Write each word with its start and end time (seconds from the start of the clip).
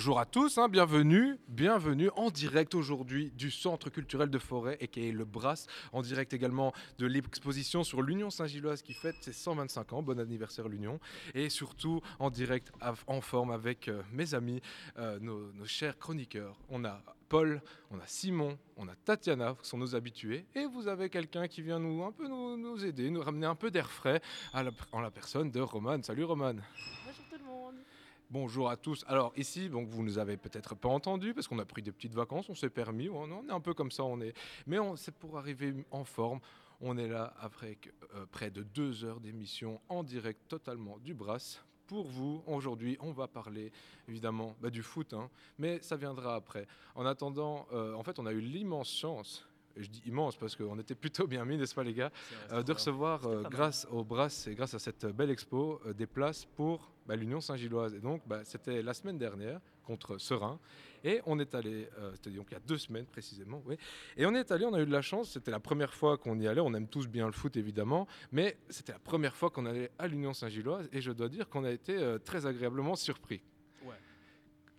Bonjour 0.00 0.18
à 0.18 0.24
tous, 0.24 0.56
hein, 0.56 0.70
bienvenue, 0.70 1.36
bienvenue 1.46 2.08
en 2.16 2.30
direct 2.30 2.74
aujourd'hui 2.74 3.30
du 3.32 3.50
Centre 3.50 3.90
culturel 3.90 4.30
de 4.30 4.38
Forêt 4.38 4.78
et 4.80 4.88
qui 4.88 5.06
est 5.06 5.12
le 5.12 5.26
Brass, 5.26 5.66
en 5.92 6.00
direct 6.00 6.32
également 6.32 6.72
de 6.96 7.04
l'exposition 7.04 7.84
sur 7.84 8.00
l'Union 8.00 8.30
Saint-Gilloise 8.30 8.80
qui 8.80 8.94
fête 8.94 9.16
ses 9.20 9.34
125 9.34 9.92
ans, 9.92 10.02
bon 10.02 10.18
anniversaire 10.18 10.68
l'Union, 10.68 11.00
et 11.34 11.50
surtout 11.50 12.00
en 12.18 12.30
direct 12.30 12.72
en 13.06 13.20
forme 13.20 13.50
avec 13.50 13.88
euh, 13.88 14.00
mes 14.10 14.32
amis, 14.32 14.62
euh, 14.96 15.18
nos, 15.20 15.52
chers 15.66 15.98
chroniqueurs. 15.98 16.56
On 16.70 16.82
a 16.86 17.02
Paul, 17.28 17.60
on 17.90 18.00
a 18.00 18.06
Simon, 18.06 18.58
on 18.78 18.88
a 18.88 18.94
Tatiana, 18.94 19.54
qui 19.62 19.68
sont 19.68 19.76
nos 19.76 19.94
habitués, 19.94 20.46
et 20.54 20.64
vous 20.64 20.88
avez 20.88 21.10
quelqu'un 21.10 21.46
qui 21.46 21.60
vient 21.60 21.78
nous 21.78 22.02
un 22.04 22.10
peu 22.10 22.26
nous, 22.26 22.86
aider, 22.86 23.10
nous 23.10 23.20
ramener 23.20 23.46
un 23.46 23.54
peu 23.54 23.70
d'air 23.70 23.90
frais 23.90 24.22
en 24.54 25.00
la 25.02 25.10
personne 25.10 25.50
de 25.50 25.60
Roman. 25.60 26.02
Salut 26.02 26.24
Roman. 26.24 26.54
Bonjour 26.54 27.24
tout 27.30 27.36
le 27.38 27.44
monde. 27.44 27.89
Bonjour 28.32 28.70
à 28.70 28.76
tous. 28.76 29.04
Alors 29.08 29.32
ici, 29.36 29.68
donc 29.68 29.88
vous 29.88 30.04
nous 30.04 30.16
avez 30.16 30.36
peut-être 30.36 30.76
pas 30.76 30.88
entendu 30.88 31.34
parce 31.34 31.48
qu'on 31.48 31.58
a 31.58 31.64
pris 31.64 31.82
des 31.82 31.90
petites 31.90 32.14
vacances, 32.14 32.48
on 32.48 32.54
s'est 32.54 32.70
permis, 32.70 33.08
on, 33.08 33.24
on 33.24 33.48
est 33.48 33.50
un 33.50 33.58
peu 33.58 33.74
comme 33.74 33.90
ça, 33.90 34.04
on 34.04 34.20
est. 34.20 34.34
Mais 34.68 34.76
c'est 34.94 35.12
pour 35.12 35.36
arriver 35.36 35.74
en 35.90 36.04
forme. 36.04 36.38
On 36.80 36.96
est 36.96 37.08
là 37.08 37.34
après 37.40 37.76
euh, 38.14 38.26
près 38.30 38.52
de 38.52 38.62
deux 38.62 39.04
heures 39.04 39.18
d'émission 39.18 39.80
en 39.88 40.04
direct 40.04 40.46
totalement 40.46 40.98
du 40.98 41.12
Brass. 41.12 41.60
Pour 41.88 42.06
vous, 42.06 42.44
aujourd'hui, 42.46 42.96
on 43.00 43.10
va 43.10 43.26
parler 43.26 43.72
évidemment 44.06 44.54
bah, 44.60 44.70
du 44.70 44.84
foot, 44.84 45.12
hein, 45.12 45.28
mais 45.58 45.82
ça 45.82 45.96
viendra 45.96 46.36
après. 46.36 46.68
En 46.94 47.06
attendant, 47.06 47.66
euh, 47.72 47.94
en 47.94 48.04
fait, 48.04 48.20
on 48.20 48.26
a 48.26 48.32
eu 48.32 48.40
l'immense 48.40 48.92
chance, 48.92 49.44
et 49.76 49.82
je 49.82 49.90
dis 49.90 50.02
immense 50.06 50.36
parce 50.36 50.56
qu'on 50.56 50.78
était 50.78 50.94
plutôt 50.94 51.26
bien 51.26 51.44
mis, 51.44 51.56
n'est-ce 51.56 51.74
pas 51.74 51.84
les 51.84 51.94
gars, 51.94 52.10
euh, 52.52 52.62
de 52.62 52.72
recevoir, 52.72 53.26
euh, 53.26 53.42
grâce 53.42 53.86
au 53.90 54.04
Brass 54.04 54.46
et 54.46 54.54
grâce 54.54 54.74
à 54.74 54.78
cette 54.78 55.06
belle 55.06 55.30
expo, 55.30 55.80
euh, 55.86 55.92
des 55.92 56.06
places 56.06 56.44
pour 56.44 56.90
bah, 57.10 57.16
l'Union 57.16 57.40
Saint-Gilloise. 57.40 57.92
Et 57.96 57.98
donc, 57.98 58.22
bah, 58.24 58.42
c'était 58.44 58.82
la 58.82 58.94
semaine 58.94 59.18
dernière 59.18 59.58
contre 59.82 60.16
Serein. 60.18 60.60
Et 61.02 61.20
on 61.26 61.40
est 61.40 61.56
allé, 61.56 61.88
euh, 61.98 62.12
c'était 62.14 62.30
donc 62.30 62.46
il 62.50 62.54
y 62.54 62.56
a 62.56 62.60
deux 62.60 62.78
semaines 62.78 63.06
précisément, 63.06 63.60
oui. 63.66 63.76
Et 64.16 64.26
on 64.26 64.34
est 64.36 64.52
allé, 64.52 64.64
on 64.64 64.74
a 64.74 64.80
eu 64.80 64.86
de 64.86 64.92
la 64.92 65.02
chance, 65.02 65.32
c'était 65.32 65.50
la 65.50 65.58
première 65.58 65.92
fois 65.92 66.18
qu'on 66.18 66.38
y 66.38 66.46
allait. 66.46 66.60
On 66.60 66.72
aime 66.72 66.86
tous 66.86 67.08
bien 67.08 67.26
le 67.26 67.32
foot 67.32 67.56
évidemment, 67.56 68.06
mais 68.30 68.58
c'était 68.68 68.92
la 68.92 69.00
première 69.00 69.34
fois 69.34 69.50
qu'on 69.50 69.66
allait 69.66 69.90
à 69.98 70.06
l'Union 70.06 70.32
Saint-Gilloise. 70.32 70.88
Et 70.92 71.00
je 71.00 71.10
dois 71.10 71.28
dire 71.28 71.48
qu'on 71.48 71.64
a 71.64 71.72
été 71.72 71.96
euh, 71.96 72.18
très 72.18 72.46
agréablement 72.46 72.94
surpris. 72.94 73.42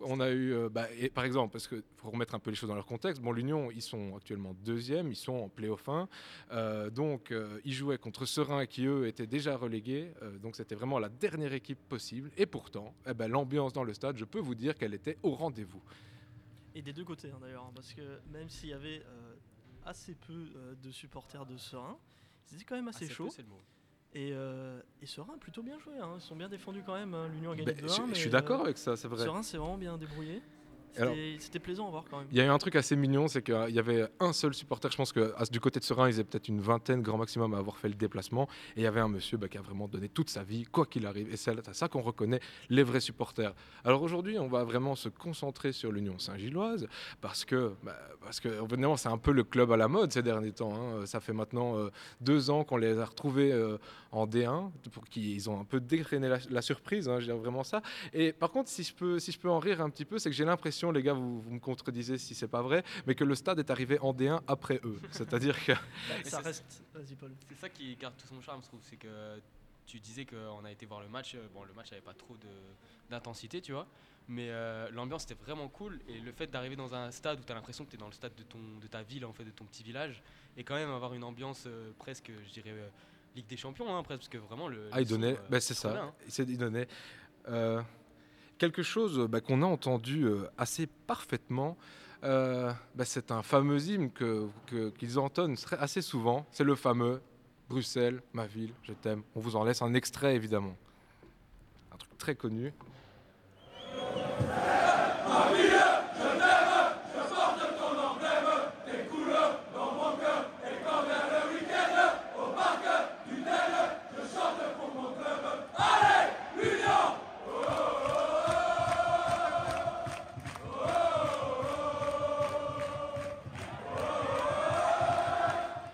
On 0.04 0.20
a 0.20 0.30
eu, 0.30 0.54
euh, 0.54 0.70
bah, 0.70 0.88
et 0.98 1.10
par 1.10 1.24
exemple, 1.24 1.52
parce 1.52 1.68
qu'il 1.68 1.84
faut 1.96 2.10
remettre 2.10 2.36
un 2.36 2.40
peu 2.40 2.50
les 2.50 2.56
choses 2.56 2.70
dans 2.70 2.76
leur 2.76 2.86
contexte, 2.86 3.22
bon, 3.22 3.32
l'Union, 3.32 3.70
ils 3.72 3.82
sont 3.82 4.16
actuellement 4.16 4.54
deuxième, 4.64 5.10
ils 5.12 5.16
sont 5.16 5.34
en 5.34 5.50
play-off 5.50 5.88
1, 5.88 6.08
euh, 6.52 6.90
donc 6.90 7.32
euh, 7.32 7.60
ils 7.66 7.74
jouaient 7.74 7.98
contre 7.98 8.26
Serein 8.26 8.66
qui, 8.66 8.86
eux, 8.86 9.08
étaient 9.08 9.28
déjà 9.28 9.56
relégués, 9.58 10.14
euh, 10.22 10.38
donc 10.40 10.56
c'était 10.56 10.76
vraiment 10.76 11.00
la 11.00 11.10
dernière 11.10 11.54
équipe 11.54 11.80
possible, 11.90 12.32
et 12.38 12.46
pourtant, 12.46 12.94
eh 13.08 13.14
ben, 13.14 13.28
l'ambiance 13.28 13.74
dans 13.74 13.84
le 13.84 13.94
stade, 13.94 14.18
je 14.18 14.26
peux 14.26 14.40
vous 14.40 14.56
dire 14.56 14.76
qu'elle 14.76 14.94
était 14.94 15.18
au 15.24 15.32
rendez-vous. 15.32 15.82
Et 16.74 16.82
des 16.82 16.94
deux 16.94 17.04
côtés 17.04 17.30
hein, 17.32 17.40
d'ailleurs, 17.42 17.66
hein, 17.66 17.72
parce 17.76 17.94
que 17.94 18.22
même 18.32 18.50
s'il 18.50 18.70
y 18.70 18.74
avait 18.74 19.04
euh, 19.06 19.36
assez 19.86 20.16
peu 20.16 20.52
euh, 20.56 20.76
de 20.76 20.92
supporters 20.92 21.46
de 21.46 21.58
Serein, 21.58 21.98
c'était 22.46 22.64
quand 22.64 22.76
même 22.76 22.88
assez 22.88 23.06
Assez 23.06 23.14
chaud. 23.14 23.26
peu, 23.26 23.32
c'est 23.32 23.42
le 23.42 23.50
mot. 23.50 23.62
Et, 24.14 24.32
euh, 24.34 24.80
et 25.02 25.06
Serein 25.06 25.38
plutôt 25.40 25.64
bien 25.64 25.80
joué, 25.80 25.94
hein, 25.98 26.10
ils 26.18 26.22
sont 26.22 26.36
bien 26.36 26.50
défendus 26.50 26.84
quand 26.86 26.96
même. 26.96 27.14
hein, 27.14 27.30
L'Union 27.34 27.52
a 27.52 27.56
gagné 27.56 27.72
Ben, 27.72 27.86
2-1. 27.86 27.90
je, 27.90 27.96
je 27.96 28.02
mais, 28.10 28.16
suis 28.16 28.28
euh, 28.28 28.32
d'accord 28.32 28.62
avec 28.62 28.78
ça, 28.78 28.98
c'est 28.98 29.08
vrai. 29.08 29.24
Serein 29.24 29.42
s'est 29.42 29.58
vraiment 29.58 29.78
bien 29.78 29.98
débrouillé. 29.98 30.42
C'était 31.40 31.60
plaisant 31.60 31.88
à 31.88 31.92
voir 31.92 32.04
quand 32.10 32.18
même. 32.20 32.28
Il 32.32 32.38
y 32.38 32.42
a 32.42 32.46
eu 32.46 32.50
un 32.50 32.58
truc 32.58 32.76
assez 32.76 32.96
mignon, 32.96 33.28
c'est 33.28 33.42
qu'il 33.42 33.70
y 33.70 33.80
avait 33.80 34.08
un 34.20 34.34
seul 34.34 34.54
supporter, 34.54 34.92
je 34.92 34.98
pense 34.98 35.12
que 35.14 35.34
à- 35.38 35.46
du 35.46 35.60
côté 35.60 35.80
de 35.80 35.86
Serein, 35.86 36.08
ils 36.10 36.14
étaient 36.20 36.24
peut-être 36.24 36.48
une 36.50 36.62
vingtaine, 36.62 37.02
grand 37.02 37.18
maximum, 37.18 37.54
à 37.54 37.58
avoir 37.58 37.78
fait 37.78 37.88
le 37.90 37.96
déplacement. 37.96 38.48
Et 38.76 38.82
il 38.82 38.84
y 38.84 38.88
avait 38.88 39.00
un 39.00 39.08
monsieur 39.08 39.38
bah, 39.38 39.48
qui 39.48 39.58
a 39.58 39.62
vraiment 39.62 39.88
donné 39.88 40.10
toute 40.10 40.30
sa 40.30 40.44
vie, 40.44 40.64
quoi 40.64 40.86
qu'il 40.86 41.06
arrive. 41.06 41.32
Et 41.32 41.38
c'est 41.38 41.52
à 41.68 41.74
ça 41.74 41.88
qu'on 41.88 42.02
reconnaît 42.02 42.40
les 42.70 42.84
vrais 42.84 43.00
supporters. 43.00 43.54
Alors 43.84 44.02
aujourd'hui, 44.02 44.38
on 44.40 44.48
va 44.48 44.64
vraiment 44.64 44.96
se 44.96 45.10
concentrer 45.10 45.72
sur 45.72 45.92
l'Union 45.92 46.18
Saint-Gilloise, 46.20 46.88
parce 47.22 47.46
que, 47.46 47.74
bah, 47.84 47.96
parce 48.22 48.40
que 48.40 48.50
c'est 48.98 49.10
un 49.10 49.18
peu 49.18 49.32
le 49.32 49.44
club 49.44 49.72
à 49.72 49.78
la 49.78 49.88
mode 49.88 50.12
ces 50.12 50.22
derniers 50.24 50.52
temps. 50.52 50.74
hein. 50.74 51.06
Ça 51.06 51.20
fait 51.20 51.34
maintenant 51.34 51.78
euh, 51.78 51.90
deux 52.20 52.50
ans 52.50 52.64
qu'on 52.64 52.78
les 52.78 52.98
a 53.00 53.06
retrouvés 53.06 53.52
euh, 53.52 53.78
en 54.12 54.26
D1, 54.28 54.72
pour 54.92 55.06
qu'ils 55.06 55.50
ont 55.50 55.60
un 55.60 55.64
peu 55.66 55.80
dégrainé 55.80 56.28
la, 56.28 56.40
la 56.50 56.62
surprise, 56.62 57.08
hein, 57.08 57.20
je 57.20 57.26
dirais 57.26 57.38
vraiment 57.38 57.64
ça. 57.64 57.82
Et 58.14 58.34
par 58.34 58.52
contre, 58.52 58.70
si 58.70 58.84
je 58.84 58.94
peux, 58.94 59.20
si 59.20 59.32
je 59.32 59.40
peux 59.40 59.50
en 59.50 59.60
rire 59.60 59.82
un 59.82 59.90
petit 59.90 60.06
peu, 60.06 60.20
c'est 60.20 60.30
que 60.30 60.36
j'ai 60.36 60.46
l'impression, 60.46 60.81
les 60.90 61.04
gars, 61.04 61.14
vous, 61.14 61.42
vous 61.42 61.52
me 61.52 61.60
contredisez 61.60 62.18
si 62.18 62.34
c'est 62.34 62.48
pas 62.48 62.64
vrai, 62.64 62.84
mais 63.06 63.14
que 63.14 63.24
le 63.24 63.36
stade 63.36 63.60
est 63.60 63.70
arrivé 63.70 64.00
en 64.00 64.14
D1 64.14 64.42
après 64.48 64.80
eux. 64.84 65.00
C'est-à-dire 65.12 65.64
que 65.64 65.74
Bah, 65.74 66.16
ça 66.24 66.40
reste. 66.40 66.84
Vas-y, 66.96 67.14
Paul. 67.16 67.32
C'est 67.50 67.58
ça 67.60 67.70
qui 67.70 67.96
garde 67.98 68.16
tout 68.18 68.28
son 68.28 68.42
charme, 68.42 68.62
je 68.64 68.68
trouve. 68.70 68.80
C'est 68.82 68.96
que 68.96 69.40
tu 69.86 70.00
disais 70.00 70.26
qu'on 70.26 70.64
a 70.66 70.72
été 70.72 70.86
voir 70.88 71.02
le 71.02 71.10
match. 71.10 71.36
euh, 71.36 71.46
Bon, 71.54 71.64
le 71.64 71.74
match 71.74 71.92
n'avait 71.92 72.02
pas 72.02 72.14
trop 72.14 72.36
de- 72.38 72.48
d'intensité, 73.12 73.62
tu 73.62 73.74
vois. 73.74 73.86
Mais 74.28 74.48
euh, 74.50 74.90
l'ambiance 74.92 75.26
était 75.26 75.34
vraiment 75.34 75.68
cool. 75.68 76.00
Et 76.08 76.20
le 76.20 76.32
fait 76.32 76.48
d'arriver 76.50 76.76
dans 76.78 76.94
un 76.96 77.12
stade 77.12 77.40
où 77.40 77.44
tu 77.44 77.52
as 77.52 77.56
l'impression 77.56 77.84
que 77.84 77.90
tu 77.90 77.98
es 77.98 78.00
dans 78.00 78.06
le 78.08 78.14
stade 78.14 78.34
de, 78.36 78.44
ton, 78.44 78.60
de 78.82 78.88
ta 78.88 79.04
ville, 79.04 79.26
en 79.26 79.34
fait, 79.34 79.44
de 79.44 79.52
ton 79.52 79.66
petit 79.66 79.84
village, 79.84 80.24
et 80.56 80.64
quand 80.64 80.76
même 80.76 80.90
avoir 80.92 81.14
une 81.14 81.24
ambiance 81.26 81.66
euh, 81.68 81.92
presque, 82.00 82.32
je 82.48 82.52
dirais, 82.54 82.70
euh, 82.72 82.88
Ligue 83.36 83.48
des 83.48 83.58
Champions, 83.58 83.94
hein, 83.96 84.04
presque, 84.04 84.20
parce 84.22 84.30
que 84.30 84.38
vraiment 84.38 84.68
le. 84.68 84.90
ah, 84.92 85.02
il 85.02 85.08
donnait, 85.08 85.34
euh, 85.34 85.48
bah, 85.50 85.60
c'est 85.60 85.74
ça, 85.74 86.04
hein. 86.04 86.14
il 86.38 86.58
donnait 86.58 86.88
euh, 87.48 87.82
quelque 88.62 88.84
chose 88.84 89.28
bah, 89.28 89.42
qu'on 89.42 89.64
a 89.64 89.66
entendu 89.66 90.26
euh, 90.26 90.44
assez 90.56 90.86
parfaitement. 91.08 91.76
Euh, 92.24 92.72
bah, 92.94 93.06
c'est 93.06 93.32
un 93.32 93.42
fameux 93.42 93.82
hymne 93.90 94.12
que- 94.12 94.48
que- 94.68 94.92
qu'ils 94.92 95.18
entonnent 95.18 95.56
assez 95.80 96.04
souvent. 96.04 96.46
C'est 96.52 96.64
le 96.64 96.76
fameux 96.76 97.22
Bruxelles, 97.70 98.22
ma 98.34 98.46
ville, 98.46 98.72
je 98.84 98.94
t'aime. 98.94 99.24
On 99.36 99.40
vous 99.40 99.56
en 99.56 99.64
laisse 99.64 99.82
un 99.82 99.96
extrait 99.96 100.36
évidemment. 100.36 100.76
Un 101.92 101.98
truc 101.98 102.16
très 102.20 102.36
connu. 102.36 102.72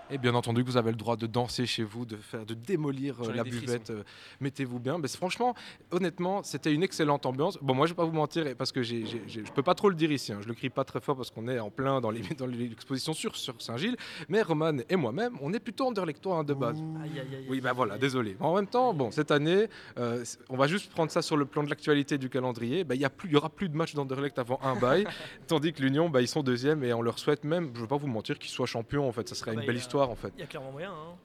Et 0.09 0.17
bien 0.17 0.33
entendu 0.35 0.63
que 0.63 0.69
vous 0.69 0.77
avez 0.77 0.91
le 0.91 0.97
droit 0.97 1.17
de 1.17 1.27
danser 1.27 1.65
chez 1.65 1.83
vous, 1.83 2.05
de 2.05 2.15
faire, 2.15 2.45
de 2.45 2.53
démolir 2.53 3.15
euh, 3.21 3.33
la 3.33 3.43
buvette. 3.43 3.89
euh, 3.89 4.03
Mettez-vous 4.39 4.79
bien. 4.79 4.97
Mais 4.97 5.07
franchement, 5.09 5.53
honnêtement, 5.91 6.43
c'était 6.43 6.73
une 6.73 6.81
excellente 6.83 7.25
ambiance. 7.25 7.57
Bon, 7.61 7.73
moi, 7.73 7.87
je 7.87 7.91
vais 7.91 7.97
pas 7.97 8.05
vous 8.05 8.13
mentir, 8.13 8.45
parce 8.57 8.71
que 8.71 8.81
j'ai- 8.81 9.03
je 9.27 9.41
peux 9.53 9.63
pas 9.63 9.75
trop 9.75 9.89
le 9.89 9.95
dire 9.95 10.11
ici. 10.11 10.31
hein. 10.31 10.39
Je 10.41 10.47
le 10.47 10.53
crie 10.53 10.69
pas 10.69 10.85
très 10.85 11.01
fort 11.01 11.17
parce 11.17 11.29
qu'on 11.29 11.47
est 11.49 11.59
en 11.59 11.69
plein 11.69 11.99
dans, 11.99 12.09
les, 12.11 12.21
dans 12.37 12.45
l'exposition 12.47 13.13
sur, 13.13 13.35
sur 13.35 13.61
Saint-Gilles. 13.61 13.97
Mais 14.29 14.41
Roman 14.41 14.77
et 14.89 14.95
moi-même, 14.95 15.37
on 15.41 15.53
est 15.53 15.59
plutôt 15.59 15.87
underlectois 15.89 16.37
hein, 16.37 16.43
de 16.45 16.53
base. 16.53 16.77
Aïe, 17.03 17.11
aïe, 17.19 17.27
aïe, 17.35 17.45
Oui, 17.49 17.59
ben 17.59 17.69
aïe, 17.71 17.75
voilà, 17.75 17.97
désolé. 17.97 18.37
En 18.39 18.55
même 18.55 18.67
temps, 18.67 18.93
bon, 18.93 19.11
cette 19.11 19.31
année, 19.31 19.67
euh, 19.97 20.23
on 20.49 20.55
va 20.55 20.67
juste 20.67 20.89
prendre 20.91 21.11
ça 21.11 21.21
sur 21.21 21.35
le 21.35 21.45
plan 21.45 21.63
de 21.63 21.69
l'actualité 21.69 22.17
du 22.17 22.29
calendrier. 22.29 22.83
Ben, 22.85 22.95
Il 22.95 23.01
y, 23.31 23.35
aura 23.35 23.49
plus 23.49 23.67
de 23.69 23.75
matchs 23.75 23.93
d'Anderlecht 23.93 24.39
avant 24.39 24.59
un 24.63 24.75
bail, 24.77 25.05
tandis 25.47 25.73
que 25.73 25.81
l'Union, 25.81 26.09
ben, 26.09 26.21
ils 26.21 26.27
sont 26.29 26.43
deuxième 26.43 26.83
et 26.85 26.93
on 26.93 27.01
leur 27.01 27.19
souhaite 27.19 27.43
même, 27.43 27.65
je 27.73 27.77
ne 27.77 27.81
veux 27.81 27.87
pas 27.87 27.97
vous 27.97 28.07
mentir, 28.07 28.39
qu'ils 28.39 28.51
soient 28.51 28.65
champions. 28.65 29.07
En 29.07 29.11
fait, 29.11 29.27
ça 29.27 29.35
serait 29.35 29.51
Ah 29.51 29.53
une 29.55 29.59
bah, 29.61 29.65
belle 29.67 29.75
il 29.77 29.81
en 30.05 30.15
fait. 30.15 30.31
Il 30.35 30.39
y 30.41 30.43
a 30.43 30.47
clairement 30.47 30.71
moyen. 30.71 30.91
hein. 30.93 31.15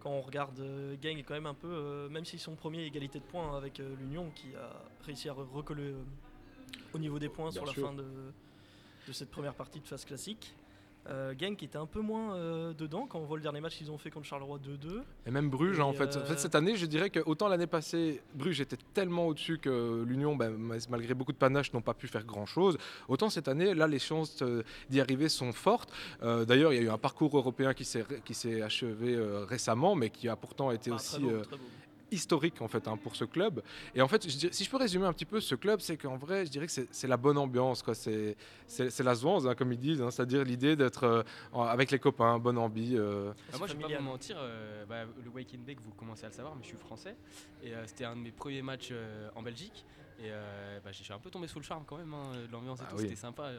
Quand 0.00 0.10
on 0.10 0.20
regarde, 0.20 0.58
euh, 0.60 0.94
Gang 1.02 1.18
est 1.18 1.22
quand 1.22 1.34
même 1.34 1.46
un 1.46 1.54
peu, 1.54 1.68
euh, 1.68 2.08
même 2.08 2.24
s'ils 2.24 2.38
sont 2.40 2.54
premiers, 2.54 2.84
égalité 2.84 3.18
de 3.18 3.24
points 3.24 3.56
avec 3.56 3.80
euh, 3.80 3.94
l'Union 4.00 4.30
qui 4.34 4.54
a 4.54 4.70
réussi 5.04 5.28
à 5.28 5.32
re- 5.32 5.48
recoller 5.52 5.90
euh, 5.90 6.02
au 6.94 6.98
niveau 6.98 7.18
des 7.18 7.28
points 7.28 7.50
Bien 7.50 7.62
sur 7.62 7.68
sûr. 7.72 7.82
la 7.82 7.88
fin 7.88 7.94
de, 7.96 8.04
de 9.08 9.12
cette 9.12 9.30
première 9.30 9.54
partie 9.54 9.80
de 9.80 9.86
phase 9.86 10.04
classique. 10.04 10.54
Euh, 11.08 11.34
Gang 11.34 11.54
qui 11.56 11.64
était 11.66 11.78
un 11.78 11.86
peu 11.86 12.00
moins 12.00 12.34
euh, 12.34 12.72
dedans 12.74 13.06
quand 13.08 13.18
on 13.20 13.24
voit 13.24 13.36
le 13.36 13.42
dernier 13.42 13.60
match 13.60 13.76
qu'ils 13.76 13.90
ont 13.90 13.98
fait 13.98 14.10
contre 14.10 14.26
Charleroi 14.26 14.58
2-2. 14.58 15.02
Et 15.26 15.30
même 15.30 15.48
Bruges, 15.50 15.78
Et, 15.78 15.82
en, 15.82 15.92
fait. 15.92 16.16
euh, 16.16 16.22
En 16.22 16.26
fait, 16.26 16.38
cette 16.38 16.54
année, 16.54 16.76
je 16.76 16.86
dirais 16.86 17.10
que 17.10 17.20
autant 17.26 17.48
l'année 17.48 17.66
passée, 17.68 18.22
Bruges 18.34 18.60
était 18.60 18.78
tellement 18.94 19.26
au-dessus 19.28 19.58
que 19.58 20.02
l'Union, 20.06 20.34
ben, 20.34 20.56
malgré 20.88 21.14
beaucoup 21.14 21.32
de 21.32 21.36
panache, 21.36 21.72
n'ont 21.72 21.80
pas 21.82 21.94
pu 21.94 22.08
faire 22.08 22.24
grand-chose. 22.24 22.76
Autant 23.08 23.30
cette 23.30 23.46
année, 23.48 23.74
là, 23.74 23.86
les 23.86 23.98
chances 24.00 24.42
euh, 24.42 24.62
d'y 24.90 25.00
arriver 25.00 25.28
sont 25.28 25.52
fortes. 25.52 25.92
D'ailleurs, 26.22 26.72
il 26.72 26.76
y 26.76 26.78
a 26.80 26.82
eu 26.82 26.90
un 26.90 26.98
parcours 26.98 27.36
européen 27.36 27.72
qui 27.74 27.84
s'est 27.84 28.62
achevé 28.62 29.16
récemment, 29.48 29.94
mais 29.94 30.10
qui 30.10 30.28
a 30.28 30.36
pourtant 30.36 30.70
été 30.70 30.90
Ah, 30.90 30.96
aussi 30.96 31.16
très 31.16 31.20
beau, 31.20 31.40
très 31.42 31.56
beau. 31.56 31.62
Historique 32.16 32.60
en 32.60 32.66
fait 32.68 32.88
hein, 32.88 32.96
pour 32.96 33.14
ce 33.14 33.24
club. 33.24 33.62
Et 33.94 34.02
en 34.02 34.08
fait, 34.08 34.28
je 34.28 34.36
dirais- 34.36 34.52
si 34.52 34.64
je 34.64 34.70
peux 34.70 34.76
résumer 34.76 35.06
un 35.06 35.12
petit 35.12 35.24
peu 35.24 35.40
ce 35.40 35.54
club, 35.54 35.80
c'est 35.80 35.96
qu'en 35.96 36.16
vrai, 36.16 36.44
je 36.44 36.50
dirais 36.50 36.66
que 36.66 36.72
c'est- 36.72 37.06
la 37.06 37.16
bonne 37.16 37.38
ambiance, 37.38 37.82
quoi. 37.82 37.94
C'est 37.94 38.36
c'est 38.66 39.02
la 39.04 39.14
zwanze, 39.14 39.46
hein, 39.46 39.54
comme 39.54 39.72
ils 39.72 39.78
disent, 39.78 40.02
hein. 40.02 40.10
c'est-à-dire 40.10 40.42
l'idée 40.42 40.74
d'être 40.74 41.04
euh, 41.04 41.22
avec 41.54 41.90
les 41.92 41.98
copains, 42.00 42.38
bonne 42.40 42.58
ambi. 42.58 42.96
euh. 42.96 43.32
Ah, 43.52 43.58
moi, 43.58 43.68
je 43.68 43.74
vais 43.74 43.82
pas 43.82 43.96
vous 43.98 44.02
mentir, 44.04 44.36
euh, 44.40 44.84
bah, 44.86 45.04
le 45.24 45.30
Wake 45.30 45.54
in 45.54 45.58
Bake, 45.64 45.80
vous 45.84 45.92
commencez 45.92 46.24
à 46.24 46.28
le 46.28 46.34
savoir, 46.34 46.56
mais 46.56 46.62
je 46.62 46.68
suis 46.68 46.76
français. 46.76 47.14
Et 47.62 47.72
euh, 47.72 47.86
c'était 47.86 48.04
un 48.04 48.16
de 48.16 48.20
mes 48.20 48.32
premiers 48.32 48.62
matchs 48.62 48.88
euh, 48.90 49.28
en 49.36 49.42
Belgique. 49.42 49.84
Et 50.18 50.30
euh, 50.30 50.80
bah, 50.82 50.90
j'ai 50.92 51.12
un 51.12 51.18
peu 51.18 51.30
tombé 51.30 51.46
sous 51.46 51.58
le 51.58 51.64
charme 51.64 51.84
quand 51.86 51.98
même, 51.98 52.12
hein, 52.14 52.32
l'ambiance 52.50 52.80
et 52.80 52.84
Ah 52.86 52.90
tout, 52.90 52.96
oui. 52.96 53.02
c'était 53.02 53.16
sympa. 53.16 53.50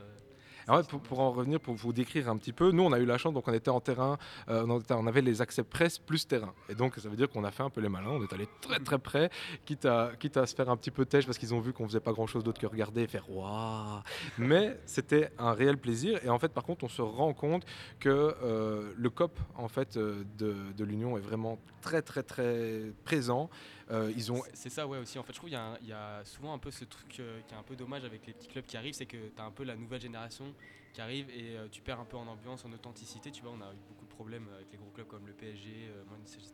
Ouais, 0.75 0.81
pour, 0.83 1.19
en 1.19 1.31
revenir, 1.31 1.59
pour 1.59 1.75
vous 1.75 1.93
décrire 1.93 2.29
un 2.29 2.37
petit 2.37 2.53
peu, 2.53 2.71
nous 2.71 2.83
on 2.83 2.91
a 2.91 2.99
eu 2.99 3.05
la 3.05 3.17
chance, 3.17 3.33
donc 3.33 3.47
on 3.47 3.53
était 3.53 3.69
en 3.69 3.79
terrain, 3.79 4.17
euh, 4.49 4.79
on, 4.89 5.07
avait 5.07 5.21
les 5.21 5.41
accès 5.41 5.63
presse 5.63 5.97
plus 5.97 6.27
terrain. 6.27 6.53
Et 6.69 6.75
donc 6.75 6.95
ça 6.95 7.09
veut 7.09 7.15
dire 7.15 7.29
qu'on 7.29 7.43
a 7.43 7.51
fait 7.51 7.63
un 7.63 7.69
peu 7.69 7.81
les 7.81 7.89
malins, 7.89 8.11
on 8.11 8.23
est 8.23 8.33
allé 8.33 8.47
très 8.61 8.79
très 8.79 8.99
près, 8.99 9.29
quitte 9.65 9.85
à, 9.85 10.11
quitte 10.19 10.37
à 10.37 10.45
se 10.45 10.55
faire 10.55 10.69
un 10.69 10.77
petit 10.77 10.91
peu 10.91 11.05
têche 11.05 11.25
parce 11.25 11.37
qu'ils 11.37 11.53
ont 11.53 11.59
vu 11.59 11.73
qu'on 11.73 11.87
faisait 11.87 11.99
pas 11.99 12.13
grand 12.13 12.27
chose 12.27 12.43
d'autre 12.43 12.59
que 12.59 12.67
regarder 12.67 13.03
et 13.03 13.07
faire 13.07 13.29
waouh. 13.29 14.01
Mais 14.37 14.79
c'était 14.85 15.31
un 15.37 15.53
réel 15.53 15.77
plaisir. 15.77 16.19
Et 16.23 16.29
en 16.29 16.39
fait, 16.39 16.49
par 16.49 16.63
contre, 16.63 16.83
on 16.83 16.89
se 16.89 17.01
rend 17.01 17.33
compte 17.33 17.65
que 17.99 18.35
euh, 18.43 18.93
le 18.95 19.09
COP 19.09 19.39
en 19.55 19.67
fait, 19.67 19.97
euh, 19.97 20.23
de 20.37 20.83
l'Union 20.83 21.17
est 21.17 21.21
vraiment 21.21 21.59
très 21.81 22.01
très 22.01 22.23
très 22.23 22.91
présent. 23.05 23.49
Euh, 23.89 24.11
C'est- 24.53 24.69
ça, 24.69 24.85
ouais, 24.87 24.97
aussi. 24.97 25.17
En 25.17 25.23
fait, 25.23 25.33
je 25.33 25.37
trouve 25.37 25.49
qu'il 25.49 25.87
y, 25.87 25.91
a 25.93 26.25
souvent 26.25 26.53
un 26.53 26.57
peu 26.57 26.71
ce 26.71 26.85
truc 26.85 27.19
euh, 27.19 27.41
qui 27.47 27.53
est 27.53 27.57
un 27.57 27.63
peu 27.63 27.75
dommage 27.75 28.03
avec 28.03 28.25
les 28.27 28.33
petits 28.33 28.47
clubs 28.47 28.65
qui 28.65 28.77
arrivent, 28.77 28.93
c'est 28.93 29.05
que 29.05 29.29
tu 29.29 29.41
as 29.41 29.45
un 29.45 29.51
peu 29.51 29.63
la 29.63 29.75
nouvelle 29.75 30.01
génération 30.01 30.53
qui 30.93 31.01
arrive 31.01 31.29
et 31.29 31.57
euh, 31.57 31.67
tu 31.69 31.81
perds 31.81 31.99
un 31.99 32.05
peu 32.05 32.17
en 32.17 32.27
ambiance, 32.27 32.65
en 32.65 32.71
authenticité. 32.73 33.31
Tu 33.31 33.41
vois, 33.43 33.51
on 33.51 33.61
a 33.61 33.73
eu 33.73 33.79
beaucoup 33.87 34.05
de 34.05 34.09
problèmes 34.09 34.47
avec 34.55 34.71
les 34.71 34.77
gros 34.77 34.89
clubs 34.89 35.07
comme 35.07 35.25
le 35.27 35.33
PSG, 35.33 35.89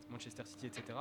Manchester 0.09 0.44
City, 0.45 0.68
etc. 0.68 1.00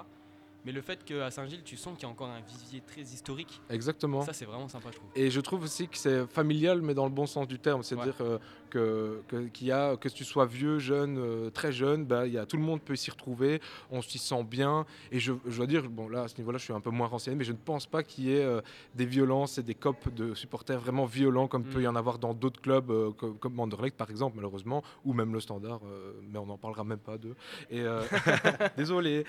Mais 0.64 0.72
le 0.72 0.80
fait 0.80 1.04
qu'à 1.04 1.30
Saint-Gilles, 1.30 1.62
tu 1.64 1.76
sens 1.76 1.94
qu'il 1.96 2.04
y 2.04 2.06
a 2.06 2.08
encore 2.12 2.28
un 2.28 2.40
vivier 2.40 2.82
très 2.86 3.00
historique, 3.02 3.60
exactement. 3.68 4.22
ça 4.22 4.32
c'est 4.32 4.44
vraiment 4.44 4.68
sympa, 4.68 4.88
je 4.92 4.96
trouve. 4.96 5.10
Et 5.16 5.30
je 5.30 5.40
trouve 5.40 5.64
aussi 5.64 5.88
que 5.88 5.98
c'est 5.98 6.26
familial, 6.26 6.82
mais 6.82 6.94
dans 6.94 7.04
le 7.04 7.10
bon 7.10 7.26
sens 7.26 7.48
du 7.48 7.58
terme. 7.58 7.82
C'est-à-dire 7.82 8.14
euh, 8.20 8.38
que, 8.70 9.22
que, 9.28 9.48
qu'il 9.48 9.66
y 9.66 9.72
a, 9.72 9.96
que 9.96 10.08
tu 10.08 10.24
sois 10.24 10.46
vieux, 10.46 10.78
jeune, 10.78 11.18
euh, 11.18 11.50
très 11.50 11.72
jeune, 11.72 12.04
bah, 12.04 12.26
y 12.26 12.38
a, 12.38 12.46
tout 12.46 12.56
le 12.56 12.62
monde 12.62 12.80
peut 12.80 12.94
s'y 12.96 13.10
retrouver, 13.10 13.60
on 13.90 14.02
s'y 14.02 14.18
sent 14.18 14.44
bien. 14.44 14.86
Et 15.10 15.18
je, 15.18 15.32
je 15.46 15.56
dois 15.56 15.66
dire, 15.66 15.88
bon, 15.90 16.08
là, 16.08 16.22
à 16.22 16.28
ce 16.28 16.36
niveau-là, 16.38 16.58
je 16.58 16.64
suis 16.64 16.72
un 16.72 16.80
peu 16.80 16.90
moins 16.90 17.08
renseigné, 17.08 17.36
mais 17.36 17.44
je 17.44 17.52
ne 17.52 17.58
pense 17.58 17.86
pas 17.86 18.02
qu'il 18.02 18.24
y 18.24 18.32
ait 18.34 18.44
euh, 18.44 18.60
des 18.94 19.04
violences 19.06 19.58
et 19.58 19.62
des 19.62 19.74
copes 19.74 20.14
de 20.14 20.32
supporters 20.34 20.78
vraiment 20.78 21.06
violents, 21.06 21.48
comme 21.48 21.62
Mm. 21.62 21.70
peut 21.70 21.82
y 21.82 21.86
en 21.88 21.96
avoir 21.96 22.18
dans 22.18 22.34
d'autres 22.34 22.60
clubs, 22.60 22.90
euh, 22.90 23.10
comme, 23.12 23.36
comme 23.38 23.58
Anderlecht, 23.60 23.96
par 23.96 24.10
exemple, 24.10 24.36
malheureusement, 24.36 24.82
ou 25.04 25.12
même 25.12 25.32
le 25.32 25.40
Standard, 25.40 25.80
mais 26.30 26.38
on 26.38 26.46
n'en 26.46 26.58
parlera 26.58 26.84
même 26.84 26.98
pas 26.98 27.18
d'eux. 27.18 27.34
Et 27.70 27.82
désolé. 28.76 29.24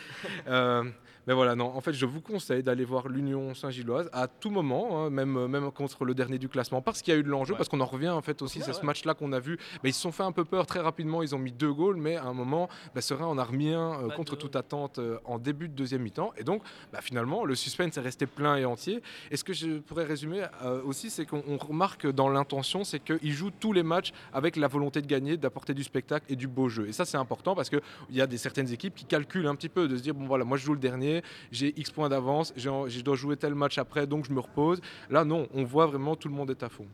Mais 1.27 1.33
voilà, 1.33 1.55
non, 1.55 1.65
en 1.75 1.79
fait, 1.81 1.93
je 1.93 2.05
vous 2.05 2.19
conseille 2.21 2.63
d'aller 2.63 2.83
voir 2.83 3.07
l'Union 3.07 3.53
Saint-Gilloise 3.53 4.09
à 4.11 4.27
tout 4.27 4.49
moment, 4.49 5.05
hein, 5.05 5.09
même, 5.09 5.37
euh, 5.37 5.47
même 5.47 5.71
contre 5.71 6.03
le 6.05 6.13
dernier 6.13 6.37
du 6.37 6.49
classement, 6.49 6.81
parce 6.81 7.01
qu'il 7.01 7.13
y 7.13 7.17
a 7.17 7.19
eu 7.19 7.23
de 7.23 7.29
l'enjeu, 7.29 7.53
Ouais. 7.53 7.57
parce 7.57 7.69
qu'on 7.69 7.79
en 7.79 7.85
revient 7.85 8.09
en 8.09 8.21
fait 8.21 8.41
aussi, 8.41 8.59
c'est 8.61 8.73
ce 8.73 8.85
match-là 8.85 9.13
qu'on 9.13 9.31
a 9.31 9.39
vu. 9.39 9.57
Mais 9.83 9.89
ils 9.91 9.93
se 9.93 10.01
sont 10.01 10.11
fait 10.11 10.23
un 10.23 10.31
peu 10.33 10.43
peur 10.43 10.65
très 10.65 10.79
rapidement, 10.81 11.23
ils 11.23 11.33
ont 11.33 11.39
mis 11.39 11.51
deux 11.53 11.71
goals, 11.71 11.95
mais 11.97 12.17
à 12.17 12.25
un 12.25 12.33
moment, 12.33 12.67
bah, 12.93 13.01
Serein 13.01 13.25
en 13.25 13.37
a 13.37 13.43
remis 13.43 13.73
un 13.73 13.93
euh, 14.03 14.09
contre 14.09 14.35
de- 14.35 14.41
toute 14.41 14.55
attente 14.55 14.99
euh, 14.99 15.17
en 15.25 15.39
début 15.39 15.69
de 15.69 15.73
deuxième 15.73 16.01
mi-temps. 16.01 16.33
Et 16.37 16.43
donc, 16.43 16.61
bah, 16.91 16.99
finalement, 17.01 17.45
le 17.45 17.55
suspense 17.55 17.95
est 17.97 18.01
resté 18.01 18.25
plein 18.25 18.57
et 18.57 18.65
entier. 18.65 19.01
Et 19.31 19.37
ce 19.37 19.43
que 19.43 19.53
je 19.53 19.79
pourrais 19.79 20.03
résumer 20.05 20.43
euh, 20.63 20.81
aussi, 20.83 21.09
c'est 21.09 21.25
qu'on 21.25 21.43
on 21.47 21.57
remarque 21.57 22.07
dans 22.07 22.29
l'intention, 22.29 22.83
c'est 22.83 22.99
qu'ils 22.99 23.31
jouent 23.31 23.51
tous 23.59 23.71
les 23.73 23.83
matchs 23.83 24.11
avec 24.33 24.55
la 24.57 24.67
volonté 24.67 25.01
de 25.01 25.07
gagner, 25.07 25.37
d'apporter 25.37 25.73
du 25.73 25.83
spectacle 25.83 26.25
et 26.29 26.35
du 26.35 26.47
beau 26.47 26.67
jeu. 26.69 26.87
Et 26.87 26.91
ça, 26.91 27.05
c'est 27.05 27.17
important 27.17 27.55
parce 27.55 27.69
qu'il 27.69 27.81
y 28.11 28.21
a 28.21 28.27
des, 28.27 28.37
certaines 28.37 28.71
équipes 28.73 28.95
qui 28.95 29.05
calculent 29.05 29.47
un 29.47 29.55
petit 29.55 29.69
peu, 29.69 29.87
de 29.87 29.95
se 29.95 30.01
dire, 30.01 30.13
bon 30.13 30.25
voilà, 30.25 30.43
moi 30.43 30.57
je 30.57 30.65
joue 30.65 30.73
le 30.73 30.79
dernier, 30.79 31.12
j'ai 31.51 31.77
X 31.79 31.91
points 31.91 32.09
d'avance, 32.09 32.53
je 32.55 33.01
dois 33.01 33.15
jouer 33.15 33.37
tel 33.37 33.55
match 33.55 33.77
après, 33.77 34.07
donc 34.07 34.25
je 34.25 34.33
me 34.33 34.39
repose. 34.39 34.81
Là, 35.09 35.23
non, 35.23 35.47
on 35.53 35.63
voit 35.63 35.85
vraiment 35.85 36.15
tout 36.15 36.27
le 36.27 36.33
monde 36.33 36.49
est 36.49 36.63
à 36.63 36.69
fond. 36.69 36.87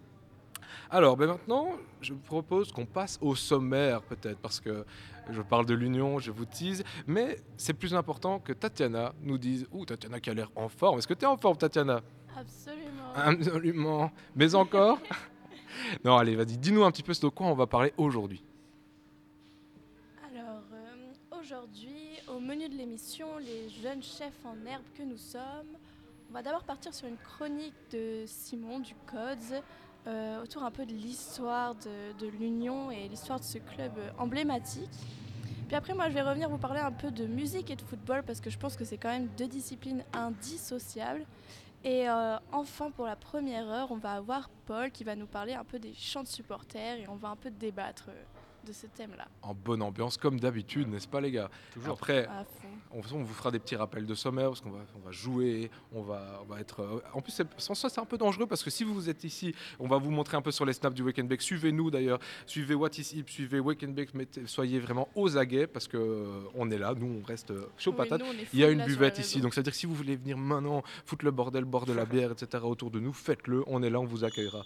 Alors, 0.92 1.16
ben 1.16 1.28
maintenant, 1.28 1.70
je 2.02 2.14
vous 2.14 2.20
propose 2.20 2.72
qu'on 2.72 2.86
passe 2.86 3.20
au 3.22 3.36
sommaire, 3.36 4.02
peut-être, 4.02 4.40
parce 4.40 4.60
que 4.60 4.86
je 5.30 5.42
parle 5.44 5.68
de 5.68 5.76
l'union, 5.76 6.18
je 6.18 6.32
vous 6.32 6.46
tease, 6.46 6.84
mais 7.06 7.38
c'est 7.58 7.74
plus 7.74 7.94
important 7.94 8.40
que 8.40 8.54
Tatiana 8.54 9.14
nous 9.22 9.38
dise 9.38 9.68
Ouh, 9.72 9.86
Tatiana 9.86 10.20
qui 10.20 10.32
a 10.32 10.34
l'air 10.34 10.50
en 10.56 10.68
forme. 10.68 10.98
Est-ce 10.98 11.08
que 11.08 11.14
tu 11.14 11.26
es 11.26 11.28
en 11.28 11.38
forme, 11.38 11.58
Tatiana? 11.58 12.02
Absolument. 12.36 13.14
Absolument. 13.16 14.12
Mais 14.36 14.56
encore? 14.56 15.00
Non, 16.04 16.18
allez, 16.18 16.36
vas-y, 16.36 16.58
dis-nous 16.58 16.84
un 16.84 16.92
petit 16.92 17.04
peu 17.04 17.14
de 17.14 17.28
quoi 17.30 17.48
on 17.48 17.54
va 17.54 17.68
parler 17.68 17.94
aujourd'hui. 17.96 18.44
Alors, 20.30 20.64
euh, 20.74 21.40
aujourd'hui, 21.40 21.89
au 21.89 21.89
menu 22.50 22.68
de 22.68 22.78
l'émission, 22.78 23.38
les 23.38 23.70
jeunes 23.70 24.02
chefs 24.02 24.44
en 24.44 24.56
herbe 24.66 24.82
que 24.98 25.04
nous 25.04 25.20
sommes, 25.20 25.78
on 26.32 26.34
va 26.34 26.42
d'abord 26.42 26.64
partir 26.64 26.96
sur 26.96 27.08
une 27.08 27.18
chronique 27.18 27.76
de 27.92 28.24
Simon 28.26 28.80
du 28.80 28.96
Codes 29.06 29.62
euh, 30.08 30.42
autour 30.42 30.64
un 30.64 30.72
peu 30.72 30.88
de 30.88 30.94
l'histoire 30.94 31.76
de, 31.76 32.26
l'Union 32.26 32.90
et 32.90 33.08
l'histoire 33.08 33.40
de 33.40 33.46
ce 33.46 33.60
club 33.60 33.92
emblématique. 34.18 34.90
Puis 35.68 35.76
après, 35.76 35.94
moi, 35.94 36.10
je 36.10 36.16
vais 36.16 36.24
revenir 36.24 36.50
vous 36.50 36.58
parler 36.58 36.80
un 36.80 36.92
peu 36.92 37.12
de 37.12 37.28
musique 37.28 37.70
et 37.70 37.76
de 37.76 37.84
football 37.84 38.24
parce 38.24 38.42
que 38.42 38.50
je 38.50 38.58
pense 38.58 38.76
que 38.76 38.84
c'est 38.84 38.98
quand 38.98 39.12
même 39.12 39.28
deux 39.38 39.48
disciplines 39.48 40.04
indissociables. 40.12 41.28
Et 41.84 42.10
euh, 42.10 42.38
enfin, 42.52 42.90
pour 42.90 43.06
la 43.06 43.16
première 43.16 43.70
heure, 43.70 43.92
on 43.92 43.98
va 43.98 44.14
avoir 44.14 44.50
Paul 44.66 44.90
qui 44.90 45.04
va 45.04 45.16
nous 45.16 45.28
parler 45.28 45.54
un 45.54 45.64
peu 45.64 45.78
des 45.78 45.94
chants 45.94 46.24
de 46.24 46.28
supporters 46.28 46.98
et 46.98 47.08
on 47.08 47.16
va 47.16 47.30
un 47.30 47.36
peu 47.36 47.52
débattre 47.52 48.06
euh, 48.10 48.24
de 48.68 48.74
ce 48.74 48.88
thème-là. 48.88 49.28
En 49.42 49.54
bonne 49.54 49.82
ambiance, 49.82 50.18
comme 50.18 50.40
d'habitude, 50.40 50.88
n'est-ce 50.90 51.08
pas, 51.08 51.22
les 51.22 51.32
gars? 51.32 51.50
Toujours. 51.74 51.94
Après, 51.94 52.26
À 52.28 52.44
fond. 52.44 52.68
on, 52.92 52.98
on 53.18 53.24
vous 53.24 53.34
fera 53.34 53.52
des 53.52 53.60
petits 53.60 53.76
rappels 53.76 54.06
de 54.06 54.14
sommaire 54.16 54.50
parce 54.50 54.62
qu'on 54.62 54.70
va, 54.72 54.80
on 54.96 55.00
va 55.06 55.12
jouer, 55.12 55.72
on 55.94 56.02
va, 56.02 56.42
on 56.44 56.46
va 56.54 56.60
être. 56.60 56.82
euh, 56.82 57.00
en 57.14 57.22
plus, 57.22 57.32
c'est- 57.32 57.48
sans 57.58 57.74
ça, 57.74 57.90
c'est 57.90 58.00
un 58.02 58.06
peu 58.06 58.18
dangereux 58.18 58.46
parce 58.48 58.64
que 58.64 58.70
si 58.70 58.84
vous 58.84 59.10
êtes 59.10 59.24
ici, 59.24 59.54
on 59.80 59.88
va 59.88 59.98
vous 59.98 60.12
montrer 60.12 60.38
un 60.38 60.42
peu 60.42 60.52
sur 60.52 60.66
les 60.66 60.74
snaps 60.74 60.96
du 60.96 61.02
Wake 61.04 61.20
and 61.20 61.24
Bake. 61.26 61.42
Suivez-nous 61.42 61.90
d'ailleurs, 61.92 62.20
suivez 62.46 62.76
What 62.76 62.90
is 62.98 63.14
Hip, 63.16 63.26
suivez 63.30 63.60
Wake 63.60 63.84
and 63.84 63.92
Bake, 63.92 64.14
mettez- 64.14 64.46
soyez 64.46 64.80
vraiment 64.80 65.08
aux 65.16 65.38
aguets 65.38 65.68
parce 65.68 65.88
que 65.88 65.98
euh, 65.98 66.42
on 66.56 66.70
est 66.72 66.78
là, 66.78 66.94
nous 66.96 67.22
on 67.22 67.26
reste 67.26 67.52
euh, 67.52 67.68
chaud 67.78 67.92
Oui, 67.92 67.98
patate. 67.98 68.22
nous, 68.22 68.28
Il 68.54 68.60
y 68.60 68.64
a 68.64 68.70
une 68.70 68.84
buvette 68.84 69.20
ici, 69.20 69.42
donc 69.42 69.54
c'est-à-dire 69.54 69.72
que 69.74 69.78
si 69.80 69.86
vous 69.86 69.96
voulez 69.96 70.16
venir 70.16 70.38
maintenant 70.38 70.84
foutre 71.06 71.26
le 71.26 71.32
bordel, 71.32 71.66
boire 71.66 71.86
de 71.86 71.94
la 71.94 72.06
bière, 72.06 72.32
etc. 72.32 72.64
autour 72.66 72.92
de 72.92 73.00
nous, 73.00 73.14
faites-le, 73.14 73.64
on 73.68 73.82
est 73.84 73.90
là, 73.90 74.00
on 74.00 74.06
vous 74.06 74.24
accueillera. 74.24 74.64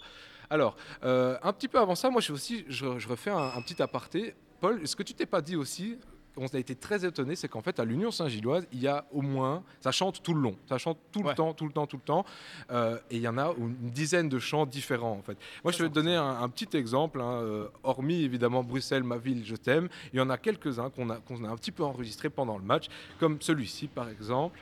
Alors, 0.50 0.76
euh, 1.04 1.36
un 1.42 1.52
petit 1.52 1.68
peu 1.68 1.78
avant 1.78 1.94
ça, 1.94 2.10
moi 2.10 2.20
je, 2.20 2.32
aussi, 2.32 2.64
je, 2.68 2.98
je 2.98 3.08
refais 3.08 3.30
un, 3.30 3.36
un 3.56 3.62
petit 3.62 3.80
aparté. 3.82 4.34
Paul, 4.60 4.86
ce 4.86 4.94
que 4.96 5.02
tu 5.02 5.14
t'es 5.14 5.26
pas 5.26 5.40
dit 5.42 5.56
aussi, 5.56 5.98
on 6.36 6.46
a 6.46 6.58
été 6.58 6.74
très 6.74 7.04
étonné, 7.04 7.36
c'est 7.36 7.46
qu'en 7.48 7.60
fait 7.60 7.78
à 7.78 7.84
l'Union 7.84 8.10
Saint-Gilloise, 8.10 8.66
il 8.72 8.80
y 8.80 8.88
a 8.88 9.04
au 9.12 9.22
moins, 9.22 9.62
ça 9.80 9.92
chante 9.92 10.20
tout 10.22 10.34
le 10.34 10.40
long, 10.40 10.56
ça 10.68 10.78
chante 10.78 10.98
tout 11.12 11.20
le 11.22 11.28
Ouais. 11.28 11.34
temps, 11.36 11.54
tout 11.54 11.64
le 11.66 11.72
temps, 11.72 11.86
tout 11.86 11.96
le 11.96 12.02
temps, 12.02 12.24
Euh, 12.72 12.98
et 13.10 13.16
il 13.16 13.22
y 13.22 13.28
en 13.28 13.38
a 13.38 13.52
une 13.56 13.74
dizaine 13.90 14.28
de 14.28 14.38
chants 14.40 14.66
différents 14.66 15.12
en 15.12 15.22
fait. 15.22 15.38
Moi 15.62 15.72
je 15.72 15.80
vais 15.82 15.88
te 15.88 15.94
donner 15.94 16.16
un, 16.16 16.42
un 16.42 16.48
petit 16.48 16.76
exemple, 16.76 17.20
hein, 17.20 17.34
euh, 17.42 17.68
hormis 17.84 18.22
évidemment 18.24 18.64
Bruxelles, 18.64 19.04
ma 19.04 19.16
ville, 19.16 19.44
je 19.44 19.54
t'aime, 19.54 19.88
il 20.12 20.16
y 20.16 20.20
en 20.20 20.28
a 20.28 20.36
quelques-uns 20.36 20.90
qu'on 20.90 21.08
a, 21.10 21.16
qu'on 21.18 21.44
a 21.44 21.48
un 21.48 21.56
petit 21.56 21.70
peu 21.72 21.84
enregistrés 21.84 22.30
pendant 22.30 22.58
le 22.58 22.64
match, 22.64 22.86
comme 23.20 23.40
celui-ci 23.40 23.86
par 23.86 24.08
exemple. 24.08 24.58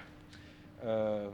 Euh, 0.85 1.31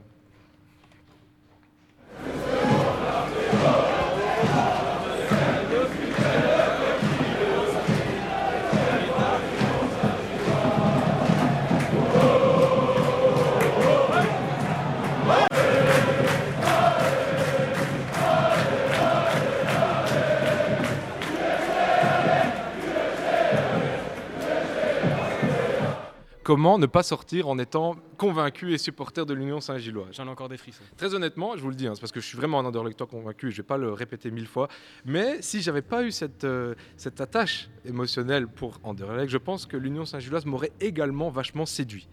Comment 26.49 26.79
ne 26.79 26.87
pas 26.87 27.03
sortir 27.03 27.47
en 27.47 27.59
étant 27.59 27.95
convaincu 28.17 28.73
et 28.73 28.79
supporter 28.79 29.23
de 29.23 29.35
l'Union 29.35 29.61
Saint-Gilloise 29.61 30.07
J'en 30.13 30.25
ai 30.25 30.29
encore 30.29 30.49
des 30.49 30.57
frissons. 30.57 30.81
Très 30.97 31.13
honnêtement, 31.13 31.55
je 31.55 31.61
vous 31.61 31.69
le 31.69 31.75
dis, 31.75 31.85
hein, 31.85 31.91
c'est 31.93 32.01
parce 32.01 32.11
que 32.11 32.19
je 32.21 32.25
suis 32.25 32.37
vraiment 32.37 32.59
un 32.59 32.65
underlecteur 32.65 33.07
convaincu 33.07 33.49
et 33.49 33.51
je 33.51 33.57
vais 33.57 33.67
pas 33.67 33.77
le 33.77 33.93
répéter 33.93 34.31
mille 34.31 34.47
fois. 34.47 34.67
Mais 35.05 35.43
si 35.43 35.61
j'avais 35.61 35.83
pas 35.83 36.01
eu 36.01 36.09
cette, 36.09 36.45
euh, 36.45 36.73
cette 36.97 37.21
attache 37.21 37.69
émotionnelle 37.85 38.47
pour 38.47 38.79
Anderlecht, 38.81 39.29
je 39.29 39.37
pense 39.37 39.67
que 39.67 39.77
l'Union 39.77 40.05
Saint-Gilloise 40.05 40.47
m'aurait 40.47 40.71
également 40.81 41.29
vachement 41.29 41.67
séduit. 41.67 42.07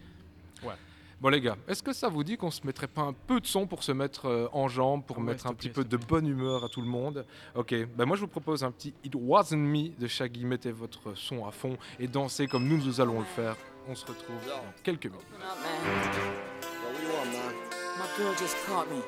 Ouais. 0.62 0.74
Bon 1.22 1.30
les 1.30 1.40
gars, 1.40 1.56
est-ce 1.66 1.82
que 1.82 1.94
ça 1.94 2.10
vous 2.10 2.22
dit 2.22 2.36
qu'on 2.36 2.50
se 2.50 2.66
mettrait 2.66 2.88
pas 2.88 3.00
un 3.00 3.14
peu 3.14 3.40
de 3.40 3.46
son 3.46 3.66
pour 3.66 3.84
se 3.84 3.92
mettre 3.92 4.26
euh, 4.26 4.48
en 4.52 4.68
jambe, 4.68 5.02
pour 5.02 5.16
Ouais, 5.16 5.24
mettre 5.24 5.46
un 5.46 5.54
petit 5.54 5.70
plaît, 5.70 5.82
peu 5.82 5.88
de 5.88 5.96
bonne 5.96 6.26
humeur 6.26 6.62
à 6.62 6.68
tout 6.68 6.82
le 6.82 6.88
monde? 6.88 7.24
Ok, 7.54 7.74
ben 7.96 8.04
moi 8.04 8.16
je 8.16 8.20
vous 8.20 8.28
propose 8.28 8.64
un 8.64 8.70
petit 8.70 8.92
It 9.02 9.14
Wasn't 9.16 9.56
Me 9.56 9.98
de 9.98 10.06
Shaggy, 10.06 10.44
mettez 10.44 10.72
votre 10.72 11.16
son 11.16 11.46
à 11.46 11.52
fond 11.52 11.78
et 11.98 12.06
dansez 12.06 12.46
comme 12.46 12.68
nous 12.68 12.76
nous 12.76 13.00
allons 13.00 13.20
le 13.20 13.24
faire. 13.24 13.56
On 13.88 13.94
se 13.94 14.04
retrouve 14.04 14.44
dans 14.48 14.64
quelques 14.82 15.06
minutes. 15.06 15.22
Man? 15.38 15.78
My 17.98 18.06
girl 18.16 18.34
just 18.34 18.56
caught 18.66 18.90
me. 18.90 19.00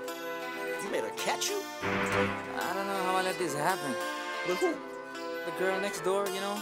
You 0.84 0.90
made 0.90 1.02
her 1.02 1.10
catch 1.16 1.50
you? 1.50 1.60
I 1.82 2.74
don't 2.74 2.86
know 2.86 3.02
how 3.04 3.16
I 3.16 3.22
let 3.22 3.38
this 3.38 3.54
happen. 3.54 3.92
With 4.46 4.58
who? 4.60 4.74
The 5.46 5.52
girl 5.58 5.80
next 5.80 6.04
door, 6.04 6.26
you 6.28 6.40
know? 6.40 6.56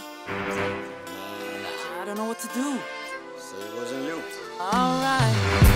I 2.01 2.05
don't 2.05 2.17
know 2.17 2.25
what 2.25 2.39
to 2.39 2.47
do. 2.55 2.79
So 3.37 3.55
it 3.57 3.75
wasn't 3.79 4.05
you. 4.05 4.23
Alright. 4.59 5.66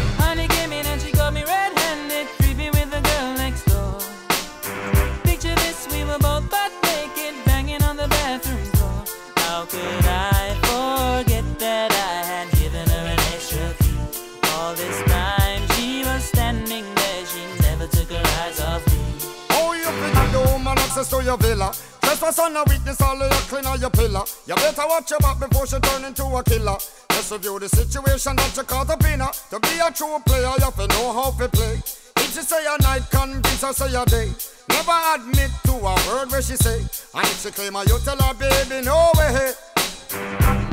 Your 21.31 21.37
villa. 21.37 21.71
Trespass 22.01 22.39
on 22.39 22.55
a 22.57 22.63
weakness, 22.65 22.99
all 23.01 23.15
of 23.15 23.31
your 23.31 23.41
clean 23.47 23.65
on 23.65 23.79
your 23.79 23.89
pillar. 23.89 24.23
You 24.47 24.55
better 24.55 24.83
watch 24.85 25.09
your 25.11 25.19
back 25.19 25.39
before 25.39 25.65
she 25.65 25.79
turn 25.79 26.03
into 26.03 26.25
a 26.25 26.43
killer. 26.43 26.75
Just 27.09 27.31
review 27.31 27.57
the 27.59 27.69
situation 27.69 28.35
that 28.35 28.51
you 28.57 28.63
caught 28.63 28.89
up 28.89 29.03
in 29.05 29.21
her. 29.21 29.31
To 29.51 29.59
be 29.61 29.79
a 29.79 29.89
true 29.91 30.19
player, 30.25 30.51
you 30.59 30.65
have 30.65 30.75
to 30.75 30.87
know 30.87 31.13
how 31.13 31.31
to 31.31 31.47
play. 31.47 31.75
If 32.17 32.33
she 32.35 32.41
say 32.41 32.65
a 32.67 32.75
night, 32.83 33.03
convince 33.09 33.61
her 33.61 33.71
say 33.71 33.95
a 33.95 34.03
day. 34.05 34.27
Never 34.69 34.97
admit 35.15 35.51
to 35.65 35.71
a 35.71 35.95
word 36.11 36.31
where 36.31 36.41
she 36.41 36.55
say. 36.57 36.79
And 37.15 37.23
if 37.23 37.41
she 37.43 37.51
claim 37.51 37.73
her, 37.75 37.83
you 37.85 37.97
tell 38.03 38.17
her, 38.17 38.33
baby, 38.33 38.83
no 38.83 39.11
way. 39.15 39.53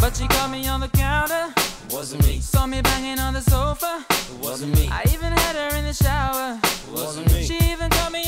But 0.01 0.17
she 0.17 0.27
caught 0.27 0.51
me 0.51 0.67
on 0.67 0.81
the 0.81 0.89
counter. 0.89 1.55
Wasn't 1.91 2.27
me, 2.27 2.41
Saw 2.41 2.67
me 2.67 2.83
banging 2.83 3.19
on 3.21 3.33
the 3.35 3.41
sofa. 3.43 4.05
wasn't 4.43 4.75
me, 4.75 4.89
I 4.91 5.05
even 5.15 5.33
had 5.33 5.55
her 5.57 5.77
in 5.79 5.85
the 5.85 5.95
shower. 5.95 6.59
wasn't 6.93 7.33
me, 7.33 7.45
She 7.45 7.55
even 7.71 7.89
caught 7.91 8.13
me 8.13 8.28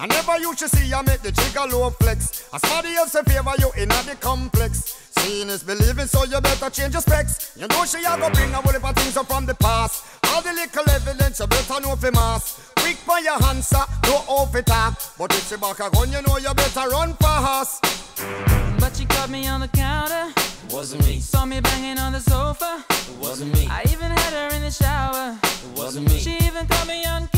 I 0.00 0.06
never 0.06 0.38
used 0.38 0.60
to 0.60 0.68
see 0.68 0.86
you 0.86 1.02
make 1.02 1.22
the 1.22 1.32
trigger 1.32 1.66
low 1.76 1.90
flex. 1.90 2.48
As 2.54 2.62
somebody 2.62 2.94
else 2.94 3.16
in 3.16 3.24
favor 3.24 3.52
you 3.58 3.70
in 3.82 3.88
the 3.88 4.16
complex. 4.20 4.94
Seeing 5.18 5.48
is 5.48 5.64
believing, 5.64 6.06
so 6.06 6.22
you 6.22 6.40
better 6.40 6.70
change 6.70 6.92
your 6.92 7.02
specs. 7.02 7.56
You 7.56 7.66
know 7.66 7.84
she 7.84 7.98
a 7.98 8.16
go 8.16 8.30
bring 8.30 8.52
a 8.52 8.62
whole 8.62 8.72
heap 8.72 8.88
of 8.88 8.94
things 8.94 9.16
up 9.16 9.26
from 9.26 9.44
the 9.44 9.56
past. 9.56 10.04
All 10.28 10.40
the 10.40 10.52
little 10.52 10.88
evidence 10.90 11.40
you 11.40 11.48
better 11.48 11.80
know 11.80 11.96
for 11.96 12.12
mass. 12.12 12.70
Quick 12.76 12.96
for 12.98 13.18
your 13.18 13.42
answer, 13.44 13.82
no 14.04 14.22
off 14.28 14.54
it 14.54 14.66
talk. 14.66 14.94
But 15.18 15.34
if 15.34 15.48
she 15.48 15.56
back 15.56 15.80
a 15.80 15.90
gun, 15.90 16.12
you 16.12 16.22
know 16.22 16.36
you 16.38 16.54
better 16.54 16.88
run 16.90 17.14
fast. 17.14 17.82
But 18.78 18.94
she 18.94 19.04
caught 19.04 19.30
me 19.30 19.48
on 19.48 19.60
the 19.60 19.68
counter, 19.68 20.32
It 20.36 20.72
Wasn't 20.72 21.04
me, 21.06 21.18
saw 21.18 21.44
me 21.44 21.60
banging 21.60 21.98
on 21.98 22.12
the 22.12 22.20
sofa. 22.20 22.84
It 22.88 23.18
wasn't 23.18 23.52
me, 23.52 23.66
I 23.68 23.82
even 23.90 24.12
had 24.12 24.32
her 24.32 24.54
in 24.54 24.62
the 24.62 24.70
shower. 24.70 25.36
It 25.42 25.76
wasn't 25.76 26.08
me, 26.08 26.18
She 26.20 26.36
even 26.46 26.68
caught 26.68 26.86
me 26.86 27.04
on 27.04 27.26
camera. 27.26 27.37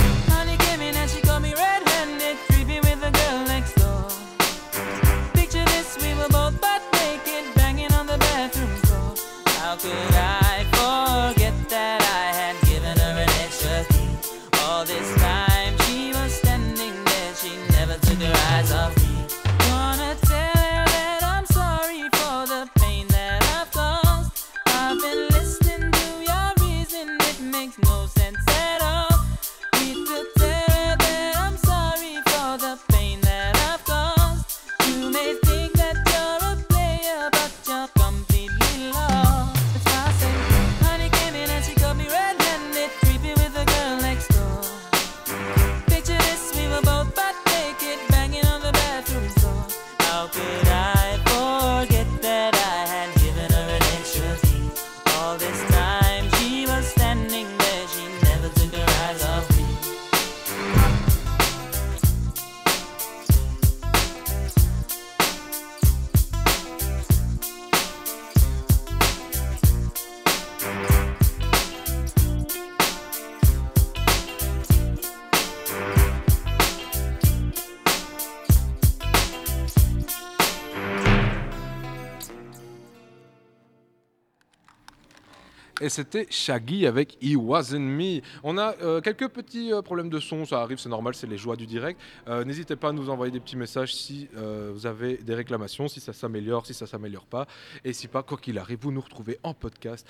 C'était 85.91 86.25
Shaggy 86.29 86.87
avec 86.87 87.17
He 87.21 87.35
Wasn't 87.35 87.79
Me. 87.79 88.21
On 88.43 88.57
a 88.57 88.75
euh, 88.81 89.01
quelques 89.01 89.27
petits 89.27 89.73
euh, 89.73 89.81
problèmes 89.81 90.09
de 90.09 90.19
son, 90.19 90.45
ça 90.45 90.61
arrive, 90.61 90.77
c'est 90.79 90.89
normal, 90.89 91.13
c'est 91.13 91.27
les 91.27 91.37
joies 91.37 91.57
du 91.57 91.67
direct. 91.67 91.99
Euh, 92.27 92.45
N'hésitez 92.45 92.75
pas 92.75 92.89
à 92.89 92.91
nous 92.93 93.09
envoyer 93.09 93.31
des 93.31 93.39
petits 93.39 93.57
messages 93.57 93.93
si 93.93 94.29
vous 94.73 94.85
avez 94.85 95.17
des 95.17 95.35
réclamations, 95.35 95.87
si 95.87 95.99
ça 95.99 96.13
s'améliore, 96.13 96.65
si 96.65 96.73
ça 96.73 96.87
s'améliore 96.87 97.25
pas. 97.25 97.45
Et 97.83 97.93
si 97.93 98.07
pas, 98.07 98.23
quoi 98.23 98.37
qu'il 98.37 98.57
arrive, 98.57 98.79
vous 98.81 98.91
nous 98.91 99.01
retrouvez 99.01 99.37
en 99.43 99.53
podcast, 99.53 100.07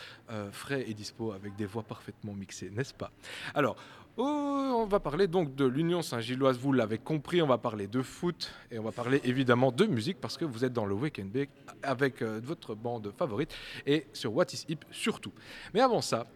frais 0.51 0.85
et 0.88 0.93
dispo, 0.93 1.31
avec 1.31 1.55
des 1.55 1.65
voix 1.65 1.83
parfaitement 1.83 2.33
mixées, 2.33 2.69
n'est-ce 2.69 2.93
pas? 2.93 3.11
Alors, 3.55 3.75
on 4.18 4.86
va 4.86 5.00
parler 5.00 5.27
donc 5.27 5.56
de 5.56 5.65
l'Union 5.65 6.01
Saint-Gilloise, 6.01 6.58
vous 6.58 6.74
l'avez 6.74 6.98
compris, 6.98 7.41
on 7.41 7.48
va 7.48 7.58
parler 7.58 7.88
de 7.88 8.01
foot 8.01 8.51
et 8.72 8.80
on 8.80 8.84
va 8.84 8.91
parler 8.91 9.22
évidemment 9.24 9.72
de 9.72 9.86
musique 9.86 10.20
parce 10.20 10.38
que 10.38 10.46
vous 10.46 10.65
êtes 10.65 10.74
dans 10.74 10.86
le 10.86 10.94
Weekend 10.94 11.32
Bake 11.32 11.50
avec 11.84 12.22
euh, 12.22 12.39
votre 12.44 12.75
bande 12.75 13.12
favorite 13.18 13.53
et 13.86 14.08
sur 14.13 14.36
What 14.36 14.48
is 14.53 14.65
Hip 14.70 14.80
surtout. 14.91 15.32
Mais 15.74 15.82
avant 15.82 16.01
ça, 16.01 16.27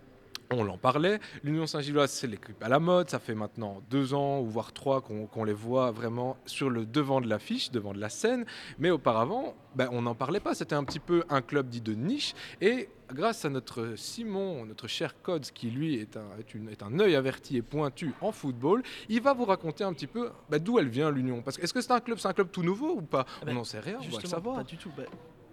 on 0.51 0.63
l'en 0.63 0.77
parlait, 0.77 1.19
l'Union 1.43 1.65
Saint-Gilloise, 1.67 2.11
c'est 2.11 2.27
l'équipe 2.27 2.61
à 2.63 2.69
la 2.69 2.79
mode, 2.79 3.09
ça 3.09 3.19
fait 3.19 3.35
maintenant 3.35 3.81
deux 3.89 4.13
ans 4.13 4.39
ou 4.39 4.45
voire 4.45 4.73
trois 4.73 5.01
qu'on 5.01 5.43
les 5.43 5.53
voit 5.53 5.91
vraiment 5.91 6.37
sur 6.45 6.69
le 6.69 6.85
devant 6.85 7.21
de 7.21 7.27
l'affiche, 7.27 7.71
devant 7.71 7.93
de 7.93 7.99
la 7.99 8.09
scène, 8.09 8.45
mais 8.77 8.89
auparavant, 8.91 9.55
ben, 9.75 9.89
on 9.91 10.03
n'en 10.03 10.15
parlait 10.15 10.39
pas, 10.39 10.53
c'était 10.55 10.75
un 10.75 10.83
petit 10.83 10.99
peu 10.99 11.23
un 11.29 11.41
club 11.41 11.67
dit 11.69 11.81
de 11.81 11.93
niche, 11.93 12.33
et 12.61 12.89
grâce 13.13 13.43
à 13.45 13.49
notre 13.49 13.95
Simon, 13.97 14.65
notre 14.65 14.87
cher 14.87 15.21
Codes, 15.21 15.45
qui 15.53 15.69
lui 15.69 15.95
est 15.95 16.15
un, 16.17 16.25
est 16.39 16.53
une- 16.53 16.69
est 16.69 16.81
un 16.83 16.99
œil 16.99 17.15
averti 17.15 17.57
et 17.57 17.61
pointu 17.61 18.13
en 18.21 18.31
football, 18.31 18.83
il 19.09 19.21
va 19.21 19.33
vous 19.33 19.45
raconter 19.45 19.83
un 19.83 19.93
petit 19.93 20.07
peu 20.07 20.29
ben, 20.49 20.59
d'où 20.59 20.79
elle 20.79 20.89
vient 20.89 21.11
l'Union. 21.11 21.41
Parce 21.41 21.57
que 21.57 21.63
est-ce 21.63 21.73
que 21.73 21.81
c'est 21.81 21.91
un 21.91 21.99
club, 21.99 22.17
c'est 22.19 22.27
un 22.27 22.33
club 22.33 22.51
tout 22.51 22.63
nouveau 22.63 22.95
ou 22.97 23.01
pas? 23.01 23.25
Ah 23.41 23.45
ben, 23.45 23.51
On 23.51 23.55
n'en 23.55 23.63
sait 23.63 23.79
rien, 23.79 23.95
on 23.95 23.99
va 23.99 24.05
le 24.05 24.09
Justement, 24.11 24.29
savoir. 24.31 24.55
pas 24.57 24.63
du 24.63 24.77
tout. 24.77 24.91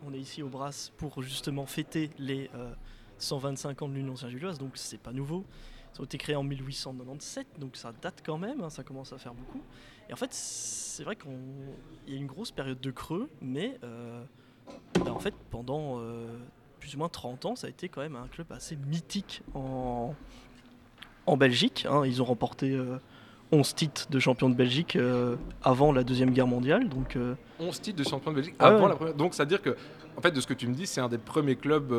On 0.07 0.13
est 0.15 0.19
ici 0.19 0.43
au 0.43 0.49
Brass 0.49 0.93
pour 0.97 1.23
justement 1.23 1.65
fêter 1.67 2.11
les 2.19 2.51
euh, 2.55 2.73
125 3.23 3.83
ans 3.83 3.89
de 3.89 3.95
l'Union 3.95 4.17
Saint-Gilloise, 4.17 4.59
donc 4.59 4.73
c'est 4.75 4.99
pas 5.01 5.13
nouveau. 5.13 5.45
Ils 5.95 6.01
ont 6.01 6.05
été 6.05 6.17
créés 6.19 6.37
en 6.37 6.43
1897, 6.43 7.47
donc 7.59 7.77
ça 7.77 7.93
date 8.01 8.23
quand 8.25 8.39
même, 8.39 8.63
hein, 8.63 8.71
ça 8.71 8.83
commence 8.83 9.13
à 9.13 9.19
faire 9.19 9.35
beaucoup. 9.35 9.61
Et 10.09 10.13
en 10.13 10.17
fait, 10.17 10.33
c'est 10.33 11.05
vrai 11.05 11.17
qu'il 11.17 11.31
y 12.09 12.15
a 12.15 12.17
une 12.17 12.27
grosse 12.27 12.51
période 12.51 12.81
de 12.81 12.91
creux, 12.91 13.29
mais 13.43 13.79
euh, 13.85 14.25
bah, 15.05 15.13
en 15.13 15.19
fait, 15.19 15.35
pendant 15.51 15.99
euh, 16.01 16.27
plus 16.81 16.95
ou 16.95 16.99
moins 16.99 17.09
30 17.11 17.45
ans, 17.45 17.57
ça 17.57 17.67
a 17.67 17.71
été 17.71 17.89
quand 17.89 18.01
même 18.01 18.17
un 18.17 18.27
club 18.29 18.51
assez 18.53 18.77
mythique 18.77 19.43
en, 19.55 20.15
en 21.27 21.37
Belgique. 21.37 21.87
hein. 21.89 22.05
Ils 22.07 22.23
ont 22.23 22.27
remporté 22.27 22.71
euh, 22.73 22.97
11 23.53 23.75
titres 23.75 24.11
de 24.11 24.19
champion 24.19 24.49
de 24.49 24.55
Belgique 24.55 24.97
euh, 24.97 25.37
avant 25.63 25.93
la 25.93 26.05
Deuxième 26.05 26.31
Guerre 26.31 26.47
mondiale, 26.47 26.89
donc... 26.89 27.17
euh, 27.17 27.35
11 27.61 27.81
titres 27.83 27.99
de 28.03 28.09
champion 28.09 28.31
de 28.31 28.37
Belgique 28.37 28.55
Ah 28.59 28.69
avant 28.69 28.89
la 28.89 28.97
première. 28.97 29.15
Donc, 29.15 29.35
c'est-à-dire 29.35 29.61
que, 29.61 29.77
en 30.17 30.23
fait, 30.23 30.31
de 30.33 30.41
ce 30.41 30.47
que 30.47 30.55
tu 30.55 30.67
me 30.69 30.75
dis, 30.75 30.87
c'est 30.87 31.03
un 31.03 31.09
des 31.11 31.19
premiers 31.19 31.57
clubs 31.57 31.93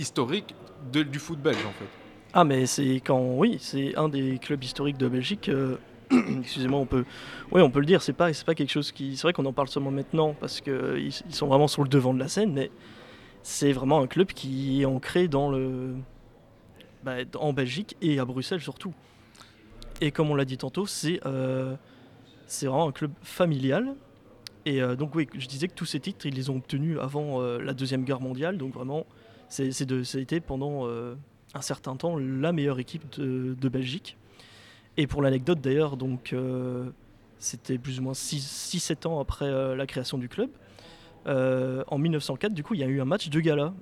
historiques 0.00 0.54
de- 0.92 1.02
du 1.02 1.18
foot 1.18 1.38
belge, 1.38 1.64
en 1.66 1.72
fait. 1.72 1.88
Ah 2.32 2.44
mais 2.44 2.66
c'est 2.66 3.00
quand 3.04 3.34
oui 3.36 3.58
c'est 3.60 3.96
un 3.96 4.08
des 4.08 4.38
clubs 4.38 4.62
historiques 4.62 4.98
de 4.98 5.08
Belgique. 5.08 5.48
euh, 5.48 5.76
Excusez-moi 6.40 6.78
on 6.78 6.86
peut 6.86 7.04
oui 7.50 7.60
on 7.60 7.70
peut 7.70 7.80
le 7.80 7.86
dire 7.86 8.02
c'est 8.02 8.12
pas 8.12 8.32
c'est 8.32 8.46
pas 8.46 8.54
quelque 8.54 8.70
chose 8.70 8.92
qui 8.92 9.16
c'est 9.16 9.22
vrai 9.22 9.32
qu'on 9.32 9.46
en 9.46 9.52
parle 9.52 9.66
seulement 9.68 9.90
maintenant 9.90 10.34
parce 10.38 10.60
que 10.60 10.96
ils, 10.96 11.12
sont 11.34 11.48
vraiment 11.48 11.66
sur 11.66 11.82
le 11.82 11.88
devant 11.88 12.14
de 12.14 12.20
la 12.20 12.28
scène 12.28 12.52
mais 12.52 12.70
c'est 13.42 13.72
vraiment 13.72 14.00
un 14.00 14.06
club 14.06 14.28
qui 14.28 14.80
est 14.80 14.84
ancré 14.84 15.26
dans 15.26 15.50
le 15.50 15.96
bah, 17.02 17.16
en 17.36 17.52
Belgique 17.52 17.96
et 18.00 18.20
à 18.20 18.24
Bruxelles 18.24 18.60
surtout. 18.60 18.94
Et 20.00 20.12
comme 20.12 20.30
on 20.30 20.36
l'a 20.36 20.44
dit 20.44 20.56
tantôt 20.56 20.86
c'est 20.86 21.20
euh, 21.26 21.74
c'est 22.46 22.66
vraiment 22.66 22.88
un 22.88 22.92
club 22.92 23.10
familial 23.22 23.94
Et 24.66 24.82
euh, 24.82 24.94
donc 24.94 25.16
oui, 25.16 25.28
je 25.36 25.48
disais 25.48 25.66
que 25.66 25.74
tous 25.74 25.86
ces 25.86 25.98
titres, 26.00 26.26
ils 26.26 26.34
les 26.34 26.48
ont 26.50 26.56
obtenus 26.56 26.98
avant 27.00 27.40
la 27.40 27.72
Deuxième 27.72 28.04
Guerre 28.04 28.20
mondiale. 28.20 28.58
Donc 28.58 28.74
vraiment, 28.74 29.06
été 29.58 30.40
pendant 30.40 30.86
euh, 30.86 31.14
un 31.54 31.60
certain 31.62 31.96
temps 31.96 32.16
la 32.18 32.52
meilleure 32.52 32.78
équipe 32.78 33.18
de, 33.18 33.54
de 33.60 33.68
Belgique. 33.68 34.16
Et 34.96 35.06
pour 35.06 35.22
l'anecdote 35.22 35.60
d'ailleurs, 35.60 35.96
donc 35.96 36.32
euh, 36.32 36.90
c'était 37.38 37.78
plus 37.78 38.00
ou 38.00 38.02
moins 38.02 38.12
6-7 38.12 39.06
ans 39.08 39.20
après 39.20 39.46
euh, 39.46 39.74
la 39.76 39.86
création 39.86 40.18
du 40.18 40.28
club. 40.28 40.50
En 41.26 41.98
1904, 41.98 42.52
du 42.54 42.62
coup, 42.62 42.74
il 42.74 42.80
y 42.80 42.84
a 42.84 42.86
eu 42.86 43.00
un 43.00 43.04
match 43.04 43.28
de 43.28 43.40
gala 43.40 43.74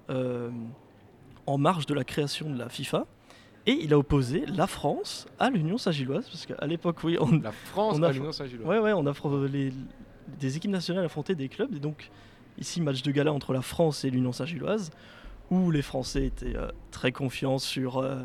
en 1.47 1.57
marge 1.59 1.87
de 1.87 1.95
la 1.95 2.05
création 2.05 2.51
de 2.51 2.59
la 2.59 2.69
FIFA. 2.69 3.07
Et 3.67 3.73
il 3.73 3.93
a 3.93 3.99
opposé 3.99 4.45
la 4.47 4.67
France 4.67 5.27
à 5.39 5.51
l'Union 5.51 5.77
Saint-Gilloise, 5.77 6.27
parce 6.29 6.47
qu'à 6.47 6.67
l'époque, 6.67 7.03
oui, 7.05 7.19
on, 7.21 7.39
La 7.41 7.53
France 7.53 7.97
On 7.99 8.03
a- 8.03 8.09
à 8.09 8.13
l'Union 8.13 8.33
Saint-Gilloise. 8.33 8.67
Ouais, 8.67 8.79
ouais, 8.79 8.93
on 8.95 9.05
affronte 9.07 9.51
les, 9.51 9.73
des 10.41 10.57
équipes 10.57 10.71
nationales 10.71 11.05
affrontaient 11.05 11.35
des 11.35 11.49
clubs. 11.49 11.75
Et 11.75 11.79
donc, 11.79 12.11
ici, 12.59 12.81
match 12.81 13.03
de 13.03 13.11
gala 13.11 13.33
entre 13.33 13.53
la 13.53 13.61
France 13.63 14.05
et 14.05 14.11
l'Union 14.11 14.33
Saint-Gilloise, 14.33 14.91
où 15.50 15.71
les 15.71 15.83
Français 15.83 16.26
étaient 16.26 16.57
euh, 16.57 16.69
très 16.90 17.12
confiants 17.12 17.59
sur 17.59 17.99
euh, 17.99 18.17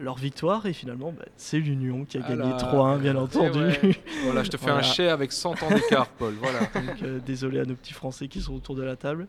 leur 0.00 0.16
victoire. 0.16 0.66
Et 0.66 0.72
finalement, 0.72 1.12
bah, 1.12 1.24
c'est 1.36 1.58
l'Union 1.58 2.04
qui 2.04 2.18
a 2.18 2.22
Ah 2.24 2.28
gagné 2.34 2.50
là, 2.50 2.56
3-1, 2.56 2.98
bien 2.98 3.16
entendu. 3.16 3.58
ouais. 3.58 3.96
Voilà, 4.24 4.42
je 4.42 4.50
te 4.50 4.56
fais 4.56 4.70
un 4.70 4.82
chais 4.82 5.08
avec 5.08 5.32
100 5.32 5.62
ans 5.62 5.68
d'écart, 5.70 6.08
Paul. 6.10 6.34
Voilà. 6.40 6.60
donc, 6.74 7.02
euh, 7.02 7.20
désolé 7.24 7.60
à 7.60 7.64
nos 7.64 7.74
petits 7.74 7.92
Français 7.92 8.28
qui 8.28 8.40
sont 8.40 8.54
autour 8.54 8.74
de 8.76 8.82
la 8.82 8.96
table. 8.96 9.26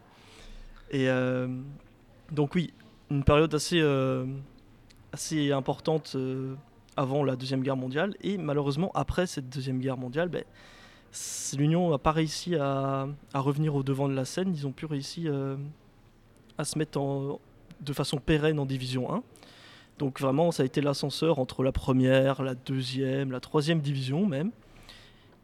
Et 0.92 1.08
donc, 2.32 2.54
oui, 2.56 2.72
une 3.10 3.24
période 3.24 3.54
assez, 3.56 3.82
assez 5.12 5.52
importante 5.52 6.16
avant 6.96 7.24
la 7.24 7.36
Deuxième 7.36 7.62
Guerre 7.62 7.76
mondiale. 7.76 8.16
Et 8.22 8.38
malheureusement, 8.38 8.92
après 8.94 9.26
cette 9.28 9.50
Deuxième 9.50 9.80
Guerre 9.80 9.98
mondiale, 9.98 10.30
c- 11.12 11.58
l'Union 11.58 11.90
n'a 11.90 11.98
pas 11.98 12.12
réussi 12.12 12.56
à, 12.56 13.08
à 13.34 13.40
revenir 13.40 13.76
au 13.76 13.84
devant 13.84 14.08
de 14.08 14.14
la 14.14 14.26
scène. 14.26 14.54
Ils 14.56 14.66
ont 14.68 14.72
pu 14.72 14.86
réussir 14.86 15.32
euh, 15.34 15.58
à 16.58 16.66
se 16.66 16.78
mettre 16.78 17.00
en- 17.00 17.40
de 17.82 17.94
façon 17.94 18.18
pérenne 18.18 18.60
en 18.60 18.66
Division 18.66 19.14
1. 19.14 19.24
Donc 19.98 20.20
vraiment, 20.20 20.52
ça 20.52 20.64
a 20.64 20.66
été 20.66 20.82
l'ascenseur 20.82 21.40
entre 21.40 21.64
la 21.64 21.72
première, 21.72 22.44
la 22.44 22.56
deuxième, 22.56 23.32
la 23.32 23.40
troisième 23.40 23.80
division 23.80 24.26
même. 24.26 24.52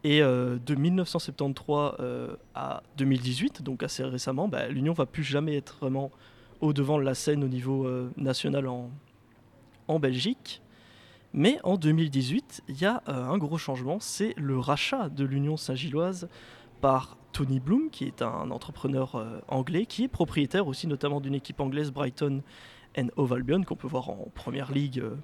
Et 0.03 0.21
euh, 0.23 0.57
de 0.65 0.75
1973 0.75 1.93
euh, 1.99 2.35
à 2.55 2.81
2018, 2.97 3.61
donc 3.61 3.83
assez 3.83 4.03
récemment, 4.03 4.47
bah, 4.47 4.67
l'Union 4.67 4.93
va 4.93 5.05
plus 5.05 5.23
jamais 5.23 5.55
être 5.55 5.77
vraiment 5.79 6.11
au 6.59 6.73
devant 6.73 6.97
de 6.97 7.03
la 7.03 7.13
scène 7.13 7.43
au 7.43 7.47
niveau 7.47 7.85
euh, 7.85 8.11
national 8.17 8.67
en, 8.67 8.89
en 9.87 9.99
Belgique. 9.99 10.61
Mais 11.33 11.59
en 11.63 11.77
2018, 11.77 12.63
il 12.67 12.81
y 12.81 12.85
a 12.85 13.03
un 13.07 13.37
gros 13.37 13.57
changement, 13.57 13.99
c'est 14.01 14.33
le 14.37 14.59
rachat 14.59 15.07
de 15.07 15.23
l'Union 15.23 15.55
Saint-Gilloise 15.55 16.27
par 16.81 17.15
Tony 17.31 17.59
Bloom, 17.59 17.89
qui 17.89 18.05
est 18.05 18.21
un 18.21 18.51
entrepreneur 18.51 19.15
euh, 19.15 19.39
anglais, 19.47 19.85
qui 19.85 20.03
est 20.03 20.07
propriétaire 20.07 20.67
aussi 20.67 20.87
notamment 20.87 21.21
d'une 21.21 21.35
équipe 21.35 21.59
anglaise, 21.59 21.91
Brighton 21.91 22.41
and 22.97 23.07
Hove 23.15 23.33
Albion, 23.33 23.63
qu'on 23.63 23.75
peut 23.75 23.87
voir 23.87 24.09
en 24.09 24.27
Première 24.33 24.71
Ligue, 24.71 24.99
euh, 24.99 25.15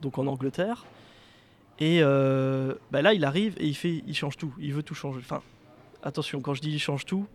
donc 0.00 0.18
en 0.18 0.26
Angleterre. 0.26 0.86
Et 1.80 2.00
euh, 2.02 2.74
bah 2.90 3.02
là, 3.02 3.14
il 3.14 3.24
arrive 3.24 3.54
et 3.58 3.66
il, 3.66 3.74
fait, 3.74 4.02
il 4.06 4.14
change 4.14 4.36
tout. 4.36 4.52
Il 4.58 4.72
veut 4.72 4.82
tout 4.82 4.94
changer. 4.94 5.20
Enfin, 5.20 5.42
attention, 6.02 6.40
quand 6.40 6.54
je 6.54 6.60
dis 6.60 6.70
il 6.70 6.80
change 6.80 7.04
tout, 7.04 7.26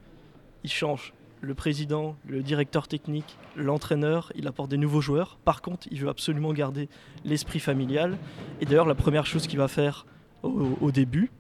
il 0.64 0.72
change 0.72 1.14
le 1.40 1.54
président, 1.54 2.16
le 2.26 2.42
directeur 2.42 2.88
technique, 2.88 3.38
l'entraîneur. 3.56 4.32
Il 4.36 4.48
apporte 4.48 4.70
des 4.70 4.78
nouveaux 4.78 5.02
joueurs. 5.02 5.38
Par 5.46 5.62
contre, 5.62 5.88
il 5.92 6.00
veut 6.00 6.10
absolument 6.10 6.54
garder 6.54 6.90
l'esprit 7.24 7.60
familial. 7.60 8.18
Et 8.60 8.66
d'ailleurs, 8.66 8.86
la 8.86 8.96
première 8.96 9.26
chose 9.26 9.48
qu'il 9.48 9.60
va 9.60 9.68
faire 9.68 10.06
au, 10.42 10.78
au 10.82 10.92
début, 10.92 11.32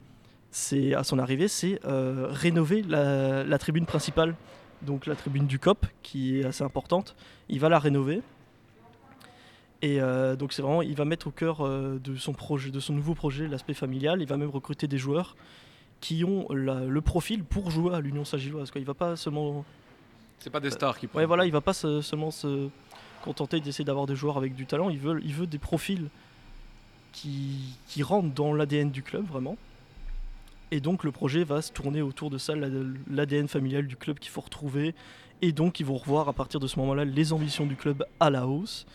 c'est 0.55 0.93
à 0.93 1.03
son 1.03 1.17
arrivée, 1.17 1.47
c'est 1.47 1.79
euh, 1.83 2.27
rénover 2.29 2.83
la, 2.83 3.43
la 3.43 3.57
tribune 3.57 3.87
principale, 3.87 4.35
donc 4.83 5.07
la 5.07 5.15
tribune 5.15 5.47
du 5.47 5.57
COP, 5.57 5.85
qui 6.03 6.39
est 6.39 6.45
assez 6.45 6.63
importante. 6.63 7.15
Il 7.49 7.59
va 7.59 7.69
la 7.69 7.79
rénover. 7.79 8.21
Et 9.81 9.99
euh, 9.99 10.35
donc 10.35 10.53
c'est 10.53 10.61
vraiment, 10.61 10.81
il 10.83 10.95
va 10.95 11.05
mettre 11.05 11.27
au 11.27 11.31
cœur 11.31 11.61
euh, 11.65 11.99
de 12.01 12.15
son 12.15 12.33
projet, 12.33 12.69
de 12.71 12.79
son 12.79 12.93
nouveau 12.93 13.15
projet, 13.15 13.47
l'aspect 13.47 13.73
familial. 13.73 14.21
Il 14.21 14.27
va 14.27 14.37
même 14.37 14.49
recruter 14.51 14.87
des 14.87 14.97
joueurs 14.99 15.35
qui 15.99 16.23
ont 16.23 16.45
la- 16.53 16.85
le 16.85 17.01
profil 17.01 17.43
pour 17.43 17.71
jouer 17.71 17.95
à 17.95 17.99
l'Union 17.99 18.23
Saint-Gilloise. 18.23 18.69
quoi. 18.71 18.79
Il 18.79 18.85
va 18.85 18.93
pas 18.93 19.15
seulement, 19.15 19.65
C'est 20.39 20.49
pas 20.51 20.59
des 20.59 20.69
stars 20.69 20.97
qui 20.99 21.07
ouais 21.15 21.25
voilà, 21.25 21.45
il 21.45 21.51
va 21.51 21.61
pas 21.61 21.73
se- 21.73 22.01
seulement 22.01 22.29
se 22.31 22.69
contenter 23.23 23.59
d'essayer 23.59 23.85
d'avoir 23.85 24.05
des 24.05 24.15
joueurs 24.15 24.37
avec 24.37 24.53
du 24.53 24.65
talent. 24.67 24.89
Il 24.89 24.99
veut, 24.99 25.19
il 25.23 25.33
veut 25.33 25.47
des 25.47 25.57
profils 25.59 26.07
qui, 27.11 27.75
qui 27.87 28.03
rentrent 28.03 28.33
dans 28.33 28.53
l'ADN 28.53 28.91
du 28.91 29.01
club 29.03 29.25
vraiment. 29.25 29.57
Et 30.73 30.79
donc 30.79 31.03
le 31.03 31.12
projet 31.12 31.43
va 31.43 31.62
se 31.62 31.71
tourner 31.71 32.01
autour 32.01 32.31
de 32.31 32.39
ça, 32.39 32.55
la- 32.55 32.67
l'ADN 33.07 33.47
familial 33.47 33.86
du 33.86 33.95
club 33.95 34.17
qu'il 34.17 34.31
faut 34.31 34.41
retrouver. 34.41 34.95
Et 35.43 35.51
donc 35.51 35.79
ils 35.79 35.86
vont 35.86 35.97
revoir 35.97 36.27
à 36.29 36.33
partir 36.33 36.59
de 36.59 36.65
ce 36.65 36.79
moment-là 36.79 37.05
les 37.05 37.31
ambitions 37.31 37.67
du 37.67 37.75
club 37.75 38.03
à 38.19 38.31
la 38.31 38.47
hausse. 38.47 38.88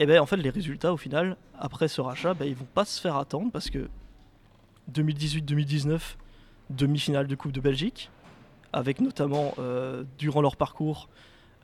Et 0.00 0.06
bien 0.06 0.20
en 0.20 0.26
fait 0.26 0.36
les 0.38 0.50
résultats 0.50 0.92
au 0.92 0.96
final, 0.96 1.36
après 1.56 1.86
ce 1.86 2.00
rachat, 2.00 2.34
ben, 2.34 2.46
ils 2.48 2.56
vont 2.56 2.66
pas 2.74 2.84
se 2.84 3.00
faire 3.00 3.14
attendre 3.14 3.52
parce 3.52 3.70
que 3.70 3.88
2018-2019, 4.92 6.16
demi-finale 6.70 7.28
de 7.28 7.34
Coupe 7.36 7.52
de 7.52 7.60
Belgique, 7.60 8.10
avec 8.72 9.00
notamment 9.00 9.54
euh, 9.60 10.02
durant 10.18 10.42
leur 10.42 10.56
parcours 10.56 11.08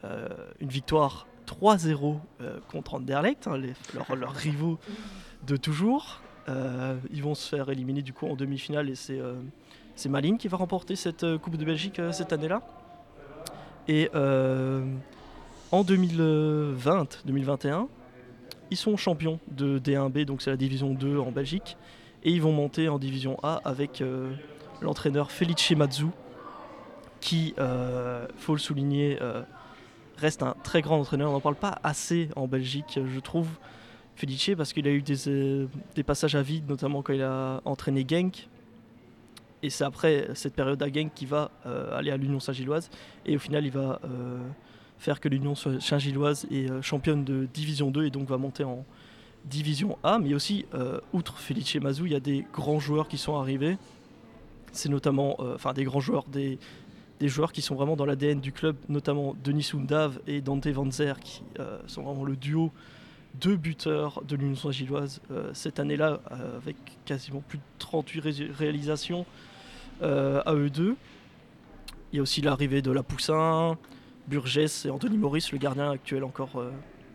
euh, 0.04 0.28
une 0.60 0.68
victoire 0.68 1.26
3-0 1.48 2.18
euh, 2.40 2.60
contre 2.70 2.94
Anderlecht, 2.94 3.48
hein, 3.48 3.60
leurs 4.14 4.32
rivaux 4.32 4.78
de 5.44 5.56
toujours. 5.56 6.20
Euh, 6.50 6.96
ils 7.12 7.22
vont 7.22 7.34
se 7.34 7.48
faire 7.48 7.70
éliminer 7.70 8.02
du 8.02 8.12
coup 8.12 8.26
en 8.26 8.34
demi-finale 8.34 8.90
et 8.90 8.94
c'est 8.94 9.18
euh, 9.18 9.34
Malines 10.08 10.38
qui 10.38 10.48
va 10.48 10.56
remporter 10.56 10.96
cette 10.96 11.24
euh, 11.24 11.38
Coupe 11.38 11.56
de 11.56 11.64
Belgique 11.64 12.00
cette 12.12 12.32
année-là. 12.32 12.62
Et 13.88 14.08
en 15.72 15.82
2020-2021, 15.82 17.88
ils 18.70 18.76
sont 18.76 18.96
champions 18.96 19.40
de 19.50 19.80
D1B, 19.80 20.26
donc 20.26 20.42
c'est 20.42 20.50
la 20.50 20.56
division 20.56 20.94
2 20.94 21.18
en 21.18 21.32
Belgique, 21.32 21.76
et 22.22 22.30
ils 22.30 22.40
vont 22.40 22.52
monter 22.52 22.88
en 22.88 23.00
division 23.00 23.36
A 23.42 23.60
avec 23.64 24.00
l'entraîneur 24.80 25.32
Felice 25.32 25.72
Mazzu, 25.72 26.06
qui, 27.20 27.52
euh, 27.58 28.28
faut 28.36 28.52
le 28.52 28.60
souligner, 28.60 29.18
reste 30.18 30.44
un 30.44 30.54
très 30.62 30.82
grand 30.82 31.00
entraîneur. 31.00 31.30
On 31.30 31.32
n'en 31.32 31.40
parle 31.40 31.56
pas 31.56 31.80
assez 31.82 32.28
en 32.36 32.46
Belgique, 32.46 33.00
je 33.04 33.20
trouve, 33.20 33.48
Felice, 34.20 34.50
parce 34.54 34.74
qu'il 34.74 34.87
a 34.87 34.90
eu 34.90 35.00
des, 35.00 35.28
euh, 35.28 35.66
des 35.94 36.02
passages 36.02 36.35
à 36.35 36.42
vide, 36.42 36.68
notamment 36.68 37.00
quand 37.00 37.14
il 37.14 37.22
a 37.22 37.62
entraîné 37.64 38.04
Genk. 38.06 38.48
Et 39.62 39.70
c'est 39.70 39.85
après 39.85 40.28
cette 40.35 40.54
période 40.54 40.83
à 40.83 40.92
Genk 40.92 41.14
qu'il 41.14 41.28
va 41.28 41.50
euh, 41.64 41.96
aller 41.96 42.11
à 42.11 42.18
l'Union 42.18 42.38
Saint-Gilloise. 42.38 42.90
Et 43.24 43.37
au 43.37 43.38
final, 43.38 43.64
il 43.64 43.72
va 43.72 43.98
euh, 44.04 44.38
faire 44.98 45.20
que 45.20 45.28
l'Union 45.30 45.54
Saint-Gilloise 45.54 46.46
est 46.50 46.68
championne 46.83 47.24
de 47.24 47.48
Division 47.52 47.90
2 47.90 48.04
et 48.04 48.11
donc 48.11 48.28
va 48.28 48.37
monter 48.37 48.62
en 48.62 48.85
Division 49.46 49.96
A. 50.02 50.18
Mais 50.18 50.35
aussi, 50.35 50.66
outre 51.14 51.38
Felice 51.38 51.74
Mazou, 51.76 52.04
il 52.04 52.12
y 52.12 52.16
a 52.16 52.20
des 52.20 52.44
grands 52.52 52.78
joueurs 52.78 53.09
qui 53.09 53.16
sont 53.16 53.37
arrivés. 53.37 53.78
C'est 54.72 54.90
notamment, 54.90 55.40
enfin 55.54 55.72
des 55.72 55.85
grands 55.85 56.00
joueurs, 56.00 56.24
des, 56.24 56.59
joueurs 57.22 57.52
qui 57.52 57.62
sont 57.62 57.74
vraiment 57.74 57.96
dans 57.96 58.04
l'ADN 58.04 58.40
du 58.40 58.52
club, 58.52 58.76
notamment 58.90 59.35
Denis 59.42 59.62
Soundav 59.62 60.20
et 60.26 60.42
Dante 60.42 60.66
Van 60.66 60.90
Zer, 60.90 61.18
qui 61.20 61.42
sont 61.87 62.02
vraiment 62.02 62.24
le 62.24 62.37
duo 62.37 62.70
de 63.38 63.54
buteurs 63.54 64.22
de 64.24 64.36
l'Union 64.36 64.56
Saint-Gilloise 64.56 65.20
euh, 65.30 65.50
cette 65.54 65.78
année-là, 65.78 66.20
euh, 66.32 66.56
avec 66.56 66.76
quasiment 67.04 67.40
plus 67.40 67.58
de 67.58 67.62
38 67.78 68.20
ré- 68.20 68.50
réalisations 68.52 69.24
euh, 70.02 70.42
à 70.46 70.54
eux 70.54 70.70
deux. 70.70 70.96
Il 72.12 72.16
y 72.16 72.18
a 72.18 72.22
aussi 72.22 72.40
l'arrivée 72.40 72.82
de 72.82 72.90
La 72.90 73.02
Poussin, 73.04 73.78
Burgess 74.26 74.84
et 74.84 74.90
Anthony 74.90 75.16
Maurice, 75.16 75.52
le 75.52 75.58
gardien 75.58 75.90
actuel 75.92 76.24
encore. 76.24 76.50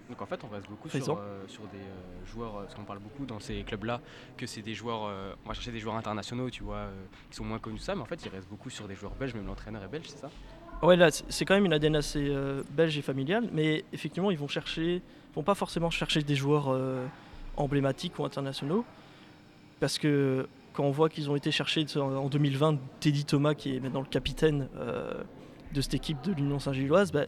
Donc 0.10 0.21
en 0.21 0.25
fait, 0.28 0.39
on 0.43 0.47
reste 0.47 0.69
beaucoup 0.69 0.88
sur, 0.88 1.17
euh, 1.19 1.43
sur 1.47 1.63
des 1.63 1.78
euh, 1.80 2.25
joueurs, 2.32 2.56
euh, 2.58 2.62
parce 2.63 2.75
qu'on 2.75 2.84
parle 2.84 2.99
beaucoup 2.99 3.25
dans 3.25 3.39
ces 3.39 3.63
clubs-là, 3.63 3.99
que 4.38 4.45
c'est 4.45 4.62
des 4.62 4.73
joueurs, 4.75 5.12
on 5.43 5.47
va 5.47 5.54
chercher 5.56 5.71
des 5.71 5.80
joueurs 5.80 5.95
internationaux, 5.95 6.49
tu 6.49 6.63
vois, 6.63 6.88
qui 7.30 7.36
sont 7.36 7.43
moins 7.43 7.60
connus 7.60 7.78
que 7.80 7.84
ça, 7.84 7.95
mais 7.95 8.01
en 8.01 8.06
fait, 8.06 8.23
il 8.23 8.30
reste 8.30 8.47
beaucoup 8.47 8.69
sur 8.69 8.88
des 8.88 8.95
joueurs 8.95 9.15
belges, 9.15 9.34
même 9.34 9.47
l'entraîneur 9.47 9.84
est 9.84 9.88
belge, 9.88 10.06
c'est 10.08 10.19
ça? 10.19 10.30
Ouais, 10.84 10.95
là, 10.95 11.10
c'est 11.12 11.43
quand 11.45 11.56
même 11.56 11.65
une 11.65 11.73
ADN 11.73 11.95
assez 11.95 12.32
belge 12.69 12.97
et 12.97 13.01
familiale, 13.01 13.49
mais 13.51 13.84
effectivement, 13.93 14.30
ils 14.30 14.38
vont 14.38 14.47
chercher, 14.47 14.95
ils 14.97 15.01
vont 15.36 15.43
pas 15.43 15.56
forcément 15.56 15.89
chercher 15.89 16.21
des 16.21 16.36
joueurs 16.36 16.69
euh, 16.69 17.06
emblématiques 17.58 18.17
ou 18.19 18.26
internationaux, 18.26 18.86
parce 19.80 19.98
que 20.00 20.48
quand 20.74 20.84
on 20.84 20.91
voit 20.91 21.10
qu'ils 21.10 21.30
ont 21.30 21.36
été 21.36 21.52
chercher 21.52 21.86
en 21.98 22.28
2020 22.28 22.78
Teddy 23.00 23.26
Thomas, 23.26 23.54
qui 23.54 23.76
est 23.76 23.80
maintenant 23.80 24.02
le 24.02 24.08
capitaine 24.08 24.67
euh, 24.78 25.24
de 25.74 25.82
cette 25.82 25.93
équipe 25.93 26.21
de 26.24 26.34
l'Union 26.34 26.60
Saint-Gilloise, 26.60 27.12
bah, 27.12 27.26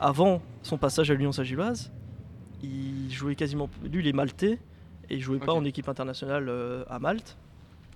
avant 0.00 0.42
son 0.62 0.76
passage 0.78 1.10
à 1.10 1.14
l'Union 1.14 1.32
Saint-Gilloise, 1.32 1.92
il 2.62 3.10
jouait 3.12 3.34
quasiment, 3.34 3.68
lui, 3.84 4.00
il 4.02 4.08
est 4.08 4.12
maltais 4.12 4.58
et 5.08 5.14
il 5.16 5.20
jouait 5.20 5.38
pas 5.38 5.52
en 5.52 5.64
équipe 5.64 5.88
internationale 5.88 6.48
euh, 6.48 6.84
à 6.88 6.98
Malte. 6.98 7.36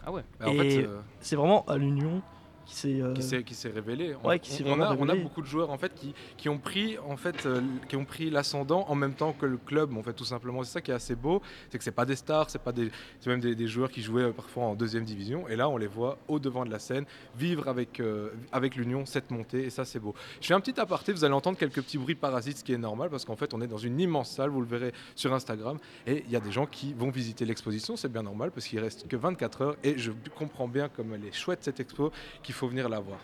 Ah 0.05 0.13
ouais. 0.13 0.23
En 0.45 0.53
Et- 0.53 0.57
fait, 0.71 0.85
euh, 0.87 1.01
C'est 1.21 1.37
vraiment 1.37 1.65
à 1.67 1.77
l'Union 1.77 2.23
qui 2.71 2.77
s'est. 2.77 3.01
euh, 3.37 3.43
qui 3.43 3.55
s'est 3.55 3.69
révélé. 3.69 4.15
On- 4.23 4.29
Ouais, 4.29 4.39
qui 4.39 4.53
s'est 4.53 4.63
on, 4.65 4.69
vraiment 4.77 4.85
a, 4.85 4.95
on 4.95 5.03
a 5.09 5.13
révélé. 5.13 5.23
beaucoup 5.23 5.43
de 5.43 5.47
joueurs 5.47 5.71
en 5.71 5.79
fait 5.79 5.93
qui, 5.95 6.15
qui 6.37 6.49
ont 6.49 6.59
pris 6.59 6.99
en 6.99 7.17
fait 7.17 7.47
euh, 7.47 7.61
qui 7.89 7.97
ont 7.97 8.05
pris 8.05 8.31
l'ascendant 8.31 8.85
en 8.89 8.95
même 8.95 9.15
temps 9.15 9.33
que 9.33 9.47
le 9.47 9.57
club 9.57 9.97
en 9.97 10.03
fait 10.03 10.13
tout 10.13 10.25
simplement. 10.25 10.63
C'est 10.63 10.73
ça 10.73 10.81
qui 10.81 10.91
est 10.91 10.95
assez 10.95 11.15
beau, 11.15 11.43
c'est 11.71 11.79
que 11.79 11.85
c'est 11.85 11.91
pas 11.91 12.05
des 12.05 12.17
stars, 12.17 12.49
c'est 12.51 12.63
pas 12.63 12.73
des 12.73 12.91
c'est 13.21 13.31
même 13.31 13.41
des, 13.41 13.55
des 13.55 13.67
joueurs 13.67 13.91
qui 13.91 14.03
jouaient 14.03 14.23
euh, 14.25 14.33
parfois 14.33 14.65
en 14.65 14.75
deuxième 14.75 15.05
division 15.05 15.49
et 15.49 15.57
là 15.57 15.69
on 15.69 15.77
les 15.77 15.87
voit 15.87 16.19
au 16.29 16.39
devant 16.39 16.65
de 16.65 16.71
la 16.71 16.79
scène 16.79 17.05
vivre 17.37 17.69
avec 17.69 18.01
euh, 18.01 18.31
avec 18.53 18.77
l'Union 18.77 19.05
cette 19.07 19.31
montée 19.31 19.65
et 19.65 19.71
ça 19.71 19.85
c'est 19.85 19.99
beau. 19.99 20.15
Je 20.41 20.47
fais 20.47 20.55
un 20.55 20.61
petit 20.61 20.79
aparté, 20.81 21.13
vous 21.13 21.25
allez 21.25 21.35
entendre 21.35 21.59
quelques 21.59 21.83
petits 21.83 21.99
bruits 21.99 22.15
parasites, 22.15 22.59
ce 22.59 22.65
qui 22.65 22.73
est 22.73 22.79
normal 22.79 23.11
parce 23.11 23.25
qu'en 23.25 23.37
fait 23.37 23.53
on 23.55 23.61
est 23.61 23.67
dans 23.67 23.79
une 23.79 23.99
immense 24.01 24.31
salle, 24.31 24.51
vous 24.51 24.61
le 24.61 24.67
verrez 24.67 24.93
sur 25.15 25.33
Instagram 25.35 25.79
et 26.07 26.25
il 26.27 26.31
y 26.31 26.37
a 26.37 26.41
des 26.41 26.53
gens 26.53 26.67
qui 26.67 26.93
vont 26.95 27.11
visiter 27.11 27.45
l'exposition, 27.45 27.97
c'est 27.97 28.11
bien 28.13 28.23
normal 28.23 28.51
parce 28.53 28.67
qu'il 28.67 28.79
reste 28.81 29.09
que 29.09 29.17
24 29.17 29.63
heures 29.63 29.77
et 29.83 29.99
je 29.99 30.13
comprends 30.37 30.69
bien 30.69 30.89
comme 30.89 31.15
elle 31.15 31.25
est 31.25 31.33
chouette 31.33 31.61
cette 31.63 31.81
expo 31.81 32.13
qu'il 32.43 32.55
faut 32.55 32.60
venir 32.69 32.89
la 32.89 33.01
voir. 33.01 33.19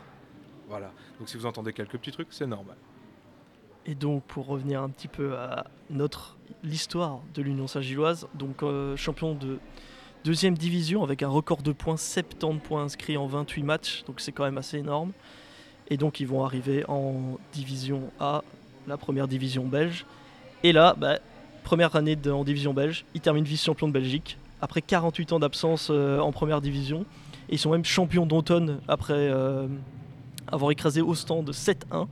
Voilà. 0.69 0.91
Donc 1.19 1.29
si 1.29 1.37
vous 1.37 1.47
entendez 1.47 1.73
quelques 1.73 1.99
petits 1.99 2.11
trucs, 2.13 2.29
c'est 2.31 2.47
normal. 2.47 2.77
Et 3.89 3.95
donc, 3.95 4.25
pour 4.25 4.47
revenir 4.47 4.83
un 4.83 4.89
petit 4.89 5.07
peu 5.07 5.37
à 5.37 5.67
notre 5.91 6.37
l'histoire 6.65 7.21
de 7.35 7.43
l'Union 7.43 7.69
Saint-Gilloise, 7.69 8.27
donc 8.35 8.65
euh, 8.65 8.97
champion 8.97 9.35
de 9.35 9.59
deuxième 10.25 10.59
division 10.59 11.05
avec 11.05 11.23
un 11.23 11.29
record 11.29 11.63
de 11.63 11.71
points, 11.71 11.97
70 11.97 12.59
points 12.59 12.83
inscrits 12.83 13.17
en 13.17 13.27
28 13.29 13.63
matchs, 13.63 14.03
donc 14.05 14.21
c'est 14.21 14.33
quand 14.33 14.43
même 14.45 14.59
assez 14.59 14.79
énorme. 14.79 15.13
Et 15.89 15.97
donc, 15.97 16.19
ils 16.19 16.27
vont 16.27 16.45
arriver 16.45 16.85
en 16.89 17.39
division 17.53 18.11
A, 18.19 18.43
la 18.89 18.97
première 18.97 19.29
division 19.29 19.65
belge. 19.65 20.05
Et 20.65 20.73
là, 20.73 20.97
bah, 20.99 21.21
première 21.63 21.95
année 21.95 22.17
de- 22.17 22.33
en 22.33 22.43
division 22.43 22.75
belge, 22.75 23.05
ils 23.15 23.21
terminent 23.21 23.47
vice-champion 23.47 23.87
de 23.87 23.93
Belgique 23.93 24.37
après 24.61 24.83
48 24.83 25.33
ans 25.33 25.39
d'absence 25.39 25.89
euh, 25.93 26.19
en 26.19 26.33
première 26.33 26.61
division. 26.61 27.05
Ils 27.49 27.59
sont 27.59 27.71
même 27.71 27.85
champions 27.85 28.27
d'automne 28.27 28.81
après 28.89 29.15
euh, 29.15 29.69
avoir 30.49 30.71
écrasé 30.71 31.01
Ostende 31.01 31.51
7-1. 31.51 32.07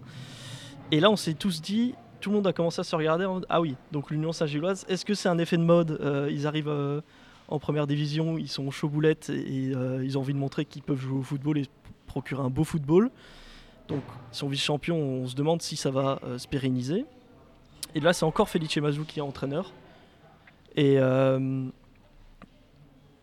Et 0.92 1.00
là, 1.00 1.10
on 1.10 1.16
s'est 1.16 1.34
tous 1.34 1.60
dit, 1.60 1.94
tout 2.20 2.30
le 2.30 2.36
monde 2.36 2.46
a 2.46 2.52
commencé 2.52 2.80
à 2.80 2.84
se 2.84 2.94
regarder 2.94 3.24
en 3.24 3.40
ah 3.48 3.60
oui, 3.60 3.74
donc 3.90 4.10
l'Union 4.10 4.32
Saint-Gilloise, 4.32 4.84
est-ce 4.88 5.04
que 5.04 5.14
c'est 5.14 5.28
un 5.28 5.38
effet 5.38 5.56
de 5.56 5.62
mode 5.62 5.98
Euh, 6.00 6.28
Ils 6.30 6.46
arrivent 6.46 6.68
euh, 6.68 7.00
en 7.48 7.58
première 7.58 7.86
division, 7.86 8.38
ils 8.38 8.48
sont 8.48 8.70
chauds 8.70 8.88
boulettes 8.88 9.30
et, 9.30 9.72
ils 10.02 10.18
ont 10.18 10.20
envie 10.20 10.34
de 10.34 10.38
montrer 10.38 10.64
qu'ils 10.64 10.82
peuvent 10.82 11.00
jouer 11.00 11.18
au 11.18 11.22
football 11.22 11.58
et 11.58 11.66
procurer 12.06 12.42
un 12.42 12.50
beau 12.50 12.64
football. 12.64 13.10
Donc, 13.88 14.02
ils 14.32 14.36
sont 14.36 14.48
vice-champions, 14.48 14.96
on 14.96 15.26
se 15.26 15.34
demande 15.34 15.60
si 15.60 15.76
ça 15.76 15.90
va 15.90 16.20
se 16.38 16.48
pérenniser. 16.48 17.04
Et 17.94 18.00
là, 18.00 18.14
c'est 18.14 18.24
encore 18.24 18.48
Felice 18.48 18.76
Mazou 18.78 19.04
qui 19.04 19.18
est 19.18 19.22
entraîneur. 19.22 19.72
Et 20.74 20.98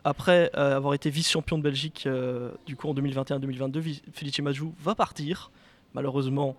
après 0.04 0.50
euh, 0.56 0.76
avoir 0.78 0.94
été 0.94 1.10
vice-champion 1.10 1.58
de 1.58 1.64
Belgique 1.64 2.04
euh, 2.08 2.52
du 2.66 2.76
coup 2.76 2.90
en 2.90 2.94
2021-2022, 2.96 3.78
Vi- 3.80 4.02
Felice 4.14 4.40
Mazou 4.40 4.74
va 4.80 4.96
partir, 4.96 5.52
malheureusement. 5.94 6.56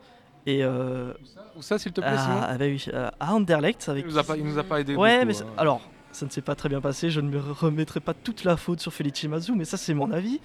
Et 0.46 0.64
euh, 0.64 1.12
Ou 1.56 1.62
ça, 1.62 1.78
s'il 1.78 1.92
te 1.92 2.00
plaît, 2.00 2.10
ah 2.16 2.56
bah 2.58 2.64
oui, 2.64 2.84
euh, 2.92 3.08
à 3.20 3.32
Anderlecht. 3.34 3.88
Avec 3.88 4.04
il 4.06 4.10
nous, 4.12 4.18
a 4.18 4.24
pas, 4.24 4.36
il 4.36 4.44
nous 4.44 4.58
a 4.58 4.64
pas 4.64 4.80
aidé. 4.80 4.96
Ouais, 4.96 5.24
beaucoup, 5.24 5.40
mais 5.40 5.42
hein. 5.46 5.54
alors, 5.56 5.80
ça 6.10 6.26
ne 6.26 6.30
s'est 6.30 6.40
pas 6.42 6.54
très 6.56 6.68
bien 6.68 6.80
passé. 6.80 7.10
Je 7.10 7.20
ne 7.20 7.28
me 7.30 7.38
remettrai 7.40 8.00
pas 8.00 8.12
toute 8.12 8.42
la 8.44 8.56
faute 8.56 8.80
sur 8.80 8.92
Felice 8.92 9.22
Mazou, 9.24 9.54
mais 9.54 9.64
ça, 9.64 9.76
c'est 9.76 9.94
mon 9.94 10.10
avis. 10.10 10.40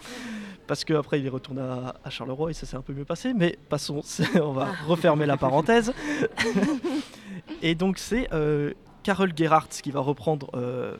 Parce 0.68 0.84
qu'après, 0.86 1.20
il 1.20 1.26
est 1.26 1.30
retourné 1.30 1.62
à, 1.62 1.96
à 2.04 2.10
Charleroi 2.10 2.52
et 2.52 2.54
ça 2.54 2.66
s'est 2.68 2.76
un 2.78 2.82
peu 2.82 2.94
mieux 2.94 3.06
passé. 3.06 3.34
Mais 3.34 3.58
passons, 3.70 4.02
on 4.36 4.52
va 4.52 4.68
refermer 4.88 5.26
la 5.26 5.38
parenthèse. 5.38 5.94
et 7.62 7.76
donc, 7.76 7.98
c'est 7.98 8.32
euh, 8.34 8.74
Karel 9.04 9.32
Gerhardt 9.36 9.70
qui 9.82 9.92
va 9.92 10.00
reprendre 10.02 10.50
euh, 10.56 10.96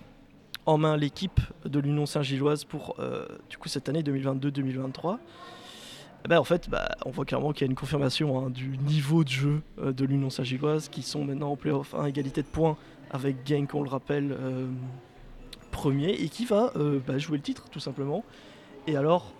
en 0.68 0.78
main 0.78 0.98
l'équipe 0.98 1.40
de 1.66 1.80
l'Union 1.80 2.06
Saint-Gilloise 2.06 2.66
pour 2.66 2.96
euh, 3.00 3.26
du 3.50 3.58
coup, 3.58 3.70
cette 3.70 3.90
année 3.90 4.04
2022-2023. 4.04 5.18
Eh 6.26 6.28
ben, 6.28 6.40
en 6.40 6.44
fait, 6.44 6.70
bah, 6.70 6.90
on 7.06 7.10
voit 7.10 7.24
clairement 7.24 7.54
qu'il 7.54 7.62
y 7.62 7.70
a 7.70 7.72
une 7.72 7.76
confirmation 7.76 8.38
hein, 8.38 8.50
du 8.50 8.78
niveau 8.78 9.24
de 9.24 9.30
jeu 9.30 9.62
euh, 9.80 9.94
de 9.94 10.04
l'Union 10.04 10.30
Saint-Gilloise 10.30 10.90
qui 10.90 11.04
sont 11.04 11.24
maintenant 11.24 11.52
en 11.52 11.56
playoff 11.56 11.96
1 11.96 12.06
égalité 12.06 12.42
de 12.42 12.48
points 12.48 12.78
avec 13.10 13.38
Genk, 13.48 13.74
on 13.74 13.82
le 13.82 13.90
rappelle, 13.90 14.36
euh, 14.38 14.68
premier 15.72 16.10
et 16.10 16.28
qui 16.28 16.46
va 16.46 16.74
bah, 17.08 17.18
jouer 17.18 17.38
le 17.38 17.44
titre 17.44 17.70
tout 17.72 17.80
simplement. 17.80 18.26
Et 18.88 18.98
alors, 18.98 19.34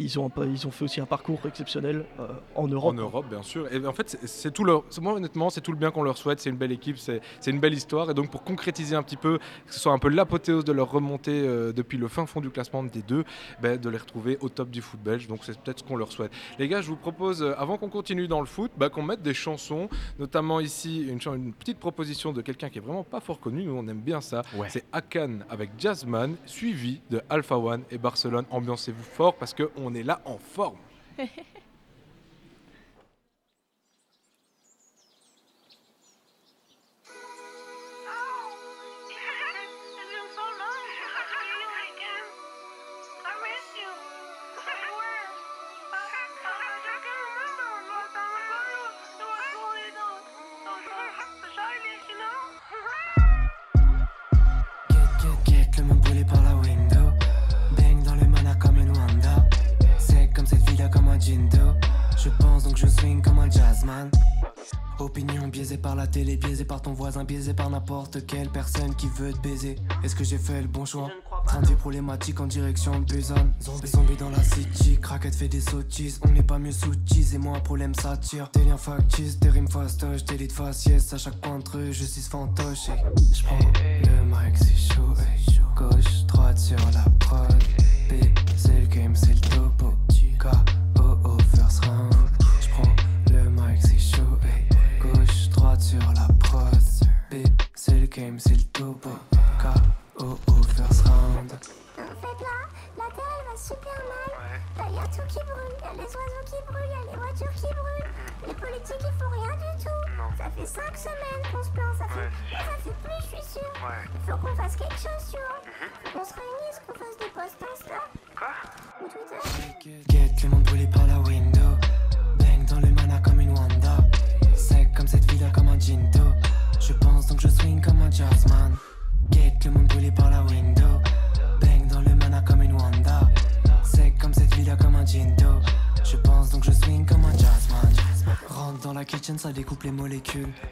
ils 0.00 0.18
ont, 0.18 0.26
un 0.36 0.44
ils 0.46 0.66
ont 0.66 0.70
fait 0.70 0.84
aussi 0.84 1.00
un 1.00 1.06
parcours 1.06 1.40
exceptionnel 1.46 2.04
euh, 2.18 2.28
en 2.54 2.66
Europe. 2.66 2.92
En 2.94 2.96
Europe, 2.98 3.26
bien 3.28 3.42
sûr. 3.42 3.72
Et 3.72 3.84
en 3.86 3.92
fait, 3.92 4.18
c'est- 4.24 4.50
tout 4.50 4.64
leur. 4.64 4.84
Moi, 5.00 5.14
honnêtement, 5.14 5.50
c'est 5.50 5.60
tout 5.60 5.72
le 5.72 5.78
bien 5.78 5.90
qu'on 5.90 6.02
leur 6.02 6.16
souhaite. 6.16 6.40
C'est 6.40 6.50
une 6.50 6.56
belle 6.56 6.72
équipe, 6.72 6.98
c'est 6.98 7.20
c'est 7.40 7.50
une 7.50 7.60
belle 7.60 7.74
histoire. 7.74 8.10
Et 8.10 8.14
donc, 8.14 8.30
pour 8.30 8.42
concrétiser 8.42 8.96
un 8.96 9.02
petit 9.02 9.16
peu, 9.16 9.38
que 9.66 9.72
ce 9.74 9.78
soit 9.80 9.92
un 9.92 9.98
peu 9.98 10.08
l'apothéose 10.08 10.64
de 10.64 10.72
leur 10.72 10.90
remontée 10.90 11.42
euh, 11.46 11.72
depuis 11.72 11.98
le 11.98 12.08
fin 12.08 12.26
fond 12.26 12.40
du 12.40 12.50
classement 12.50 12.82
des 12.82 13.02
deux, 13.02 13.24
ben, 13.62 13.78
de 13.78 13.88
les 13.88 13.98
retrouver 13.98 14.38
au 14.40 14.48
top 14.48 14.70
du 14.70 14.80
foot 14.82 15.00
belge. 15.00 15.28
Donc, 15.28 15.40
c'est 15.44 15.58
peut-être 15.60 15.80
ce 15.80 15.84
qu'on 15.84 15.96
leur 15.96 16.10
souhaite. 16.12 16.32
Les 16.58 16.68
gars, 16.68 16.80
je 16.80 16.88
vous 16.88 16.96
propose, 16.96 17.42
euh, 17.42 17.54
avant 17.58 17.76
qu'on 17.78 17.88
continue 17.90 18.26
dans 18.28 18.40
le 18.40 18.46
foot, 18.46 18.70
ben, 18.76 18.88
qu'on 18.88 19.02
mette 19.02 19.22
des 19.22 19.34
chansons. 19.34 19.88
Notamment 20.18 20.60
ici, 20.60 21.06
une 21.08 21.52
petite 21.52 21.78
proposition 21.78 22.32
de 22.32 22.40
quelqu'un 22.42 22.68
qui 22.68 22.78
est 22.78 22.82
vraiment 22.82 23.04
pas 23.04 23.20
fort 23.20 23.40
connu. 23.40 23.64
Nous, 23.64 23.74
on 23.74 23.86
aime 23.88 24.00
bien 24.00 24.20
ça. 24.20 24.42
C'est 24.68 24.84
Akan 24.92 25.40
avec 25.48 25.70
Jazzman, 25.78 26.36
suivi 26.46 27.00
de 27.10 27.20
Alpha 27.28 27.56
One 27.58 27.82
et 27.90 27.98
Barcelone. 27.98 28.44
Ambiancez-vous 28.50 29.02
fort 29.02 29.34
parce 29.34 29.54
qu'on 29.54 29.89
est 29.94 30.02
là 30.02 30.20
en 30.24 30.38
forme. 30.38 30.78
télé, 66.10 66.36
biaisée 66.36 66.64
par 66.64 66.82
ton 66.82 66.92
voisin, 66.92 67.24
biaisée 67.24 67.54
par 67.54 67.70
n'importe 67.70 68.26
quelle 68.26 68.48
personne 68.48 68.94
qui 68.94 69.08
veut 69.08 69.32
te 69.32 69.38
baiser. 69.38 69.76
Est-ce 70.02 70.14
que 70.14 70.24
j'ai 70.24 70.38
fait 70.38 70.60
le 70.60 70.68
bon 70.68 70.84
choix? 70.84 71.08
Train 71.46 71.62
de 71.62 71.74
problématique 71.74 72.40
en 72.40 72.46
direction 72.46 73.00
de 73.00 73.04
Busan. 73.04 73.52
Zombie, 73.62 73.86
zombie 73.86 74.16
dans 74.16 74.30
la 74.30 74.42
city, 74.42 74.98
craquette 75.00 75.34
fait 75.34 75.48
des 75.48 75.60
sottises. 75.60 76.20
On 76.24 76.28
n'est 76.28 76.42
pas 76.42 76.58
mieux 76.58 76.72
sous 76.72 76.92
et 77.32 77.38
moi 77.38 77.56
un 77.56 77.60
problème 77.60 77.94
ça 77.94 78.16
tire. 78.16 78.50
Des 78.52 78.64
liens 78.64 78.76
factices, 78.76 79.38
des 79.38 79.50
rimes 79.50 79.68
fastoches, 79.68 80.24
des 80.24 80.36
lits 80.36 80.48
de 80.48 80.52
faciès. 80.52 81.12
À 81.12 81.18
chaque 81.18 81.40
coin 81.40 81.58
de 81.58 81.68
rue, 81.68 81.92
je 81.92 82.04
suis 82.04 82.22
fantoche. 82.22 82.88
et 82.88 83.34
J'prends 83.34 83.58
le 83.58 84.24
mic, 84.24 84.56
c'est 84.56 84.94
chaud. 84.94 85.14
Gauche, 85.76 86.26
droite 86.26 86.58
sur 86.58 86.78
la 86.92 87.08
prod. 87.20 87.48
B, 88.08 88.14
c'est 88.56 88.80
le 88.80 88.86
game, 88.86 89.14
c'est 89.14 89.34
le 89.34 89.40
topo. 89.40 89.94
K, 90.38 90.46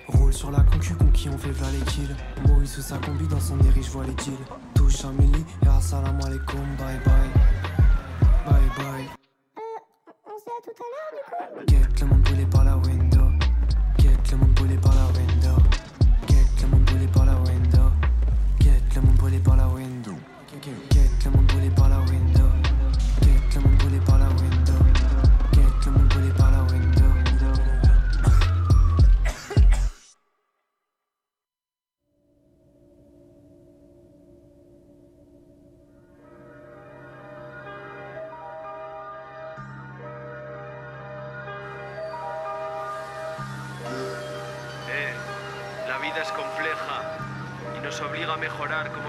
Roule 0.09 0.33
sur 0.33 0.51
la 0.51 0.61
concu, 0.61 0.95
con 0.95 1.07
qui 1.07 1.29
on 1.29 1.39
fait 1.39 1.51
v'là 1.51 1.71
les 1.71 1.85
kills. 1.91 2.15
Maurice 2.47 2.75
sous 2.75 2.83
sa 2.83 2.99
combi, 2.99 3.27
dans 3.27 3.41
son 3.41 3.59
érige, 3.61 3.87
je 3.87 3.91
vois 3.91 4.05
les 4.05 4.13
deals. 4.15 4.35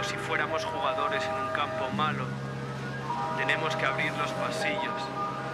Si 0.10 0.15
fuéramos 0.17 0.65
jugadores 0.65 1.24
en 1.24 1.36
un 1.45 1.54
campo 1.54 1.88
malo. 1.95 2.26
Tenemos 3.38 3.76
que 3.76 3.86
abrir 3.86 4.12
los 4.17 4.32
pasillos 4.32 5.02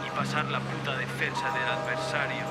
y 0.07 0.09
pasar 0.11 0.45
la 0.45 0.59
puta 0.59 0.95
defensa 0.95 1.51
del 1.51 1.67
adversario. 1.67 2.45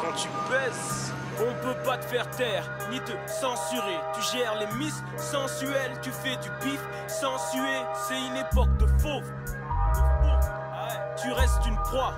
Quand 0.00 0.14
tu 0.16 0.28
pèses, 0.50 1.12
on 1.38 1.54
peut 1.62 1.80
pas 1.84 1.98
te 1.98 2.06
faire 2.06 2.28
taire, 2.30 2.64
ni 2.90 2.98
te 3.00 3.12
censurer. 3.28 4.00
Tu 4.14 4.22
gères 4.22 4.56
les 4.56 4.66
miss 4.76 5.04
sensuelles, 5.16 5.92
tu 6.02 6.10
fais 6.10 6.36
du 6.36 6.50
pif 6.60 6.80
sensué. 7.06 7.76
C'est 7.94 8.20
une 8.20 8.36
époque 8.36 8.76
de 8.78 8.86
fauve. 9.00 9.22
De 9.94 10.02
fauve. 10.20 10.50
Ouais. 10.82 10.98
Tu 11.22 11.32
restes 11.32 11.64
une 11.64 11.78
proie. 11.82 12.14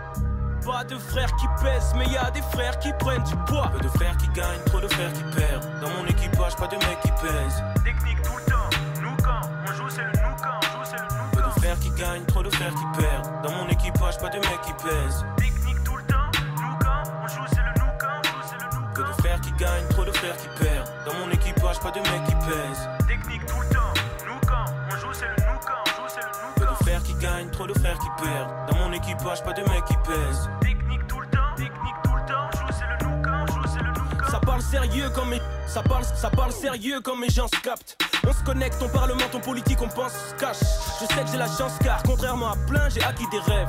Pas 0.65 0.85
de 0.85 0.97
frères 0.97 1.33
qui 1.37 1.47
pèsent, 1.63 1.93
mais 1.97 2.07
y 2.07 2.17
a 2.17 2.31
des 2.31 2.43
frères 2.43 2.79
qui 2.79 2.93
prennent 2.95 3.23
du 3.25 3.37
poids. 3.47 3.71
Peu 3.73 3.81
de 3.81 3.89
frères 3.89 4.17
qui 4.17 4.29
gagnent, 4.29 4.65
trop 4.67 4.81
de 4.81 4.89
frères 4.89 5.13
qui 5.13 5.23
perdent. 5.37 5.81
Dans 5.81 5.91
mon 5.91 6.07
équipage, 6.07 6.57
pas 6.57 6.67
de 6.67 6.77
mecs 6.77 7.01
qui 7.03 7.13
pèsent. 7.13 7.63
Technique 7.85 8.21
tout 8.23 8.37
le 8.37 8.53
temps, 8.53 8.58
frères 11.79 11.95
qui 11.95 12.01
gagnent, 12.01 12.25
trop 12.27 12.43
de 12.43 12.51
frères 12.51 12.75
qui 12.75 13.01
perdent. 13.01 13.43
Dans 13.43 13.53
mon 13.53 13.69
équipage, 13.69 14.19
pas 14.19 14.29
de 14.29 14.37
mecs 14.37 14.61
qui 14.63 14.73
pèsent. 14.73 15.25
Technique 15.37 15.85
tout 15.85 15.97
le 15.97 16.05
temps, 16.05 16.31
nous 16.57 16.79
quand 16.81 17.03
on 17.23 17.29
joue 17.29 17.47
c'est 17.49 17.63
le 17.63 17.81
nous 17.81 17.93
quand 17.99 18.19
on 18.19 18.23
joue 18.23 18.49
c'est 18.49 18.57
le 18.57 18.81
nous 18.81 18.95
Peu 18.95 19.03
de 19.03 19.13
frères 19.21 19.41
qui 19.41 19.53
gagnent, 19.53 19.87
trop 19.91 20.05
de 20.05 20.13
frères 20.13 20.37
qui 20.37 20.49
perdent. 20.63 20.91
Dans 21.07 21.15
mon 21.15 21.31
équipage, 21.31 21.81
pas 21.81 21.91
de 21.91 22.01
mecs 22.01 22.25
qui 22.27 22.35
pèsent. 22.35 22.89
Technique 23.07 23.47
tout 23.47 23.61
le 23.61 23.75
temps, 23.75 23.95
nous 24.27 24.41
quand 24.47 24.65
on 24.91 24.97
joue 24.97 25.13
c'est 25.13 25.29
le 25.29 25.37
nous 25.47 25.59
quand 25.67 25.83
on 25.87 26.03
joue 26.03 26.09
c'est 26.09 26.21
le 26.21 26.33
nous 26.43 26.55
Peu 26.57 26.67
de 26.67 26.85
frères 26.85 27.03
qui 27.03 27.15
gagnent, 27.15 27.51
trop 27.51 27.67
de 27.67 27.75
frères 27.79 27.99
qui 27.99 28.25
perdent. 28.25 28.51
Dans 28.71 28.77
mon 28.79 28.93
équipage, 28.93 29.43
pas 29.45 29.53
de 29.53 29.63
mecs 29.63 29.85
qui 29.85 29.97
pèsent. 30.07 30.49
Quand 34.71 34.79
sérieux 34.79 35.11
comme 35.11 35.31
mes... 35.31 35.41
Ça 35.69 35.83
parle, 35.83 36.03
ça 36.03 36.31
parle 36.31 36.51
sérieux 36.51 37.01
comme 37.03 37.21
mes 37.21 37.29
gens 37.29 37.47
se 37.47 37.61
captent. 37.61 37.99
On 38.27 38.33
se 38.33 38.43
connecte, 38.43 38.79
on 38.83 38.89
parlement, 38.89 39.29
ton 39.31 39.39
politique, 39.39 39.77
on 39.83 39.89
pense, 39.89 40.13
se 40.13 40.35
cache. 40.37 40.57
Je 40.99 41.05
sais 41.05 41.23
que 41.23 41.31
j'ai 41.31 41.37
la 41.37 41.47
chance 41.47 41.73
car, 41.85 42.03
contrairement 42.05 42.53
à 42.53 42.57
plein, 42.67 42.89
j'ai 42.89 43.03
acquis 43.03 43.27
des 43.31 43.39
rêves. 43.41 43.69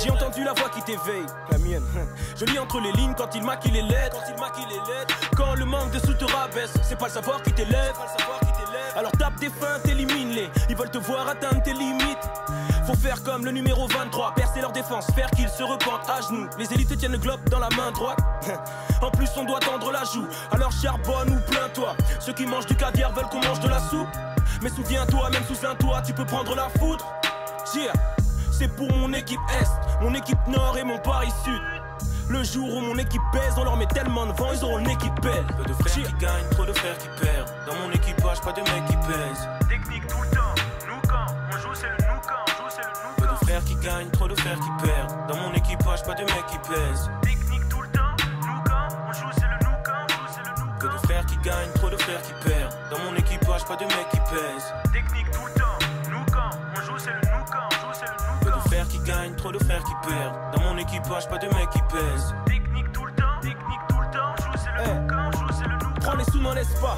J'ai 0.00 0.10
entendu 0.10 0.44
la 0.44 0.52
voix 0.52 0.68
qui 0.68 0.80
t'éveille, 0.82 1.26
la 1.50 1.58
mienne. 1.58 1.82
Je 2.36 2.44
lis 2.44 2.58
entre 2.60 2.78
les 2.78 2.92
lignes 2.92 3.14
quand 3.18 3.34
il 3.34 3.42
maquille 3.42 3.72
les 3.72 3.82
lettres. 3.82 4.16
Quand 4.16 4.32
il 4.32 4.40
maquille 4.40 4.66
les 4.70 4.92
lettres. 4.94 5.14
Quand 5.36 5.54
le 5.54 5.64
manque 5.64 5.90
de 5.90 5.98
sous 5.98 6.14
te 6.14 6.24
rabaisse, 6.24 6.72
c'est 6.84 6.96
pas 6.96 7.06
le 7.06 7.12
savoir 7.12 7.42
qui 7.42 7.52
t'élève. 7.52 7.94
Alors 8.96 9.12
tape 9.12 9.40
des 9.40 9.50
feintes, 9.50 9.86
élimine-les. 9.88 10.48
Ils 10.68 10.76
veulent 10.76 10.90
te 10.90 10.98
voir 10.98 11.28
atteindre 11.28 11.62
tes 11.62 11.72
limites. 11.72 12.30
Faut 12.86 12.94
faire 12.94 13.22
comme 13.22 13.44
le 13.44 13.50
numéro 13.50 13.88
23, 13.88 14.34
percer 14.34 14.60
leur 14.60 14.72
défense, 14.72 15.06
faire 15.14 15.30
qu'ils 15.30 15.48
se 15.48 15.62
repentent 15.62 16.08
à 16.08 16.20
genoux. 16.20 16.48
Les 16.58 16.72
élites 16.72 16.96
tiennent 16.96 17.12
le 17.12 17.18
globe 17.18 17.40
dans 17.50 17.58
la 17.58 17.70
main 17.70 17.90
droite. 17.92 18.18
En 19.02 19.10
plus, 19.10 19.28
on 19.36 19.44
doit 19.44 19.60
tendre 19.60 19.90
la 19.92 20.04
joue. 20.04 20.26
Alors 20.50 20.72
charbonne 20.72 21.34
ou 21.34 21.50
plains-toi. 21.50 21.94
Ceux 22.20 22.32
qui 22.32 22.46
mangent 22.46 22.66
du 22.66 22.74
caviar 22.74 23.12
veulent 23.12 23.28
qu'on 23.28 23.40
mange 23.40 23.60
de 23.60 23.68
la 23.68 23.78
soupe. 23.78 24.08
Mais 24.62 24.70
souviens-toi, 24.70 25.28
même 25.30 25.44
sous 25.44 25.66
un 25.66 25.74
toit, 25.74 26.00
tu 26.00 26.14
peux 26.14 26.24
prendre 26.24 26.54
la 26.54 26.68
foudre. 26.78 27.04
Yeah. 27.74 27.92
C'est 28.50 28.68
pour 28.68 28.90
mon 28.92 29.12
équipe 29.12 29.40
Est, 29.60 30.00
mon 30.00 30.14
équipe 30.14 30.38
Nord 30.46 30.78
et 30.78 30.84
mon 30.84 30.98
Paris 30.98 31.32
Sud. 31.44 31.60
Le 32.28 32.42
jour 32.42 32.74
où 32.74 32.80
mon 32.80 32.96
équipe 32.98 33.22
pèse, 33.32 33.54
on 33.58 33.64
leur 33.64 33.76
met 33.76 33.86
tellement 33.86 34.26
de 34.26 34.32
vent, 34.32 34.50
ils 34.52 34.64
auront 34.64 34.78
une 34.78 34.88
équipe 34.88 35.20
belle. 35.20 35.46
Peu 35.56 35.64
de 35.64 35.72
frères 35.74 35.92
qui 35.92 36.14
gagnent, 36.18 36.48
trop 36.50 36.64
de 36.64 36.72
frères 36.72 36.96
qui 36.98 37.08
perdent. 37.20 37.50
Dans 37.66 37.74
mon 37.74 37.90
équipage, 37.92 38.40
pas 38.40 38.52
de 38.52 38.60
mecs 38.60 38.86
qui 38.86 38.96
pèsent. 38.96 39.48
Technique 39.68 40.06
tout 40.06 40.22
le 40.22 40.28
temps, 40.30 40.54
nous 40.88 41.00
quand 41.08 41.26
on 41.52 41.58
joue 41.58 41.74
c'est 41.74 41.88
le 41.88 41.96
nous 42.08 42.20
quand 42.22 42.44
on 42.46 42.62
joue 42.62 42.70
c'est 42.70 42.82
le 42.82 42.88
nous 42.88 43.14
Peu 43.16 43.26
de 43.26 43.44
frères 43.44 43.64
qui 43.64 43.74
gagnent, 43.76 44.10
trop 44.10 44.28
de 44.28 44.34
frères 44.36 44.58
qui 44.58 44.86
perdent. 44.86 45.26
Dans 45.28 45.36
mon 45.36 45.52
équipage, 45.52 46.02
pas 46.04 46.14
de 46.14 46.22
mecs 46.22 46.46
qui 46.48 46.58
pèsent. 46.68 47.10
Technique 47.22 47.68
tout 47.68 47.82
le 47.82 47.88
temps, 47.88 48.16
nous 48.40 48.62
quand 48.64 48.88
on 49.08 49.12
joue 49.12 49.32
c'est 49.34 49.46
le 49.46 49.58
nous 49.66 49.76
quand 49.84 50.04
on 50.04 50.08
joue 50.08 50.32
c'est 50.34 50.44
le 50.48 50.64
nous 50.64 50.72
Peu 50.80 50.88
de 50.88 50.98
frères 51.06 51.26
qui 51.26 51.36
gagnent, 51.38 51.72
trop 51.74 51.90
de 51.90 51.96
frères 51.98 52.22
qui 52.22 52.32
perdent. 52.48 52.74
Dans 52.90 52.98
mon 53.04 53.16
équipage, 53.16 53.64
pas 53.66 53.76
de 53.76 53.84
mecs 53.84 54.08
qui 54.10 54.20
pèsent. 54.32 54.72
Technique 54.92 55.30
tout 55.30 55.44
le 55.44 55.52
temps, 55.52 55.53
trop 59.44 59.52
de 59.52 59.62
frères 59.62 59.84
qui 59.84 60.08
perdent. 60.08 60.34
Dans 60.54 60.60
mon 60.62 60.78
équipage, 60.78 61.28
pas 61.28 61.36
de 61.36 61.46
mecs 61.48 61.68
qui 61.68 61.80
pèsent. 61.92 62.34
Technique 62.46 62.90
tout 62.92 63.04
le 63.04 63.12
temps, 63.12 63.40
technique 63.42 63.84
tout 63.90 64.00
le 64.00 64.10
temps, 64.10 64.34
joue 64.38 64.58
c'est 64.64 64.72
le 64.72 65.00
nous 65.00 65.06
quand 65.06 65.28
on 65.28 65.32
joue 65.32 65.54
c'est 65.58 65.68
le 65.68 65.76
nous 65.76 65.94
Prends 66.00 66.16
les 66.16 66.24
sous, 66.24 66.40
n'en 66.40 66.54
laisse 66.54 66.74
pas. 66.80 66.96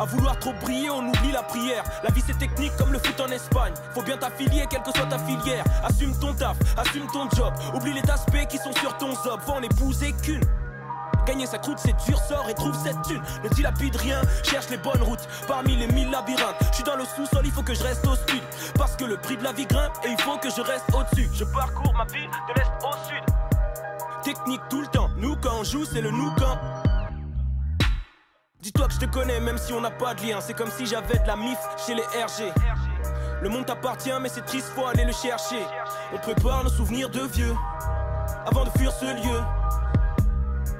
À 0.00 0.06
vouloir 0.06 0.38
trop 0.38 0.54
briller, 0.62 0.88
on 0.88 1.06
oublie 1.06 1.32
la 1.32 1.42
prière. 1.42 1.84
La 2.02 2.10
vie 2.10 2.22
c'est 2.26 2.38
technique 2.38 2.72
comme 2.78 2.92
le 2.92 2.98
foot 2.98 3.20
en 3.20 3.30
Espagne. 3.30 3.74
Faut 3.92 4.02
bien 4.02 4.16
t'affilier, 4.16 4.64
quelle 4.70 4.82
que 4.82 4.92
soit 4.92 5.06
ta 5.06 5.18
filière. 5.18 5.64
Assume 5.84 6.18
ton 6.18 6.32
taf, 6.32 6.56
assume 6.78 7.06
ton 7.12 7.28
job. 7.36 7.52
Oublie 7.74 7.92
les 7.92 8.10
aspects 8.10 8.46
qui 8.48 8.56
sont 8.56 8.72
sur 8.80 8.96
ton 8.96 9.14
zob. 9.14 9.40
Faut 9.42 9.52
en 9.52 9.62
épouser 9.62 10.14
qu'une. 10.22 10.40
Gagner 11.26 11.46
sa 11.46 11.58
croûte, 11.58 11.78
c'est 11.78 11.96
dur, 12.04 12.18
sort 12.18 12.48
et 12.48 12.54
trouve 12.54 12.76
cette 12.82 13.00
thune. 13.02 13.22
Ne 13.42 13.48
dilapide 13.48 13.96
rien, 13.96 14.20
cherche 14.42 14.68
les 14.70 14.76
bonnes 14.76 15.02
routes 15.02 15.26
parmi 15.48 15.76
les 15.76 15.86
mille 15.86 16.10
labyrinthes. 16.10 16.56
Je 16.70 16.74
suis 16.74 16.84
dans 16.84 16.96
le 16.96 17.04
sous-sol, 17.04 17.42
il 17.44 17.50
faut 17.50 17.62
que 17.62 17.74
je 17.74 17.82
reste 17.82 18.06
au 18.06 18.14
sud. 18.14 18.42
Parce 18.76 18.96
que 18.96 19.04
le 19.04 19.16
prix 19.16 19.36
de 19.36 19.44
la 19.44 19.52
vie 19.52 19.66
grimpe 19.66 19.92
et 20.04 20.10
il 20.10 20.20
faut 20.20 20.36
que 20.36 20.50
je 20.50 20.60
reste 20.60 20.84
au-dessus. 20.94 21.28
Je 21.32 21.44
parcours 21.44 21.94
ma 21.94 22.04
vie 22.04 22.26
de 22.26 22.54
l'est 22.54 22.86
au 22.86 22.92
sud. 23.08 23.24
Technique 24.22 24.62
tout 24.68 24.80
le 24.80 24.86
temps, 24.88 25.10
nous 25.16 25.36
quand 25.36 25.60
on 25.60 25.64
joue, 25.64 25.84
c'est 25.84 26.00
le 26.00 26.10
nous 26.10 26.32
quand. 26.36 26.58
Dis-toi 28.60 28.86
que 28.86 28.94
je 28.94 29.00
te 29.00 29.04
connais, 29.04 29.40
même 29.40 29.58
si 29.58 29.72
on 29.74 29.80
n'a 29.80 29.90
pas 29.90 30.14
de 30.14 30.22
lien. 30.26 30.40
C'est 30.40 30.54
comme 30.54 30.70
si 30.70 30.86
j'avais 30.86 31.18
de 31.18 31.26
la 31.26 31.36
mif 31.36 31.58
chez 31.86 31.94
les 31.94 32.02
RG. 32.02 32.52
Le 33.42 33.48
monde 33.50 33.66
t'appartient, 33.66 34.18
mais 34.22 34.30
c'est 34.30 34.44
triste, 34.44 34.68
faut 34.74 34.86
aller 34.86 35.04
le 35.04 35.12
chercher. 35.12 35.62
On 36.14 36.18
prépare 36.18 36.64
nos 36.64 36.70
souvenirs 36.70 37.10
de 37.10 37.20
vieux 37.20 37.54
avant 38.46 38.64
de 38.64 38.70
fuir 38.70 38.90
ce 38.92 39.04
lieu. 39.04 39.40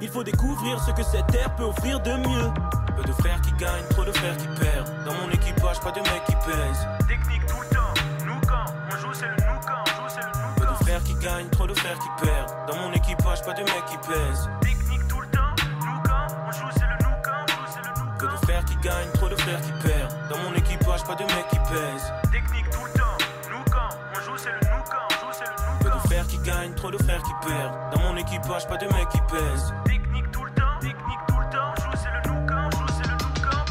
Il 0.05 0.11
faut 0.11 0.23
découvrir 0.23 0.79
ce 0.81 0.91
que 0.91 1.03
cette 1.03 1.27
terre 1.29 1.57
peut 1.57 1.65
offrir 1.65 1.99
de 1.99 2.11
mieux. 2.11 2.53
Peu 2.95 3.03
de 3.05 3.13
frères 3.13 3.41
qui 3.41 3.53
gagnent, 3.53 3.89
trop 3.89 4.05
de 4.05 4.13
frères 4.13 4.37
qui 4.37 4.47
perdent. 4.49 4.93
Dans 5.07 5.15
mon 5.15 5.31
équipage, 5.31 5.81
pas 5.81 5.93
de 5.93 6.01
mecs 6.01 6.25
qui 6.27 6.37
pèsent. 6.45 6.87
Technique 7.09 7.47
tout 7.47 7.57
le 7.59 7.75
temps, 7.75 7.95
nous 8.27 8.39
quand 8.47 8.67
on 8.87 8.97
joue 8.99 9.15
c'est 9.15 9.29
le 9.29 9.37
nous 9.37 9.61
quand 9.67 9.81
on 9.81 10.03
joue 10.03 10.15
c'est 10.15 10.21
le 10.21 10.29
nous 10.29 10.55
Peu 10.57 10.67
de 10.67 10.85
frères 10.85 11.03
qui 11.05 11.15
gagnent, 11.15 11.49
trop 11.49 11.67
de 11.67 11.73
frères 11.73 11.99
qui 11.99 12.23
perdent. 12.23 12.53
Dans 12.69 12.77
mon 12.77 12.93
équipage, 12.93 13.43
pas 13.45 13.55
de 13.55 13.61
mecs 13.61 13.87
qui 13.87 13.97
pèsent. 14.07 14.51
Technique 14.61 15.09
tout 15.09 15.21
le 15.23 15.29
temps, 15.29 15.57
nous 15.81 16.01
quand 16.05 16.37
on 16.49 16.53
joue 16.53 16.71
c'est 16.75 16.85
le 16.85 16.99
nous 17.01 17.17
quand 17.25 17.41
on 17.41 17.47
joue 17.49 17.73
c'est 17.73 17.89
le 17.89 18.05
nous 18.05 18.19
Peu 18.19 18.27
de 18.29 18.37
frères 18.45 18.65
qui 18.67 18.77
gagnent, 18.85 19.11
trop 19.15 19.31
de 19.31 19.37
frères 19.37 19.61
qui 19.63 19.73
perdent. 19.89 20.13
Dans 20.29 20.39
mon 20.45 20.55
équipage, 20.55 21.03
pas 21.05 21.15
de 21.15 21.25
mecs 21.25 21.49
qui 21.49 21.59
pèsent. 21.73 22.13
Technique 22.31 22.64
gagnent, 26.65 26.75
trop 26.75 26.91
de 26.91 26.99
frères 26.99 27.23
qui 27.23 27.33
perdent. 27.47 27.95
Dans 27.95 28.01
mon 28.01 28.17
équipage, 28.17 28.67
pas 28.67 28.77
de 28.77 28.87
mecs 28.87 29.09
qui 29.09 29.21
pèsent. 29.31 29.75
Technique 29.85 30.31
tout 30.31 30.45
le 30.45 30.51
temps, 30.53 30.79
technique 30.81 31.27
tout 31.29 31.39
le 31.39 31.51
temps, 31.51 31.75
joue 31.81 31.97
c'est 31.97 32.11
le 32.11 32.33
on 32.33 32.71
joue 32.71 32.89
c'est 32.97 33.09
le 33.09 33.15
nous 33.15 33.35
quand 33.43 33.65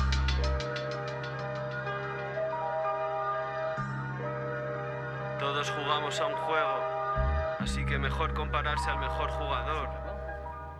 Todos 5.39 5.63
jugamos 5.63 6.21
a 6.21 6.25
un 6.25 6.35
juego, 6.45 6.77
así 7.59 7.85
que 7.85 7.97
mejor 7.97 8.33
compararse 8.33 8.89
al 8.89 8.99
mejor 8.99 9.29
jugador. 9.31 9.89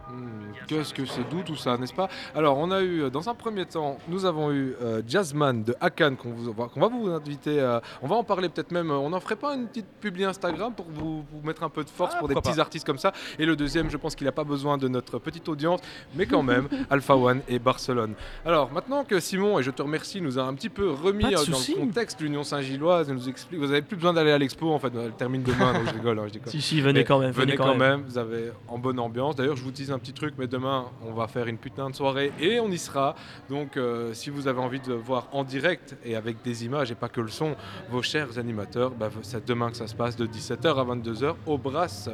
Hmm, 0.10 0.42
Qu'est-ce 0.68 0.94
que 0.94 1.06
c'est 1.06 1.28
doux 1.30 1.42
tout 1.46 1.56
ça, 1.56 1.78
n'est-ce 1.78 1.94
pas? 1.94 2.10
Alors, 2.36 2.58
on 2.58 2.72
a 2.72 2.82
eu, 2.82 3.04
euh, 3.04 3.10
dans 3.10 3.30
un 3.30 3.34
premier 3.36 3.66
temps, 3.66 3.98
nous 4.08 4.26
avons 4.26 4.52
eu 4.52 4.76
euh, 4.82 5.02
Jazzman 5.08 5.63
de 5.63 5.76
Akan 5.82 6.16
qu'on 6.16 6.34
va 6.80 6.88
vous 6.88 7.10
inviter. 7.10 7.60
à- 7.60 7.82
on 8.02 8.08
va 8.08 8.16
en 8.16 8.24
parler 8.24 8.50
peut-être 8.50 8.72
même. 8.72 8.92
euh, 8.92 8.96
On 8.98 9.10
n'en 9.10 9.20
ferait 9.20 9.36
pas 9.36 9.56
une 9.56 9.68
petite 9.68 9.88
publi 10.02 10.26
Instagram 10.26 10.74
pour 10.74 10.86
vous, 10.89 11.24
vous 11.32 11.42
mettre 11.48 11.63
un 11.63 11.70
peu 11.70 11.84
de 11.84 11.89
force 11.89 12.13
Ah, 12.16 12.20
pour 12.20 12.28
des 12.28 12.36
petits 12.36 12.52
pas. 12.54 12.60
artistes 12.62 12.86
comme 12.86 12.98
ça. 12.98 13.12
Et 13.39 13.46
le 13.46 13.56
deuxième, 13.56 13.89
je 13.89 13.98
pense 13.98 14.16
qu'il 14.16 14.26
n'a 14.26 14.32
pas 14.32 14.44
besoin 14.44 14.78
de 14.78 14.88
notre 14.88 15.20
petite 15.20 15.48
audience, 15.50 15.80
mais 16.16 16.26
quand 16.26 16.44
même, 16.44 16.68
Alpha 16.89 17.16
One 17.16 17.42
et 17.48 17.60
Barcelone. 17.60 18.13
Alors, 18.46 18.72
maintenant 18.72 19.04
que 19.04 19.20
Simon, 19.20 19.60
et 19.60 19.63
je 19.63 19.72
te 19.72 19.82
remercie, 19.82 20.22
nous 20.22 20.39
a 20.39 20.44
un 20.44 20.54
petit 20.54 20.70
peu 20.70 20.89
remis 20.92 21.26
euh, 21.26 21.32
dans 21.32 21.38
souci. 21.38 21.74
le 21.76 21.82
contexte 21.82 22.22
l'Union 22.22 22.44
Saint-Gilloise, 22.44 23.10
nous 23.12 23.28
explique, 23.30 23.60
vous 23.60 23.68
n'avez 23.68 23.82
plus 23.82 23.96
besoin 23.98 24.13
d'aller 24.13 24.32
à 24.32 24.38
l'expo, 24.38 24.72
en 24.72 24.80
fait, 24.80 24.92
elle 24.96 25.12
termine 25.13 25.44
demain, 25.44 25.74
donc 25.74 25.84
je 25.88 25.94
rigole. 25.94 26.20
hein, 26.20 26.28
je. 26.34 26.39
Si, 26.50 26.62
si, 26.62 26.82
venez 26.82 27.04
quand 27.04 27.20
même, 27.20 27.32
Venez 27.32 27.46
venez 27.46 27.58
quand 27.58 27.63
quand 27.66 27.76
même 27.76 28.00
même. 28.00 28.04
vous 28.08 28.18
avez 28.18 28.52
en 28.68 28.78
bonne 28.78 29.00
ambiance. 29.00 29.36
D'ailleurs, 29.36 29.56
je 29.56 29.63
vous 29.63 29.72
dis 29.72 29.92
un 29.92 30.00
petit 30.00 30.13
truc, 30.13 30.34
mais 30.38 30.42
demain, 30.47 30.86
on 31.06 31.13
va 31.13 31.27
faire 31.27 31.47
une 31.47 31.58
putain 31.58 31.89
de 31.89 31.95
soirée 31.95 32.32
et 32.39 32.60
on 32.60 32.69
y 32.69 32.77
sera. 32.77 33.15
Donc, 33.49 33.77
euh, 33.77 34.13
si 34.13 34.29
vous 34.29 34.47
avez 34.47 34.60
envie 34.60 34.79
de 34.79 34.93
voir 34.93 35.27
en 35.32 35.43
direct 35.43 35.95
et 36.06 36.15
avec 36.15 36.41
des 36.41 36.65
images 36.65 36.91
et 36.91 36.95
pas 36.95 37.10
que 37.10 37.21
le 37.21 37.27
son, 37.29 37.56
vos 37.89 38.01
chers 38.01 38.38
animateurs, 38.38 38.91
bah, 38.91 39.10
c'est 39.21 39.45
demain 39.47 39.69
que 39.71 39.77
ça 39.77 39.88
se 39.88 39.95
passe 39.95 40.15
de 40.15 40.25
17h 40.25 40.67
à 40.79 40.84
22h 40.84 41.36
au 41.45 41.58
Brass. 41.58 42.10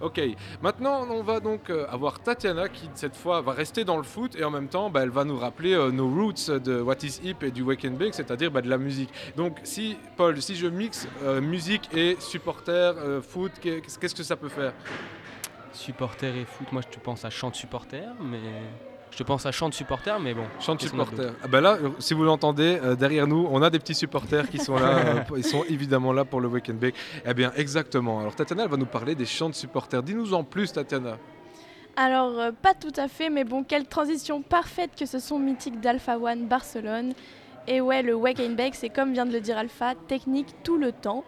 Ok, 0.00 0.20
maintenant, 0.62 1.06
on 1.10 1.22
va 1.22 1.40
donc 1.40 1.70
euh, 1.70 1.86
avoir 1.90 2.20
Tatiana 2.20 2.68
qui, 2.68 2.88
cette 2.94 3.16
fois, 3.16 3.40
va 3.40 3.52
rester 3.52 3.84
dans 3.84 3.96
le 3.96 4.02
foot 4.02 4.36
et 4.36 4.44
en 4.44 4.50
même 4.50 4.68
temps, 4.68 4.90
bah, 4.90 5.00
elle 5.02 5.10
va 5.10 5.24
nous 5.24 5.38
rappeler 5.38 5.74
euh, 5.74 5.90
nos 5.90 6.08
roots 6.08 6.50
de 6.50 6.80
What 6.80 6.96
is 7.02 7.20
Hip 7.24 7.36
et 7.42 7.50
du 7.50 7.62
Wake 7.62 7.84
and 7.84 7.92
Bake, 7.98 8.14
c'est-à-dire 8.14 8.50
bah, 8.50 8.62
de 8.62 8.68
la 8.70 8.78
musique. 8.78 9.10
Donc, 9.36 9.58
si, 9.64 9.96
Paul, 10.16 10.40
si 10.42 10.56
je 10.56 10.66
mixe 10.66 11.06
musique 11.42 11.88
et 11.94 12.16
supporter, 12.20 12.94
foot, 13.22 13.52
qu'est- 13.60 13.80
qu'est-ce 13.98 14.14
que 14.14 14.22
ça 14.22 14.36
peut 14.36 14.48
faire? 14.48 14.72
Supporter 15.74 16.34
et 16.36 16.44
foot, 16.44 16.72
moi 16.72 16.82
je 16.82 16.88
te 16.88 16.98
pense 16.98 17.24
à 17.24 17.30
chant 17.30 17.50
de 17.50 17.54
supporter, 17.56 18.14
mais. 18.22 18.40
Je 19.10 19.18
te 19.18 19.22
pense 19.22 19.46
à 19.46 19.52
chant 19.52 19.68
de 19.68 19.74
supporter, 19.74 20.18
mais 20.18 20.34
bon. 20.34 20.42
Chant 20.58 20.74
de 20.74 20.88
d'autre? 20.88 21.34
Ah 21.44 21.46
bah 21.46 21.60
là, 21.60 21.78
si 22.00 22.14
vous 22.14 22.24
l'entendez, 22.24 22.80
euh, 22.82 22.96
derrière 22.96 23.28
nous, 23.28 23.46
on 23.48 23.62
a 23.62 23.70
des 23.70 23.78
petits 23.78 23.94
supporters 23.94 24.50
qui 24.50 24.58
sont 24.58 24.74
là. 24.74 24.98
euh, 24.98 25.20
ils 25.36 25.44
sont 25.44 25.62
évidemment 25.68 26.12
là 26.12 26.24
pour 26.24 26.40
le 26.40 26.48
Wake 26.48 26.70
and 26.70 26.80
Bake. 26.80 26.96
Eh 27.24 27.32
bien, 27.32 27.52
exactement. 27.54 28.18
Alors, 28.18 28.34
Tatiana, 28.34 28.64
elle 28.64 28.70
va 28.70 28.76
nous 28.76 28.86
parler 28.86 29.14
des 29.14 29.24
chants 29.24 29.48
de 29.48 29.54
supporters. 29.54 30.02
Dis-nous 30.02 30.34
en 30.34 30.42
plus, 30.42 30.72
Tatiana. 30.72 31.18
Alors, 31.94 32.40
euh, 32.40 32.50
pas 32.50 32.74
tout 32.74 32.92
à 32.96 33.06
fait, 33.06 33.30
mais 33.30 33.44
bon, 33.44 33.62
quelle 33.62 33.86
transition 33.86 34.42
parfaite 34.42 34.90
que 34.98 35.06
ce 35.06 35.20
sont 35.20 35.38
mythiques 35.38 35.80
d'Alpha 35.80 36.18
One 36.18 36.46
Barcelone. 36.48 37.12
Et 37.68 37.80
ouais, 37.80 38.02
le 38.02 38.14
wake 38.14 38.40
and 38.40 38.54
bake, 38.54 38.74
c'est 38.74 38.88
comme 38.88 39.12
vient 39.12 39.26
de 39.26 39.32
le 39.32 39.40
dire 39.40 39.56
Alpha, 39.56 39.94
technique 40.08 40.48
tout 40.64 40.76
le 40.76 40.90
temps. 40.90 41.24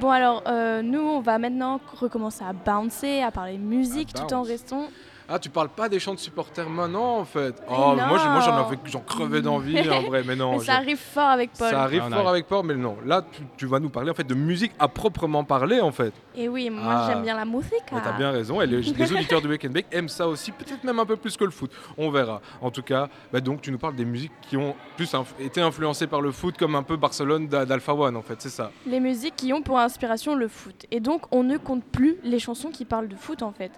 Bon, 0.00 0.10
alors, 0.10 0.42
euh, 0.46 0.82
nous, 0.82 1.00
on 1.00 1.20
va 1.20 1.38
maintenant 1.38 1.80
recommencer 2.00 2.44
à 2.44 2.52
bouncer, 2.52 3.22
à 3.22 3.30
parler 3.30 3.58
musique, 3.58 4.10
À 4.14 4.20
tout 4.20 4.34
en 4.34 4.42
restant 4.42 4.88
Ah, 5.28 5.38
tu 5.38 5.48
parles 5.48 5.70
pas 5.70 5.88
des 5.88 5.98
chants 5.98 6.14
de 6.14 6.18
supporters 6.18 6.68
maintenant 6.68 7.18
en 7.18 7.24
fait 7.24 7.54
Oh, 7.70 7.94
moi, 7.96 8.18
j'en 8.18 8.52
avais, 8.66 8.76
j'en 8.84 9.00
crevais 9.00 9.40
d'envie 9.40 9.78
en 9.90 10.02
vrai, 10.02 10.22
mais 10.26 10.36
non. 10.36 10.52
Mais 10.54 10.58
je- 10.60 10.64
ça 10.64 10.74
arrive 10.74 10.98
fort 10.98 11.28
avec 11.30 11.50
Paul. 11.58 11.70
Ça 11.70 11.82
arrive 11.82 12.02
Ah, 12.04 12.08
fort 12.10 12.18
arrive. 12.18 12.28
avec 12.30 12.46
Paul, 12.46 12.66
mais 12.66 12.74
non. 12.74 12.96
Là, 13.06 13.22
tu, 13.32 13.42
tu 13.56 13.66
vas 13.66 13.80
nous 13.80 13.88
parler 13.88 14.10
en 14.10 14.14
fait 14.14 14.24
de 14.26 14.34
musique 14.34 14.72
à 14.78 14.88
proprement 14.88 15.42
parler 15.44 15.80
en 15.80 15.92
fait. 15.92 16.12
Et 16.36 16.48
oui, 16.48 16.68
moi 16.70 16.82
Ah. 16.86 17.06
j'aime 17.08 17.22
bien 17.22 17.36
la 17.36 17.44
musique. 17.44 17.72
Mais 17.92 18.00
t'as 18.02 18.12
bien 18.12 18.30
raison. 18.32 18.60
Et 18.60 18.66
les, 18.66 18.82
les 18.82 19.12
auditeurs 19.12 19.40
de 19.40 19.48
Wake 19.48 19.64
and 19.64 19.70
Bake 19.70 19.86
aiment 19.92 20.08
ça 20.08 20.28
aussi, 20.28 20.52
peut-être 20.52 20.84
même 20.84 20.98
un 20.98 21.06
peu 21.06 21.16
plus 21.16 21.36
que 21.36 21.44
le 21.44 21.50
foot. 21.50 21.70
On 21.96 22.10
verra. 22.10 22.40
En 22.60 22.70
tout 22.70 22.82
cas, 22.82 23.08
bah 23.32 23.40
donc 23.40 23.62
tu 23.62 23.72
nous 23.72 23.78
parles 23.78 23.96
des 23.96 24.04
musiques 24.04 24.32
qui 24.42 24.56
ont 24.56 24.74
plus 24.96 25.12
inf- 25.14 25.24
été 25.40 25.60
influencées 25.60 26.06
par 26.06 26.20
le 26.20 26.32
foot, 26.32 26.56
comme 26.58 26.74
un 26.76 26.82
peu 26.82 26.96
Barcelone 26.96 27.48
d'A- 27.48 27.64
d'Alpha 27.64 27.94
One 27.94 28.16
en 28.16 28.22
fait, 28.22 28.40
c'est 28.42 28.50
ça. 28.50 28.70
Les 28.86 29.00
musiques 29.00 29.36
qui 29.36 29.52
ont 29.52 29.62
pour 29.62 29.78
inspiration 29.78 30.34
le 30.34 30.48
foot. 30.48 30.84
Et 30.90 31.00
donc 31.00 31.22
on 31.30 31.42
ne 31.42 31.56
compte 31.56 31.84
plus 31.84 32.18
les 32.22 32.38
chansons 32.38 32.70
qui 32.70 32.84
parlent 32.84 33.08
de 33.08 33.16
foot 33.16 33.42
en 33.42 33.52
fait. 33.52 33.72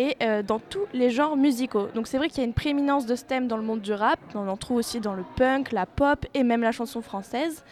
Et 0.00 0.16
euh, 0.22 0.42
dans 0.42 0.58
tous 0.58 0.86
les 0.94 1.10
genres 1.10 1.36
musicaux. 1.36 1.88
Donc 1.94 2.06
c'est 2.06 2.16
vrai 2.16 2.30
qu'il 2.30 2.38
y 2.38 2.40
a 2.40 2.46
une 2.46 2.54
prééminence 2.54 3.04
de 3.04 3.14
ce 3.14 3.22
thème 3.22 3.48
dans 3.48 3.58
le 3.58 3.62
monde 3.62 3.82
du 3.82 3.92
rap. 3.92 4.18
On 4.34 4.48
en 4.48 4.56
trouve 4.56 4.78
aussi 4.78 4.98
dans 4.98 5.12
le 5.12 5.24
punk, 5.36 5.72
la 5.72 5.84
pop 5.84 6.24
et 6.32 6.42
même 6.42 6.62
la 6.62 6.72
chanson 6.72 7.02
française. 7.02 7.62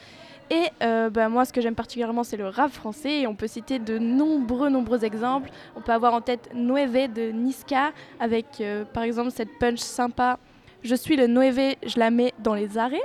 Et 0.51 0.65
euh, 0.83 1.09
bah, 1.09 1.31
moi, 1.31 1.47
ce 1.47 1.55
que 1.55 1.63
j'aime 1.63 1.75
particulièrement, 1.75 2.25
c'est 2.25 2.37
le 2.37 2.49
rap 2.49 2.71
français. 2.71 3.21
Et 3.21 3.27
on 3.27 3.35
peut 3.35 3.47
citer 3.47 3.79
de 3.79 3.97
nombreux, 3.97 4.69
nombreux 4.69 5.07
exemples. 5.07 5.49
On 5.75 5.81
peut 5.81 5.93
avoir 5.93 6.13
en 6.13 6.21
tête 6.21 6.51
Nueve 6.55 7.11
de 7.11 7.31
Niska, 7.31 7.93
avec 8.21 8.61
euh, 8.61 8.85
par 8.85 9.05
exemple 9.05 9.31
cette 9.31 9.59
punch 9.59 9.79
sympa 9.79 10.39
Je 10.83 10.95
suis 10.95 11.17
le 11.17 11.29
Nueve, 11.29 11.77
je 11.87 11.99
la 11.99 12.11
mets 12.11 12.35
dans 12.41 12.55
les 12.55 12.77
arrêts. 12.77 13.01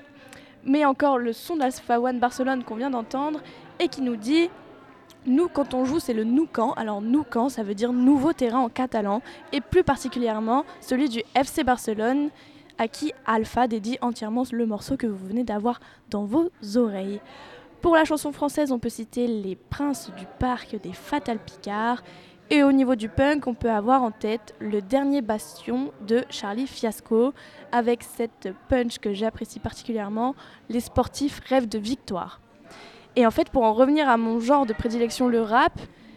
Mais 0.66 0.84
encore 0.84 1.18
le 1.18 1.32
son 1.32 1.56
d'Alpha 1.56 1.98
One 1.98 2.20
Barcelone 2.20 2.66
qu'on 2.66 2.76
vient 2.76 2.90
d'entendre 2.90 3.40
et 3.80 3.88
qui 3.88 4.02
nous 4.02 4.18
dit 4.18 4.50
nous, 5.26 5.48
quand 5.48 5.74
on 5.74 5.86
joue, 5.86 6.00
c'est 6.00 6.14
le 6.14 6.24
Nou. 6.24 6.48
Alors, 6.76 7.02
Nou 7.02 7.24
ça 7.50 7.64
veut 7.64 7.76
dire 7.76 7.94
nouveau 7.94 8.34
terrain 8.34 8.60
en 8.60 8.70
catalan, 8.70 9.22
et 9.52 9.62
plus 9.62 9.84
particulièrement 9.84 10.66
celui 10.82 11.10
du 11.10 11.24
FC 11.36 11.64
Barcelone, 11.64 12.30
à 12.78 12.88
qui 12.88 13.14
Alpha 13.26 13.68
dédie 13.68 13.98
entièrement 14.02 14.44
le 14.52 14.66
morceau 14.66 14.98
que 14.98 15.08
vous 15.08 15.28
venez 15.28 15.44
d'avoir 15.44 15.80
dans 16.10 16.26
vos 16.26 16.50
oreilles. 16.76 17.22
Pour 17.82 17.96
la 17.96 18.06
chanson 18.06 18.32
française, 18.32 18.72
on 18.72 18.80
peut 18.80 18.90
citer 18.90 19.28
Les 19.28 19.56
Princes 19.56 20.12
du 20.18 20.26
Parc 20.40 20.76
des 20.82 20.94
Fatal 20.94 21.40
Picard. 21.40 22.02
Et 22.50 22.64
au 22.64 22.72
niveau 22.72 22.96
du 22.96 23.10
punk, 23.10 23.48
on 23.48 23.54
peut 23.54 23.72
avoir 23.72 24.04
en 24.04 24.12
tête 24.12 24.54
Le 24.60 24.82
Dernier 24.82 25.22
Bastion 25.22 25.92
de 26.06 26.24
Charlie 26.30 26.68
Fiasco, 26.68 27.34
avec 27.72 28.04
cette 28.04 28.50
punch 28.70 29.00
que 29.00 29.14
j'apprécie 29.14 29.60
particulièrement 29.60 30.36
Les 30.70 30.82
sportifs 30.82 31.42
rêvent 31.48 31.70
de 31.70 31.80
victoire. 31.80 32.43
Et 33.16 33.26
en 33.26 33.32
fait, 33.32 33.50
pour 33.50 33.64
en 33.64 33.74
revenir 33.74 34.10
à 34.10 34.18
mon 34.18 34.40
genre 34.40 34.66
de 34.66 34.74
prédilection, 34.74 35.28
le 35.28 35.42
rap, 35.42 35.74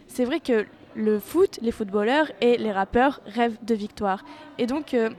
c'est 0.07 0.25
vrai 0.25 0.39
que 0.39 0.65
le 0.95 1.19
foot, 1.19 1.59
les 1.61 1.71
footballeurs 1.71 2.31
et 2.41 2.57
les 2.57 2.71
rappeurs 2.71 3.21
rêvent 3.27 3.57
de 3.61 3.75
victoire. 3.75 4.23
Et 4.57 4.65
donc, 4.65 4.93
euh, 4.93 5.09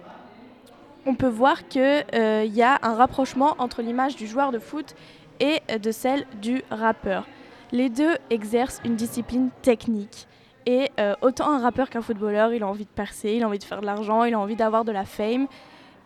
on 1.07 1.14
peut 1.14 1.29
voir 1.29 1.69
qu'il 1.69 2.05
y 2.11 2.62
a 2.62 2.79
un 2.83 2.95
rapprochement 2.95 3.55
entre 3.59 3.81
l'image 3.83 4.17
du 4.17 4.27
joueur 4.27 4.51
de 4.51 4.59
foot 4.59 4.95
et 5.38 5.61
euh, 5.71 5.79
de 5.79 5.93
celle 5.93 6.27
du 6.41 6.62
rappeur. 6.71 7.27
Les 7.71 7.91
deux 7.91 8.17
exercent 8.31 8.81
une 8.85 8.97
discipline 8.97 9.51
technique. 9.62 10.27
Et 10.67 10.91
euh, 10.99 11.14
autant 11.23 11.51
un 11.51 11.61
rappeur 11.61 11.88
qu'un 11.91 12.03
footballeur, 12.03 12.53
il 12.53 12.62
a 12.62 12.67
envie 12.67 12.85
de 12.85 12.91
percer, 12.91 13.35
il 13.35 13.43
a 13.45 13.47
envie 13.47 13.59
de 13.59 13.64
faire 13.64 13.81
de 13.81 13.87
l'argent, 13.87 14.25
il 14.25 14.35
a 14.35 14.41
envie 14.41 14.57
d'avoir 14.57 14.85
de 14.85 14.93
la 14.93 15.05
fame. 15.05 15.47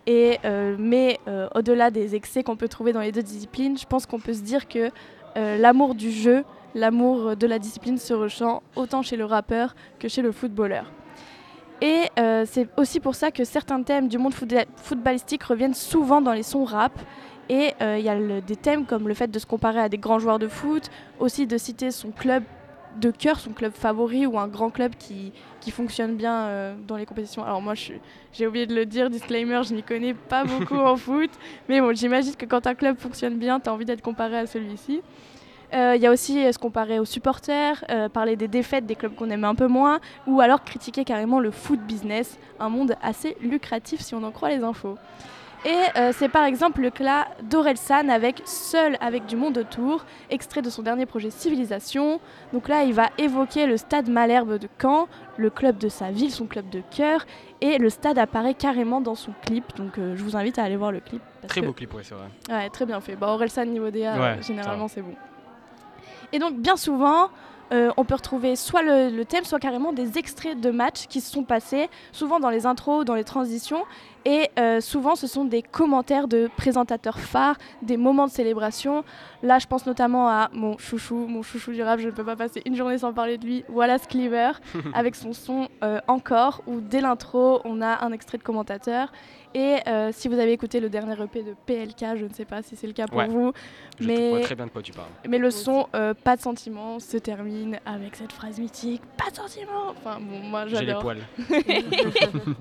Et, 0.06 0.38
euh, 0.44 0.76
mais 0.78 1.20
euh, 1.28 1.48
au-delà 1.54 1.90
des 1.90 2.14
excès 2.14 2.42
qu'on 2.42 2.56
peut 2.56 2.68
trouver 2.68 2.92
dans 2.92 3.00
les 3.00 3.12
deux 3.12 3.22
disciplines, 3.22 3.78
je 3.78 3.86
pense 3.86 4.06
qu'on 4.06 4.18
peut 4.18 4.34
se 4.34 4.42
dire 4.42 4.66
que 4.68 4.86
euh, 4.86 4.90
l'amour 5.36 5.94
du 5.94 6.10
jeu, 6.10 6.44
l'amour 6.74 7.36
de 7.36 7.46
la 7.46 7.58
discipline 7.58 7.98
se 7.98 8.14
ressent 8.14 8.62
autant 8.76 9.02
chez 9.02 9.16
le 9.16 9.24
rappeur 9.24 9.74
que 9.98 10.08
chez 10.08 10.22
le 10.22 10.32
footballeur. 10.32 10.90
Et 11.80 12.04
euh, 12.18 12.44
c'est 12.48 12.68
aussi 12.76 13.00
pour 13.00 13.16
ça 13.16 13.32
que 13.32 13.42
certains 13.44 13.82
thèmes 13.82 14.06
du 14.06 14.16
monde 14.16 14.34
footba- 14.34 14.66
footballistique 14.76 15.42
reviennent 15.42 15.74
souvent 15.74 16.20
dans 16.20 16.32
les 16.32 16.44
sons 16.44 16.64
rap. 16.64 16.92
Et 17.48 17.74
euh, 17.82 17.98
il 17.98 18.04
y 18.04 18.08
a 18.08 18.40
des 18.40 18.56
thèmes 18.56 18.86
comme 18.86 19.08
le 19.08 19.14
fait 19.14 19.28
de 19.28 19.38
se 19.38 19.46
comparer 19.46 19.80
à 19.80 19.88
des 19.88 19.98
grands 19.98 20.20
joueurs 20.20 20.38
de 20.38 20.46
foot, 20.46 20.90
aussi 21.18 21.46
de 21.46 21.58
citer 21.58 21.90
son 21.90 22.12
club 22.12 22.44
de 23.00 23.10
cœur, 23.10 23.38
son 23.40 23.52
club 23.52 23.72
favori 23.72 24.26
ou 24.26 24.38
un 24.38 24.48
grand 24.48 24.70
club 24.70 24.92
qui, 24.98 25.32
qui 25.60 25.70
fonctionne 25.70 26.16
bien 26.16 26.46
euh, 26.46 26.74
dans 26.86 26.96
les 26.96 27.06
compétitions. 27.06 27.44
Alors 27.44 27.62
moi, 27.62 27.74
j'ai 27.74 28.46
oublié 28.46 28.66
de 28.66 28.74
le 28.74 28.86
dire, 28.86 29.10
disclaimer, 29.10 29.62
je 29.64 29.74
n'y 29.74 29.82
connais 29.82 30.14
pas 30.14 30.44
beaucoup 30.44 30.76
en 30.76 30.96
foot. 31.06 31.30
Mais 31.68 31.80
bon, 31.80 31.94
j'imagine 31.94 32.34
que 32.34 32.46
quand 32.46 32.66
un 32.66 32.74
club 32.74 32.98
fonctionne 32.98 33.36
bien, 33.36 33.60
tu 33.60 33.68
as 33.68 33.72
envie 33.72 33.84
d'être 33.84 34.02
comparé 34.02 34.38
à 34.38 34.46
celui-ci. 34.46 35.00
Euh, 35.74 35.94
Il 35.96 36.02
y 36.02 36.06
a 36.06 36.10
aussi 36.10 36.44
euh, 36.44 36.52
se 36.52 36.58
comparer 36.58 36.98
aux 36.98 37.04
supporters, 37.06 37.82
euh, 37.90 38.08
parler 38.08 38.36
des 38.36 38.48
défaites 38.48 38.84
des 38.84 38.94
clubs 38.94 39.14
qu'on 39.14 39.30
aime 39.30 39.44
un 39.44 39.54
peu 39.54 39.68
moins, 39.68 40.00
ou 40.26 40.40
alors 40.40 40.64
critiquer 40.64 41.04
carrément 41.04 41.40
le 41.40 41.50
foot 41.50 41.80
business, 41.80 42.38
un 42.60 42.68
monde 42.68 42.94
assez 43.02 43.36
lucratif 43.40 44.00
si 44.00 44.14
on 44.14 44.22
en 44.22 44.30
croit 44.32 44.50
les 44.50 44.62
infos. 44.62 44.98
Et 45.64 45.76
euh, 45.96 46.12
c'est 46.12 46.28
par 46.28 46.42
exemple 46.44 46.80
le 46.80 46.90
cas 46.90 47.28
d'Orelsan 47.44 48.08
avec 48.08 48.42
Seul 48.46 48.96
avec 49.00 49.26
du 49.26 49.36
monde 49.36 49.58
autour, 49.58 50.04
extrait 50.28 50.60
de 50.60 50.68
son 50.70 50.82
dernier 50.82 51.06
projet 51.06 51.30
Civilisation. 51.30 52.18
Donc 52.52 52.66
là, 52.66 52.82
il 52.82 52.92
va 52.94 53.10
évoquer 53.16 53.66
le 53.66 53.76
stade 53.76 54.08
Malherbe 54.08 54.58
de 54.58 54.68
Caen, 54.80 55.06
le 55.36 55.50
club 55.50 55.78
de 55.78 55.88
sa 55.88 56.10
ville, 56.10 56.32
son 56.32 56.46
club 56.46 56.68
de 56.70 56.82
cœur, 56.90 57.24
et 57.60 57.78
le 57.78 57.90
stade 57.90 58.18
apparaît 58.18 58.54
carrément 58.54 59.00
dans 59.00 59.14
son 59.14 59.32
clip. 59.46 59.76
Donc 59.76 59.98
euh, 59.98 60.16
je 60.16 60.24
vous 60.24 60.36
invite 60.36 60.58
à 60.58 60.64
aller 60.64 60.76
voir 60.76 60.90
le 60.90 60.98
clip. 60.98 61.22
Très 61.46 61.60
que- 61.60 61.66
beau 61.66 61.72
clip, 61.72 61.94
ouais, 61.94 62.02
c'est 62.02 62.14
vrai. 62.16 62.26
Ouais, 62.50 62.68
très 62.68 62.84
bien 62.84 63.00
fait. 63.00 63.14
Bah, 63.14 63.28
Orelsan 63.28 63.66
niveau 63.66 63.90
DA, 63.90 64.14
Ouais, 64.18 64.20
euh, 64.38 64.42
généralement 64.42 64.88
c'est 64.88 65.02
bon. 65.02 65.14
Et 66.32 66.40
donc 66.40 66.54
bien 66.56 66.76
souvent, 66.76 67.28
euh, 67.72 67.90
on 67.96 68.04
peut 68.04 68.14
retrouver 68.16 68.56
soit 68.56 68.82
le, 68.82 69.10
le 69.10 69.24
thème, 69.24 69.44
soit 69.44 69.60
carrément 69.60 69.92
des 69.92 70.18
extraits 70.18 70.60
de 70.60 70.70
matchs 70.70 71.06
qui 71.06 71.20
se 71.20 71.30
sont 71.30 71.44
passés, 71.44 71.88
souvent 72.10 72.40
dans 72.40 72.50
les 72.50 72.66
intros, 72.66 73.04
dans 73.04 73.14
les 73.14 73.24
transitions. 73.24 73.84
Et 74.24 74.50
euh, 74.58 74.80
souvent, 74.80 75.14
ce 75.16 75.26
sont 75.26 75.44
des 75.44 75.62
commentaires 75.62 76.28
de 76.28 76.48
présentateurs 76.56 77.18
phares, 77.18 77.56
des 77.82 77.96
moments 77.96 78.26
de 78.26 78.30
célébration. 78.32 79.04
Là, 79.42 79.58
je 79.58 79.66
pense 79.66 79.84
notamment 79.86 80.28
à 80.28 80.48
mon 80.52 80.78
chouchou, 80.78 81.26
mon 81.26 81.42
chouchou 81.42 81.72
du 81.72 81.82
rap, 81.82 81.98
je 81.98 82.06
ne 82.06 82.12
peux 82.12 82.24
pas 82.24 82.36
passer 82.36 82.62
une 82.64 82.76
journée 82.76 82.98
sans 82.98 83.12
parler 83.12 83.36
de 83.38 83.44
lui, 83.44 83.64
Wallace 83.68 84.06
Cleaver, 84.06 84.52
avec 84.94 85.16
son 85.16 85.32
son 85.32 85.68
euh, 85.82 85.98
Encore, 86.06 86.62
où 86.66 86.80
dès 86.80 87.00
l'intro, 87.00 87.60
on 87.64 87.80
a 87.82 88.04
un 88.04 88.12
extrait 88.12 88.38
de 88.38 88.42
commentateur. 88.44 89.10
Et 89.54 89.76
euh, 89.86 90.10
si 90.12 90.28
vous 90.28 90.38
avez 90.38 90.52
écouté 90.52 90.80
le 90.80 90.88
dernier 90.88 91.12
EP 91.22 91.42
de 91.42 91.54
PLK, 91.66 92.16
je 92.16 92.24
ne 92.24 92.32
sais 92.32 92.46
pas 92.46 92.62
si 92.62 92.74
c'est 92.76 92.86
le 92.86 92.92
cas 92.94 93.06
pour 93.06 93.18
Ouais. 93.18 93.26
vous, 93.28 93.52
Je 94.00 94.06
mais, 94.06 94.30
vois 94.30 94.40
très 94.40 94.54
bien 94.54 94.64
de 94.66 94.70
quoi 94.70 94.80
tu 94.80 94.92
parles. 94.92 95.08
mais 95.28 95.36
le 95.38 95.50
son 95.50 95.88
euh, 95.94 96.14
Pas 96.14 96.36
de 96.36 96.40
sentiment 96.40 96.98
se 97.00 97.18
termine 97.18 97.78
avec 97.84 98.16
cette 98.16 98.32
phrase 98.32 98.58
mythique 98.58 99.02
Pas 99.22 99.30
de 99.30 99.36
sentiment 99.36 99.90
Enfin 99.90 100.18
bon, 100.20 100.38
moi 100.48 100.66
J'ai 100.68 100.78
les 100.80 100.86
j'adore. 100.86 101.02
poils. 101.02 101.18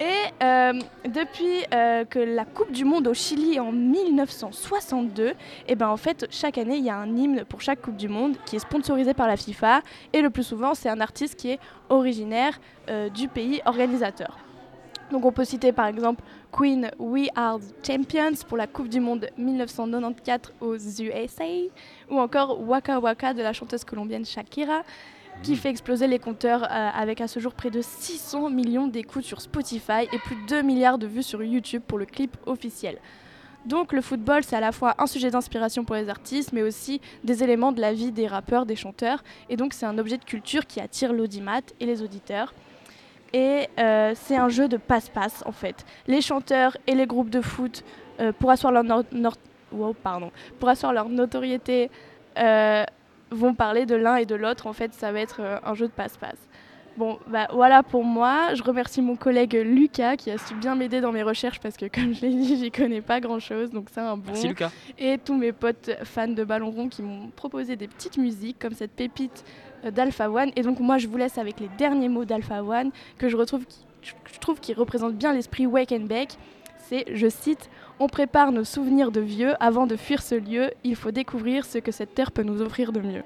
Et 0.00 0.04
euh, 0.42 0.72
depuis 1.04 1.64
euh, 1.72 2.04
que 2.04 2.18
la 2.18 2.44
Coupe 2.44 2.72
du 2.72 2.84
Monde 2.84 3.06
au 3.06 3.14
Chili 3.14 3.60
en 3.60 3.70
1962, 3.70 5.34
et 5.68 5.76
ben 5.76 5.88
en 5.88 5.96
fait 5.96 6.26
chaque 6.30 6.58
année 6.58 6.78
il 6.78 6.84
y 6.84 6.90
a 6.90 6.96
un 6.96 7.16
hymne 7.16 7.44
pour 7.44 7.60
chaque 7.60 7.80
Coupe 7.80 7.96
du 7.96 8.08
Monde 8.08 8.36
qui 8.44 8.56
est 8.56 8.60
sponsorisé 8.60 9.14
par 9.14 9.28
la 9.28 9.36
FIFA 9.36 9.82
et 10.12 10.20
le 10.20 10.30
plus 10.30 10.42
souvent 10.42 10.74
c'est 10.74 10.88
un 10.88 11.00
artiste 11.00 11.36
qui 11.36 11.50
est 11.50 11.60
originaire 11.90 12.58
euh, 12.90 13.08
du 13.08 13.28
pays 13.28 13.60
organisateur. 13.66 14.36
Donc 15.12 15.24
on 15.24 15.30
peut 15.30 15.44
citer 15.44 15.70
par 15.70 15.86
exemple 15.86 16.24
Queen 16.50 16.90
We 16.98 17.28
Are 17.36 17.60
the 17.60 17.86
Champions 17.86 18.44
pour 18.48 18.56
la 18.56 18.66
Coupe 18.66 18.88
du 18.88 18.98
Monde 18.98 19.28
1994 19.38 20.54
aux 20.60 20.76
USA 20.76 21.44
ou 22.10 22.18
encore 22.18 22.60
Waka 22.68 22.98
Waka 22.98 23.32
de 23.32 23.42
la 23.42 23.52
chanteuse 23.52 23.84
colombienne 23.84 24.24
Shakira 24.24 24.82
qui 25.42 25.56
fait 25.56 25.68
exploser 25.70 26.06
les 26.06 26.18
compteurs 26.18 26.62
euh, 26.64 26.90
avec 26.94 27.20
à 27.20 27.28
ce 27.28 27.38
jour 27.40 27.52
près 27.52 27.70
de 27.70 27.82
600 27.82 28.48
millions 28.50 28.86
d'écoutes 28.86 29.24
sur 29.24 29.40
Spotify 29.40 30.08
et 30.12 30.18
plus 30.18 30.36
de 30.36 30.46
2 30.48 30.62
milliards 30.62 30.98
de 30.98 31.06
vues 31.06 31.22
sur 31.22 31.42
YouTube 31.42 31.82
pour 31.86 31.98
le 31.98 32.06
clip 32.06 32.36
officiel. 32.46 32.98
Donc 33.66 33.92
le 33.92 34.00
football, 34.02 34.42
c'est 34.44 34.56
à 34.56 34.60
la 34.60 34.72
fois 34.72 34.94
un 34.98 35.06
sujet 35.06 35.30
d'inspiration 35.30 35.84
pour 35.84 35.96
les 35.96 36.08
artistes, 36.10 36.52
mais 36.52 36.62
aussi 36.62 37.00
des 37.24 37.42
éléments 37.42 37.72
de 37.72 37.80
la 37.80 37.92
vie 37.94 38.12
des 38.12 38.26
rappeurs, 38.26 38.66
des 38.66 38.76
chanteurs. 38.76 39.22
Et 39.48 39.56
donc 39.56 39.72
c'est 39.72 39.86
un 39.86 39.96
objet 39.98 40.18
de 40.18 40.24
culture 40.24 40.66
qui 40.66 40.80
attire 40.80 41.12
l'audimat 41.12 41.60
et 41.80 41.86
les 41.86 42.02
auditeurs. 42.02 42.52
Et 43.32 43.68
euh, 43.78 44.12
c'est 44.14 44.36
un 44.36 44.48
jeu 44.48 44.68
de 44.68 44.76
passe-passe 44.76 45.42
en 45.46 45.52
fait. 45.52 45.84
Les 46.06 46.20
chanteurs 46.20 46.76
et 46.86 46.94
les 46.94 47.06
groupes 47.06 47.30
de 47.30 47.40
foot, 47.40 47.84
euh, 48.20 48.32
pour, 48.32 48.50
asseoir 48.50 48.72
leur 48.72 48.84
no- 48.84 49.30
wow, 49.72 49.92
pardon, 49.94 50.30
pour 50.60 50.68
asseoir 50.68 50.92
leur 50.92 51.08
notoriété, 51.08 51.90
euh, 52.38 52.84
vont 53.34 53.54
parler 53.54 53.86
de 53.86 53.94
l'un 53.94 54.16
et 54.16 54.26
de 54.26 54.34
l'autre. 54.34 54.66
En 54.66 54.72
fait, 54.72 54.92
ça 54.94 55.12
va 55.12 55.20
être 55.20 55.40
euh, 55.40 55.58
un 55.64 55.74
jeu 55.74 55.86
de 55.86 55.92
passe-passe. 55.92 56.38
Bon, 56.96 57.18
bah 57.26 57.48
voilà 57.52 57.82
pour 57.82 58.04
moi. 58.04 58.54
Je 58.54 58.62
remercie 58.62 59.02
mon 59.02 59.16
collègue 59.16 59.54
Lucas 59.54 60.16
qui 60.16 60.30
a 60.30 60.38
su 60.38 60.54
bien 60.54 60.76
m'aider 60.76 61.00
dans 61.00 61.10
mes 61.10 61.22
recherches 61.22 61.58
parce 61.58 61.76
que, 61.76 61.86
comme 61.92 62.14
je 62.14 62.22
l'ai 62.22 62.30
dit, 62.30 62.56
j'y 62.56 62.70
connais 62.70 63.00
pas 63.00 63.20
grand 63.20 63.40
chose. 63.40 63.70
Donc, 63.70 63.88
c'est 63.92 64.00
un 64.00 64.16
bon. 64.16 64.26
Merci, 64.26 64.48
Lucas. 64.48 64.70
Et 64.98 65.18
tous 65.18 65.36
mes 65.36 65.52
potes 65.52 65.90
fans 66.04 66.28
de 66.28 66.44
ballon 66.44 66.70
rond 66.70 66.88
qui 66.88 67.02
m'ont 67.02 67.30
proposé 67.34 67.76
des 67.76 67.88
petites 67.88 68.16
musiques 68.16 68.58
comme 68.58 68.74
cette 68.74 68.92
pépite 68.92 69.44
euh, 69.84 69.90
d'Alpha 69.90 70.30
One. 70.30 70.52
Et 70.56 70.62
donc, 70.62 70.78
moi, 70.78 70.98
je 70.98 71.08
vous 71.08 71.16
laisse 71.16 71.38
avec 71.38 71.58
les 71.58 71.68
derniers 71.76 72.08
mots 72.08 72.24
d'Alpha 72.24 72.62
One 72.62 72.90
que 73.18 73.28
je, 73.28 73.36
retrouve, 73.36 73.64
je 74.02 74.38
trouve 74.38 74.60
qui 74.60 74.72
représentent 74.72 75.16
bien 75.16 75.32
l'esprit 75.32 75.66
Wake 75.66 75.92
and 75.92 76.06
Bake. 76.06 76.36
C'est, 76.78 77.06
je 77.12 77.28
cite, 77.28 77.70
On 78.00 78.08
prépare 78.08 78.50
nos 78.50 78.64
souvenirs 78.64 79.12
de 79.12 79.20
vieux 79.20 79.54
avant 79.60 79.86
de 79.86 79.94
fuir 79.96 80.20
ce 80.20 80.34
lieu. 80.34 80.72
Il 80.82 80.96
faut 80.96 81.12
découvrir 81.12 81.64
ce 81.64 81.78
que 81.78 81.92
cette 81.92 82.14
terre 82.14 82.32
peut 82.32 82.42
nous 82.42 82.60
offrir 82.60 82.90
de 82.92 83.00
mieux. 83.00 83.22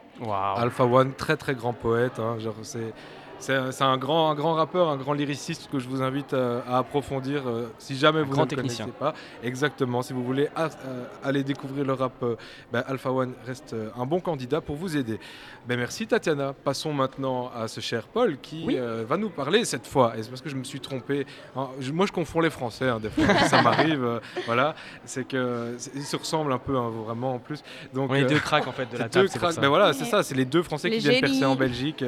Alpha 0.59 0.85
One, 0.85 1.15
très 1.15 1.37
très 1.39 1.55
grand 1.55 1.73
poète. 1.73 2.19
hein, 2.19 2.37
genre 2.39 2.55
c'est 2.63 2.93
c'est 3.41 3.83
un, 3.85 3.97
grand, 3.99 4.31
un 4.31 4.35
grand 4.35 4.55
rappeur, 4.55 4.89
un 4.89 4.97
grand 4.97 5.13
lyriciste 5.13 5.69
que 5.71 5.79
je 5.79 5.89
vous 5.89 6.03
invite 6.03 6.35
euh, 6.35 6.61
à 6.69 6.79
approfondir 6.79 7.43
euh, 7.49 7.69
si 7.79 7.97
jamais 7.97 8.23
vous 8.23 8.35
ne 8.37 8.41
le 8.43 8.47
technicien. 8.47 8.87
connaissez 8.87 8.99
pas. 8.99 9.15
Exactement, 9.43 10.03
si 10.03 10.13
vous 10.13 10.25
voulez 10.25 10.49
euh, 10.59 11.05
aller 11.23 11.45
découvrir 11.45 11.85
le 11.85 11.93
rap, 11.93 12.13
euh, 12.23 12.37
ben, 12.73 12.83
Alpha 12.87 13.11
One 13.13 13.35
reste 13.47 13.73
euh, 13.75 13.91
un 13.97 14.07
bon 14.07 14.21
candidat 14.21 14.61
pour 14.61 14.77
vous 14.77 14.97
aider. 14.97 15.21
Ben, 15.67 15.79
merci 15.79 16.07
Tatiana. 16.07 16.53
Passons 16.53 16.93
maintenant 16.93 17.51
à 17.55 17.69
ce 17.69 17.81
cher 17.81 18.05
Paul 18.09 18.39
qui 18.41 18.67
euh, 18.77 19.05
va 19.09 19.17
nous 19.17 19.31
parler 19.31 19.65
cette 19.65 19.87
fois. 19.87 20.15
Et 20.17 20.23
c'est 20.23 20.31
parce 20.31 20.43
que 20.43 20.49
je 20.51 20.57
me 20.57 20.65
suis 20.65 20.81
trompé. 20.81 21.27
hein, 21.57 21.69
je- 21.81 21.93
moi 21.93 22.07
je 22.07 22.13
confonds 22.13 22.41
les 22.41 22.51
Français, 22.51 22.89
hein, 22.89 22.99
des 23.01 23.11
fois 23.11 23.25
ça 23.49 23.63
m'arrive. 23.63 24.05
euh, 24.05 24.21
voilà, 24.47 24.75
c'est 25.05 25.27
que 25.27 25.77
ils 25.95 26.03
se 26.03 26.17
ressemblent 26.17 26.53
un 26.53 26.59
peu 26.59 26.77
hein, 26.77 26.91
vraiment 27.07 27.35
en 27.35 27.39
plus. 27.39 27.63
Donc, 27.95 28.11
On 28.11 28.15
est 28.15 28.25
deux 28.25 28.39
cracks, 28.41 28.67
en 28.67 28.73
fait, 28.73 28.91
de 28.91 28.97
la 28.99 29.05
c'est 29.05 29.11
table, 29.11 29.29
deux 29.33 29.39
ça. 29.53 29.61
Ben 29.61 29.69
voilà, 29.69 29.93
c'est 29.93 30.05
ça, 30.05 30.23
c'est 30.23 30.35
les 30.35 30.45
deux 30.45 30.63
Français 30.63 30.89
Les 30.89 30.99
qui 30.99 31.09
viennent 31.09 31.21
percer 31.21 31.45
en 31.45 31.55
Belgique. 31.57 32.05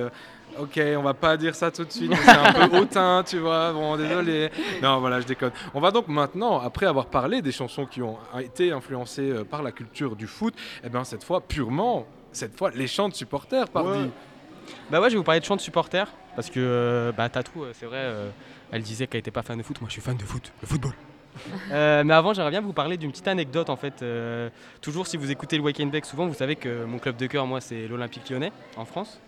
Ok, 0.61 0.81
on 0.97 1.03
va 1.03 1.15
pas 1.15 1.37
dire 1.37 1.55
ça 1.55 1.71
tout 1.71 1.85
de 1.85 1.93
suite, 1.93 2.13
c'est 2.15 2.31
un 2.31 2.53
peu 2.69 2.77
hautain, 2.81 3.23
tu 3.27 3.39
vois. 3.39 3.73
Bon, 3.73 3.97
désolé. 3.97 4.51
Non, 4.83 5.01
voilà, 5.01 5.21
je 5.21 5.27
déconne. 5.27 5.53
On 5.75 5.81
va 5.81 5.91
donc 5.91 6.09
maintenant, 6.09 6.61
après 6.61 6.87
avoir 6.87 7.07
parlé 7.07 7.41
des 7.41 7.53
chansons 7.53 7.87
qui 7.87 8.03
ont 8.03 8.19
été 8.39 8.73
influencées 8.73 9.31
euh, 9.31 9.45
par 9.45 9.63
la 9.63 9.73
culture 9.73 10.17
du 10.17 10.27
foot, 10.27 10.55
et 10.85 10.89
bien 10.89 11.05
cette 11.05 11.25
fois 11.25 11.41
purement, 11.41 12.07
cette 12.33 12.57
fois 12.59 12.71
les 12.71 12.87
chants 12.87 13.09
de 13.09 13.15
supporters, 13.15 13.69
pardi. 13.69 14.01
Ouais. 14.01 14.11
Bah 14.91 15.01
ouais, 15.01 15.09
je 15.09 15.15
vais 15.15 15.19
vous 15.19 15.25
parler 15.25 15.41
de 15.41 15.45
chant 15.45 15.57
de 15.57 15.61
supporters 15.61 16.09
parce 16.37 16.51
que 16.51 16.61
euh, 16.61 17.13
bah 17.13 17.29
Tatou, 17.29 17.65
euh, 17.65 17.73
c'est 17.75 17.87
vrai, 17.87 17.99
euh, 18.01 18.31
elle 18.71 18.83
disait 18.83 19.07
qu'elle 19.07 19.21
était 19.21 19.31
pas 19.31 19.43
fan 19.43 19.59
de 19.59 19.63
foot. 19.63 19.81
Moi, 19.81 19.89
je 19.89 19.95
suis 19.95 20.03
fan 20.03 20.17
de 20.17 20.25
foot, 20.25 20.53
le 20.61 20.67
football. 20.67 20.93
Euh, 21.71 22.03
mais 22.05 22.13
avant, 22.13 22.35
j'aimerais 22.35 22.51
bien 22.51 22.61
vous 22.61 22.73
parler 22.73 22.97
d'une 22.97 23.13
petite 23.13 23.29
anecdote 23.29 23.71
en 23.71 23.77
fait. 23.77 24.03
Euh, 24.03 24.51
toujours, 24.81 25.07
si 25.07 25.17
vous 25.17 25.31
écoutez 25.31 25.57
le 25.57 25.63
Weekend 25.63 25.91
Back, 25.91 26.05
souvent, 26.05 26.27
vous 26.27 26.35
savez 26.35 26.57
que 26.57 26.85
mon 26.85 26.99
club 26.99 27.17
de 27.17 27.27
cœur, 27.29 27.47
moi, 27.47 27.61
c'est 27.61 27.87
l'Olympique 27.87 28.29
Lyonnais 28.29 28.51
en 28.77 28.85
France. 28.85 29.21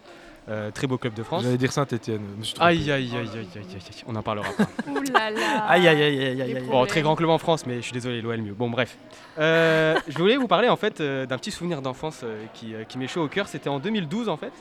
Euh, 0.49 0.73
très 0.73 0.89
beau 0.89 0.99
club 0.99 1.15
de 1.15 1.23
France. 1.23 1.45
J'allais 1.45 1.57
dire 1.57 1.71
Saint-Etienne. 1.71 2.23
Aïe 2.59 2.91
aïe 2.91 3.11
aïe 3.15 3.15
aïe 3.17 3.29
aïe 3.33 3.49
aïe 3.57 4.03
on 4.09 4.17
en 4.17 4.23
parlera 4.23 4.49
pas. 4.59 4.65
Ouh 4.91 5.01
là 5.13 5.31
là. 5.31 5.65
Aïe 5.69 5.87
aïe 5.87 6.03
aïe 6.03 6.43
aïe. 6.43 6.63
Bon, 6.69 6.85
très 6.85 7.01
grand 7.03 7.15
club 7.15 7.31
en 7.31 7.39
France, 7.39 7.65
mais 7.65 7.77
je 7.77 7.83
suis 7.83 7.93
désolé, 7.93 8.21
l'OL 8.21 8.39
mieux. 8.41 8.53
Bon, 8.53 8.69
bref. 8.69 8.97
Euh, 9.39 9.95
je 10.09 10.19
voulais 10.19 10.37
vous 10.37 10.49
parler 10.49 10.69
en 10.69 10.75
fait 10.77 11.01
euh, 11.01 11.27
d'un 11.27 11.39
petit 11.39 11.53
souvenir 11.53 11.81
d'enfance 11.81 12.23
euh, 12.25 12.45
qui, 12.55 12.75
euh, 12.75 12.83
qui 12.83 12.99
m'est 12.99 13.07
chaud 13.07 13.23
au 13.23 13.29
cœur. 13.29 13.47
C'était 13.47 13.69
en 13.69 13.79
2012 13.79 14.29
en 14.29 14.37
fait. 14.37 14.53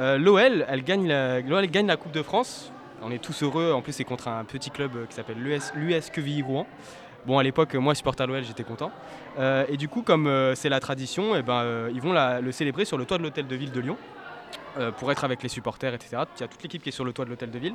Euh, 0.00 0.16
L'OL, 0.16 0.64
elle 0.68 0.82
gagne 0.84 1.06
la, 1.06 1.40
l'OL 1.42 1.66
gagne 1.66 1.86
la 1.86 1.96
Coupe 1.96 2.12
de 2.12 2.22
France. 2.22 2.72
On 3.02 3.10
est 3.10 3.22
tous 3.22 3.42
heureux. 3.42 3.72
En 3.72 3.82
plus, 3.82 3.92
c'est 3.92 4.04
contre 4.04 4.28
un 4.28 4.44
petit 4.44 4.70
club 4.70 5.06
qui 5.08 5.14
s'appelle 5.16 5.36
l'US, 5.38 5.70
l'US 5.74 6.08
Quevilly 6.10 6.40
Rouen. 6.42 6.66
Bon, 7.26 7.38
à 7.38 7.42
l'époque, 7.42 7.74
moi, 7.74 7.94
supporter 7.94 8.26
l'OL, 8.26 8.42
j'étais 8.42 8.62
content. 8.64 8.90
Euh, 9.38 9.66
et 9.68 9.76
du 9.76 9.88
coup, 9.88 10.00
comme 10.02 10.26
euh, 10.28 10.54
c'est 10.54 10.68
la 10.70 10.80
tradition, 10.80 11.36
eh 11.36 11.42
ben, 11.42 11.60
euh, 11.60 11.90
ils 11.92 12.00
vont 12.00 12.12
la- 12.12 12.40
le 12.40 12.52
célébrer 12.52 12.84
sur 12.86 12.96
le 12.96 13.04
toit 13.04 13.18
de 13.18 13.22
l'hôtel 13.22 13.46
de 13.46 13.56
ville 13.56 13.72
de 13.72 13.80
Lyon 13.80 13.96
euh, 14.78 14.90
pour 14.90 15.10
être 15.12 15.24
avec 15.24 15.42
les 15.42 15.48
supporters, 15.48 15.94
etc. 15.94 16.22
Il 16.36 16.40
y 16.40 16.44
a 16.44 16.48
toute 16.48 16.62
l'équipe 16.62 16.82
qui 16.82 16.88
est 16.90 16.92
sur 16.92 17.04
le 17.04 17.12
toit 17.12 17.24
de 17.24 17.30
l'hôtel 17.30 17.50
de 17.50 17.58
ville. 17.58 17.74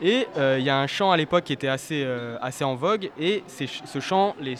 Et 0.00 0.28
euh, 0.36 0.56
il 0.60 0.64
y 0.64 0.70
a 0.70 0.78
un 0.78 0.86
chant 0.86 1.10
à 1.10 1.16
l'époque 1.16 1.42
qui 1.44 1.52
était 1.52 1.66
assez, 1.68 2.02
euh, 2.04 2.36
en 2.62 2.74
vogue. 2.76 3.10
Et 3.18 3.42
ce 3.48 3.98
chant, 4.00 4.36
les, 4.40 4.54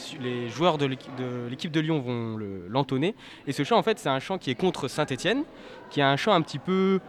joueurs 0.49 0.79
de 0.79 0.87
l'équi- 0.87 1.11
de 1.17 1.47
l'équipe 1.49 1.71
de 1.71 1.79
Lyon 1.81 2.01
vont 2.01 2.37
le- 2.37 2.67
l'entonner. 2.69 3.15
et 3.47 3.53
ce 3.53 3.63
chant, 3.63 3.79
en 3.79 3.83
fait, 3.85 3.99
c'est 4.01 4.09
un 4.09 4.19
chant 4.19 4.39
qui 4.39 4.51
est 4.51 4.57
contre 4.57 4.89
Saint-Etienne, 4.89 5.45
qui 5.91 6.01
a 6.01 6.11
un 6.11 6.17
chant 6.17 6.33
un 6.33 6.43
petit 6.43 6.59
peu. 6.59 7.01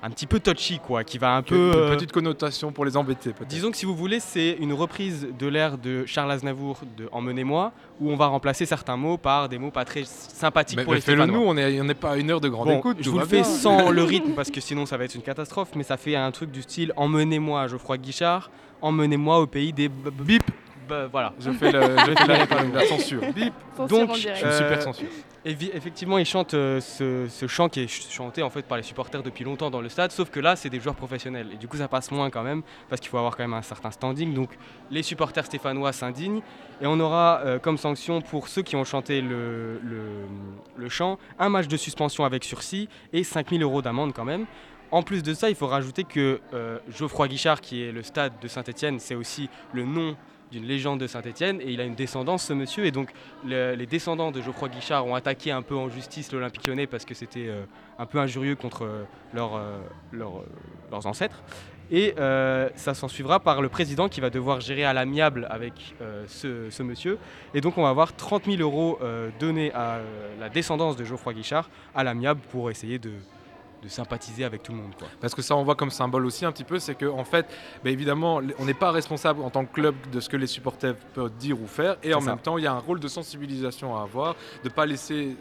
Un 0.00 0.10
petit 0.10 0.26
peu 0.26 0.38
touchy, 0.38 0.78
quoi, 0.78 1.02
qui 1.02 1.18
va 1.18 1.34
un 1.34 1.42
peu. 1.42 1.56
Une 1.56 1.74
euh, 1.74 1.94
petite 1.96 2.12
connotation 2.12 2.70
pour 2.70 2.84
les 2.84 2.96
embêter, 2.96 3.32
peut-être. 3.32 3.48
Disons 3.48 3.72
que 3.72 3.76
si 3.76 3.84
vous 3.84 3.96
voulez, 3.96 4.20
c'est 4.20 4.52
une 4.60 4.72
reprise 4.72 5.26
de 5.36 5.46
l'air 5.48 5.76
de 5.76 6.06
Charles 6.06 6.30
Aznavour 6.30 6.78
de 6.96 7.08
Emmenez-moi, 7.10 7.72
où 8.00 8.10
on 8.12 8.14
va 8.16 8.26
remplacer 8.26 8.64
certains 8.64 8.96
mots 8.96 9.16
par 9.16 9.48
des 9.48 9.58
mots 9.58 9.72
pas 9.72 9.84
très 9.84 10.04
sympathiques 10.04 10.76
Mais, 10.78 10.84
pour 10.84 10.92
mais 10.92 10.98
les 10.98 11.02
fais-le 11.02 11.26
nous, 11.26 11.40
on 11.44 11.56
est- 11.56 11.80
on 11.80 11.84
n'est 11.84 11.94
pas 11.94 12.12
à 12.12 12.16
une 12.16 12.30
heure 12.30 12.40
de 12.40 12.48
grande 12.48 12.68
Bon, 12.68 12.78
écoute. 12.78 12.98
je 13.00 13.10
vous 13.10 13.18
le 13.18 13.24
fais 13.26 13.40
bien. 13.40 13.44
sans 13.44 13.90
le 13.90 14.04
rythme 14.04 14.32
parce 14.34 14.50
que 14.52 14.60
sinon 14.60 14.86
ça 14.86 14.96
va 14.96 15.04
être 15.04 15.16
une 15.16 15.22
catastrophe, 15.22 15.70
mais 15.74 15.82
ça 15.82 15.96
fait 15.96 16.14
un 16.14 16.30
truc 16.30 16.52
du 16.52 16.62
style 16.62 16.92
Emmenez-moi 16.96 17.66
Geoffroy 17.66 17.98
Guichard, 17.98 18.50
emmenez-moi 18.82 19.40
au 19.40 19.46
pays 19.48 19.72
des 19.72 19.88
bip. 19.88 20.44
Bah, 20.88 21.06
voilà. 21.10 21.32
Je 21.38 21.50
fais 21.52 21.70
le- 21.72 21.80
je 21.80 22.14
fais 22.14 22.26
la- 22.26 22.64
la 22.74 22.86
censure. 22.86 23.20
Bip. 23.34 23.52
Donc, 23.88 24.10
en 24.10 24.14
direct. 24.14 24.42
Une 24.44 24.52
super 24.52 24.82
censure. 24.82 25.08
évi- 25.44 25.70
effectivement, 25.74 26.18
ils 26.18 26.24
chantent 26.26 26.54
euh, 26.54 26.80
ce, 26.80 27.26
ce 27.28 27.46
chant 27.46 27.68
qui 27.68 27.80
est 27.80 27.86
ch- 27.88 28.08
chanté 28.10 28.42
en 28.42 28.50
fait 28.50 28.62
par 28.62 28.76
les 28.76 28.82
supporters 28.82 29.22
depuis 29.22 29.44
longtemps 29.44 29.70
dans 29.70 29.80
le 29.80 29.88
stade, 29.88 30.10
sauf 30.10 30.30
que 30.30 30.40
là, 30.40 30.56
c'est 30.56 30.68
des 30.70 30.80
joueurs 30.80 30.94
professionnels 30.96 31.48
et 31.52 31.56
du 31.56 31.68
coup, 31.68 31.76
ça 31.76 31.88
passe 31.88 32.10
moins 32.10 32.30
quand 32.30 32.42
même 32.42 32.62
parce 32.88 33.00
qu'il 33.00 33.10
faut 33.10 33.18
avoir 33.18 33.36
quand 33.36 33.44
même 33.44 33.54
un 33.54 33.62
certain 33.62 33.90
standing. 33.90 34.34
Donc, 34.34 34.50
les 34.90 35.02
supporters 35.02 35.44
stéphanois 35.46 35.92
s'indignent 35.92 36.40
et 36.80 36.86
on 36.86 36.98
aura 37.00 37.40
euh, 37.44 37.58
comme 37.58 37.78
sanction 37.78 38.20
pour 38.20 38.48
ceux 38.48 38.62
qui 38.62 38.74
ont 38.76 38.84
chanté 38.84 39.20
le, 39.20 39.80
le, 39.84 40.00
le 40.76 40.88
chant 40.88 41.18
un 41.38 41.48
match 41.48 41.68
de 41.68 41.76
suspension 41.76 42.24
avec 42.24 42.44
sursis 42.44 42.88
et 43.12 43.22
5000 43.24 43.62
euros 43.62 43.82
d'amende 43.82 44.12
quand 44.14 44.24
même. 44.24 44.46
En 44.90 45.02
plus 45.02 45.22
de 45.22 45.34
ça, 45.34 45.50
il 45.50 45.54
faut 45.54 45.66
rajouter 45.66 46.02
que 46.04 46.40
euh, 46.54 46.78
Geoffroy 46.88 47.28
Guichard, 47.28 47.60
qui 47.60 47.82
est 47.82 47.92
le 47.92 48.02
stade 48.02 48.32
de 48.40 48.48
Saint-Etienne, 48.48 48.98
c'est 48.98 49.14
aussi 49.14 49.50
le 49.74 49.84
nom 49.84 50.16
d'une 50.50 50.64
légende 50.64 51.00
de 51.00 51.06
Saint-Etienne 51.06 51.60
et 51.60 51.70
il 51.70 51.80
a 51.80 51.84
une 51.84 51.94
descendance 51.94 52.44
ce 52.44 52.52
monsieur. 52.52 52.86
Et 52.86 52.90
donc 52.90 53.10
le- 53.44 53.74
les 53.74 53.86
descendants 53.86 54.30
de 54.30 54.40
Geoffroy 54.40 54.68
Guichard 54.68 55.06
ont 55.06 55.14
attaqué 55.14 55.50
un 55.50 55.62
peu 55.62 55.76
en 55.76 55.88
justice 55.88 56.32
l'Olympique 56.32 56.66
lyonnais 56.66 56.86
parce 56.86 57.04
que 57.04 57.14
c'était 57.14 57.48
euh, 57.48 57.64
un 57.98 58.06
peu 58.06 58.18
injurieux 58.18 58.56
contre 58.56 58.84
euh, 58.84 59.04
leurs, 59.34 59.56
euh, 59.56 59.78
leurs, 60.12 61.06
ancêtres. 61.06 61.42
Et 61.90 62.14
ça 62.74 62.92
s'en 62.92 63.08
suivra 63.08 63.40
par 63.40 63.62
le 63.62 63.70
président 63.70 64.10
qui 64.10 64.20
va 64.20 64.28
devoir 64.28 64.60
gérer 64.60 64.84
à 64.84 64.92
l'amiable 64.92 65.46
avec 65.48 65.94
ce, 66.26 66.68
ce 66.68 66.82
monsieur. 66.82 67.16
Et 67.54 67.62
donc 67.62 67.78
on 67.78 67.82
va 67.82 67.88
avoir 67.88 68.14
30 68.14 68.44
000 68.44 68.60
euros 68.60 68.98
donnés 69.40 69.72
à 69.72 70.00
la 70.38 70.50
descendance 70.50 70.96
de 70.96 71.04
Geoffroy 71.04 71.32
Guichard 71.32 71.70
à 71.94 72.04
l'amiable 72.04 72.42
pour 72.50 72.70
essayer 72.70 72.98
de, 72.98 73.12
de 73.82 73.88
sympathiser 73.88 74.44
avec 74.44 74.62
tout 74.62 74.72
le 74.72 74.78
monde 74.78 74.94
quoi. 74.98 75.08
Parce 75.20 75.34
que 75.34 75.42
ça, 75.42 75.54
on 75.56 75.62
voit 75.64 75.74
comme 75.74 75.90
symbole 75.90 76.26
aussi 76.26 76.44
un 76.44 76.52
petit 76.52 76.64
peu, 76.64 76.78
c'est 76.78 76.94
qu'en 76.94 77.18
en 77.18 77.24
fait, 77.24 77.46
bah, 77.84 77.90
évidemment, 77.90 78.40
on 78.58 78.64
n'est 78.64 78.74
pas 78.74 78.90
responsable 78.90 79.42
en 79.42 79.50
tant 79.50 79.64
que 79.64 79.72
club 79.72 79.94
de 80.12 80.20
ce 80.20 80.28
que 80.28 80.36
les 80.36 80.46
supporters 80.46 80.96
peuvent 81.14 81.32
dire 81.38 81.60
ou 81.60 81.66
faire, 81.66 81.96
et 82.02 82.14
en 82.14 82.20
ça. 82.20 82.30
même 82.30 82.38
temps, 82.38 82.58
il 82.58 82.64
y 82.64 82.66
a 82.66 82.72
un 82.72 82.78
rôle 82.78 83.00
de 83.00 83.08
sensibilisation 83.08 83.96
à 83.96 84.02
avoir, 84.02 84.34
de 84.64 84.68
pas 84.68 84.86
laisser 84.86 85.36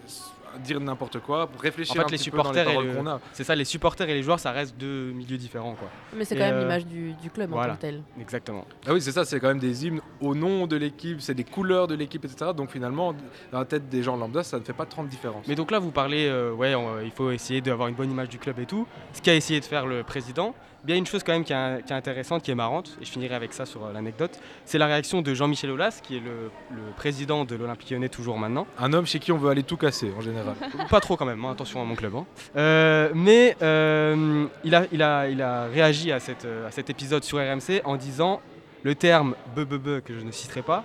dire 0.57 0.79
n'importe 0.79 1.19
quoi, 1.19 1.47
pour 1.47 1.59
En 1.59 1.63
réfléchir 1.63 1.95
fait, 1.95 2.01
un 2.01 2.05
les 2.11 2.17
petit 2.17 2.31
peu 2.31 2.37
dans 2.37 2.51
les 2.51 2.59
supporters 2.59 2.69
et 2.69 2.73
paroles 2.73 2.87
le- 2.87 2.95
qu'on 2.95 3.07
a. 3.07 3.19
c'est 3.33 3.43
ça, 3.43 3.55
les 3.55 3.65
supporters 3.65 4.09
et 4.09 4.13
les 4.13 4.23
joueurs, 4.23 4.39
ça 4.39 4.51
reste 4.51 4.77
deux 4.77 5.11
milieux 5.11 5.37
différents 5.37 5.73
quoi. 5.75 5.89
Mais 6.15 6.25
c'est 6.25 6.35
quand 6.35 6.45
même 6.45 6.55
euh, 6.55 6.61
l'image 6.61 6.85
du, 6.85 7.13
du 7.13 7.29
club 7.29 7.53
en 7.53 7.63
tant 7.63 7.75
que 7.75 7.81
tel. 7.81 8.03
Exactement. 8.19 8.65
Ah 8.87 8.93
oui, 8.93 9.01
c'est 9.01 9.11
ça, 9.11 9.25
c'est 9.25 9.39
quand 9.39 9.47
même 9.49 9.59
des 9.59 9.85
hymnes 9.85 10.01
au 10.21 10.35
nom 10.35 10.67
de 10.67 10.75
l'équipe, 10.75 11.21
c'est 11.21 11.33
des 11.33 11.43
couleurs 11.43 11.87
de 11.87 11.95
l'équipe, 11.95 12.23
etc. 12.25 12.51
Donc 12.55 12.71
finalement, 12.71 13.13
dans 13.51 13.59
la 13.59 13.65
tête 13.65 13.89
des 13.89 14.03
gens 14.03 14.15
lambda, 14.17 14.43
ça 14.43 14.59
ne 14.59 14.63
fait 14.63 14.73
pas 14.73 14.85
tant 14.85 15.03
de 15.03 15.09
différence. 15.09 15.45
Mais 15.47 15.55
donc 15.55 15.71
là, 15.71 15.79
vous 15.79 15.91
parlez, 15.91 16.27
euh, 16.27 16.51
ouais, 16.53 16.75
on- 16.75 16.99
il 16.99 17.11
faut 17.11 17.31
essayer 17.31 17.61
d'avoir 17.61 17.87
une 17.87 17.95
bonne 17.95 18.11
image 18.11 18.29
du 18.29 18.37
club 18.39 18.59
et 18.59 18.65
tout. 18.65 18.87
Ce 19.13 19.21
qu'a 19.21 19.35
essayé 19.35 19.59
de 19.59 19.65
faire 19.65 19.85
le 19.85 20.03
président. 20.03 20.53
Bien 20.83 20.95
une 20.95 21.05
chose 21.05 21.23
quand 21.23 21.33
même 21.33 21.43
qui 21.43 21.53
est, 21.53 21.83
qui 21.85 21.91
est 21.91 21.95
intéressante, 21.95 22.43
qui 22.43 22.51
est 22.51 22.55
marrante, 22.55 22.97
et 23.01 23.05
je 23.05 23.11
finirai 23.11 23.35
avec 23.35 23.51
ça 23.51 23.65
sur 23.65 23.85
euh, 23.85 23.91
l'anecdote, 23.93 24.39
c'est 24.63 24.77
la 24.77 24.85
réaction 24.85 25.21
de 25.21 25.33
Jean-Michel 25.33 25.69
Aulas, 25.71 25.99
qui 26.01 26.15
est 26.17 26.19
le, 26.21 26.49
le 26.71 26.81
président 26.95 27.43
de 27.45 27.55
l'Olympique 27.55 27.89
lyonnais 27.91 28.09
toujours 28.09 28.37
maintenant. 28.37 28.67
Un 28.79 28.93
homme 28.93 29.05
chez 29.05 29.19
qui 29.19 29.31
on 29.31 29.37
veut 29.37 29.49
aller 29.49 29.63
tout 29.63 29.75
casser, 29.75 30.11
en 30.17 30.21
général. 30.21 30.55
Pas 30.89 31.01
trop 31.01 31.17
quand 31.17 31.25
même, 31.25 31.43
hein, 31.43 31.51
attention 31.51 31.81
à 31.81 31.85
mon 31.85 31.95
club. 31.95 32.15
hein. 32.15 32.25
Euh, 32.55 33.09
mais 33.13 33.57
euh, 33.61 34.45
il, 34.63 34.75
a, 34.75 34.85
il, 34.91 35.01
a, 35.01 35.27
il 35.29 35.41
a 35.41 35.65
réagi 35.65 36.11
à, 36.11 36.19
cette, 36.19 36.45
à 36.45 36.71
cet 36.71 36.89
épisode 36.89 37.23
sur 37.23 37.39
RMC 37.39 37.81
en 37.83 37.95
disant 37.97 38.39
le 38.83 38.95
terme 38.95 39.35
be 39.55 39.65
que 40.05 40.13
je 40.13 40.23
ne 40.23 40.31
citerai 40.31 40.61
pas, 40.61 40.83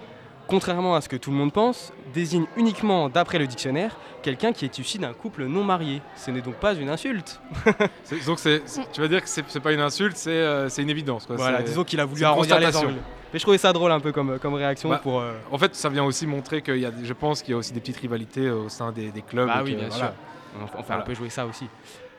contrairement 0.53 0.95
à 0.95 1.01
ce 1.01 1.09
que 1.09 1.17
tout 1.17 1.31
le 1.31 1.37
monde 1.39 1.51
pense, 1.51 1.95
désigne 2.13 2.45
uniquement, 2.59 3.09
d'après 3.09 3.39
le 3.39 3.47
dictionnaire, 3.47 3.97
quelqu'un 4.23 4.53
qui 4.53 4.67
est 4.67 4.79
issu 4.79 4.99
d'un 4.99 5.15
couple 5.15 5.47
non 5.47 5.65
marié. 5.65 6.03
Ce 6.15 6.31
n'est 6.31 6.43
donc 6.43 6.57
pas 6.57 6.75
une 6.75 6.91
insulte. 6.91 7.41
Donc 8.27 8.39
c'est- 8.39 8.63
tu 8.93 9.01
vas 9.01 9.09
dire 9.09 9.23
que 9.23 9.29
c'est 9.29 9.61
pas 9.61 9.73
une 9.73 9.81
insulte, 9.81 10.15
c'est 10.19 10.31
euh, 10.31 10.69
une 10.69 10.91
évidence. 10.91 11.25
quoi. 11.25 11.37
Voilà, 11.37 11.59
C'est- 11.59 11.65
disons 11.65 11.85
qu'il 11.85 11.99
a 12.01 12.05
voulu 12.05 12.23
arrondir 12.25 12.59
les 12.61 12.77
angles. 12.77 12.97
Mais 13.33 13.39
je 13.39 13.45
trouvais 13.45 13.57
ça 13.57 13.73
drôle 13.73 13.93
un 13.93 14.01
peu 14.01 14.13
comme, 14.13 14.39
comme 14.39 14.53
réaction 14.53 14.91
Bah, 14.91 15.01
pour. 15.03 15.21
euh, 15.21 15.33
En 15.51 15.57
fait, 15.57 15.75
ça 15.75 15.89
vient 15.89 16.05
aussi 16.05 16.27
montrer 16.27 16.61
qu'il 16.61 16.77
y 16.77 16.85
a, 16.85 16.93
je 17.03 17.13
pense 17.15 17.41
qu'il 17.41 17.53
y 17.53 17.55
a 17.55 17.57
aussi 17.57 17.73
des 17.73 17.81
petites 17.81 17.97
rivalités 17.97 18.43
euh, 18.47 18.67
au 18.67 18.69
sein 18.69 18.93
des, 18.93 19.11
des 19.11 19.23
clubs. 19.23 19.49
Et 19.49 19.63
oui, 19.65 19.75
bien 19.75 19.89
voilà. 19.89 19.95
sûr. 20.09 20.13
On, 20.61 20.65
on 20.65 20.67
fait 20.67 20.83
Voilà. 20.87 21.01
un 21.03 21.05
peu 21.07 21.15
jouer 21.15 21.31
ça 21.31 21.47
aussi. 21.47 21.67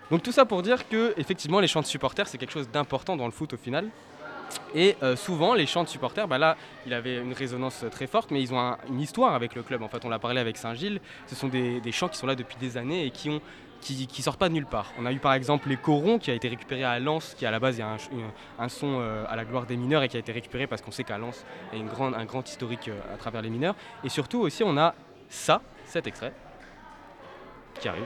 Donc 0.09 0.23
tout 0.23 0.31
ça 0.31 0.45
pour 0.45 0.63
dire 0.63 0.89
que 0.89 1.13
effectivement 1.17 1.59
les 1.59 1.67
chants 1.67 1.81
de 1.81 1.85
supporters 1.85 2.27
c'est 2.27 2.37
quelque 2.39 2.51
chose 2.51 2.67
d'important 2.69 3.15
dans 3.15 3.25
le 3.25 3.31
foot 3.31 3.53
au 3.53 3.57
final. 3.57 3.85
Et 4.75 4.95
euh, 5.03 5.15
souvent 5.15 5.53
les 5.53 5.65
chants 5.65 5.83
de 5.83 5.89
supporters, 5.89 6.27
bah 6.27 6.37
là 6.37 6.57
il 6.85 6.93
avait 6.93 7.17
une 7.19 7.33
résonance 7.33 7.85
très 7.91 8.07
forte, 8.07 8.31
mais 8.31 8.41
ils 8.41 8.53
ont 8.53 8.59
un- 8.59 8.77
une 8.89 8.99
histoire 9.01 9.33
avec 9.33 9.55
le 9.55 9.63
club. 9.63 9.83
En 9.83 9.87
fait 9.87 10.03
on 10.05 10.09
l'a 10.09 10.19
parlé 10.19 10.39
avec 10.41 10.57
Saint-Gilles. 10.57 10.99
Ce 11.27 11.35
sont 11.35 11.47
des, 11.47 11.81
chants 11.91 12.07
qui 12.09 12.17
sont 12.17 12.27
là 12.27 12.35
depuis 12.35 12.57
des 12.59 12.77
années 12.77 13.05
et 13.05 13.11
qui 13.11 13.29
ont 13.29 13.41
qui, 13.81 14.21
sortent 14.21 14.39
pas 14.39 14.47
de 14.47 14.53
nulle 14.53 14.65
part. 14.65 14.93
On 14.97 15.05
a 15.05 15.11
eu 15.11 15.19
par 15.19 15.33
exemple 15.33 15.67
les 15.67 15.75
corons 15.75 16.17
qui 16.17 16.31
a 16.31 16.33
été 16.33 16.47
récupéré 16.47 16.85
à 16.85 16.99
Lens, 16.99 17.35
qui 17.37 17.45
à 17.45 17.51
la 17.51 17.59
base 17.59 17.81
est 17.81 17.83
un, 17.83 17.97
une- 18.13 18.29
un 18.57 18.69
son 18.69 18.99
euh, 19.01 19.25
à 19.27 19.35
la 19.35 19.43
gloire 19.43 19.65
des 19.65 19.75
mineurs 19.75 20.03
et 20.03 20.07
qui 20.07 20.15
a 20.15 20.21
été 20.21 20.31
récupéré 20.31 20.67
parce 20.67 20.81
qu'on 20.81 20.91
sait 20.91 21.03
qu'à 21.03 21.17
Lens 21.17 21.43
il 21.73 21.79
y 21.79 21.81
a 21.81 21.83
une 21.83 21.89
grande, 21.89 22.13
un 22.15 22.23
grand 22.23 22.47
historique 22.47 22.87
euh, 22.87 23.13
à 23.13 23.17
travers 23.17 23.41
les 23.41 23.49
mineurs. 23.49 23.75
Et 24.05 24.09
surtout 24.09 24.39
aussi 24.39 24.63
on 24.63 24.77
a 24.77 24.95
ça, 25.27 25.61
cet 25.85 26.07
extrait 26.07 26.31
qui 27.79 27.89
arrive. 27.89 28.05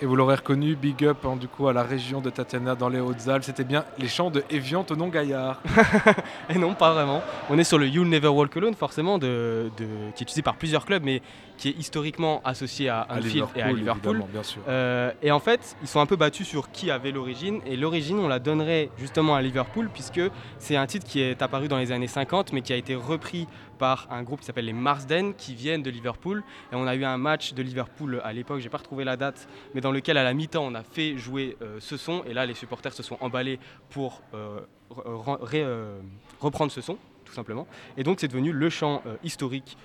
Et 0.00 0.06
vous 0.06 0.14
l'aurez 0.14 0.36
reconnu, 0.36 0.76
big 0.76 1.04
up 1.04 1.18
hein, 1.24 1.34
du 1.34 1.48
coup 1.48 1.66
à 1.66 1.72
la 1.72 1.82
région 1.82 2.20
de 2.20 2.30
Tatiana 2.30 2.76
dans 2.76 2.88
les 2.88 3.00
Hautes-Alpes. 3.00 3.42
C'était 3.42 3.64
bien 3.64 3.84
les 3.98 4.06
chants 4.06 4.30
de 4.30 4.44
Evian 4.48 4.84
Tonon 4.84 5.08
Gaillard. 5.08 5.60
Et 6.48 6.56
non, 6.56 6.74
pas 6.74 6.92
vraiment. 6.92 7.20
On 7.50 7.58
est 7.58 7.64
sur 7.64 7.78
le 7.78 7.88
You'll 7.88 8.08
Never 8.08 8.28
Walk 8.28 8.56
Alone, 8.56 8.74
forcément, 8.74 9.18
de, 9.18 9.72
de- 9.76 9.84
qui 10.14 10.20
est 10.20 10.22
utilisé 10.22 10.42
par 10.42 10.54
plusieurs 10.54 10.84
clubs, 10.86 11.02
mais 11.02 11.20
qui 11.56 11.70
est 11.70 11.76
historiquement 11.76 12.40
associé 12.44 12.88
à 12.88 13.08
Anfield 13.10 13.48
et 13.56 13.62
à 13.62 13.72
Liverpool, 13.72 14.22
bien 14.32 14.44
sûr. 14.44 14.62
Euh, 14.68 15.10
et 15.20 15.32
en 15.32 15.40
fait, 15.40 15.76
ils 15.82 15.88
sont 15.88 15.98
un 15.98 16.06
peu 16.06 16.14
battus 16.14 16.46
sur 16.46 16.70
qui 16.70 16.92
avait 16.92 17.10
l'origine. 17.10 17.60
Et 17.66 17.76
l'origine, 17.76 18.20
on 18.20 18.28
la 18.28 18.38
donnerait 18.38 18.90
justement 18.98 19.34
à 19.34 19.42
Liverpool, 19.42 19.90
puisque 19.92 20.20
c'est 20.60 20.76
un 20.76 20.86
titre 20.86 21.04
qui 21.08 21.20
est 21.20 21.42
apparu 21.42 21.66
dans 21.66 21.78
les 21.78 21.90
années 21.90 22.06
50, 22.06 22.52
mais 22.52 22.60
qui 22.62 22.72
a 22.72 22.76
été 22.76 22.94
repris 22.94 23.48
par 23.80 24.06
un 24.10 24.22
groupe 24.24 24.40
qui 24.40 24.46
s'appelle 24.46 24.64
les 24.66 24.72
Marsden, 24.72 25.34
qui 25.34 25.54
viennent 25.54 25.82
de 25.82 25.90
Liverpool. 25.90 26.42
Et 26.72 26.76
on 26.76 26.86
a 26.86 26.94
eu 26.94 27.04
un 27.04 27.16
match 27.18 27.54
de 27.54 27.62
Liverpool 27.62 28.20
à 28.24 28.32
l'époque, 28.32 28.60
j'ai 28.60 28.68
pas 28.68 28.78
retrouvé 28.78 29.02
la 29.04 29.16
date, 29.16 29.48
mais 29.74 29.80
dans 29.80 29.87
lequel 29.90 30.16
à 30.16 30.24
la 30.24 30.34
mi-temps, 30.34 30.64
on 30.64 30.74
a 30.74 30.82
fait 30.82 31.16
jouer 31.16 31.56
euh, 31.62 31.78
ce 31.80 31.96
son. 31.96 32.24
Et 32.24 32.34
là, 32.34 32.46
les 32.46 32.54
supporters 32.54 32.92
se 32.92 33.02
sont 33.02 33.18
emballés 33.20 33.58
pour 33.90 34.22
euh, 34.34 34.60
euh, 35.06 36.00
reprendre 36.40 36.72
ce 36.72 36.80
son, 36.80 36.98
tout 37.24 37.32
simplement. 37.32 37.66
Et 37.96 38.02
donc, 38.02 38.20
c'est 38.20 38.28
devenu 38.28 38.52
le 38.52 38.70
chant 38.70 39.02
historique 39.22 39.76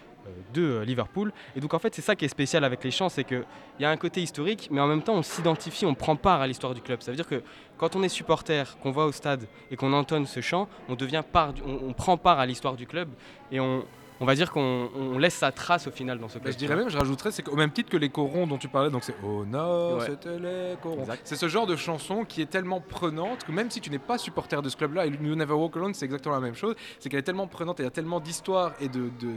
de 0.53 0.79
Liverpool. 0.79 1.33
Et 1.53 1.59
donc 1.59 1.73
en 1.73 1.79
fait 1.79 1.93
c'est 1.93 2.01
ça 2.01 2.15
qui 2.15 2.23
est 2.23 2.29
spécial 2.29 2.63
avec 2.63 2.81
les 2.85 2.91
chants, 2.91 3.09
c'est 3.09 3.25
qu'il 3.25 3.43
y 3.81 3.83
a 3.83 3.89
un 3.89 3.97
côté 3.97 4.21
historique, 4.21 4.69
mais 4.71 4.79
en 4.79 4.87
même 4.87 5.01
temps 5.01 5.15
on 5.15 5.21
s'identifie, 5.21 5.85
on 5.85 5.95
prend 5.95 6.15
part 6.15 6.39
à 6.39 6.47
l'histoire 6.47 6.73
du 6.73 6.79
club. 6.79 7.01
Ça 7.01 7.11
veut 7.11 7.17
dire 7.17 7.27
que 7.27 7.43
quand 7.77 7.97
on 7.97 8.03
est 8.03 8.09
supporter, 8.09 8.77
qu'on 8.81 8.91
va 8.91 9.03
au 9.03 9.11
stade 9.11 9.49
et 9.69 9.75
qu'on 9.75 9.91
entonne 9.91 10.25
ce 10.25 10.39
chant, 10.39 10.69
on 10.87 10.95
devient 10.95 11.23
part, 11.29 11.53
on 11.65 11.91
prend 11.91 12.15
part 12.15 12.39
à 12.39 12.45
l'histoire 12.45 12.77
du 12.77 12.87
club 12.87 13.09
et 13.51 13.59
on, 13.59 13.83
on 14.23 14.25
va 14.25 14.35
dire 14.35 14.51
qu'on 14.51 14.89
on 14.95 15.17
laisse 15.17 15.33
sa 15.35 15.51
trace 15.51 15.85
au 15.85 15.91
final 15.91 16.17
dans 16.17 16.29
ce 16.29 16.35
club. 16.35 16.45
Mais 16.45 16.51
je 16.53 16.57
dirais 16.57 16.77
même, 16.77 16.87
je 16.89 16.97
rajouterais, 16.97 17.31
c'est 17.31 17.43
qu'au 17.43 17.57
même 17.57 17.71
titre 17.71 17.89
que 17.89 17.97
les 17.97 18.07
corons 18.09 18.47
dont 18.47 18.57
tu 18.57 18.69
parlais, 18.69 18.89
donc 18.89 19.03
c'est 19.03 19.15
Au 19.21 19.43
Nord, 19.45 19.97
Ouais. 19.97 20.05
c'était 20.07 20.39
les 20.39 20.75
corons. 20.81 21.05
C'est 21.25 21.35
ce 21.35 21.47
genre 21.49 21.67
de 21.67 21.75
chanson 21.75 22.23
qui 22.23 22.41
est 22.41 22.45
tellement 22.49 22.79
prenante 22.79 23.43
que 23.43 23.51
même 23.51 23.69
si 23.69 23.81
tu 23.81 23.89
n'es 23.89 23.99
pas 23.99 24.17
supporter 24.17 24.61
de 24.61 24.69
ce 24.69 24.77
club-là, 24.77 25.05
et 25.05 25.09
You 25.09 25.35
Never 25.35 25.53
Walk 25.53 25.75
Alone, 25.75 25.93
c'est 25.93 26.05
exactement 26.05 26.35
la 26.35 26.41
même 26.41 26.55
chose, 26.55 26.75
c'est 26.99 27.09
qu'elle 27.09 27.19
est 27.19 27.23
tellement 27.23 27.47
prenante 27.47 27.79
et 27.79 27.83
il 27.83 27.85
y 27.85 27.87
a 27.87 27.91
tellement 27.91 28.19
d'histoire 28.21 28.73
et 28.79 28.87
de- 28.87 29.09
de- 29.19 29.33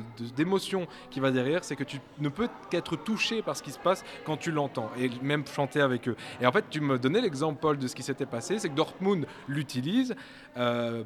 qui 1.10 1.20
va 1.20 1.30
derrière, 1.32 1.64
c'est 1.64 1.74
que 1.76 1.84
tu 1.84 2.00
ne 2.20 2.28
peux 2.28 2.48
qu'être 2.70 2.96
touché 2.96 3.42
par 3.42 3.56
ce 3.56 3.62
qui 3.62 3.72
se 3.72 3.78
passe 3.78 4.04
quand 4.24 4.36
tu 4.36 4.52
l'entends 4.52 4.90
et 4.98 5.10
même 5.22 5.44
chanter 5.46 5.80
avec 5.80 6.08
eux. 6.08 6.16
Et 6.40 6.46
en 6.46 6.52
fait, 6.52 6.64
tu 6.70 6.80
me 6.80 6.98
donnais 6.98 7.20
l'exemple, 7.20 7.58
Paul, 7.60 7.76
de 7.78 7.86
ce 7.88 7.94
qui 7.96 8.02
s'était 8.04 8.26
passé, 8.26 8.58
c'est 8.58 8.68
que 8.68 8.74
Dortmund 8.74 9.26
l'utilise. 9.48 10.14
euh, 10.56 11.02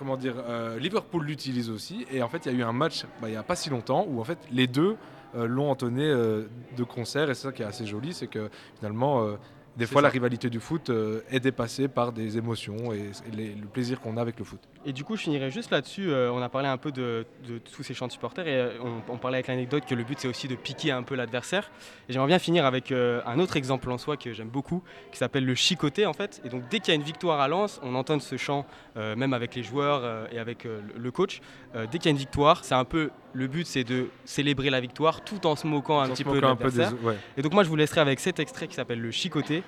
comment 0.00 0.16
dire, 0.16 0.34
euh, 0.48 0.78
Liverpool 0.78 1.26
l'utilise 1.26 1.68
aussi. 1.68 2.06
Et 2.10 2.22
en 2.22 2.28
fait, 2.28 2.46
il 2.46 2.52
y 2.52 2.56
a 2.56 2.58
eu 2.58 2.62
un 2.62 2.72
match 2.72 3.04
bah, 3.20 3.28
il 3.28 3.32
n'y 3.32 3.36
a 3.36 3.42
pas 3.42 3.54
si 3.54 3.68
longtemps 3.68 4.06
où 4.08 4.18
en 4.18 4.24
fait 4.24 4.38
les 4.50 4.66
deux 4.66 4.96
euh, 5.36 5.46
l'ont 5.46 5.70
entonné 5.70 6.04
euh, 6.04 6.48
de 6.76 6.84
concert. 6.84 7.28
Et 7.28 7.34
c'est 7.34 7.48
ça 7.48 7.52
qui 7.52 7.60
est 7.62 7.66
assez 7.66 7.84
joli, 7.84 8.14
c'est 8.14 8.26
que 8.26 8.48
finalement, 8.78 9.36
des 9.80 9.86
fois, 9.86 10.00
ça. 10.00 10.06
la 10.08 10.10
rivalité 10.10 10.48
du 10.48 10.60
foot 10.60 10.90
euh, 10.90 11.20
est 11.30 11.40
dépassée 11.40 11.88
par 11.88 12.12
des 12.12 12.38
émotions 12.38 12.92
et, 12.92 13.10
et 13.28 13.36
les- 13.36 13.54
le 13.54 13.66
plaisir 13.66 14.00
qu'on 14.00 14.16
a 14.16 14.20
avec 14.20 14.38
le 14.38 14.44
foot. 14.44 14.60
Et 14.86 14.92
du 14.92 15.02
coup, 15.04 15.16
je 15.16 15.22
finirai 15.22 15.50
juste 15.50 15.70
là-dessus. 15.70 16.08
euh, 16.10 16.30
on 16.32 16.40
a 16.40 16.48
parlé 16.48 16.68
un 16.68 16.76
peu 16.78 16.92
de, 16.92 17.26
de 17.48 17.58
tous 17.58 17.82
ces 17.82 17.92
chants 17.94 18.06
de 18.06 18.12
supporters 18.12 18.46
et 18.46 18.54
euh, 18.54 18.70
on, 18.82 19.12
on 19.14 19.18
parlait 19.18 19.36
avec 19.38 19.48
l'anecdote 19.48 19.84
que 19.86 19.94
le 19.94 20.04
but 20.04 20.18
c'est 20.20 20.28
aussi 20.28 20.46
de 20.48 20.54
piquer 20.54 20.92
un 20.92 21.02
peu 21.02 21.14
l'adversaire. 21.16 21.70
Et 22.08 22.12
j'aimerais 22.12 22.28
bien 22.28 22.38
finir 22.38 22.64
avec 22.64 22.92
un 22.92 23.38
autre 23.38 23.56
exemple 23.56 23.90
en 23.90 23.98
soi 23.98 24.16
que 24.16 24.32
j'aime 24.32 24.48
beaucoup, 24.48 24.82
qui 25.12 25.18
s'appelle 25.18 25.44
le 25.44 25.54
chicoté 25.54 26.06
en 26.06 26.12
fait. 26.12 26.40
Et 26.44 26.48
donc 26.48 26.62
dès 26.70 26.78
qu'il 26.80 26.88
y 26.88 26.92
a 26.92 26.94
une 26.94 27.02
victoire 27.02 27.40
à 27.40 27.48
Lens, 27.48 27.80
on 27.82 27.94
entonne 27.94 28.20
ce 28.20 28.36
chant, 28.36 28.66
même 28.96 29.32
avec 29.32 29.54
les 29.54 29.62
joueurs 29.62 30.28
et 30.32 30.38
avec 30.38 30.64
le 30.96 31.10
coach. 31.10 31.40
Dès 31.74 31.98
qu'il 31.98 32.04
y 32.06 32.08
a 32.08 32.10
une 32.12 32.16
victoire, 32.16 32.64
c'est 32.64 32.74
un 32.74 32.84
peu 32.84 33.10
le 33.32 33.46
but, 33.46 33.64
c'est 33.66 33.84
de 33.84 34.08
célébrer 34.24 34.70
la 34.70 34.80
victoire 34.80 35.22
tout 35.22 35.46
en 35.46 35.54
se 35.54 35.64
moquant 35.66 36.00
un 36.00 36.06
Tout 36.06 36.12
petit 36.14 36.24
peu 36.24 36.34
de 36.34 36.40
l'adversaire. 36.40 36.92
ouais. 37.04 37.16
Et 37.36 37.42
donc 37.42 37.52
moi, 37.54 37.62
je 37.62 37.68
vous 37.68 37.76
laisserai 37.76 38.00
avec 38.00 38.18
cet 38.18 38.40
extrait 38.40 38.66
qui 38.66 38.74
s'appelle 38.74 39.00
le 39.00 39.12
chicoté. 39.12 39.62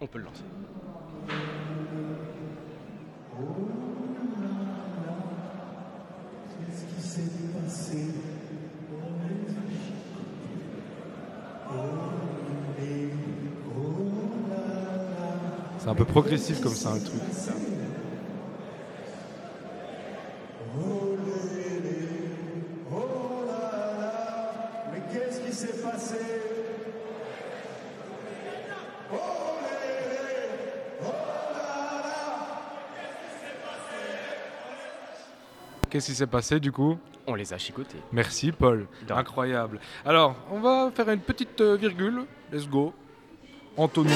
On 0.00 0.06
peut 0.06 0.18
le 0.18 0.24
lancer. 0.24 0.42
C'est 15.78 15.90
un 15.90 15.94
peu 15.94 16.04
progressif 16.04 16.60
comme 16.60 16.74
ça, 16.74 16.94
le 16.94 17.00
truc. 17.00 17.20
Qu'est-ce 35.94 36.06
qui 36.06 36.16
s'est 36.16 36.26
passé 36.26 36.58
du 36.58 36.72
coup? 36.72 36.98
On 37.28 37.36
les 37.36 37.52
a 37.52 37.56
chicotés. 37.56 37.98
Merci 38.10 38.50
Paul, 38.50 38.88
incroyable. 39.10 39.78
Alors, 40.04 40.34
on 40.50 40.58
va 40.58 40.90
faire 40.92 41.08
une 41.08 41.20
petite 41.20 41.60
euh, 41.60 41.76
virgule. 41.76 42.24
Let's 42.52 42.68
go. 42.68 42.92
Antonin. 43.76 44.10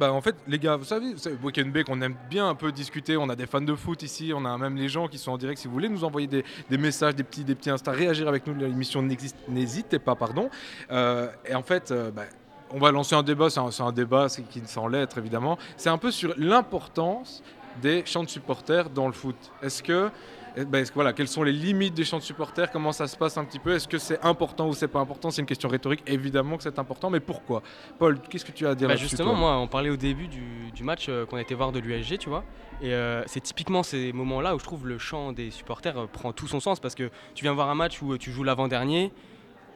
Bah 0.00 0.14
en 0.14 0.22
fait 0.22 0.34
les 0.48 0.58
gars, 0.58 0.76
vous 0.76 0.84
savez, 0.84 1.14
Weekend 1.42 1.70
Bay 1.70 1.84
qu'on 1.84 2.00
aime 2.00 2.16
bien 2.30 2.48
un 2.48 2.54
peu 2.54 2.72
discuter, 2.72 3.18
on 3.18 3.28
a 3.28 3.36
des 3.36 3.46
fans 3.46 3.60
de 3.60 3.74
foot 3.74 4.02
ici, 4.02 4.32
on 4.34 4.46
a 4.46 4.56
même 4.56 4.76
les 4.76 4.88
gens 4.88 5.08
qui 5.08 5.18
sont 5.18 5.30
en 5.30 5.36
direct, 5.36 5.60
si 5.60 5.68
vous 5.68 5.74
voulez 5.74 5.90
nous 5.90 6.04
envoyer 6.04 6.26
des, 6.26 6.78
messages, 6.78 7.14
des 7.14 7.22
petits, 7.22 7.44
des 7.44 7.54
petits 7.54 7.68
Insta, 7.68 7.92
réagir 7.92 8.26
avec 8.26 8.46
nous, 8.46 8.54
l'émission 8.54 9.06
n'hésitez 9.48 9.98
pas, 9.98 10.14
pardon. 10.14 10.48
Euh, 10.90 11.28
et 11.46 11.54
en 11.54 11.62
fait, 11.62 11.90
euh, 11.90 12.10
bah, 12.10 12.22
on 12.70 12.78
va 12.78 12.92
lancer 12.92 13.14
un 13.14 13.22
débat, 13.22 13.50
c'est 13.50 13.60
un, 13.60 13.86
un 13.86 13.92
débat 13.92 14.28
qui 14.28 14.62
sans 14.64 14.88
l'être 14.88 15.18
évidemment, 15.18 15.58
c'est 15.76 15.90
un 15.90 15.98
peu 15.98 16.10
sur 16.10 16.32
l'importance 16.38 17.42
des 17.82 18.02
chants 18.06 18.24
de 18.24 18.30
supporters 18.30 18.88
dans 18.88 19.06
le 19.06 19.12
foot. 19.12 19.36
Est-ce 19.62 19.82
que, 19.82 20.10
ben, 20.56 20.78
est-ce 20.80 20.90
que, 20.90 20.94
voilà, 20.94 21.12
quelles 21.12 21.28
sont 21.28 21.42
les 21.42 21.52
limites 21.52 21.94
des 21.94 22.04
chants 22.04 22.18
de 22.18 22.22
supporters? 22.22 22.70
Comment 22.70 22.92
ça 22.92 23.06
se 23.06 23.16
passe 23.16 23.36
un 23.36 23.44
petit 23.44 23.58
peu? 23.58 23.74
Est-ce 23.74 23.88
que 23.88 23.98
c'est 23.98 24.22
important 24.24 24.68
ou 24.68 24.74
c'est 24.74 24.88
pas 24.88 25.00
important? 25.00 25.30
C'est 25.30 25.40
une 25.40 25.46
question 25.46 25.68
rhétorique. 25.68 26.02
Évidemment 26.06 26.56
que 26.56 26.62
c'est 26.62 26.78
important, 26.78 27.10
mais 27.10 27.20
pourquoi? 27.20 27.62
Paul, 27.98 28.18
qu'est-ce 28.20 28.44
que 28.44 28.52
tu 28.52 28.66
as 28.66 28.70
à 28.70 28.74
dire 28.74 28.88
Bah, 28.88 28.96
justement, 28.96 29.34
moi, 29.34 29.56
on 29.58 29.68
parlait 29.68 29.90
au 29.90 29.96
début 29.96 30.28
du, 30.28 30.70
du 30.74 30.82
match 30.82 31.06
euh, 31.08 31.26
qu'on 31.26 31.36
a 31.36 31.40
été 31.40 31.54
voir 31.54 31.72
de 31.72 31.78
l'USG, 31.78 32.18
tu 32.18 32.28
vois. 32.28 32.44
Et 32.82 32.94
euh, 32.94 33.22
c'est 33.26 33.40
typiquement 33.40 33.82
ces 33.82 34.12
moments-là 34.12 34.54
où 34.54 34.58
je 34.58 34.64
trouve 34.64 34.86
le 34.86 34.98
chant 34.98 35.32
des 35.32 35.50
supporters 35.50 35.98
euh, 35.98 36.06
prend 36.06 36.32
tout 36.32 36.48
son 36.48 36.60
sens 36.60 36.80
parce 36.80 36.94
que 36.94 37.10
tu 37.34 37.44
viens 37.44 37.52
voir 37.52 37.68
un 37.68 37.74
match 37.74 38.00
où 38.02 38.16
tu 38.16 38.32
joues 38.32 38.44
l'avant-dernier. 38.44 39.12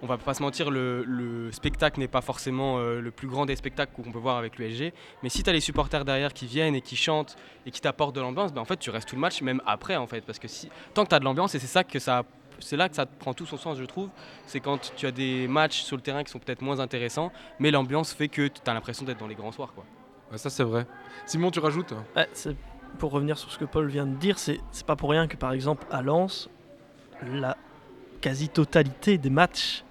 On 0.04 0.06
va 0.06 0.18
pas 0.18 0.34
se 0.34 0.42
mentir, 0.42 0.70
le, 0.70 1.02
le 1.04 1.50
spectacle 1.50 1.98
n'est 1.98 2.08
pas 2.08 2.20
forcément 2.20 2.76
euh, 2.76 3.00
le 3.00 3.10
plus 3.10 3.26
grand 3.26 3.46
des 3.46 3.56
spectacles 3.56 3.90
qu'on 3.94 4.12
peut 4.12 4.18
voir 4.18 4.36
avec 4.36 4.58
l'USG. 4.58 4.92
Mais 5.22 5.30
si 5.30 5.42
tu 5.42 5.48
as 5.48 5.52
les 5.54 5.60
supporters 5.60 6.04
derrière 6.04 6.34
qui 6.34 6.44
viennent 6.46 6.74
et 6.74 6.82
qui 6.82 6.94
chantent 6.94 7.36
et 7.64 7.70
qui 7.70 7.80
t'apportent 7.80 8.14
de 8.14 8.20
l'ambiance, 8.20 8.52
bah, 8.52 8.60
en 8.60 8.66
fait, 8.66 8.76
tu 8.76 8.90
restes 8.90 9.08
tout 9.08 9.14
le 9.14 9.22
match, 9.22 9.40
même 9.40 9.62
après, 9.64 9.96
en 9.96 10.06
fait. 10.06 10.20
Parce 10.20 10.38
que 10.38 10.46
si, 10.46 10.68
tant 10.92 11.04
que 11.04 11.08
tu 11.08 11.14
as 11.14 11.20
de 11.20 11.24
l'ambiance, 11.24 11.54
et 11.54 11.58
c'est 11.58 11.66
ça 11.66 11.84
que 11.84 11.98
ça 11.98 12.22
c'est 12.60 12.76
là 12.76 12.88
que 12.90 12.94
ça 12.94 13.06
prend 13.06 13.32
tout 13.34 13.46
son 13.46 13.56
sens, 13.56 13.78
je 13.78 13.84
trouve. 13.84 14.10
C'est 14.46 14.60
quand 14.60 14.92
tu 14.94 15.06
as 15.06 15.10
des 15.10 15.48
matchs 15.48 15.80
sur 15.82 15.96
le 15.96 16.02
terrain 16.02 16.22
qui 16.22 16.30
sont 16.30 16.38
peut-être 16.38 16.60
moins 16.62 16.80
intéressants, 16.80 17.32
mais 17.58 17.70
l'ambiance 17.70 18.12
fait 18.12 18.28
que 18.28 18.46
tu 18.46 18.60
as 18.66 18.74
l'impression 18.74 19.04
d'être 19.06 19.18
dans 19.18 19.26
les 19.26 19.34
grands 19.34 19.52
soirs. 19.52 19.72
Quoi. 19.74 19.84
Ouais, 20.30 20.36
ça 20.38 20.50
c'est 20.50 20.62
vrai. 20.64 20.86
Simon, 21.26 21.50
tu 21.50 21.58
rajoutes 21.60 21.94
Ouais, 22.14 22.28
c'est- 22.34 22.54
pour 22.98 23.10
revenir 23.10 23.38
sur 23.38 23.50
ce 23.50 23.58
que 23.58 23.64
Paul 23.64 23.88
vient 23.88 24.06
de 24.06 24.14
dire, 24.16 24.38
c'est 24.38 24.60
c'est 24.70 24.86
pas 24.86 24.96
pour 24.96 25.10
rien 25.10 25.26
que 25.26 25.36
par 25.36 25.52
exemple 25.52 25.84
à 25.90 26.00
Lens, 26.02 26.48
la 27.26 27.56
quasi-totalité 28.20 29.18
des 29.18 29.30
matchs, 29.30 29.84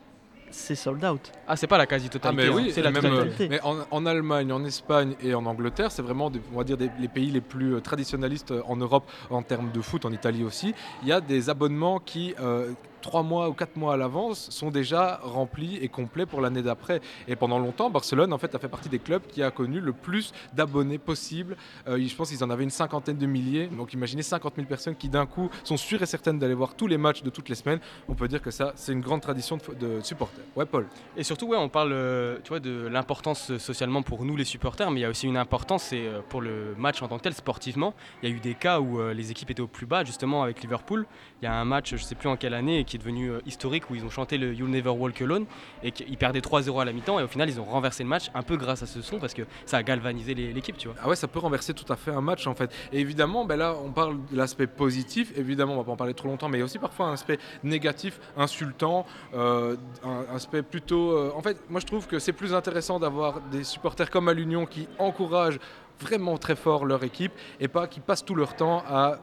c'est 0.53 0.75
sold 0.75 1.03
out. 1.03 1.31
Ah, 1.47 1.55
c'est 1.55 1.67
pas 1.67 1.77
la 1.77 1.83
Ah 1.83 1.87
quasi-totalité, 1.87 2.43
mais 2.43 2.49
hein, 2.49 2.53
oui, 2.55 2.71
c'est 2.73 2.81
la 2.81 2.91
même, 2.91 3.05
euh, 3.05 3.09
totalité. 3.09 3.49
mais 3.49 3.59
en, 3.63 3.77
en 3.89 4.05
Allemagne, 4.05 4.51
en 4.51 4.63
Espagne 4.63 5.15
et 5.21 5.33
en 5.33 5.45
Angleterre, 5.45 5.91
c'est 5.91 6.01
vraiment, 6.01 6.29
des- 6.29 6.41
on 6.53 6.57
va 6.57 6.63
dire, 6.63 6.77
des- 6.77 6.91
les 6.99 7.07
pays 7.07 7.31
les 7.31 7.41
plus 7.41 7.75
euh, 7.75 7.79
traditionnalistes 7.81 8.51
euh, 8.51 8.61
en 8.67 8.75
Europe 8.75 9.09
en 9.29 9.41
termes 9.41 9.71
de 9.71 9.81
foot, 9.81 10.05
en 10.05 10.11
Italie 10.11 10.43
aussi. 10.43 10.73
Il 11.01 11.07
y 11.07 11.11
a 11.11 11.19
des 11.21 11.49
abonnements 11.49 11.99
qui, 11.99 12.35
euh, 12.39 12.71
trois 13.03 13.21
mois 13.21 13.49
ou 13.49 13.53
quatre 13.53 13.75
mois 13.75 13.93
à 13.93 13.97
l'avance 13.97 14.49
sont 14.49 14.71
déjà 14.71 15.19
remplis 15.21 15.77
et 15.77 15.89
complets 15.89 16.25
pour 16.25 16.41
l'année 16.41 16.63
d'après. 16.63 17.01
Et 17.27 17.35
pendant 17.35 17.59
longtemps, 17.59 17.91
Barcelone 17.91 18.33
en 18.33 18.39
fait 18.39 18.55
a 18.55 18.59
fait 18.59 18.69
partie 18.69 18.89
des 18.89 18.97
clubs 18.97 19.21
qui 19.27 19.43
a 19.43 19.51
connu 19.51 19.79
le 19.79 19.93
plus 19.93 20.33
d'abonnés 20.53 20.97
possible. 20.97 21.55
Euh, 21.87 21.99
je 22.03 22.15
pense 22.15 22.29
qu'ils 22.29 22.43
en 22.43 22.49
avaient 22.49 22.63
une 22.63 22.71
cinquantaine 22.71 23.17
de 23.17 23.27
milliers. 23.27 23.67
Donc 23.67 23.93
imaginez 23.93 24.23
50 24.23 24.55
000 24.55 24.67
personnes 24.67 24.95
qui 24.95 25.09
d'un 25.09 25.27
coup 25.27 25.49
sont 25.63 25.77
sûres 25.77 26.01
et 26.01 26.05
certaines 26.07 26.39
d'aller 26.39 26.53
voir 26.55 26.75
tous 26.75 26.87
les 26.87 26.97
matchs 26.97 27.21
de 27.21 27.29
toutes 27.29 27.49
les 27.49 27.55
semaines. 27.55 27.79
On 28.07 28.15
peut 28.15 28.27
dire 28.27 28.41
que 28.41 28.51
ça, 28.51 28.71
c'est 28.75 28.93
une 28.93 29.01
grande 29.01 29.21
tradition 29.21 29.57
de, 29.57 29.97
de 29.97 30.01
supporters. 30.01 30.43
Ouais, 30.55 30.65
Paul. 30.65 30.87
Et 31.17 31.23
surtout, 31.23 31.47
ouais, 31.47 31.57
on 31.57 31.69
parle 31.69 31.91
euh, 31.91 32.37
tu 32.43 32.49
vois, 32.49 32.61
de 32.61 32.87
l'importance 32.87 33.51
euh, 33.51 33.59
socialement 33.59 34.01
pour 34.01 34.23
nous 34.23 34.37
les 34.37 34.45
supporters, 34.45 34.89
mais 34.89 35.01
il 35.01 35.03
y 35.03 35.05
a 35.05 35.09
aussi 35.09 35.27
une 35.27 35.37
importance 35.37 35.83
c'est, 35.83 36.09
pour 36.29 36.41
le 36.41 36.73
match 36.77 37.01
en 37.01 37.09
tant 37.09 37.17
que 37.17 37.23
tel, 37.23 37.33
sportivement. 37.33 37.93
Il 38.21 38.29
y 38.29 38.31
a 38.31 38.35
eu 38.35 38.39
des 38.39 38.55
cas 38.55 38.79
où 38.79 38.99
les 39.09 39.31
équipes 39.31 39.51
étaient 39.51 39.61
au 39.61 39.67
plus 39.67 39.85
bas, 39.85 40.05
justement 40.05 40.43
avec 40.43 40.61
Liverpool. 40.61 41.05
Il 41.41 41.45
y 41.45 41.47
a 41.47 41.53
un 41.53 41.65
match, 41.65 41.91
je 41.91 42.03
sais 42.03 42.15
plus 42.15 42.29
en 42.29 42.37
quelle 42.37 42.53
année, 42.53 42.85
qui 42.85 42.92
est 42.95 42.99
devenu 42.99 43.29
euh, 43.29 43.39
historique, 43.45 43.89
où 43.89 43.95
ils 43.95 44.03
ont 44.03 44.09
chanté 44.09 44.37
le 44.37 44.53
You'll 44.53 44.69
Never 44.69 44.89
Walk 44.89 45.21
Alone, 45.21 45.45
et 45.83 45.91
qu'ils 45.91 46.17
perdaient 46.17 46.39
3-0 46.39 46.81
à 46.81 46.85
la 46.85 46.93
mi-temps, 46.93 47.19
et 47.19 47.23
au 47.23 47.27
final, 47.27 47.49
ils 47.49 47.59
ont 47.59 47.65
renversé 47.65 48.03
le 48.03 48.09
match 48.09 48.29
un 48.33 48.43
peu 48.43 48.57
grâce 48.57 48.83
à 48.83 48.85
ce 48.85 49.01
son, 49.01 49.19
parce 49.19 49.33
que 49.33 49.43
ça 49.65 49.77
a 49.77 49.83
galvanisé 49.83 50.33
l'équipe, 50.33 50.77
tu 50.77 50.87
vois. 50.87 50.97
Ah 51.01 51.09
ouais, 51.09 51.15
ça 51.15 51.27
peut 51.27 51.39
renverser 51.39 51.73
tout 51.73 51.91
à 51.91 51.95
fait 51.95 52.11
un 52.11 52.21
match 52.21 52.47
en 52.47 52.55
fait. 52.55 52.71
Et 52.91 52.99
évidemment, 52.99 53.45
ben 53.45 53.57
là, 53.57 53.75
on 53.83 53.91
parle 53.91 54.17
de 54.31 54.37
l'aspect 54.37 54.67
positif. 54.67 55.31
Évidemment, 55.37 55.73
on 55.73 55.77
va 55.77 55.83
pas 55.83 55.91
en 55.91 55.95
parler 55.95 56.13
trop 56.13 56.27
longtemps, 56.27 56.49
mais 56.49 56.57
il 56.57 56.61
y 56.61 56.61
a 56.61 56.65
aussi 56.65 56.79
parfois 56.79 57.07
un 57.07 57.13
aspect 57.13 57.39
négatif, 57.63 58.19
insultant, 58.37 59.05
euh, 59.33 59.75
un 60.03 60.35
aspect 60.35 60.61
plutôt. 60.63 61.11
euh, 61.11 61.31
en 61.35 61.41
fait, 61.41 61.57
moi 61.69 61.79
je 61.79 61.85
trouve 61.85 62.07
que 62.07 62.19
c'est 62.19 62.33
plus 62.33 62.53
intéressant 62.53 62.99
d'avoir 62.99 63.41
des 63.41 63.63
supporters 63.63 64.09
comme 64.09 64.27
à 64.27 64.33
l'Union 64.33 64.65
qui 64.65 64.87
encouragent 64.99 65.59
vraiment 65.99 66.37
très 66.37 66.55
fort 66.55 66.85
leur 66.85 67.03
équipe 67.03 67.33
et 67.59 67.67
pas 67.67 67.87
qui 67.87 67.99
passent 67.99 68.25
tout 68.25 68.35
leur 68.35 68.55
temps 68.55 68.83
à 68.87 69.19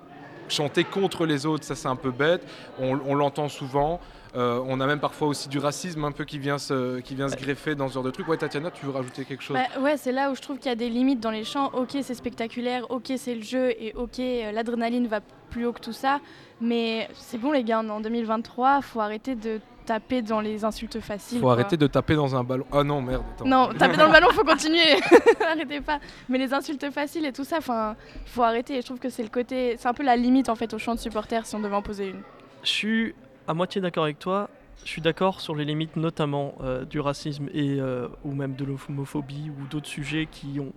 chanter 0.50 0.84
contre 0.84 1.26
les 1.26 1.46
autres. 1.46 1.64
Ça, 1.64 1.74
c'est 1.74 1.88
un 1.88 1.96
peu 1.96 2.10
bête. 2.10 2.42
On, 2.78 2.98
on 3.06 3.14
l'entend 3.14 3.48
souvent. 3.48 4.00
Euh, 4.36 4.62
on 4.64 4.80
a 4.80 4.86
même 4.86 5.00
parfois 5.00 5.28
aussi 5.28 5.48
du 5.48 5.58
racisme 5.58 6.04
un 6.04 6.12
peu 6.12 6.24
qui 6.24 6.38
vient 6.38 6.58
se, 6.58 7.00
qui 7.00 7.14
vient 7.14 7.28
se 7.28 7.36
greffer 7.36 7.74
dans 7.74 7.88
ce 7.88 7.94
genre 7.94 8.04
de 8.04 8.10
truc. 8.10 8.28
Ouais, 8.28 8.36
Tatiana, 8.36 8.70
tu 8.70 8.86
veux 8.86 8.92
rajouter 8.92 9.24
quelque 9.24 9.42
chose? 9.42 9.56
Bah, 9.56 9.80
ouais, 9.80 9.96
c'est 9.96 10.12
là 10.12 10.30
où 10.30 10.36
je 10.36 10.40
trouve 10.40 10.58
qu'il 10.58 10.68
y 10.68 10.72
a 10.72 10.76
des 10.76 10.88
limites 10.88 11.20
dans 11.20 11.32
les 11.32 11.44
chants. 11.44 11.70
Ok, 11.74 11.96
c'est 12.02 12.14
spectaculaire, 12.14 12.88
ok, 12.90 13.12
c'est 13.16 13.34
le 13.34 13.42
jeu, 13.42 13.70
et 13.70 13.92
ok, 13.96 14.20
euh, 14.20 14.52
l'adrénaline 14.52 15.08
va 15.08 15.20
plus 15.50 15.66
haut 15.66 15.72
que 15.72 15.80
tout 15.80 15.92
ça. 15.92 16.20
Mais 16.60 17.08
c'est 17.14 17.38
bon, 17.38 17.50
les 17.50 17.64
gars, 17.64 17.80
on 17.82 17.88
est 17.88 17.90
en 17.90 18.00
2023, 18.00 18.82
faut 18.82 19.00
arrêter 19.00 19.34
de 19.34 19.60
taper 19.90 20.22
dans 20.22 20.40
les 20.40 20.64
insultes 20.64 21.00
faciles. 21.00 21.38
Faut 21.38 21.46
quoi. 21.46 21.54
arrêter 21.54 21.76
de 21.76 21.88
taper 21.88 22.14
dans 22.14 22.36
un 22.36 22.44
ballon. 22.44 22.64
Ah 22.70 22.84
non, 22.84 23.02
merde. 23.02 23.24
attends. 23.34 23.44
Non, 23.44 23.70
taper 23.76 23.96
dans 23.96 24.06
le 24.06 24.12
ballon, 24.12 24.28
faut 24.30 24.44
continuer. 24.44 25.00
Arrêtez 25.44 25.80
pas. 25.80 25.98
Mais 26.28 26.38
les 26.38 26.54
insultes 26.54 26.88
faciles 26.92 27.26
et 27.26 27.32
tout 27.32 27.42
ça, 27.42 27.58
enfin, 27.58 27.96
faut 28.26 28.44
arrêter. 28.44 28.76
Et 28.76 28.82
je 28.82 28.86
trouve 28.86 29.00
que 29.00 29.08
c'est 29.08 29.24
le 29.24 29.30
côté, 29.30 29.74
c'est 29.78 29.88
un 29.88 29.92
peu 29.92 30.04
la 30.04 30.14
limite 30.14 30.48
en 30.48 30.54
fait 30.54 30.72
au 30.74 30.78
chant 30.78 30.94
de 30.94 31.00
supporters 31.00 31.44
si 31.44 31.56
on 31.56 31.58
devait 31.60 31.74
en 31.74 31.82
poser 31.82 32.10
une. 32.10 32.20
Je 32.62 32.68
suis 32.68 33.14
à 33.48 33.54
moitié 33.54 33.80
d'accord 33.80 34.04
avec 34.04 34.20
toi. 34.20 34.48
Je 34.84 34.88
suis 34.88 35.02
d'accord 35.02 35.40
sur 35.40 35.56
les 35.56 35.64
limites, 35.64 35.96
notamment 35.96 36.54
euh, 36.62 36.84
du 36.84 37.00
racisme 37.00 37.48
et 37.52 37.80
euh, 37.80 38.06
ou 38.24 38.32
même 38.32 38.54
de 38.54 38.64
l'homophobie 38.64 39.50
ou 39.50 39.66
d'autres 39.66 39.88
sujets 39.88 40.28
qui 40.30 40.60
ont 40.60 40.72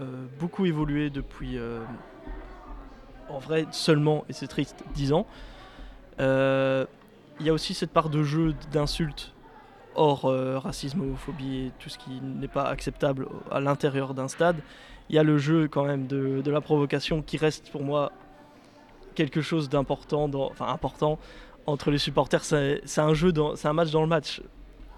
euh, 0.00 0.04
beaucoup 0.38 0.66
évolué 0.66 1.10
depuis, 1.10 1.58
euh, 1.58 1.80
en 3.28 3.40
vrai, 3.40 3.66
seulement, 3.72 4.24
et 4.28 4.32
c'est 4.32 4.46
triste, 4.46 4.84
10 4.94 5.12
ans. 5.14 5.26
Euh, 6.20 6.86
Il 7.40 7.46
y 7.46 7.50
a 7.50 7.52
aussi 7.52 7.74
cette 7.74 7.90
part 7.90 8.08
de 8.08 8.22
jeu 8.22 8.54
d'insultes 8.72 9.34
hors 9.94 10.26
euh, 10.26 10.58
racisme, 10.58 11.00
homophobie 11.00 11.66
et 11.66 11.72
tout 11.78 11.88
ce 11.88 11.98
qui 11.98 12.20
n'est 12.20 12.48
pas 12.48 12.64
acceptable 12.64 13.28
à 13.50 13.60
l'intérieur 13.60 14.14
d'un 14.14 14.28
stade. 14.28 14.56
Il 15.08 15.16
y 15.16 15.18
a 15.18 15.22
le 15.22 15.38
jeu 15.38 15.68
quand 15.68 15.84
même 15.84 16.06
de, 16.06 16.42
la 16.50 16.60
provocation 16.60 17.22
qui 17.22 17.36
reste 17.36 17.70
pour 17.70 17.82
moi 17.82 18.12
quelque 19.14 19.40
chose 19.40 19.68
d'important, 19.68 20.28
entre 21.66 21.90
les 21.90 21.98
supporters. 21.98 22.44
C'est 22.44 22.98
un 22.98 23.14
jeu, 23.14 23.32
c'est 23.54 23.68
un 23.68 23.72
match 23.72 23.90
dans 23.90 24.02
le 24.02 24.08
match. 24.08 24.42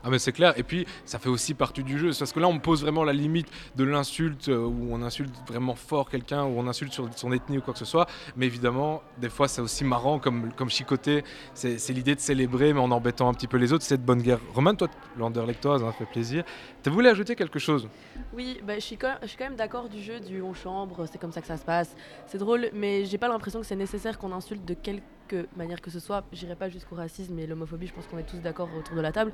Ah 0.04 0.10
mais 0.10 0.18
c'est 0.18 0.32
clair, 0.32 0.54
et 0.56 0.62
puis 0.62 0.86
ça 1.04 1.18
fait 1.18 1.28
aussi 1.28 1.54
partie 1.54 1.82
du 1.82 1.98
jeu, 1.98 2.10
parce 2.18 2.32
que 2.32 2.40
là 2.40 2.48
on 2.48 2.58
pose 2.58 2.82
vraiment 2.82 3.04
la 3.04 3.12
limite 3.12 3.48
de 3.76 3.84
l'insulte, 3.84 4.48
euh, 4.48 4.58
où 4.58 4.88
on 4.90 5.02
insulte 5.02 5.34
vraiment 5.46 5.74
fort 5.74 6.08
quelqu'un, 6.08 6.44
où 6.44 6.58
on 6.58 6.66
insulte 6.66 6.92
sur 6.92 7.08
son 7.16 7.32
ethnie 7.32 7.58
ou 7.58 7.60
quoi 7.60 7.72
que 7.72 7.78
ce 7.78 7.84
soit, 7.84 8.06
mais 8.36 8.46
évidemment, 8.46 9.02
des 9.18 9.28
fois 9.28 9.48
c'est 9.48 9.60
aussi 9.60 9.84
marrant 9.84 10.18
comme, 10.18 10.52
comme 10.52 10.70
chicoter, 10.70 11.24
c'est 11.54 11.78
c'est 11.78 11.92
l'idée 11.92 12.14
de 12.14 12.20
célébrer, 12.20 12.72
mais 12.72 12.80
en 12.80 12.90
embêtant 12.90 13.28
un 13.28 13.34
petit 13.34 13.46
peu 13.46 13.56
les 13.56 13.72
autres, 13.72 13.84
c'est 13.84 13.96
de 13.96 14.02
bonne 14.02 14.20
guerre. 14.20 14.40
Roman, 14.54 14.74
toi, 14.74 14.88
l'Anderlechtoise, 15.16 15.82
ça 15.82 15.92
fait 15.92 16.04
plaisir. 16.04 16.44
Tu 16.82 16.90
voulais 16.90 17.08
ajouter 17.08 17.34
quelque 17.34 17.58
chose? 17.58 17.88
Oui, 18.34 18.60
bah, 18.62 18.74
je, 18.74 18.80
suis 18.80 18.96
quand, 18.96 19.16
même 19.40 19.56
d'accord 19.56 19.88
du 19.88 20.02
jeu 20.02 20.20
du 20.20 20.42
on 20.42 20.54
chambre, 20.54 21.06
c'est 21.10 21.18
comme 21.18 21.32
ça 21.32 21.40
que 21.40 21.46
ça 21.46 21.56
se 21.56 21.64
passe. 21.64 21.96
C'est 22.26 22.38
drôle, 22.38 22.68
mais 22.74 23.04
j'ai 23.04 23.18
pas 23.18 23.28
l'impression 23.28 23.60
que 23.60 23.66
c'est 23.66 23.76
nécessaire 23.76 24.18
qu'on 24.18 24.32
insulte 24.32 24.64
de 24.64 24.74
quelque 25.28 25.46
manière 25.56 25.80
que 25.80 25.90
ce 25.90 26.00
soit. 26.00 26.24
J'irai 26.32 26.54
pas 26.56 26.68
jusqu'au 26.68 26.96
racisme 26.96 27.38
et 27.38 27.46
l'homophobie, 27.46 27.86
je 27.86 27.92
pense 27.92 28.06
qu'on 28.06 28.18
est 28.18 28.22
tous 28.28 28.38
d'accord 28.38 28.68
autour 28.78 28.96
de 28.96 29.00
la 29.00 29.12
table. 29.12 29.32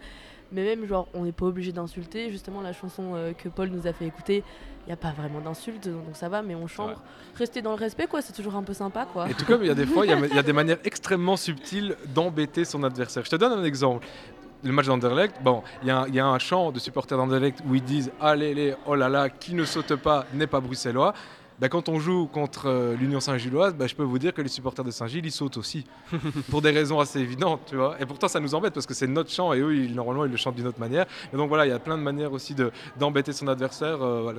Mais 0.53 0.63
même, 0.65 0.87
genre, 0.87 1.07
on 1.15 1.25
n'est 1.25 1.33
pas 1.33 1.47
obligé 1.47 1.73
d'insulter. 1.73 2.31
Justement, 2.31 2.61
la 2.61 2.73
chanson 2.73 3.13
euh, 3.15 3.33
que 3.33 3.49
Paul 3.49 3.69
nous 3.69 3.87
a 3.87 3.93
fait 3.93 4.07
écouter, 4.07 4.43
il 4.83 4.87
n'y 4.89 4.93
a 4.93 4.97
pas 4.97 5.13
vraiment 5.13 5.41
d'insultes, 5.41 5.89
donc 5.89 6.03
ça 6.15 6.29
va, 6.29 6.43
mais 6.43 6.55
on 6.55 6.67
chambre. 6.67 7.03
Rester 7.37 7.63
dans 7.63 7.71
le 7.71 7.77
respect, 7.79 8.07
quoi, 8.07 8.21
c'est 8.21 8.33
toujours 8.35 8.55
un 8.57 8.63
peu 8.63 8.75
sympa, 8.75 9.07
quoi. 9.11 9.29
Et 9.31 9.35
tout 9.35 9.47
comme 9.47 9.63
il 9.63 9.69
y 9.69 9.71
a 9.71 9.75
des 9.75 9.87
fois, 9.87 10.05
il 10.05 10.11
y 10.11 10.13
a, 10.13 10.19
il 10.27 10.35
y 10.35 10.39
a 10.39 10.43
des 10.43 10.53
manières 10.53 10.79
extrêmement 10.85 11.37
subtiles 11.37 11.97
d'embêter 12.15 12.65
son 12.65 12.83
adversaire. 12.85 13.25
Je 13.25 13.31
te 13.31 13.37
donne 13.37 13.53
un 13.53 13.65
exemple. 13.65 14.07
Le 14.63 14.73
match 14.73 14.87
d'Anderlecht, 14.87 15.43
bon, 15.43 15.63
il 15.83 15.89
y, 15.89 15.91
a 15.91 15.99
un- 16.01 16.07
il 16.09 16.15
y 16.15 16.21
a 16.21 16.27
un 16.27 16.39
chant 16.39 16.73
de 16.73 16.79
supporters 16.79 17.19
d'Anderlecht 17.19 17.61
où 17.69 17.75
ils 17.75 17.83
disent 17.85 18.11
Allez, 18.21 18.55
les, 18.55 18.75
oh 18.87 18.95
là 18.95 19.09
là, 19.11 19.29
qui 19.29 19.55
ne 19.55 19.65
saute 19.65 19.95
pas 19.97 20.25
n'est 20.33 20.47
pas 20.47 20.61
bruxellois. 20.61 21.13
Ben, 21.61 21.69
quand 21.69 21.89
on 21.89 22.01
joue 22.01 22.27
contre 22.27 22.67
euh, 22.69 22.97
l'Union 22.97 23.21
Saint-Gilloise, 23.21 23.75
ben, 23.75 23.87
je 23.87 23.95
peux 23.95 24.03
vous 24.03 24.19
dire 24.19 24.35
que 24.35 24.43
les 24.43 24.49
supporters 24.49 24.85
de 24.85 24.91
Saint-Gilles, 24.91 25.25
ils 25.25 25.31
sautent 25.33 25.57
aussi. 25.57 25.85
pour 26.51 26.61
des 26.63 26.71
raisons 26.73 26.99
assez 26.99 27.21
évidentes, 27.21 27.61
tu 27.67 27.77
vois. 27.77 27.97
Et 28.01 28.07
pourtant, 28.07 28.27
ça 28.27 28.41
nous 28.41 28.55
embête 28.57 28.75
parce 28.75 28.87
que 28.87 28.95
c'est 28.95 29.07
notre 29.07 29.31
chant 29.31 29.53
et 29.53 29.61
eux, 29.61 29.75
ils- 29.77 29.95
normalement, 29.95 30.25
ils 30.25 30.31
le 30.33 30.37
chantent 30.37 30.57
d'une 30.57 30.67
autre 30.67 30.81
manière. 30.81 31.07
Et 31.33 31.37
donc 31.37 31.49
voilà, 31.49 31.65
il 31.65 31.69
y 31.69 31.73
a 31.73 31.79
plein 31.79 31.97
de 31.97 32.03
manières 32.03 32.33
aussi 32.33 32.55
de- 32.55 32.73
d'embêter 32.99 33.33
son 33.33 33.47
adversaire. 33.47 34.03
euh. 34.03 34.33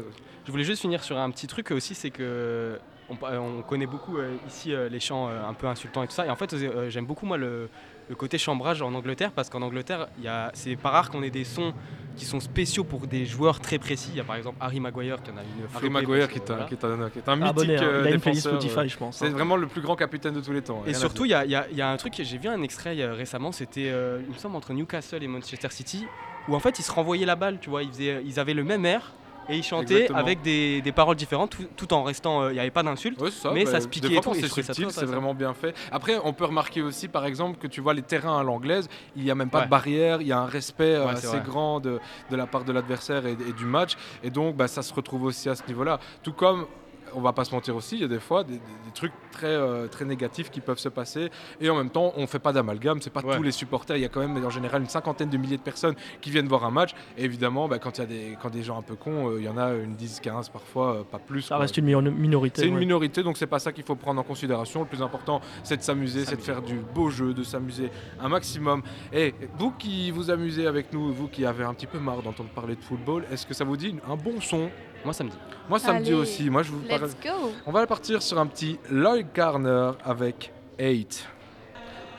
Je 0.46 0.52
voulais 0.52 0.66
juste 0.66 0.82
finir 0.82 1.04
sur 1.04 1.18
un 1.18 1.30
petit 1.32 1.48
truc 1.48 1.72
aussi, 1.72 1.96
c'est 1.96 2.12
que 2.12 2.78
on, 3.10 3.16
on 3.26 3.62
connaît 3.62 3.86
beaucoup 3.88 4.18
euh, 4.18 4.36
ici 4.48 4.74
les 4.92 5.00
chants 5.00 5.28
un 5.30 5.54
peu 5.54 5.68
insultants 5.68 6.04
et 6.04 6.08
tout 6.08 6.14
ça. 6.14 6.26
Et 6.26 6.30
en 6.30 6.36
fait, 6.36 6.54
j'aime 6.90 7.06
beaucoup 7.06 7.26
moi 7.26 7.38
le, 7.38 7.70
le 8.10 8.16
côté 8.16 8.38
chambrage 8.38 8.82
en 8.82 8.94
Angleterre 8.94 9.32
parce 9.32 9.50
qu'en 9.50 9.62
Angleterre, 9.62 10.08
c'est 10.54 10.76
pas 10.76 10.90
rare 10.90 11.10
qu'on 11.12 11.24
ait 11.24 11.30
des 11.32 11.46
sons 11.46 11.74
qui 12.16 12.26
sont 12.26 12.40
spéciaux 12.40 12.84
pour 12.84 13.08
des 13.08 13.26
joueurs 13.26 13.60
très 13.60 13.78
précis. 13.78 14.10
Il 14.14 14.18
y 14.18 14.20
a 14.20 14.24
par 14.24 14.36
exemple 14.36 14.58
Harry 14.62 14.80
Maguire 14.80 15.22
qui 15.22 15.32
en 15.32 15.38
a 15.38 15.42
une. 15.42 15.66
Harry 15.76 15.90
Maguire 15.90 16.30
qui 16.30 16.40
est 16.40 16.50
un, 16.50 16.54
voilà. 16.56 16.66
qui 16.68 16.74
est 16.76 16.84
un- 16.86 17.10
qui 17.10 17.20
est 17.20 17.30
un 17.30 17.42
Abonné, 17.42 17.68
mythique 17.74 17.82
hein. 17.84 17.90
euh, 17.90 18.02
Il 18.04 18.08
a 18.08 18.12
une 18.16 18.22
playlist 18.22 18.44
défenseur, 18.48 18.62
Spotify, 18.62 18.90
je 18.90 18.98
pense, 18.98 19.18
C'est 19.18 19.26
hein. 19.28 19.30
vraiment 19.32 19.56
le 19.58 19.68
plus 19.68 19.82
grand 19.82 19.96
capitaine 19.96 20.34
de 20.34 20.42
tous 20.42 20.52
les 20.54 20.62
temps. 20.62 20.84
Et 20.88 20.94
surtout, 20.94 21.26
il 21.26 21.32
y, 21.32 21.34
a- 21.34 21.46
il 21.46 21.52
y 21.52 21.56
a- 21.56 21.68
il 21.72 21.78
y 21.78 21.82
a 21.82 21.90
un 21.90 21.98
truc, 21.98 22.14
j'ai 22.18 22.38
vu 22.38 22.48
un 22.48 22.62
extrait 22.62 23.00
euh, 23.02 23.14
récemment, 23.14 23.52
c'était, 23.52 23.90
euh, 23.90 24.20
il 24.28 24.34
me 24.34 24.38
semble, 24.40 24.56
entre 24.56 24.74
Newcastle 24.74 25.24
et 25.24 25.28
Manchester 25.28 25.68
City, 25.72 26.06
où 26.48 26.56
en 26.56 26.60
fait 26.60 26.80
ils 26.80 26.84
se 26.84 26.92
renvoyaient 26.92 27.26
la 27.26 27.36
balle, 27.36 27.60
tu 27.60 27.70
vois, 27.70 27.84
ils, 27.84 27.90
faisaient- 27.90 28.22
ils 28.26 28.40
avaient 28.40 28.54
le 28.54 28.64
même 28.64 28.86
air. 28.86 29.14
Et 29.50 29.58
ils 29.58 29.64
chantaient 29.64 29.94
Exactement. 29.94 30.20
avec 30.20 30.42
des, 30.42 30.82
des 30.82 30.92
paroles 30.92 31.16
différentes, 31.16 31.52
tout, 31.52 31.66
tout 31.76 31.94
en 31.94 32.04
restant. 32.04 32.42
euh, 32.44 32.52
Il 32.52 32.54
n'y 32.54 32.60
avait 32.60 32.72
pas 32.72 32.84
d'insultes, 32.84 33.22
Ouais, 33.22 33.30
c'est 33.32 33.42
ça, 33.44 33.52
mais 33.54 33.64
bah, 33.66 33.72
ça 33.72 33.80
se 33.80 33.86
des 33.86 33.90
piquait 33.92 34.08
fois, 34.22 34.34
et 34.36 34.42
tout. 34.42 34.48
c'est 34.48 34.64
subtil, 34.64 35.06
vraiment 35.06 35.34
bien 35.36 35.54
fait. 35.54 35.76
Après, 35.92 36.18
on 36.24 36.34
peut 36.34 36.46
remarquer 36.46 36.82
aussi, 36.82 37.08
par 37.08 37.26
exemple, 37.26 37.58
que 37.60 37.68
tu 37.68 37.82
vois 37.82 37.94
les 37.94 38.02
terrains 38.02 38.40
à 38.40 38.44
l'anglaise, 38.44 38.88
il 39.16 39.24
n'y 39.24 39.32
a 39.32 39.36
même 39.36 39.50
pas 39.50 39.60
Ouais. 39.60 39.66
de 39.66 39.70
barrière, 39.70 40.22
il 40.22 40.28
y 40.28 40.32
a 40.32 40.40
un 40.40 40.46
respect 40.46 40.96
euh, 40.96 41.06
Ouais, 41.06 41.12
assez 41.12 41.40
grand 41.46 41.80
de, 41.80 42.00
de 42.32 42.36
la 42.36 42.48
part 42.48 42.64
de 42.64 42.72
l'adversaire 42.72 43.26
et, 43.26 43.34
et 43.34 43.54
du 43.54 43.66
match. 43.66 43.94
Et 44.24 44.30
donc, 44.30 44.56
bah, 44.56 44.68
ça 44.68 44.82
se 44.82 44.94
retrouve 44.94 45.24
aussi 45.24 45.48
à 45.50 45.56
ce 45.56 45.64
niveau-là. 45.68 46.00
Tout 46.24 46.34
comme, 46.34 46.66
on 47.14 47.22
va 47.22 47.34
pas 47.34 47.46
se 47.46 47.54
mentir 47.54 47.76
aussi, 47.76 47.96
il 47.96 48.02
y 48.02 48.06
a 48.06 48.08
des 48.08 48.20
fois 48.20 48.44
des, 48.44 48.54
des- 48.54 48.60
des 48.60 48.92
trucs 48.94 49.12
très, 49.32 49.48
euh, 49.48 49.88
très 49.88 50.06
négatifs 50.06 50.50
qui 50.50 50.62
peuvent 50.62 50.80
se 50.80 50.90
passer. 50.90 51.30
Et 51.62 51.70
en 51.70 51.76
même 51.76 51.90
temps, 51.90 52.14
on 52.18 52.28
fait 52.28 52.40
pas 52.40 52.52
d'amalgame, 52.54 53.02
c'est 53.02 53.10
pas 53.12 53.22
Ouais. 53.22 53.36
tous 53.38 53.44
les 53.44 53.52
supporters. 53.52 53.98
Il 53.98 54.02
y 54.02 54.06
a 54.06 54.10
quand 54.10 54.20
même 54.20 54.44
en 54.44 54.50
général 54.50 54.82
une 54.82 54.88
cinquantaine 54.90 55.30
de 55.30 55.38
milliers 55.38 55.58
de 55.58 55.62
personnes 55.62 55.96
qui 56.22 56.32
viennent 56.32 56.48
voir 56.48 56.64
un 56.66 56.72
match. 56.72 56.92
Et 57.18 57.24
évidemment, 57.26 57.68
bah, 57.68 57.80
quand 57.80 57.98
il 57.98 58.02
y 58.02 58.04
a 58.04 58.08
des, 58.08 58.38
quand 58.42 58.50
des 58.50 58.64
gens 58.64 58.78
un 58.78 58.82
peu 58.82 58.96
cons, 58.96 59.30
euh, 59.30 59.40
il 59.40 59.46
y 59.46 59.50
en 59.50 59.58
a 59.58 59.74
une 59.74 59.96
10, 59.96 60.20
15 60.22 60.50
parfois, 60.50 60.96
euh, 60.96 61.04
pas 61.04 61.20
plus. 61.20 61.42
Ça 61.42 61.56
quoi. 61.56 61.60
reste 61.60 61.78
une 61.78 61.86
mi- 61.86 62.12
minorité. 62.12 62.62
C'est 62.62 62.68
une 62.68 62.74
ouais. 62.76 62.80
minorité, 62.80 63.24
donc 63.24 63.38
c'est 63.38 63.48
pas 63.48 63.60
ça 63.60 63.72
qu'il 63.72 63.84
faut 63.84 63.96
prendre 63.96 64.20
en 64.20 64.24
considération. 64.24 64.82
Le 64.82 64.88
plus 64.88 65.02
important, 65.02 65.42
c'est 65.64 65.78
de 65.78 65.82
s'amuser, 65.84 66.26
c'est 66.26 66.36
de 66.38 66.42
faire 66.42 66.62
du 66.62 66.76
beau 66.76 67.10
jeu, 67.10 67.34
de 67.34 67.44
s'amuser 67.44 67.90
un 68.20 68.30
maximum. 68.30 68.82
Et 69.14 69.34
vous 69.58 69.72
qui 69.72 70.12
vous 70.12 70.30
amusez 70.32 70.68
avec 70.68 70.92
nous, 70.94 71.14
vous 71.14 71.28
qui 71.28 71.46
avez 71.46 71.64
un 71.64 71.74
petit 71.74 71.88
peu 71.88 72.00
marre 72.00 72.22
d'entendre 72.22 72.50
parler 72.50 72.76
de 72.76 72.82
football, 72.84 73.24
est-ce 73.32 73.46
que 73.46 73.54
ça 73.54 73.64
vous 73.64 73.78
dit 73.78 73.96
un 74.10 74.16
bon 74.16 74.40
son? 74.42 74.70
Moi, 75.06 75.14
ça 75.14 75.24
me 75.24 75.30
dit. 75.30 75.38
Moi, 75.70 75.80
ça 75.80 75.94
me 75.94 76.00
dit 76.00 76.08
Allez, 76.10 76.20
aussi. 76.20 76.50
Moi, 76.50 76.64
je 76.64 76.72
vous 76.72 76.80
parle- 76.82 77.04
Let's 77.04 77.16
go 77.24 77.52
On 77.66 77.72
va 77.72 77.86
partir 77.88 78.22
sur 78.22 78.38
un 78.40 78.48
petit 78.48 78.78
Lloyd 78.90 79.28
Garner 79.34 79.92
avec 80.04 80.52
8. 80.80 81.26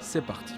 C'est 0.01 0.23
parti. 0.25 0.55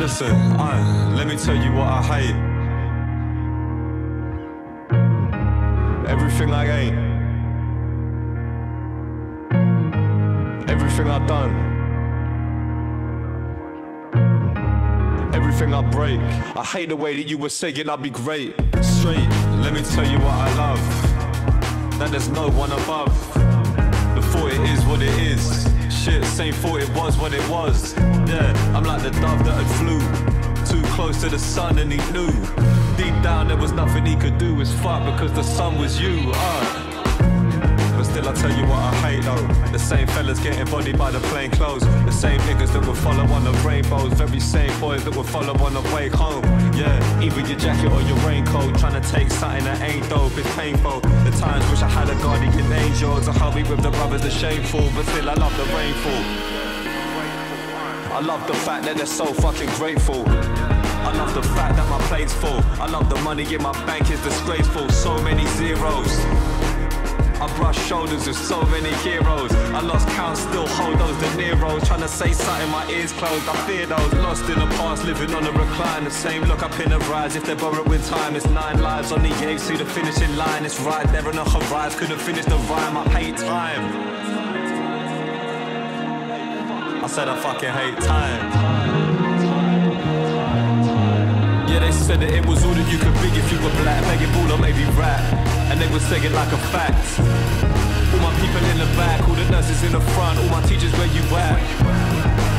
Listen, 0.00 0.34
uh, 0.58 1.14
let 1.14 1.26
me 1.26 1.36
tell 1.36 1.54
you 1.54 1.70
what 1.72 1.86
I 1.86 2.02
hate. 2.12 2.36
Everything 6.08 6.50
I 6.50 6.64
ain't. 6.80 7.10
everything 10.70 11.10
I've 11.10 11.26
done. 11.26 11.52
Everything 15.34 15.74
I 15.74 15.82
break. 15.82 16.18
I 16.56 16.64
hate 16.64 16.88
the 16.88 16.96
way 16.96 17.14
that 17.16 17.28
you 17.28 17.36
were 17.36 17.50
saying 17.50 17.86
I'd 17.86 18.02
be 18.02 18.08
great. 18.08 18.54
Straight, 18.80 19.28
let 19.64 19.74
me 19.74 19.82
tell 19.82 20.10
you 20.10 20.18
what 20.18 20.32
I 20.32 20.54
love. 20.56 20.80
That 21.98 22.10
there's 22.10 22.30
no 22.30 22.48
one 22.48 22.72
above. 22.72 23.34
The 24.14 24.22
it 24.48 24.60
is 24.70 24.82
what 24.86 25.02
it 25.02 25.14
is. 25.20 25.79
Shit, 26.04 26.24
same 26.24 26.54
thought 26.54 26.80
it 26.80 26.88
was 26.94 27.18
what 27.18 27.34
it 27.34 27.46
was. 27.50 27.94
Yeah, 27.94 28.72
I'm 28.74 28.84
like 28.84 29.02
the 29.02 29.10
dove 29.10 29.44
that 29.44 29.62
had 29.62 29.70
flew 29.76 30.00
too 30.64 30.82
close 30.94 31.20
to 31.20 31.28
the 31.28 31.38
sun 31.38 31.78
and 31.78 31.92
he 31.92 31.98
knew. 32.10 32.32
Deep 32.96 33.22
down 33.22 33.48
there 33.48 33.58
was 33.58 33.72
nothing 33.72 34.06
he 34.06 34.16
could 34.16 34.38
do. 34.38 34.54
Was 34.54 34.72
fuck 34.80 35.04
because 35.04 35.34
the 35.34 35.42
sun 35.42 35.78
was 35.78 36.00
you. 36.00 36.32
Uh. 36.34 36.79
But 38.00 38.06
still, 38.06 38.28
I 38.30 38.32
tell 38.32 38.50
you 38.56 38.62
what 38.64 38.78
I 38.78 38.94
hate 39.04 39.24
though. 39.24 39.46
The 39.72 39.78
same 39.78 40.06
fellas 40.06 40.40
getting 40.40 40.64
bodied 40.72 40.96
by 40.96 41.10
the 41.10 41.20
plain 41.28 41.50
clothes. 41.50 41.82
The 42.06 42.10
same 42.10 42.40
niggas 42.48 42.72
that 42.72 42.86
would 42.86 42.96
follow 42.96 43.24
on 43.24 43.44
the 43.44 43.52
rainbows. 43.60 44.14
Very 44.14 44.40
same 44.40 44.72
boys 44.80 45.04
that 45.04 45.14
would 45.14 45.26
follow 45.26 45.52
on 45.62 45.74
the 45.74 45.82
way 45.94 46.08
home. 46.08 46.42
Yeah, 46.72 46.96
either 47.20 47.42
your 47.42 47.58
jacket 47.58 47.92
or 47.92 48.00
your 48.00 48.16
raincoat. 48.26 48.78
Trying 48.78 48.96
to 49.02 49.06
take 49.06 49.30
something 49.30 49.64
that 49.64 49.82
ain't 49.82 50.08
dope, 50.08 50.32
it's 50.38 50.48
painful. 50.56 51.00
The 51.28 51.30
times 51.38 51.70
wish 51.70 51.82
I 51.82 51.90
had 51.90 52.08
a 52.08 52.14
guardian 52.24 52.72
angel 52.72 53.20
to 53.20 53.32
me 53.54 53.64
with 53.64 53.82
the 53.82 53.90
brothers, 53.90 54.22
the 54.22 54.30
shameful. 54.30 54.88
But 54.96 55.04
still, 55.04 55.28
I 55.28 55.34
love 55.34 55.54
the 55.58 55.68
rainfall. 55.76 56.24
I 58.16 58.20
love 58.24 58.46
the 58.46 58.54
fact 58.54 58.86
that 58.86 58.96
they're 58.96 59.04
so 59.04 59.26
fucking 59.26 59.68
grateful. 59.76 60.24
I 60.26 61.12
love 61.12 61.34
the 61.34 61.42
fact 61.42 61.76
that 61.76 61.86
my 61.90 62.00
plate's 62.08 62.32
full. 62.32 62.62
I 62.80 62.86
love 62.86 63.10
the 63.10 63.20
money 63.20 63.44
in 63.52 63.62
my 63.62 63.72
bank 63.84 64.10
is 64.10 64.22
disgraceful. 64.22 64.88
So 64.88 65.20
many 65.20 65.44
zeros. 65.48 66.69
I 67.40 67.46
brush 67.56 67.78
shoulders 67.86 68.26
with 68.26 68.36
so 68.36 68.60
many 68.66 68.92
heroes. 68.96 69.50
I 69.72 69.80
lost 69.80 70.06
count, 70.08 70.36
still 70.36 70.66
hold 70.66 70.98
those 70.98 71.16
De 71.20 71.28
Niro's. 71.40 71.88
Trying 71.88 72.00
to 72.02 72.08
say 72.08 72.32
something, 72.32 72.68
my 72.70 72.86
ears 72.90 73.12
closed. 73.12 73.48
I 73.48 73.54
fear 73.66 73.86
those 73.86 74.12
lost 74.14 74.44
in 74.50 74.58
the 74.58 74.66
past, 74.76 75.04
living 75.04 75.34
on 75.34 75.46
a 75.46 75.52
recline. 75.52 76.04
The 76.04 76.10
same 76.10 76.42
look 76.44 76.62
up 76.62 76.78
in 76.78 76.90
the 76.90 76.98
rise. 77.10 77.36
If 77.36 77.46
they're 77.46 77.56
with 77.56 78.06
time, 78.08 78.36
it's 78.36 78.46
nine 78.46 78.82
lives 78.82 79.10
on 79.10 79.22
the 79.22 79.30
edge 79.46 79.62
to 79.68 79.78
the 79.78 79.86
finishing 79.86 80.36
line. 80.36 80.66
It's 80.66 80.78
right 80.80 81.06
there 81.12 81.26
on 81.26 81.36
the 81.36 81.44
horizon. 81.44 81.98
Couldn't 81.98 82.18
finish 82.18 82.44
the 82.44 82.56
rhyme. 82.56 82.98
I 82.98 83.08
hate 83.08 83.38
time. 83.38 83.84
I 87.02 87.06
said 87.06 87.26
I 87.28 87.40
fucking 87.40 87.70
hate 87.70 87.98
time. 88.04 89.09
Said 91.90 92.20
that 92.22 92.32
it 92.34 92.46
was 92.46 92.64
all 92.64 92.74
that 92.74 92.86
you 92.90 92.98
could 92.98 93.14
be 93.22 93.30
if 93.34 93.50
you 93.50 93.58
were 93.62 93.74
black, 93.82 94.02
begging 94.06 94.30
ball 94.34 94.50
or 94.54 94.58
maybe 94.58 94.82
rap. 94.98 95.22
And 95.70 95.80
they 95.80 95.86
would 95.90 96.02
say 96.02 96.18
it 96.18 96.32
like 96.32 96.50
a 96.50 96.58
fact. 96.74 96.98
All 97.18 98.22
my 98.22 98.34
people 98.42 98.62
in 98.66 98.78
the 98.78 98.90
back, 98.98 99.22
all 99.28 99.34
the 99.34 99.46
nurses 99.50 99.82
in 99.82 99.92
the 99.92 100.02
front, 100.14 100.38
all 100.38 100.50
my 100.50 100.62
teachers 100.66 100.90
where 100.98 101.06
you 101.06 101.22
at? 101.34 101.58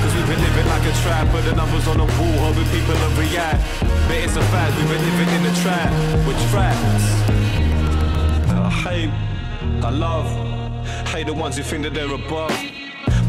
Cause 0.03 0.13
we've 0.15 0.27
been 0.27 0.39
living 0.39 0.67
like 0.67 0.84
a 0.88 0.95
trap, 1.03 1.27
but 1.32 1.43
the 1.43 1.55
numbers 1.55 1.88
on 1.88 1.97
the 1.99 2.07
wall, 2.07 2.38
hoping 2.47 2.67
people 2.71 2.95
will 2.95 3.15
react. 3.19 3.59
But 4.07 4.23
it's 4.23 4.36
a 4.36 4.43
fact, 4.51 4.71
we've 4.79 4.88
been 4.88 5.03
living 5.03 5.32
in 5.36 5.41
a 5.47 5.53
trap, 5.63 5.91
with 6.27 6.39
traps. 6.51 7.03
I 8.51 8.71
hate, 8.84 9.13
I 9.84 9.89
love, 9.91 10.27
hate 11.07 11.27
the 11.27 11.34
ones 11.34 11.57
who 11.57 11.63
think 11.63 11.84
that 11.84 11.93
they're 11.93 12.13
above. 12.13 12.55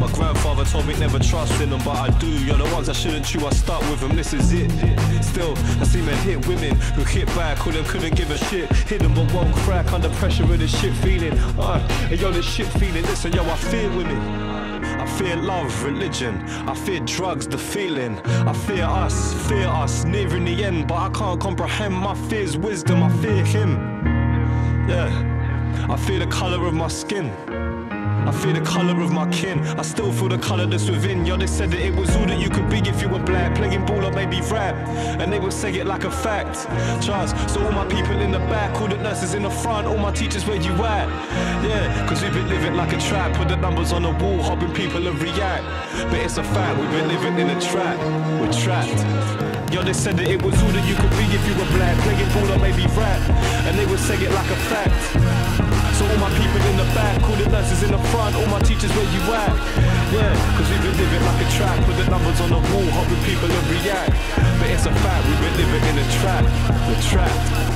My 0.03 0.11
grandfather 0.11 0.65
told 0.65 0.89
me 0.89 0.99
never 0.99 1.21
trust 1.21 1.61
in 1.61 1.71
them, 1.71 1.81
but 1.85 1.95
I 1.97 2.11
do. 2.19 2.27
You're 2.27 2.57
the 2.57 2.69
ones 2.75 2.89
I 2.89 2.93
shouldn't 2.93 3.25
chew, 3.25 3.47
I 3.47 3.51
start 3.51 3.89
with 3.89 4.01
them, 4.01 4.17
this 4.17 4.33
is 4.33 4.53
it. 4.53 4.69
Still, 5.23 5.57
I 5.57 5.85
see 5.85 6.03
men 6.03 6.17
hit 6.27 6.45
women 6.49 6.75
who 6.97 7.05
hit 7.05 7.29
back, 7.37 7.59
who 7.59 7.71
them 7.71 7.85
couldn't 7.85 8.17
give 8.17 8.29
a 8.33 8.37
shit. 8.37 8.69
Hit 8.89 9.01
them 9.01 9.15
but 9.15 9.33
won't 9.33 9.55
crack 9.59 9.93
under 9.93 10.09
pressure 10.17 10.43
of 10.43 10.59
this 10.59 10.77
shit 10.77 10.93
feeling. 10.95 11.39
Uh, 11.57 11.79
and 12.11 12.21
yo, 12.21 12.33
this 12.33 12.45
shit 12.45 12.67
feeling, 12.67 13.03
listen, 13.03 13.33
yo, 13.33 13.45
I 13.45 13.55
fear 13.55 13.89
women. 13.91 14.19
I 14.83 15.07
fear 15.07 15.37
love, 15.37 15.85
religion. 15.85 16.35
I 16.67 16.75
fear 16.75 16.99
drugs, 17.07 17.47
the 17.47 17.57
feeling. 17.57 18.19
I 18.27 18.53
fear 18.55 18.83
us, 18.83 19.35
fear 19.49 19.69
us, 19.69 20.05
nearing 20.05 20.47
the 20.47 20.65
end, 20.65 20.89
but 20.89 20.97
I 20.97 21.11
can't 21.11 21.41
comprehend 21.41 21.95
my 21.95 22.17
fear's 22.29 22.59
wisdom. 22.59 23.05
I 23.05 23.11
fear 23.23 23.45
him. 23.45 23.77
Yeah, 24.89 25.87
I 25.89 25.97
fear 25.97 26.19
the 26.19 26.27
color 26.27 26.67
of 26.67 26.75
my 26.75 26.89
skin. 26.89 27.31
I 28.27 28.31
feel 28.31 28.53
the 28.53 28.61
colour 28.61 29.01
of 29.03 29.11
my 29.11 29.29
kin. 29.31 29.59
I 29.79 29.83
still 29.83 30.13
feel 30.13 30.29
the 30.29 30.39
colour 30.39 30.67
that's 30.67 30.89
within. 30.89 31.27
Yo, 31.27 31.37
they 31.37 31.47
said 31.47 31.71
that 31.73 31.81
it 31.81 31.95
was 31.95 32.15
all 32.17 32.27
that 32.27 32.41
you 32.41 32.49
could 32.49 32.69
be 32.71 32.79
if 32.79 33.03
you 33.03 33.09
were 33.09 33.19
black. 33.19 33.55
Playing 33.57 33.85
ball 33.85 34.05
or 34.05 34.13
maybe 34.13 34.41
rap. 34.43 34.75
And 35.21 35.33
they 35.33 35.39
would 35.39 35.53
say 35.53 35.75
it 35.75 35.87
like 35.87 36.05
a 36.05 36.11
fact. 36.11 36.55
Trust. 37.05 37.37
So 37.51 37.65
all 37.65 37.73
my 37.73 37.87
people 37.87 38.21
in 38.21 38.31
the 38.31 38.39
back, 38.39 38.81
all 38.81 38.89
the 38.89 38.97
nurses 38.97 39.35
in 39.35 39.43
the 39.43 39.51
front, 39.51 39.87
all 39.87 39.99
my 39.99 40.13
teachers 40.13 40.47
where 40.47 40.57
you 40.57 40.73
at? 40.85 41.09
Yeah, 41.65 42.07
cause 42.07 42.23
we've 42.23 42.33
been 42.33 42.49
living 42.49 42.75
like 42.75 42.93
a 42.93 42.99
trap. 42.99 43.37
Put 43.37 43.49
the 43.49 43.57
numbers 43.57 43.93
on 43.93 44.03
the 44.03 44.11
wall, 44.11 44.43
hoping 44.43 44.73
people 44.73 45.01
will 45.01 45.15
react. 45.15 45.65
But 46.11 46.21
it's 46.21 46.39
a 46.39 46.45
fact, 46.45 46.79
we've 46.79 46.91
been 46.91 47.09
living 47.09 47.39
in 47.39 47.51
a 47.51 47.61
trap. 47.61 47.99
We're 48.41 48.53
trapped. 48.53 49.73
Yo, 49.73 49.83
they 49.83 49.95
said 49.95 50.17
that 50.19 50.29
it 50.29 50.43
was 50.43 50.55
all 50.63 50.71
that 50.71 50.87
you 50.87 50.95
could 50.95 51.11
be 51.11 51.25
if 51.35 51.43
you 51.49 51.55
were 51.59 51.71
black. 51.77 51.97
Playing 52.05 52.29
ball 52.35 52.53
or 52.53 52.59
maybe 52.59 52.87
rap. 52.95 53.23
And 53.67 53.79
they 53.79 53.87
would 53.87 54.01
say 54.01 54.17
it 54.17 54.31
like 54.31 54.51
a 54.51 54.57
fact. 54.71 55.62
All 56.03 56.19
my 56.19 56.31
people 56.35 56.63
in 56.67 56.77
the 56.77 56.89
back, 56.95 57.23
all 57.23 57.37
the 57.37 57.49
nurses 57.49 57.83
in 57.83 57.93
the 57.93 58.03
front, 58.11 58.35
all 58.35 58.47
my 58.47 58.61
teachers 58.61 58.91
where 58.97 59.09
you 59.15 59.23
at? 59.33 59.55
Yeah, 60.13 60.35
cause 60.59 60.69
we've 60.69 60.83
been 60.83 60.97
living 60.99 61.25
like 61.25 61.47
a 61.47 61.49
trap, 61.57 61.77
put 61.87 61.97
the 61.97 62.09
numbers 62.11 62.41
on 62.41 62.51
the 62.51 62.63
wall, 62.71 62.89
hoping 62.93 63.23
people 63.25 63.49
will 63.49 63.67
react. 63.71 64.13
But 64.59 64.69
it's 64.71 64.87
a 64.87 64.93
fact, 65.01 65.23
we've 65.27 65.41
been 65.41 65.57
living 65.63 65.85
in 65.91 65.97
a 66.03 66.07
trap, 66.21 66.45
we're 66.89 67.01
trapped. 67.09 67.72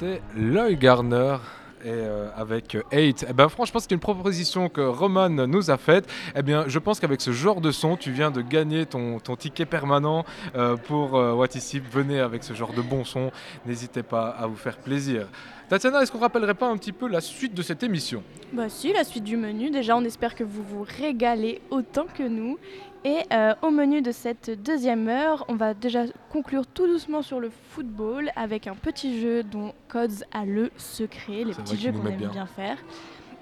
C'était 0.00 0.22
Lloyd 0.34 0.78
Garner. 0.78 1.36
Et 1.82 1.88
euh, 1.88 2.28
avec 2.36 2.76
8, 2.92 3.26
eh 3.26 3.32
ben 3.32 3.48
franchement 3.48 3.80
c'est 3.80 3.90
une 3.90 4.00
proposition 4.00 4.68
que 4.68 4.82
Roman 4.82 5.30
nous 5.30 5.70
a 5.70 5.78
faite. 5.78 6.06
Eh 6.36 6.42
bien 6.42 6.64
je 6.66 6.78
pense 6.78 7.00
qu'avec 7.00 7.22
ce 7.22 7.32
genre 7.32 7.62
de 7.62 7.70
son, 7.70 7.96
tu 7.96 8.10
viens 8.10 8.30
de 8.30 8.42
gagner 8.42 8.84
ton, 8.84 9.18
ton 9.18 9.34
ticket 9.34 9.64
permanent 9.64 10.26
euh, 10.56 10.76
pour 10.76 11.16
euh, 11.16 11.32
What 11.32 11.48
Is 11.54 11.78
It? 11.78 11.84
Venez 11.90 12.20
avec 12.20 12.44
ce 12.44 12.52
genre 12.52 12.74
de 12.74 12.82
bon 12.82 13.04
son, 13.06 13.30
n'hésitez 13.64 14.02
pas 14.02 14.28
à 14.28 14.46
vous 14.46 14.56
faire 14.56 14.76
plaisir. 14.76 15.26
Tatiana, 15.70 16.02
est-ce 16.02 16.10
qu'on 16.12 16.18
rappellerait 16.18 16.54
pas 16.54 16.68
un 16.68 16.76
petit 16.76 16.92
peu 16.92 17.08
la 17.08 17.20
suite 17.20 17.54
de 17.54 17.62
cette 17.62 17.82
émission? 17.82 18.24
Bah 18.52 18.68
si, 18.68 18.92
la 18.92 19.04
suite 19.04 19.22
du 19.22 19.36
menu. 19.36 19.70
Déjà, 19.70 19.96
on 19.96 20.04
espère 20.04 20.34
que 20.34 20.42
vous 20.42 20.64
vous 20.64 20.84
régalez 20.98 21.62
autant 21.70 22.06
que 22.12 22.24
nous. 22.24 22.58
Et 23.04 23.20
euh, 23.32 23.54
au 23.62 23.70
menu 23.70 24.02
de 24.02 24.12
cette 24.12 24.62
deuxième 24.62 25.08
heure, 25.08 25.46
on 25.48 25.54
va 25.54 25.72
déjà 25.72 26.04
conclure 26.30 26.66
tout 26.66 26.86
doucement 26.86 27.22
sur 27.22 27.40
le 27.40 27.50
football 27.50 28.30
avec 28.36 28.66
un 28.66 28.74
petit 28.74 29.20
jeu 29.20 29.42
dont 29.42 29.72
Codes 29.88 30.24
a 30.32 30.44
le 30.44 30.70
secret, 30.76 31.44
les 31.44 31.54
petits 31.54 31.78
jeux 31.78 31.92
qu'on 31.92 32.06
aime 32.06 32.16
bien. 32.16 32.28
bien 32.28 32.46
faire. 32.46 32.76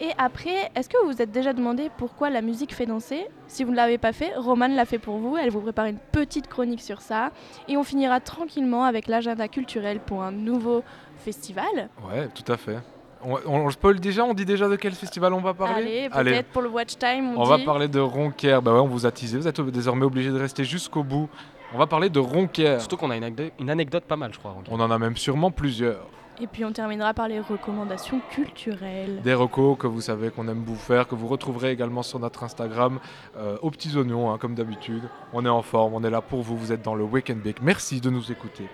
Et 0.01 0.11
après, 0.17 0.71
est-ce 0.77 0.89
que 0.89 0.97
vous 1.03 1.11
vous 1.11 1.23
êtes 1.23 1.33
déjà 1.33 1.53
demandé 1.53 1.91
pourquoi 1.97 2.31
la 2.31 2.41
musique 2.41 2.73
fait 2.73 2.87
danser? 2.87 3.27
Si 3.49 3.65
vous 3.65 3.73
ne 3.73 3.77
l'avez 3.77 3.99
pas 3.99 4.13
fait, 4.13 4.33
Romane 4.37 4.77
l'a 4.77 4.85
fait 4.85 5.01
pour 5.01 5.17
vous. 5.17 5.37
Elle 5.37 5.51
vous 5.51 5.61
prépare 5.61 5.87
une 5.87 5.99
petite 5.99 6.47
chronique 6.47 6.81
sur 6.81 7.01
ça. 7.01 7.33
Et 7.67 7.77
on 7.77 7.83
finira 7.83 8.21
tranquillement 8.21 8.85
avec 8.85 9.09
l'agenda 9.09 9.49
culturel 9.49 9.99
pour 9.99 10.23
un 10.23 10.31
nouveau 10.31 10.85
festival. 11.17 11.89
Ouais, 12.09 12.29
tout 12.29 12.53
à 12.53 12.57
fait. 12.57 12.79
On, 13.25 13.39
on, 13.47 13.71
spoil 13.71 13.99
déjà, 13.99 14.25
on 14.25 14.35
dit 14.35 14.45
déjà 14.45 14.69
de 14.69 14.77
quel 14.77 14.93
festival 14.93 15.33
on 15.33 15.41
va 15.41 15.55
parler 15.55 16.09
Allez, 16.13 16.31
peut-être 16.31 16.49
pour 16.49 16.63
le 16.63 16.69
watch 16.69 16.97
time, 16.99 17.35
on, 17.37 17.41
On 17.41 17.45
va 17.45 17.59
parler 17.59 17.89
de 17.89 18.01
Ronquière. 18.01 18.63
Bah 18.63 18.73
ouais, 18.73 18.81
on 18.81 18.87
vous 18.87 19.07
a 19.07 19.11
teasé. 19.11 19.39
Vous 19.39 19.49
êtes 19.49 19.61
désormais 19.61 20.05
obligé 20.05 20.31
de 20.31 20.39
rester 20.39 20.65
jusqu'au 20.65 21.03
bout. 21.03 21.29
On 21.75 21.79
va 21.79 21.87
parler 21.87 22.09
de 22.09 22.19
Ronquière. 22.21 22.81
Surtout 22.81 22.97
qu'on 22.97 23.11
a 23.11 23.17
une 23.17 23.25
anecdote, 23.25 23.53
une 23.59 23.71
anecdote 23.71 24.05
pas 24.05 24.17
mal, 24.17 24.33
je 24.33 24.39
crois. 24.39 24.53
Ronquière. 24.53 24.75
On 24.75 24.81
en 24.81 24.91
a 24.91 24.99
même 24.99 25.17
sûrement 25.17 25.51
plusieurs. 25.51 26.07
Et 26.41 26.47
puis 26.47 26.65
on 26.65 26.71
terminera 26.73 27.15
par 27.15 27.27
les 27.27 27.41
recommandations 27.41 28.21
culturelles. 28.31 29.21
Des 29.23 29.35
recos 29.35 29.77
que 29.77 29.89
vous 29.89 30.01
savez 30.01 30.31
qu'on 30.31 30.47
aime 30.47 30.63
vous 30.65 30.77
faire, 30.77 31.09
que 31.09 31.17
vous 31.17 31.27
retrouverez 31.27 31.73
également 31.73 32.05
sur 32.05 32.21
notre 32.21 32.45
Instagram 32.45 33.01
euh, 33.37 33.57
aux 33.61 33.73
petits 33.73 33.97
oignons, 33.97 34.31
hein, 34.31 34.39
comme 34.39 34.55
d'habitude. 34.55 35.03
On 35.33 35.45
est 35.45 35.49
en 35.49 35.63
forme, 35.63 35.95
on 35.95 36.05
est 36.05 36.11
là 36.11 36.21
pour 36.21 36.43
vous. 36.43 36.57
Vous 36.57 36.73
êtes 36.73 36.83
dans 36.83 36.95
le 36.95 37.03
Wake 37.03 37.31
and 37.31 37.41
Bake. 37.45 37.61
Merci 37.61 38.01
de 38.01 38.09
nous 38.09 38.31
écouter. 38.31 38.69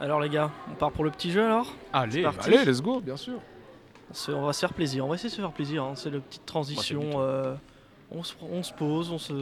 Alors 0.00 0.20
les 0.20 0.28
gars, 0.28 0.50
on 0.70 0.74
part 0.74 0.92
pour 0.92 1.04
le 1.04 1.10
petit 1.10 1.30
jeu 1.30 1.44
alors 1.44 1.74
Allez, 1.92 2.22
parti. 2.22 2.52
Allez, 2.54 2.64
let's 2.64 2.82
go, 2.82 3.00
bien 3.00 3.16
sûr. 3.16 3.38
On, 4.10 4.14
se- 4.14 4.30
on 4.32 4.44
va 4.46 4.52
se 4.52 4.60
faire 4.60 4.74
plaisir, 4.74 5.04
on 5.04 5.08
va 5.08 5.14
essayer 5.14 5.30
de 5.30 5.34
se 5.34 5.40
faire 5.40 5.52
plaisir. 5.52 5.82
hein. 5.84 5.92
C'est 5.96 6.10
la 6.10 6.20
petite 6.20 6.44
transition. 6.46 7.02
Moi, 7.12 7.22
euh, 7.22 7.54
on, 8.10 8.22
se, 8.22 8.34
on 8.52 8.62
se 8.62 8.72
pose, 8.72 9.10
on 9.10 9.18
se, 9.18 9.32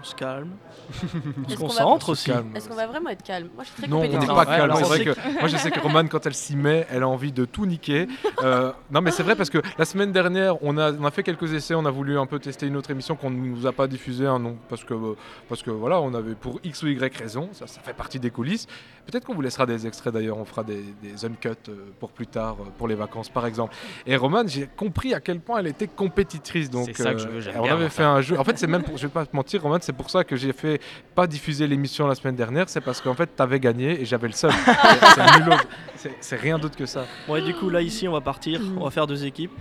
On 0.00 0.02
se 0.04 0.14
calme. 0.14 0.52
On 1.04 1.48
se 1.48 1.52
Est-ce 1.52 1.56
qu'on 1.60 1.66
va- 1.66 1.68
concentre 1.74 2.08
aussi. 2.08 2.30
Est-ce 2.54 2.66
qu'on 2.66 2.74
va 2.74 2.86
vraiment 2.86 3.10
être 3.10 3.22
calme? 3.22 3.50
Moi, 3.54 3.62
je 3.64 3.68
suis 3.68 3.76
très 3.82 3.88
Non, 3.88 3.98
on 4.00 4.02
n'est 4.08 4.26
pas 4.26 4.46
calme. 4.46 4.72
C'est 4.76 4.84
on 4.84 4.86
vrai 4.86 4.98
sait 4.98 5.04
que 5.04 5.38
moi, 5.40 5.48
je 5.48 5.56
sais 5.58 5.70
que 5.70 5.80
Romane, 5.80 6.08
quand 6.08 6.24
elle 6.24 6.32
s'y 6.34 6.56
met, 6.56 6.86
elle 6.90 7.02
a 7.02 7.08
envie 7.08 7.30
de 7.32 7.44
tout 7.44 7.66
niquer. 7.66 8.08
Euh, 8.42 8.72
non, 8.90 9.02
mais 9.02 9.10
c'est 9.10 9.22
vrai 9.22 9.36
parce 9.36 9.50
que 9.50 9.58
la 9.76 9.84
semaine 9.84 10.10
dernière, 10.10 10.56
on 10.64 10.78
a, 10.78 10.90
on 10.94 11.04
a 11.04 11.10
fait 11.10 11.22
quelques 11.22 11.52
essais. 11.52 11.74
On 11.74 11.84
a 11.84 11.90
voulu 11.90 12.18
un 12.18 12.24
peu 12.24 12.38
tester 12.38 12.66
une 12.66 12.76
autre 12.78 12.90
émission 12.90 13.16
qu'on 13.16 13.28
ne 13.30 13.36
nous 13.36 13.66
a 13.66 13.72
pas 13.72 13.86
diffusée, 13.86 14.26
hein, 14.26 14.38
non, 14.38 14.56
parce 14.70 14.82
que 14.84 14.94
euh, 14.94 15.14
parce 15.50 15.62
que 15.62 15.70
voilà, 15.70 16.00
on 16.00 16.14
avait 16.14 16.34
pour 16.36 16.58
x 16.64 16.82
ou 16.84 16.88
y 16.88 16.98
raison. 17.14 17.50
Ça, 17.52 17.66
ça 17.66 17.82
fait 17.82 17.92
partie 17.94 18.18
des 18.18 18.30
coulisses. 18.30 18.66
Peut-être 19.06 19.24
qu'on 19.24 19.34
vous 19.34 19.42
laissera 19.42 19.66
des 19.66 19.86
extraits 19.86 20.12
d'ailleurs. 20.14 20.38
On 20.38 20.44
fera 20.44 20.62
des, 20.64 20.82
des 21.02 21.24
uncuts 21.24 21.48
euh, 21.68 21.90
pour 21.98 22.12
plus 22.12 22.26
tard, 22.26 22.56
euh, 22.60 22.64
pour 22.78 22.86
les 22.88 22.94
vacances 22.94 23.28
par 23.28 23.46
exemple. 23.46 23.74
Et 24.06 24.14
Romane, 24.16 24.48
j'ai 24.48 24.68
compris 24.76 25.12
à 25.12 25.20
quel 25.20 25.40
point 25.40 25.58
elle 25.58 25.66
était 25.66 25.88
compétitrice. 25.88 26.70
Donc, 26.70 26.86
C'est 26.86 27.02
ça 27.02 27.12
que 27.12 27.18
je 27.18 27.26
veux, 27.28 27.36
euh, 27.38 27.40
j'aime 27.40 27.54
on 27.58 27.62
bien, 27.62 27.72
avait 27.74 27.88
fait 27.88 28.04
un 28.04 28.20
jeu. 28.20 28.38
En 28.38 28.44
fait, 28.44 28.56
c'est 28.58 28.66
même, 28.68 28.82
pour, 28.84 28.96
je 28.96 29.06
vais 29.06 29.12
pas 29.12 29.26
te 29.26 29.34
mentir, 29.34 29.62
Romane, 29.62 29.80
c'est 29.82 29.92
pour 29.92 30.08
ça 30.10 30.22
que 30.24 30.36
j'ai 30.36 30.52
fait 30.52 30.80
pas 31.14 31.26
diffuser 31.26 31.66
l'émission 31.66 32.06
la 32.06 32.14
semaine 32.14 32.36
dernière. 32.36 32.68
C'est 32.68 32.80
parce 32.80 33.00
qu'en 33.00 33.14
fait, 33.14 33.26
t'avais 33.34 33.58
gagné 33.60 34.00
et 34.00 34.04
j'avais 34.04 34.28
le 34.28 34.34
seul. 34.34 34.52
C'est- 34.62 35.14
c'est 35.14 35.38
nul 35.40 35.48
autre. 35.52 35.66
C'est- 35.96 36.16
C'est 36.20 36.36
rien 36.36 36.58
d'autre 36.58 36.76
que 36.76 36.86
ça. 36.86 37.04
Bon, 37.26 37.36
et 37.36 37.42
du 37.42 37.54
coup, 37.54 37.68
là, 37.70 37.80
ici, 37.82 38.06
on 38.08 38.12
va 38.12 38.20
partir. 38.20 38.60
On 38.78 38.84
va 38.84 38.90
faire 38.90 39.06
deux 39.06 39.24
équipes. 39.24 39.52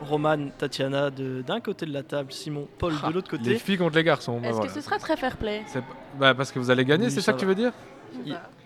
Roman, 0.00 0.48
Tatiana 0.58 1.10
de- 1.10 1.42
d'un 1.42 1.60
côté 1.60 1.86
de 1.86 1.92
la 1.92 2.02
table, 2.02 2.30
Simon, 2.32 2.68
Paul 2.78 2.92
de 2.92 3.12
l'autre 3.12 3.30
côté. 3.30 3.50
Les 3.50 3.58
filles 3.58 3.78
contre 3.78 3.96
les 3.96 4.04
garçons. 4.04 4.38
bah 4.40 4.48
Est-ce 4.48 4.56
voilà. 4.56 4.68
que 4.72 4.74
ce 4.74 4.80
sera 4.80 4.98
très 4.98 5.16
fair 5.16 5.36
play? 5.36 5.62
C'est- 5.66 5.82
bah, 6.18 6.34
parce 6.34 6.52
que 6.52 6.58
vous 6.58 6.70
allez 6.70 6.84
gagner, 6.84 7.06
Oui, 7.06 7.10
c'est 7.10 7.20
ça 7.20 7.26
ça 7.26 7.32
que 7.34 7.38
tu 7.38 7.46
veux 7.46 7.54
dire? 7.54 7.72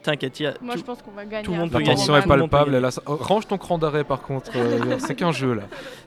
T'inquiète, 0.03 0.39
il 0.41 0.43
y 0.45 0.47
a 0.47 0.55
Moi, 0.61 0.75
tout- 0.75 0.81
je 0.81 0.85
pense 0.85 1.03
qu'on 1.03 1.11
va 1.11 1.25
gagner. 1.25 1.45
tout 1.45 1.51
le 1.53 1.59
monde 1.59 1.71
peut 1.71 1.81
La 1.81 1.85
tension 1.87 2.13
gagner. 2.15 2.25
est 2.25 2.29
monde 2.39 2.49
peut 2.51 2.57
palpable. 2.57 2.91
oh, 3.07 3.17
range 3.21 3.47
ton 3.49 3.59
cran 3.59 3.79
d'arrêt 3.79 4.05
par 4.05 4.23
contre. 4.23 4.53
euh, 4.57 4.97
c'est 4.99 5.15
qu'un 5.17 5.33
jeu 5.33 5.55
là. 5.55 5.63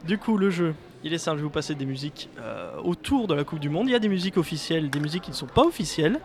Du 0.06 0.18
coup, 0.18 0.38
le 0.38 0.50
jeu, 0.50 0.74
il 1.04 1.14
est 1.14 1.18
simple. 1.18 1.38
Je 1.38 1.42
vais 1.42 1.48
vous 1.48 1.50
passer 1.52 1.76
des 1.76 1.86
musiques 1.86 2.30
euh, 2.40 2.72
autour 2.84 3.28
de 3.28 3.34
la 3.36 3.44
Coupe 3.44 3.60
du 3.60 3.70
Monde. 3.70 3.88
Il 3.90 3.92
y 3.92 3.96
a 3.96 4.00
des 4.00 4.08
musiques 4.10 4.38
officielles, 4.38 4.90
des 4.90 5.00
musiques 5.00 5.24
qui 5.24 5.32
ne 5.32 5.36
sont 5.36 5.46
pas 5.48 5.64
officielles. 5.64 6.20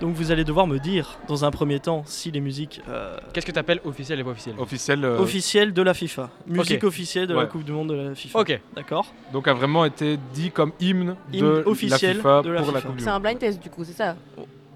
Donc, 0.00 0.14
vous 0.14 0.30
allez 0.30 0.44
devoir 0.44 0.66
me 0.66 0.78
dire, 0.78 1.18
dans 1.28 1.44
un 1.44 1.50
premier 1.50 1.78
temps, 1.78 2.04
si 2.06 2.30
les 2.30 2.40
musiques 2.40 2.80
euh, 2.88 3.18
Qu'est-ce 3.34 3.44
que 3.44 3.52
tu 3.52 3.58
appelles 3.58 3.80
officiel 3.84 4.18
et 4.18 4.24
pas 4.24 4.30
officiel 4.30 4.54
Officiel. 4.58 5.04
euh, 5.04 5.18
officielles 5.18 5.72
de 5.74 5.82
la 5.82 5.92
FIFA, 5.92 6.30
musique 6.46 6.84
officielle 6.84 7.26
de 7.26 7.34
la. 7.34 7.44
Coupe 7.46 7.64
du 7.64 7.72
Monde 7.72 7.88
de 7.90 7.94
la 7.94 8.14
FIFA. 8.14 8.38
Ok. 8.40 8.60
D'accord. 8.74 9.12
Donc 9.32 9.46
a 9.48 9.52
vraiment 9.52 9.84
été 9.84 10.18
dit 10.32 10.50
comme 10.50 10.72
hymne, 10.80 11.16
Hymne 11.32 11.40
de 11.46 11.62
officiel 11.66 12.16
la 12.16 12.22
FIFA 12.22 12.42
de 12.42 12.50
la 12.50 12.62
pour 12.62 12.72
la 12.72 12.78
FIFA. 12.78 12.88
Coupe 12.88 12.96
du 12.96 13.04
C'est 13.04 13.10
Monde. 13.10 13.16
un 13.16 13.20
blind 13.20 13.38
test, 13.38 13.62
du 13.62 13.68
coup, 13.68 13.84
c'est 13.84 13.92
ça? 13.92 14.16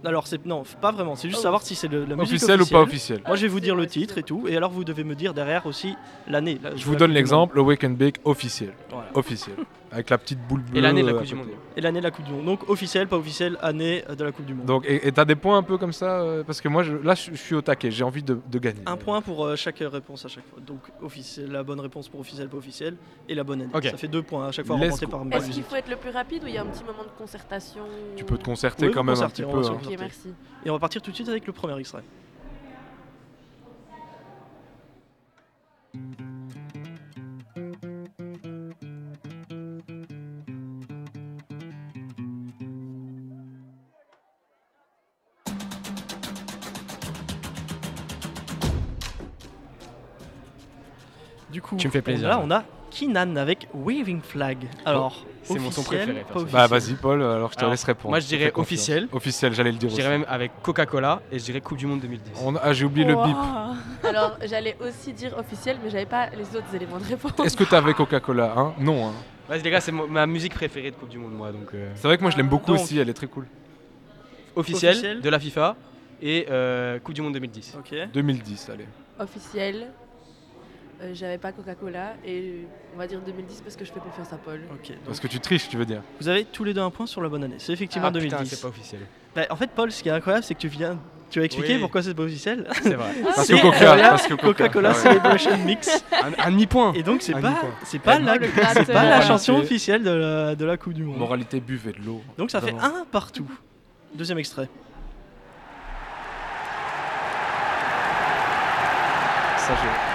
Alors, 0.04 0.26
c'est 0.26 0.44
non, 0.44 0.64
pas 0.80 0.92
vraiment. 0.92 1.16
C'est 1.16 1.28
juste 1.28 1.40
Oh. 1.40 1.44
savoir 1.44 1.62
si 1.62 1.74
c'est 1.74 1.88
le- 1.88 2.04
la 2.04 2.16
musique 2.16 2.34
Officiel 2.34 2.60
ou 2.62 2.66
pas 2.66 2.80
officiel 2.82 3.20
Moi, 3.26 3.36
je 3.36 3.42
vais 3.42 3.48
vous 3.48 3.60
dire 3.60 3.74
le 3.74 3.86
titre 3.86 4.18
et 4.18 4.22
tout, 4.22 4.46
et 4.48 4.56
alors 4.56 4.70
vous 4.70 4.84
devez 4.84 5.02
me 5.04 5.14
dire 5.14 5.32
derrière 5.34 5.64
aussi 5.66 5.94
l'année. 6.28 6.58
la- 6.62 6.76
Je 6.76 6.84
vous 6.84 6.92
la 6.92 6.98
donne 6.98 7.12
l'exemple, 7.12 7.56
le 7.56 7.62
Wake 7.62 7.84
and 7.84 7.90
Bake 7.90 8.16
officiel. 8.24 8.72
Voilà. 8.90 9.08
Officiel. 9.14 9.56
Avec 9.94 10.10
la 10.10 10.18
petite 10.18 10.40
boule 10.48 10.60
bleue. 10.60 10.76
Et 10.78 10.80
l'année 10.80 11.02
de 11.02 11.06
la 11.06 11.12
Coupe 11.14 11.24
du. 11.26 11.34
Monde. 11.36 11.46
Et 11.76 11.80
l'année 11.80 12.00
de 12.00 12.04
la 12.04 12.10
Coupe 12.10 12.24
du 12.24 12.32
Monde. 12.32 12.44
Donc, 12.44 12.68
officiel, 12.68 13.06
pas 13.06 13.16
officiel, 13.16 13.56
année 13.62 14.02
de 14.18 14.24
la 14.24 14.32
Coupe 14.32 14.44
du 14.44 14.52
Monde. 14.52 14.66
Donc, 14.66 14.84
et 14.88 15.12
t'as 15.12 15.24
des 15.24 15.36
points 15.36 15.56
un 15.56 15.62
peu 15.62 15.78
comme 15.78 15.92
ça 15.92 16.20
euh, 16.20 16.42
Parce 16.42 16.60
que 16.60 16.66
moi, 16.68 16.82
je- 16.82 16.96
là, 16.96 17.14
je 17.14 17.30
je 17.30 17.36
suis 17.36 17.54
au 17.54 17.62
taquet. 17.62 17.90
J'ai 17.92 18.02
envie 18.02 18.22
de, 18.24 18.36
de 18.50 18.58
gagner. 18.58 18.80
Un 18.86 18.96
point 18.96 19.20
pour 19.22 19.44
euh, 19.44 19.54
chaque 19.56 19.78
réponse 19.78 20.24
à 20.24 20.28
chaque 20.28 20.44
fois. 20.46 20.58
Donc, 20.66 20.80
officiel, 21.00 21.50
la 21.52 21.62
bonne 21.62 21.78
réponse 21.78 22.08
pour 22.08 22.18
officiel, 22.20 22.48
pas 22.48 22.56
officiel, 22.56 22.96
et 23.28 23.34
la 23.36 23.44
bonne 23.44 23.62
année. 23.62 23.70
Ok. 23.72 23.84
Ça 23.84 23.96
fait 23.96 24.08
deux 24.08 24.22
points 24.22 24.48
à 24.48 24.52
chaque 24.52 24.66
fois 24.66 24.76
Let's 24.76 25.00
remportés 25.00 25.06
par 25.30 25.38
Est-ce 25.42 25.50
qu'il 25.52 25.62
faut 25.62 25.76
être 25.76 25.88
le 25.90 25.96
plus 25.96 26.10
rapide 26.10 26.42
ou 26.44 26.48
il 26.48 26.54
y 26.54 26.58
a 26.58 26.62
un 26.62 26.66
petit 26.66 26.82
moment 26.84 27.04
de 27.04 27.16
concertation 27.16 27.82
Tu 28.16 28.24
peux 28.24 28.36
te 28.36 28.44
concerter 28.44 28.86
Oui, 28.88 28.92
quand 28.92 29.04
même 29.04 29.16
un 29.20 29.28
petit 29.28 29.42
peu. 29.42 29.48
hein. 29.48 29.60
Ok, 29.60 29.74
concerter. 29.78 29.96
merci. 29.96 30.34
Et 30.64 30.70
on 30.70 30.72
va 30.74 30.80
partir 30.80 31.00
tout 31.02 31.10
de 31.12 31.14
suite 31.16 31.28
avec 31.28 31.46
le 31.46 31.52
premier 31.52 31.78
extrait. 31.78 32.02
Du 51.54 51.62
coup, 51.62 51.76
Tu 51.76 51.86
me 51.86 51.92
fais 51.92 52.02
plaisir. 52.02 52.28
Là, 52.28 52.40
on 52.42 52.50
a 52.50 52.64
Kinan 52.90 53.36
avec 53.36 53.68
Waving 53.72 54.20
Flag. 54.22 54.58
Alors, 54.84 55.24
C'est 55.44 55.60
mon 55.60 55.70
son 55.70 55.84
préféré. 55.84 56.24
Bah 56.52 56.66
vas-y 56.66 56.94
Paul, 56.94 57.22
alors 57.22 57.50
je 57.50 57.54
te 57.54 57.60
Alors, 57.60 57.70
laisse 57.70 57.84
répondre. 57.84 58.10
moi, 58.10 58.18
je 58.18 58.26
dirais 58.26 58.50
officiel. 58.56 59.08
Officiel, 59.12 59.52
j'allais 59.54 59.70
le 59.70 59.78
dire 59.78 59.88
Je 59.88 59.94
dirais 59.94 60.08
même 60.08 60.26
avec 60.28 60.50
Coca-Cola 60.62 61.22
et 61.30 61.38
je 61.38 61.44
dirais 61.44 61.60
Coupe 61.60 61.78
du 61.78 61.86
Monde 61.86 62.00
2010. 62.00 62.32
On- 62.44 62.56
Ah 62.56 62.72
j'ai 62.72 62.84
oublié 62.84 63.06
le 63.06 63.14
bip. 63.14 63.36
Alors, 64.02 64.36
j'allais 64.44 64.76
aussi 64.80 65.12
dire 65.12 65.32
officiel, 65.38 65.76
mais 65.84 65.90
j'avais 65.90 66.06
pas 66.06 66.28
les 66.30 66.56
autres 66.56 66.74
éléments 66.74 66.98
de 66.98 67.04
réponse. 67.04 67.32
Est-ce 67.46 67.56
que 67.56 67.62
t'avais 67.64 67.94
Coca-Cola 67.94 68.52
hein? 68.56 68.74
Non. 68.80 69.06
hein. 69.08 69.12
Vas-y 69.48 69.62
les 69.62 69.70
gars, 69.70 69.80
c'est 69.80 69.92
ma 69.92 70.26
musique 70.26 70.54
préférée 70.54 70.90
de 70.90 70.96
Coupe 70.96 71.10
du 71.10 71.18
Monde 71.18 71.34
moi 71.34 71.52
donc 71.52 71.68
euh, 71.74 71.92
C'est 71.94 72.08
vrai 72.08 72.16
que 72.16 72.22
moi 72.22 72.32
je 72.32 72.36
l'aime 72.36 72.48
beaucoup 72.48 72.72
Donc- 72.72 72.80
aussi, 72.80 72.98
elle 72.98 73.08
est 73.10 73.14
très 73.14 73.28
cool. 73.28 73.46
officiel, 74.56 74.90
Officiel. 74.92 75.20
de 75.20 75.28
la 75.30 75.38
FIFA 75.38 75.76
et 76.22 76.46
euh, 76.50 76.98
Coupe 76.98 77.14
du 77.14 77.22
Monde 77.22 77.34
2010. 77.34 77.76
Ok. 77.78 77.94
2010, 78.12 78.70
allez. 78.72 78.86
Officiel. 79.18 79.88
Euh, 81.02 81.10
j'avais 81.12 81.38
pas 81.38 81.50
Coca-Cola 81.52 82.14
et 82.24 82.66
on 82.94 82.98
va 82.98 83.06
dire 83.06 83.20
2010 83.20 83.62
parce 83.62 83.74
que 83.76 83.84
je 83.84 83.92
fais 83.92 83.98
confiance 84.00 84.32
à 84.32 84.36
Paul. 84.36 84.60
Ok. 84.72 84.88
donc 84.90 84.96
Parce 85.06 85.20
que 85.20 85.26
tu 85.26 85.40
triches, 85.40 85.68
tu 85.68 85.76
veux 85.76 85.84
dire. 85.84 86.02
vous 86.20 86.28
avez 86.28 86.44
tous 86.44 86.62
les 86.64 86.72
deux 86.72 86.80
un 86.82 86.90
point 86.90 87.06
sur 87.06 87.20
la 87.20 87.28
bonne 87.28 87.42
année. 87.44 87.56
C'est 87.58 87.72
effectivement 87.72 88.08
Ah, 88.08 88.12
putain, 88.12 88.36
2010. 88.36 88.48
c'est 88.50 88.62
pas 88.62 88.68
officiel. 88.68 89.00
Bah, 89.34 89.42
en 89.50 89.56
fait, 89.56 89.70
Paul, 89.74 89.90
ce 89.90 90.02
qui 90.02 90.08
est 90.08 90.12
incroyable, 90.12 90.44
c'est 90.44 90.54
que 90.54 90.60
tu 90.60 90.68
viens, 90.68 90.96
tu 91.30 91.40
as 91.40 91.44
expliqué 91.44 91.74
Oui. 91.74 91.80
pourquoi 91.80 92.02
c'est 92.04 92.14
pas 92.14 92.22
officiel. 92.22 92.68
C'est 92.80 92.94
vrai. 92.94 93.10
Parce 93.24 93.44
C'est 93.46 93.54
que 93.56 93.60
Coca, 93.62 93.76
incroyable, 93.76 94.08
parce 94.10 94.26
que 94.28 94.34
Coca. 94.34 94.46
Coca-Cola 94.68 94.90
Ah 94.90 94.96
ouais. 94.96 94.98
Celebration 95.02 95.58
Mix. 95.58 96.04
Un, 96.12 96.44
un 96.46 96.50
demi-point. 96.52 96.92
Et 96.92 97.02
donc 97.02 97.22
c'est 97.22 97.34
Un 97.34 97.40
pas, 97.40 97.48
demi-point. 97.48 97.70
c'est 97.82 97.98
pas 97.98 98.18
la, 98.20 98.36
le 98.36 98.46
c'est 98.72 98.86
pas 98.92 99.04
la 99.04 99.20
chanson 99.20 99.54
officielle 99.54 100.04
de 100.04 100.10
la, 100.10 100.54
de 100.54 100.64
la 100.64 100.76
Coupe 100.76 100.92
du 100.94 101.02
Monde. 101.02 101.18
Moralité, 101.18 101.58
buvez 101.58 101.90
de 101.92 101.98
l'eau. 102.06 102.22
Donc 102.38 102.52
ça 102.52 102.60
fait 102.60 102.70
un 102.80 103.04
partout. 103.10 103.50
Deuxième 104.14 104.38
extrait. 104.38 104.68
Ça, 109.58 109.72
j'ai- 109.82 110.13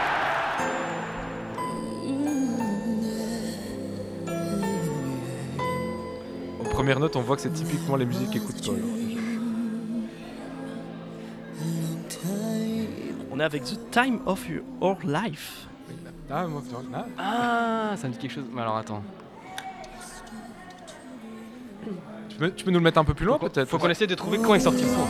notes, 7.10 7.16
on 7.16 7.22
voit 7.22 7.36
que 7.36 7.42
c'est 7.42 7.54
typiquement 7.54 7.96
les 7.96 8.06
musiques 8.06 8.30
qu'écoute 8.32 8.64
Paul. 8.66 8.80
On 13.32 13.40
est 13.40 13.44
avec 13.44 13.64
The 13.64 13.92
Time 13.92 14.20
of 14.26 14.48
Your 14.50 14.98
Life. 15.06 15.68
Ah, 16.32 16.46
ah. 16.94 17.06
Ah, 17.18 17.98
ça 17.98 18.08
me 18.08 18.14
dit 18.14 18.20
quelque 18.20 18.32
chose. 18.32 18.46
Mais 18.54 18.62
alors 18.62 18.78
attends. 18.78 19.02
Tu, 22.30 22.36
peux, 22.38 22.52
tu 22.52 22.66
peux 22.66 22.72
nous 22.72 22.80
le 22.80 22.84
mettre 22.84 23.00
un 23.00 23.04
peu 23.04 23.14
plus 23.14 23.26
loin 23.26 23.40
peut-être? 23.40 23.68
Faut 23.68 23.78
qu'on 23.80 23.90
essaie 23.90 24.08
de 24.08 24.16
trouver 24.16 24.38
quand 24.38 24.54
est 24.54 24.60
sorti 24.60 24.84
le 24.84 24.90
son. 24.90 25.08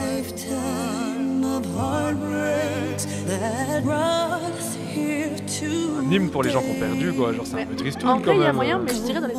Un 5.99 6.11
hymne 6.11 6.29
pour 6.29 6.43
les 6.43 6.49
gens 6.49 6.61
qui 6.61 6.71
ont 6.71 6.79
perdu, 6.79 7.13
quoi. 7.13 7.33
Genre, 7.33 7.45
c'est 7.45 7.61
un 7.61 7.65
peu 7.65 7.75
triste 7.75 8.03
En 8.03 8.19
quand 8.19 8.33
vrai, 8.33 8.35
il 8.35 8.39
y 8.39 8.43
a 8.43 8.47
même. 8.47 8.55
moyen, 8.55 8.79
mais 8.79 8.93
je 8.93 9.01
dirais 9.01 9.19
dans 9.21 9.27
les 9.27 9.35
années 9.35 9.38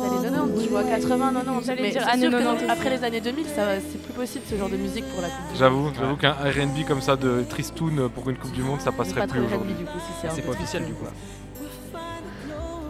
vois, 0.71 0.83
80, 0.83 1.33
90. 1.33 1.65
J'allais 1.67 1.89
dire 1.91 2.07
années 2.07 2.21
sûr 2.21 2.31
que 2.31 2.35
90 2.37 2.63
aussi. 2.63 2.71
après 2.71 2.89
les 2.89 3.03
années 3.03 3.21
2000, 3.21 3.45
ça, 3.47 3.65
va- 3.65 3.79
c'est 3.79 4.01
plus 4.01 4.13
possible 4.13 4.45
ce 4.49 4.55
genre 4.55 4.69
de 4.69 4.77
musique 4.77 5.05
pour 5.09 5.21
la 5.21 5.27
Coupe 5.29 5.37
du 5.39 5.47
Monde. 5.49 5.57
J'avoue, 5.59 5.91
j'avoue 5.97 6.15
qu'un 6.15 6.31
R&B 6.33 6.85
comme 6.87 7.01
ça 7.01 7.15
de 7.15 7.43
tristoun 7.49 8.09
pour 8.09 8.29
une 8.29 8.37
Coupe 8.37 8.51
du 8.51 8.61
Monde, 8.63 8.79
ça 8.81 8.91
passerait 8.91 9.21
pas 9.21 9.27
plus 9.27 9.41
aujourd'hui. 9.41 9.73
R&B 9.73 9.77
du 9.79 9.85
coup, 9.85 9.99
si 9.99 10.27
c'est 10.29 10.41
pas 10.41 10.51
officiel 10.51 10.85
du 10.85 10.93
coup. 10.93 11.05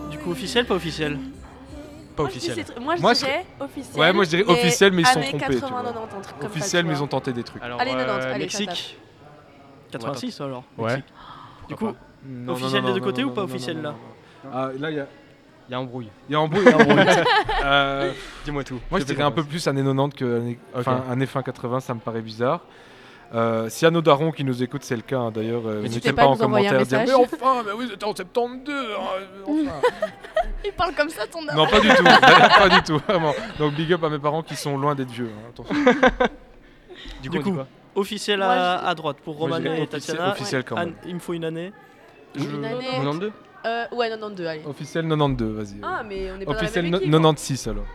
Du 0.10 0.18
coup 0.18 0.32
officiel, 0.32 0.66
pas 0.66 0.76
officiel 0.76 1.18
Pas 2.16 2.24
Moi, 2.24 2.30
officiel. 2.30 2.66
Moi, 2.82 2.96
je 2.98 3.02
Moi, 3.02 3.14
je- 3.14 3.20
dirais 3.20 3.46
officiel. 3.60 4.00
Ouais, 4.02 4.14
moi, 4.14 4.24
je 4.26 4.30
dirais 4.30 4.44
officiel, 4.48 4.92
mais 4.94 5.02
ils 5.02 5.06
sont 5.08 5.22
trompés, 5.22 5.38
tu 5.56 5.62
80, 5.62 5.70
vois. 5.70 5.84
90, 5.84 6.04
un 6.18 6.22
truc 6.22 6.40
comme 6.40 6.42
ça, 6.42 6.46
Officiel, 6.58 6.86
mais 6.86 6.94
ils 6.94 7.04
ont 7.04 7.08
tenté 7.08 7.34
des 7.34 7.44
trucs. 7.44 7.64
Alors, 7.64 7.80
Allez, 7.80 7.92
90, 7.92 8.26
euh, 8.26 8.30
allez, 8.34 8.40
Mexique. 8.44 8.98
86 9.92 10.42
alors. 10.42 10.64
Ouais. 10.78 10.88
Mexique. 10.96 11.06
Du 11.70 11.76
coup, 11.76 11.88
Non, 12.26 12.54
officiel 12.54 12.82
non, 12.84 12.88
des 12.90 12.94
deux 13.00 13.00
côtés 13.06 13.24
non, 13.24 13.30
ou 13.30 13.32
pas 13.32 13.44
officiel 13.44 13.78
non, 13.78 13.84
là 13.84 13.90
non, 14.44 14.50
non. 14.52 14.56
Ah, 14.56 14.70
là, 14.78 14.92
il 14.92 14.98
y 14.98 15.00
a, 15.00 15.08
Il 15.72 15.74
y 15.74 15.76
a 15.78 15.80
embrouille. 15.80 16.10
il 16.28 16.34
y 16.34 16.36
a 16.36 16.42
embrouille. 16.42 16.66
il 16.66 16.70
y 16.70 16.74
a 16.74 16.78
embrouille. 16.78 17.06
Euh, 17.64 18.12
Dis-moi 18.44 18.64
tout. 18.66 18.80
Moi, 18.90 19.00
je 19.00 19.06
dirais 19.06 19.24
un 19.24 19.32
peu 19.32 19.44
plus 19.44 19.66
années 19.70 19.84
90 19.84 20.16
que 20.18 20.26
années, 20.40 20.60
Ok. 20.76 20.82
fin, 20.84 21.04
années 21.10 21.26
fin 21.26 21.42
80, 21.44 21.80
ça 21.80 21.94
me 21.94 22.00
paraît 22.02 22.22
bizarre. 22.22 22.60
Euh, 23.34 23.70
S'il 23.70 23.86
y 23.86 23.88
a 23.88 23.92
nos 23.92 24.02
darons 24.02 24.32
qui 24.34 24.44
nous 24.44 24.62
écoutent, 24.62 24.84
c'est 24.84 24.98
le 24.98 25.02
cas 25.04 25.20
hein, 25.20 25.32
d'ailleurs. 25.32 25.62
euh, 25.66 25.82
N'hésitez 25.82 26.12
pas 26.12 26.24
pas 26.24 26.28
en 26.28 26.36
commentaire 26.36 26.78
à 26.78 26.84
dire 26.84 27.00
Mais 27.06 27.14
enfin, 27.14 27.64
mais 27.66 27.72
oui, 27.72 27.88
c'était 27.90 28.04
en 28.04 28.14
72 28.14 28.76
hein, 28.76 29.02
enfin. 29.48 30.08
Il 30.66 30.72
parle 30.74 30.94
comme 30.94 31.08
ça, 31.10 31.26
ton 31.28 31.42
Non, 31.56 31.66
pas 31.68 31.80
du 31.80 31.88
tout, 31.88 32.04
pas 32.60 32.70
du 32.70 32.82
tout, 32.84 32.98
vraiment. 33.08 33.34
Donc, 33.58 33.74
big 33.76 33.94
up 33.94 34.04
à 34.04 34.10
mes 34.10 34.20
parents 34.20 34.44
qui 34.44 34.58
sont 34.58 34.78
loin 34.78 34.94
d'être 34.96 35.12
vieux. 35.12 35.30
hein, 35.34 35.50
attention. 35.52 35.76
Du 37.22 37.30
coup, 37.30 37.56
officiel 37.96 38.42
à, 38.42 38.86
à 38.86 38.94
droite 38.96 39.18
pour 39.24 39.38
Roman 39.38 39.56
et 39.58 39.60
officiel- 39.84 39.88
Tatiana. 39.88 40.32
officiel 40.34 40.64
quand 40.66 40.76
même. 40.76 40.96
Il 41.06 41.14
me 41.16 41.20
faut 41.20 41.34
une 41.34 41.46
année. 41.46 41.72
Je- 42.36 42.44
Une 42.44 42.66
année. 42.66 42.86
92 42.98 43.32
euh, 43.66 43.86
ouais, 43.92 44.10
92, 44.10 44.46
allez. 44.48 44.62
Officiel 44.66 45.08
92, 45.08 45.56
vas-y. 45.56 45.78
Ah, 45.84 46.02
mais 46.08 46.32
on 46.32 46.40
est 46.42 46.46
pas 46.46 46.52
Officiel 46.52 46.86
dans 46.86 46.98
la 46.98 47.00
même 47.00 47.02
équipe, 47.02 47.12
96 47.12 47.68
hein. 47.68 47.72
alors. 47.72 47.86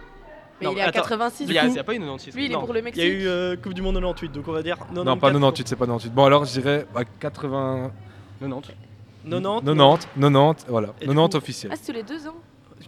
Mais 0.61 0.67
Non, 0.67 0.73
il 0.73 0.79
est 0.79 0.83
à 0.83 0.93
86 0.93 1.45
Il 1.49 1.53
y, 1.53 1.59
a- 1.59 1.63
a 1.65 1.85
pas 1.85 1.95
eu 1.95 1.99
96. 1.99 2.35
Lui, 2.35 2.47
il 2.47 2.53
est 2.53 2.55
pour 2.55 2.73
le 2.73 2.81
Il 2.89 2.97
y 2.97 3.01
a 3.03 3.05
eu 3.05 3.27
euh, 3.27 3.57
Coupe 3.57 3.75
du 3.75 3.83
Monde 3.83 3.97
98, 3.97 4.33
donc 4.33 4.49
on 4.49 4.53
va 4.53 4.63
dire. 4.63 4.79
Non, 4.93 5.05
pas 5.19 5.29
98, 5.29 5.69
c'est 5.69 5.77
pas 5.77 5.85
98. 5.87 6.15
Bon, 6.15 6.25
alors 6.25 6.45
je 6.47 6.53
dirais 6.53 6.87
bah, 6.95 7.03
80. 7.21 7.91
90. 8.41 8.73
90. 9.29 9.67
90, 9.67 10.07
90, 10.19 10.67
voilà. 10.69 10.89
Et 11.01 11.07
90 11.07 11.31
coup- 11.31 11.37
officiel. 11.37 11.73
Ah, 11.73 11.77
c'est 11.79 11.93
tous 11.93 11.97
les 11.99 12.03
deux 12.05 12.27
ans 12.29 12.35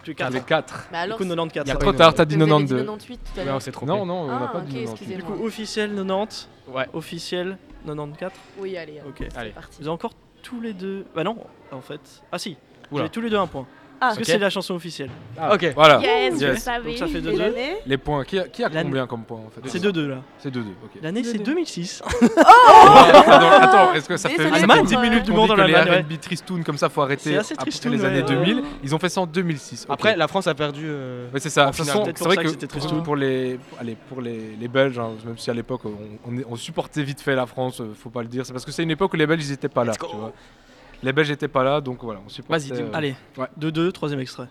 Tu 0.03 0.13
es 0.13 0.15
quatre. 0.15 0.31
Bah, 0.33 0.39
les 0.39 0.45
4. 0.45 0.89
Du 1.09 1.13
coup, 1.15 1.25
94. 1.25 1.67
Il 1.67 1.69
y 1.69 1.73
a 1.73 1.77
Trop 1.77 1.93
tard, 1.93 2.15
t'as 2.15 2.25
dit 2.25 2.39
92. 2.39 2.79
98 2.81 3.21
tout 3.35 3.41
à 3.41 3.87
Non, 3.87 4.07
non, 4.07 4.15
on 4.23 4.27
n'a 4.29 4.45
ah, 4.45 4.49
pas 4.53 4.59
ok, 4.61 4.65
dit 4.65 4.75
Du 4.77 4.83
excusez-moi. 4.85 5.37
coup, 5.37 5.45
officiel 5.45 5.91
90, 5.95 6.49
Ouais. 6.73 6.87
officiel 6.95 7.59
94. 7.85 8.33
Oui, 8.59 8.77
allez, 8.79 9.01
Ok. 9.07 9.17
c'est 9.31 9.37
Allez. 9.37 9.51
parti. 9.51 9.77
Vous 9.81 9.89
avez 9.89 9.95
encore 9.95 10.13
tous 10.43 10.61
les 10.61 10.73
deux. 10.73 11.05
Bah 11.15 11.25
non, 11.25 11.37
en 11.73 11.81
fait. 11.81 12.01
Ah 12.33 12.39
si, 12.39 12.57
vous 12.91 12.99
avez 12.99 13.09
tous 13.09 13.21
les 13.21 13.31
deux 13.31 13.39
un 13.39 13.47
point. 13.47 13.67
Ah. 14.01 14.07
Parce 14.07 14.19
que 14.19 14.25
c'est 14.25 14.39
la 14.39 14.51
chanson 14.51 14.75
officielle. 14.75 15.11
Ah, 15.37 15.55
Ok. 15.55 15.73
Voilà. 15.75 16.01
Yes, 16.01 16.39
Donc 16.39 16.59
ça 16.59 16.81
fait 17.07 17.21
2-2. 17.21 17.53
Les 17.87 17.99
points. 17.99 18.25
Qui 18.25 18.39
a, 18.39 18.45
qui 18.45 18.63
a 18.63 18.71
combien 18.71 19.07
comme 19.07 19.25
points 19.25 19.41
en 19.47 19.51
fait 19.51 19.61
C'est 19.69 19.83
2-2 19.83 20.07
là. 20.09 20.23
C'est 20.39 20.55
2-2. 20.55 20.59
Ok. 20.61 21.03
L'année 21.03 21.25
c'est 21.25 21.39
2006. 21.39 22.03
Pardon, 22.37 23.47
attends, 23.61 23.95
est-ce 23.95 24.09
que 24.09 24.17
ça 24.17 24.29
fait. 24.29 24.49
10 24.85 24.97
minutes 24.99 25.25
du 25.25 25.33
monde 25.33 25.51
en 25.51 25.57
que 25.57 25.63
les 25.63 25.75
R&B 25.75 26.21
tristounes 26.21 26.63
comme 26.63 26.79
ça, 26.79 26.89
faut 26.89 27.03
arrêter 27.03 27.37
après 27.37 27.91
les 27.91 28.05
années 28.05 28.23
2000. 28.23 28.63
Ils 28.85 28.95
ont 28.95 28.99
fait 28.99 29.09
ça 29.09 29.21
en 29.21 29.27
2006. 29.27 29.87
Après, 29.89 30.17
la 30.17 30.29
France 30.29 30.47
a 30.47 30.55
perdu. 30.55 30.85
Euh, 30.87 31.27
c'est 31.39 31.51
ça. 31.51 31.71
C'est 31.73 32.25
vrai 32.25 32.37
que 32.37 32.67
pour- 33.03 33.17
les, 33.17 33.59
allez, 33.81 33.97
pour 34.09 34.21
les, 34.21 34.55
les 34.61 34.69
Belges, 34.69 34.99
hein, 34.99 35.11
même 35.25 35.39
si 35.39 35.51
à 35.51 35.55
l'époque 35.55 35.83
on, 36.49 36.57
supportait 36.57 37.03
vite 37.03 37.21
fait 37.21 37.35
la 37.35 37.47
France, 37.47 37.81
euh, 37.81 37.95
faut 37.99 38.11
pas 38.11 38.23
le 38.23 38.29
dire, 38.29 38.45
c'est 38.45 38.53
parce 38.53 38.65
que 38.65 38.73
c'est 38.73 38.83
une 38.83 38.91
époque 38.91 39.13
où 39.15 39.17
les 39.17 39.27
Belges 39.27 39.45
ils 39.45 39.53
étaient 39.53 39.69
pas 39.69 39.85
là. 39.85 39.93
Tu 39.95 40.17
vois. 40.17 40.33
Les 41.03 41.13
Belges 41.13 41.31
n'étaient 41.31 41.49
pas 41.49 41.63
là, 41.63 41.81
donc 41.81 42.03
voilà, 42.03 42.21
on 42.25 42.29
supporte. 42.29 42.61
Vas-y, 42.61 42.73
euh... 42.73 42.91
allez, 42.93 43.15
2-2, 43.61 43.87
ouais. 43.87 43.93
troisième 43.93 44.21
extrait. 44.21 44.49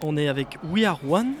On 0.00 0.16
est 0.16 0.28
avec 0.28 0.58
We 0.64 0.84
Are 0.84 1.00
One 1.08 1.34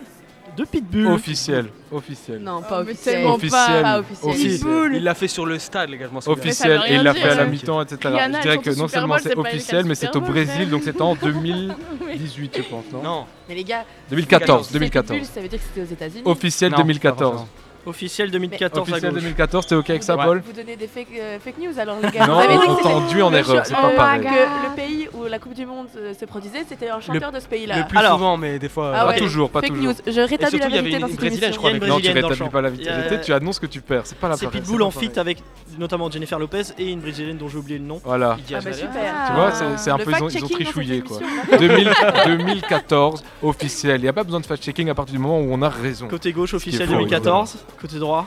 de 0.58 0.64
Pitbull. 0.64 1.06
Officiel, 1.06 1.66
officiel. 1.92 2.40
Non, 2.40 2.62
pas 2.62 2.78
ah, 2.78 2.80
officiel. 2.80 3.24
Officiel. 3.24 3.82
Pas 3.82 4.00
officiel. 4.00 4.34
Pitbull. 4.34 4.96
Il 4.96 5.04
l'a 5.04 5.14
fait 5.14 5.28
sur 5.28 5.46
le 5.46 5.58
stade, 5.58 5.90
les 5.90 5.98
gars, 5.98 6.08
je 6.08 6.12
m'en. 6.12 6.32
Officiel, 6.32 6.82
et 6.88 6.94
il 6.94 7.02
l'a 7.02 7.14
fait 7.14 7.28
à 7.28 7.34
la 7.36 7.46
mi-temps, 7.46 7.80
etc. 7.82 7.98
Rihanna, 8.04 8.38
je 8.38 8.42
dirais 8.42 8.58
que 8.58 8.70
non 8.76 8.88
seulement 8.88 9.16
c'est 9.18 9.36
officiel, 9.36 9.84
mais 9.86 9.94
c'est 9.94 10.14
au 10.14 10.20
Brésil, 10.20 10.68
donc 10.68 10.82
c'était 10.82 11.02
en 11.02 11.14
2018, 11.22 12.56
je 12.56 12.62
pense, 12.62 12.84
non 12.92 13.02
Non, 13.02 13.26
Mais 13.48 13.54
les 13.54 13.64
gars, 13.64 13.84
2014, 14.10 14.66
Pitbull, 14.66 14.80
2014. 14.80 15.22
ça 15.22 15.40
veut 15.40 15.48
dire 15.48 15.58
que 15.58 15.64
c'était 15.64 15.82
aux 15.82 15.92
États-Unis. 15.92 16.22
Officiel 16.24 16.72
2014. 16.72 17.46
Officiel 17.88 18.30
2014. 18.30 18.88
Officiel 18.90 19.12
2014, 19.14 19.66
t'es 19.66 19.74
ok 19.74 19.90
avec 19.90 20.02
ça, 20.02 20.16
Paul 20.16 20.42
Vous 20.44 20.52
donnez 20.52 20.76
des 20.76 20.86
fake, 20.86 21.08
euh, 21.18 21.38
fake 21.42 21.58
news 21.58 21.78
alors, 21.78 21.96
les 22.02 22.10
gars. 22.10 22.26
Non, 22.26 22.38
on 22.38 22.74
t'a 22.76 22.88
en 23.22 23.32
erreur, 23.32 23.64
c'est 23.66 23.74
pas 23.74 23.90
pareil. 23.96 24.20
que 24.20 24.26
le 24.26 24.76
pays 24.76 25.08
où 25.14 25.24
la 25.24 25.38
Coupe 25.38 25.54
du 25.54 25.64
Monde 25.66 25.86
euh, 25.96 26.12
se 26.18 26.24
produisait, 26.24 26.64
c'était 26.68 26.90
un 26.90 27.00
chanteur 27.00 27.32
de 27.32 27.40
ce 27.40 27.46
pays-là. 27.46 27.78
Le 27.78 27.84
plus 27.86 27.98
Alors- 27.98 28.18
souvent, 28.18 28.36
mais 28.36 28.58
des 28.58 28.68
fois. 28.68 28.92
Ah 28.94 29.06
ouais. 29.06 29.14
Pas 29.14 29.18
toujours, 29.18 29.50
pas 29.50 29.60
fake 29.60 29.70
toujours. 29.70 29.84
news. 29.86 29.94
Je 30.06 30.20
rétablis 30.20 30.58
surtout, 30.58 30.58
la 30.58 30.68
il 30.68 30.74
y 30.74 30.78
avait 30.78 30.82
vérité 30.90 30.98
dans 31.00 31.06
cette 31.08 31.16
brésilienne, 31.16 31.52
je 31.52 31.58
crois. 31.58 31.70
avec- 31.70 31.82
Non, 31.82 32.00
tu 32.00 32.10
rétablis 32.10 32.48
pas 32.50 32.60
la 32.60 32.68
Il 32.70 33.20
tu 33.24 33.32
annonces 33.32 33.58
que 33.58 33.66
tu 33.66 33.80
perds. 33.80 34.02
C'est 34.04 34.18
pas 34.18 34.28
la 34.28 34.36
C'est 34.36 34.48
Pitbull 34.48 34.82
en 34.82 34.90
pareil. 34.90 35.08
feat 35.08 35.18
avec 35.18 35.38
notamment 35.78 36.10
Jennifer 36.10 36.38
Lopez 36.38 36.62
et 36.78 36.90
une 36.90 37.00
brésilienne 37.00 37.36
dont 37.38 37.48
j'ai 37.48 37.58
oublié 37.58 37.78
le 37.78 37.84
nom. 37.84 38.00
Voilà. 38.04 38.36
Ah 38.54 38.58
bah 38.62 38.72
super. 38.72 39.14
Tu 39.28 39.32
vois, 39.34 39.52
c'est- 39.52 39.90
un 39.90 39.96
peu- 39.98 40.12
ils 40.12 40.44
ont- 40.44 40.48
trichouillé, 40.48 41.00
quoi. 41.00 41.18
2014, 41.58 43.22
officiel. 43.42 44.00
Il 44.00 44.02
n'y 44.02 44.08
a 44.08 44.12
pas 44.12 44.24
besoin 44.24 44.40
de 44.40 44.46
fact-checking 44.46 44.88
à 44.90 44.94
partir 44.94 45.12
du 45.14 45.18
moment 45.18 45.40
où 45.40 45.48
on 45.52 45.62
a 45.62 45.68
raison. 45.68 46.08
Côté 46.08 46.32
gauche, 46.32 46.54
officiel 46.54 46.88
2014. 46.88 47.56
Côté 47.80 47.98
droit 47.98 48.26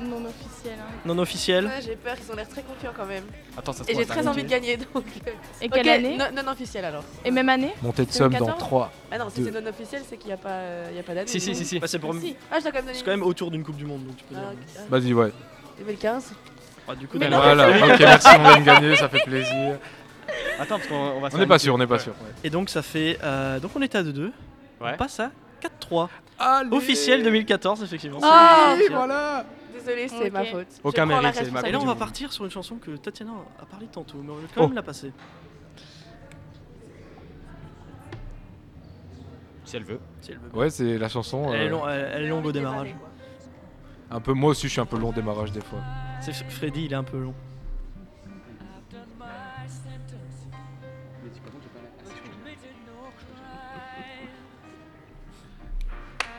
non 0.00 0.24
officiel. 0.24 0.74
Hein. 0.78 0.92
Non 1.04 1.18
officiel 1.18 1.70
j'ai 1.84 1.96
peur, 1.96 2.16
ils 2.22 2.32
ont 2.32 2.36
l'air 2.36 2.48
très 2.48 2.62
confiants 2.62 2.92
quand 2.96 3.06
même. 3.06 3.24
Attends, 3.56 3.72
Et 3.88 3.94
j'ai 3.94 4.06
très 4.06 4.26
envie 4.26 4.42
de 4.42 4.48
gagner 4.48 4.76
donc. 4.94 5.04
Euh. 5.26 5.30
Et 5.60 5.68
quelle 5.68 5.88
année 5.88 6.16
non, 6.16 6.26
non 6.34 6.52
officiel 6.52 6.84
alors. 6.84 7.04
Et 7.24 7.30
même 7.30 7.48
année 7.48 7.72
Montée 7.82 8.04
de 8.04 8.12
somme 8.12 8.32
dans 8.34 8.46
3. 8.46 8.92
Ah 9.10 9.18
non, 9.18 9.30
si 9.30 9.44
c'est 9.44 9.50
non 9.50 9.68
officiel, 9.68 10.02
c'est 10.08 10.16
qu'il 10.16 10.28
n'y 10.28 10.34
a 10.34 10.38
pas, 10.38 10.48
euh, 10.50 11.00
a 11.00 11.02
pas 11.02 11.14
d'année. 11.14 11.26
Si, 11.26 11.40
si, 11.40 11.54
si, 11.54 11.64
si. 11.64 11.78
Bah, 11.78 11.86
c'est 11.86 11.98
pour... 11.98 12.14
ah, 12.14 12.20
si. 12.20 12.36
ah, 12.50 12.58
quand 12.62 12.72
même 12.72 12.94
quand 13.04 13.10
même 13.10 13.22
autour 13.22 13.50
d'une 13.50 13.64
Coupe 13.64 13.76
du 13.76 13.84
Monde 13.84 14.04
donc 14.04 14.16
tu 14.16 14.24
peux 14.24 14.34
dire. 14.34 14.44
Ah, 14.78 14.82
Vas-y, 14.90 15.12
ouais. 15.12 15.32
2015 15.78 16.32
ah, 16.88 16.94
du 16.94 17.08
coup, 17.08 17.18
voilà, 17.18 17.68
ok, 17.68 17.98
merci, 17.98 18.28
on 18.38 18.42
vient 18.44 18.60
de 18.60 18.64
gagner, 18.64 18.94
ça 18.94 19.08
fait 19.08 19.24
plaisir. 19.24 19.76
Attends, 20.56 20.76
parce 20.76 20.86
qu'on 20.86 21.18
va 21.18 21.28
On 21.32 21.38
n'est 21.38 21.46
pas 21.46 21.58
sûr, 21.58 21.74
on 21.74 21.78
n'est 21.78 21.86
pas 21.86 21.98
sûr. 21.98 22.14
Et 22.44 22.50
donc, 22.50 22.70
ça 22.70 22.80
fait. 22.80 23.18
Euh, 23.24 23.58
donc, 23.58 23.72
on 23.74 23.82
est 23.82 23.92
à 23.96 24.04
2-2. 24.04 24.20
Ouais. 24.20 24.30
On 24.80 24.96
passe 24.96 25.18
à 25.18 25.32
4-3. 25.90 26.08
Officiel 26.72 27.22
2014, 27.22 27.82
effectivement. 27.82 28.18
Ah, 28.22 28.74
oui, 28.76 28.84
voilà 28.90 29.44
Désolé, 29.74 30.08
c'est 30.08 30.30
ma 30.30 30.44
faute. 30.44 30.66
Aucun 30.82 31.06
mérite, 31.06 31.34
c'est 31.34 31.50
ma 31.50 31.60
faute. 31.60 31.68
Et 31.68 31.72
là, 31.72 31.78
on 31.80 31.86
va 31.86 31.94
partir 31.94 32.32
sur 32.32 32.44
une 32.44 32.50
chanson 32.50 32.76
que 32.76 32.92
Tatiana 32.96 33.32
a 33.60 33.66
parlé 33.66 33.86
tantôt, 33.86 34.18
mais 34.22 34.30
on 34.30 34.36
va 34.36 34.42
quand 34.54 34.62
oh. 34.62 34.66
même 34.66 34.74
la 34.74 34.82
passer. 34.82 35.12
Si 39.64 39.76
elle 39.76 39.84
veut. 39.84 40.00
Si 40.20 40.32
elle 40.32 40.38
veut 40.38 40.58
ouais, 40.58 40.70
c'est 40.70 40.96
la 40.96 41.08
chanson. 41.08 41.52
Elle, 41.52 41.72
est 41.72 41.72
euh, 41.72 42.10
elle, 42.14 42.24
est 42.24 42.28
longue 42.28 42.46
au 42.46 42.52
démarrage. 42.52 42.94
Un 44.10 44.20
peu, 44.20 44.32
moi 44.32 44.50
aussi, 44.50 44.68
je 44.68 44.72
suis 44.72 44.80
un 44.80 44.86
peu 44.86 44.98
long 44.98 45.10
au 45.10 45.12
démarrage 45.12 45.52
des 45.52 45.60
fois. 45.60 45.80
C'est 46.20 46.32
Freddy, 46.32 46.84
il 46.84 46.92
est 46.92 46.96
un 46.96 47.04
peu 47.04 47.18
long. 47.18 47.34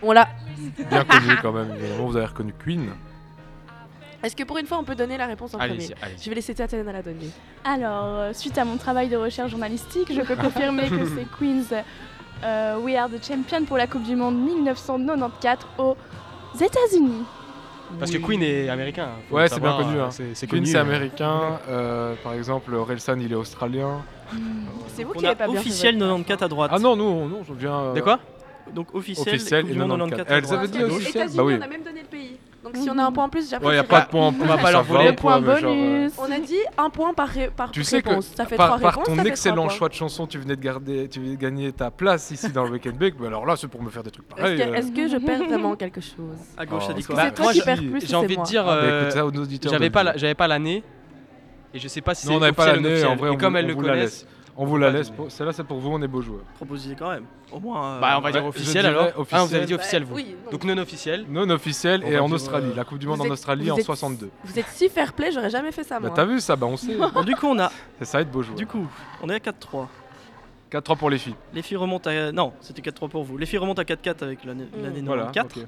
On 0.04 0.12
l'a. 0.12 0.28
Bien 0.90 1.04
connu 1.04 1.38
quand 1.42 1.52
même, 1.52 1.72
évidemment. 1.80 2.08
Vous 2.08 2.18
avez 2.18 2.26
reconnu 2.26 2.54
Queen. 2.64 2.90
Est-ce 4.24 4.36
que 4.36 4.44
pour 4.44 4.58
une 4.58 4.66
fois 4.66 4.80
on 4.80 4.84
peut 4.84 4.96
donner 4.96 5.16
la 5.18 5.28
réponse 5.28 5.54
en 5.54 5.60
Allez-y, 5.60 5.94
premier. 5.94 6.16
Je 6.20 6.30
vais 6.30 6.36
laisser 6.36 6.56
Tatiana 6.56 6.92
la 6.92 7.04
donner. 7.04 7.30
Alors, 7.64 8.06
euh, 8.06 8.34
suite 8.34 8.58
à 8.58 8.66
mon 8.66 8.78
travail 8.78 9.10
de 9.10 9.16
recherche 9.16 9.52
journalistique, 9.52 10.12
je 10.12 10.22
peux 10.22 10.36
confirmer 10.42 10.90
que 10.90 11.06
c'est 11.06 11.28
Queens 11.40 11.84
euh, 12.44 12.80
We 12.80 12.96
Are 12.96 13.10
the 13.10 13.24
Champion 13.24 13.64
pour 13.66 13.78
la 13.78 13.86
Coupe 13.86 14.04
du 14.04 14.16
Monde 14.16 14.38
1994 14.44 15.68
aux 15.78 15.96
États-Unis. 16.56 17.24
Parce 18.00 18.12
que 18.12 18.18
Queen 18.18 18.42
est 18.44 18.70
américain. 18.70 19.10
Ouais, 19.32 19.48
c'est 19.48 19.60
bien 19.62 19.78
connu, 19.78 20.00
hein. 20.00 20.10
Queen, 20.50 20.66
c'est 20.66 20.78
hein. 20.78 20.82
américain. 20.82 21.60
Euh, 21.70 22.16
par 22.22 22.34
exemple, 22.34 22.74
Orelsan, 22.74 23.20
il 23.20 23.32
est 23.32 23.36
australien. 23.36 24.02
Hmm. 24.34 24.66
C'est 24.90 25.04
vous 25.04 25.14
qui 25.14 25.20
On 25.20 25.22
n'avez 25.22 25.34
a 25.34 25.36
pas 25.36 25.48
bien 25.48 25.60
officiel 25.60 25.98
94 25.98 26.44
à 26.44 26.48
droite. 26.50 26.72
Ah 26.74 26.80
non, 26.80 26.96
nous, 26.98 27.06
on- 27.06 27.28
non, 27.28 27.44
je 27.48 27.54
viens. 27.54 27.80
euh, 27.80 27.94
De 27.94 28.02
quoi? 28.02 28.20
Donc 28.74 28.94
officiel, 28.94 29.36
officiel 29.36 29.72
et 29.72 29.76
94. 29.76 30.26
Elles 30.30 30.58
avaient 30.58 30.68
dit 30.68 30.78
ah, 30.82 30.86
officiel. 30.86 31.30
Bah 31.36 31.44
oui. 31.44 31.56
On 31.58 31.62
a 31.62 31.68
même 31.68 31.84
donné 31.84 32.02
le 32.02 32.08
pays. 32.08 32.38
Donc 32.64 32.76
si 32.76 32.90
on 32.90 32.98
a 32.98 33.06
un 33.06 33.12
point 33.12 33.26
en 33.26 33.30
plus, 33.30 33.50
j'apprécie. 33.50 33.68
Ouais, 33.68 33.74
il 33.76 33.80
n'y 33.80 33.86
a 33.86 33.88
pas 33.88 34.02
de 34.02 34.08
point 34.08 34.28
en 34.28 34.34
plus. 34.34 34.44
On 34.44 34.48
va 34.48 34.58
pas 34.58 34.72
leur 34.72 34.84
voler 34.84 35.10
le 35.10 35.16
point 35.16 35.40
bonus. 35.40 36.14
On 36.18 36.32
a 36.32 36.40
dit 36.40 36.58
un 36.78 36.90
point 36.90 37.14
par, 37.14 37.30
par 37.56 37.72
tu 37.72 37.84
sais 37.84 37.98
réponse. 37.98 38.30
Que 38.30 38.36
ça 38.36 38.46
fait 38.46 38.58
par, 38.58 38.78
trois 38.78 38.90
réponses. 38.90 39.06
Par 39.06 39.16
ton 39.16 39.24
excellent 39.24 39.70
choix 39.70 39.90
de 39.90 39.94
chanson, 39.94 40.28
tu 40.28 40.38
venais 40.38 40.56
de, 40.56 40.62
garder, 40.62 41.08
tu 41.08 41.20
venais 41.20 41.36
de 41.36 41.42
gagner 41.42 41.72
ta 41.72 41.92
place 41.92 42.32
ici 42.32 42.52
dans 42.52 42.66
le 42.66 42.72
Weekend 42.72 42.98
Bake. 42.98 43.16
Mais 43.20 43.28
alors 43.28 43.46
là, 43.46 43.56
c'est 43.56 43.68
pour 43.68 43.82
me 43.82 43.90
faire 43.90 44.04
des 44.04 44.12
trucs 44.12 44.28
pareils. 44.28 44.62
Euh. 44.62 44.74
Est-ce 44.74 44.92
que, 44.92 45.08
je 45.08 45.18
perds 45.18 45.46
vraiment 45.46 45.76
quelque 45.76 46.02
chose 46.02 46.38
À 46.58 46.66
gauche, 46.66 46.88
ça 46.88 46.94
dit 46.94 47.04
quoi 47.04 47.16
bah, 47.16 47.32
Moi, 47.40 47.54
j'ai 47.54 48.16
envie 48.16 48.38
de 48.38 48.44
dire. 48.44 48.66
J'avais 49.64 50.36
pas 50.36 50.48
l'année. 50.48 50.84
Et 51.74 51.80
je 51.80 51.88
sais 51.88 52.02
pas 52.02 52.16
si 52.16 52.26
c'est 52.26 52.34
officiel 52.34 52.52
ou 52.52 52.56
pas 52.56 52.74
l'année. 52.74 53.02
Et 53.34 53.38
comme 53.38 53.56
elles 53.56 53.68
le 53.68 53.76
connaissent. 53.76 54.26
On 54.60 54.66
vous 54.66 54.78
la 54.78 54.90
laisse. 54.90 55.12
Celle-là, 55.30 55.54
c'est 55.54 55.64
pour 55.64 55.78
vous, 55.78 55.92
on 55.92 56.02
est 56.02 56.08
beau 56.08 56.22
joueur. 56.22 56.42
Proposez 56.56 56.96
quand 56.98 57.12
même. 57.12 57.26
Au 57.52 57.60
moins. 57.60 57.98
Euh, 57.98 58.00
bah, 58.00 58.16
on 58.18 58.22
va 58.22 58.32
dire 58.32 58.44
officiel 58.44 58.88
alors. 58.88 59.06
Officiel. 59.16 59.42
Ah, 59.42 59.46
vous 59.46 59.56
avez 59.56 59.66
dit 59.68 59.74
officiel, 59.76 60.04
vous. 60.04 60.16
Oui, 60.16 60.36
donc 60.52 60.64
non 60.64 60.78
officiel. 60.80 61.26
Non 61.30 61.48
officiel 61.52 62.04
et 62.04 62.18
en 62.18 62.32
Australie. 62.32 62.72
Euh, 62.72 62.76
la 62.76 62.84
Coupe 62.84 62.98
du 62.98 63.08
Monde 63.08 63.22
en 63.22 63.30
Australie 63.30 63.70
en 63.70 63.78
62. 63.78 64.32
Vous 64.44 64.60
êtes 64.60 64.66
si 64.70 64.90
fair 64.90 65.14
play, 65.14 65.32
j'aurais 65.32 65.52
jamais 65.52 65.72
fait 65.72 65.84
ça, 65.84 66.00
moi. 66.00 66.10
Bah, 66.10 66.16
t'as 66.16 66.26
vu 66.26 66.40
ça, 66.40 66.56
bah, 66.56 66.66
on 66.66 66.76
sait. 66.76 66.96
bon, 67.14 67.24
du 67.24 67.36
coup, 67.36 67.46
on 67.46 67.60
a. 67.60 67.72
Ça 68.02 68.20
être 68.20 68.32
beau 68.32 68.42
joueur. 68.42 68.58
Du 68.58 68.66
coup, 68.66 68.88
on 69.22 69.30
est 69.30 69.36
à 69.36 69.52
4-3. 69.52 69.88
4-3 70.72 70.98
pour 70.98 71.10
les 71.12 71.20
filles. 71.20 71.36
Les 71.54 71.62
filles 71.62 71.78
remontent 71.78 72.10
à. 72.10 72.32
Non, 72.32 72.54
c'était 72.60 72.82
4-3 72.82 73.10
pour 73.10 73.24
vous. 73.24 73.38
Les 73.38 73.46
filles 73.46 73.60
remontent 73.60 73.82
à 73.82 73.86
4-4 73.86 74.24
avec 74.24 74.44
l'année 74.44 74.66
94. 74.74 75.56
Mmh. 75.56 75.68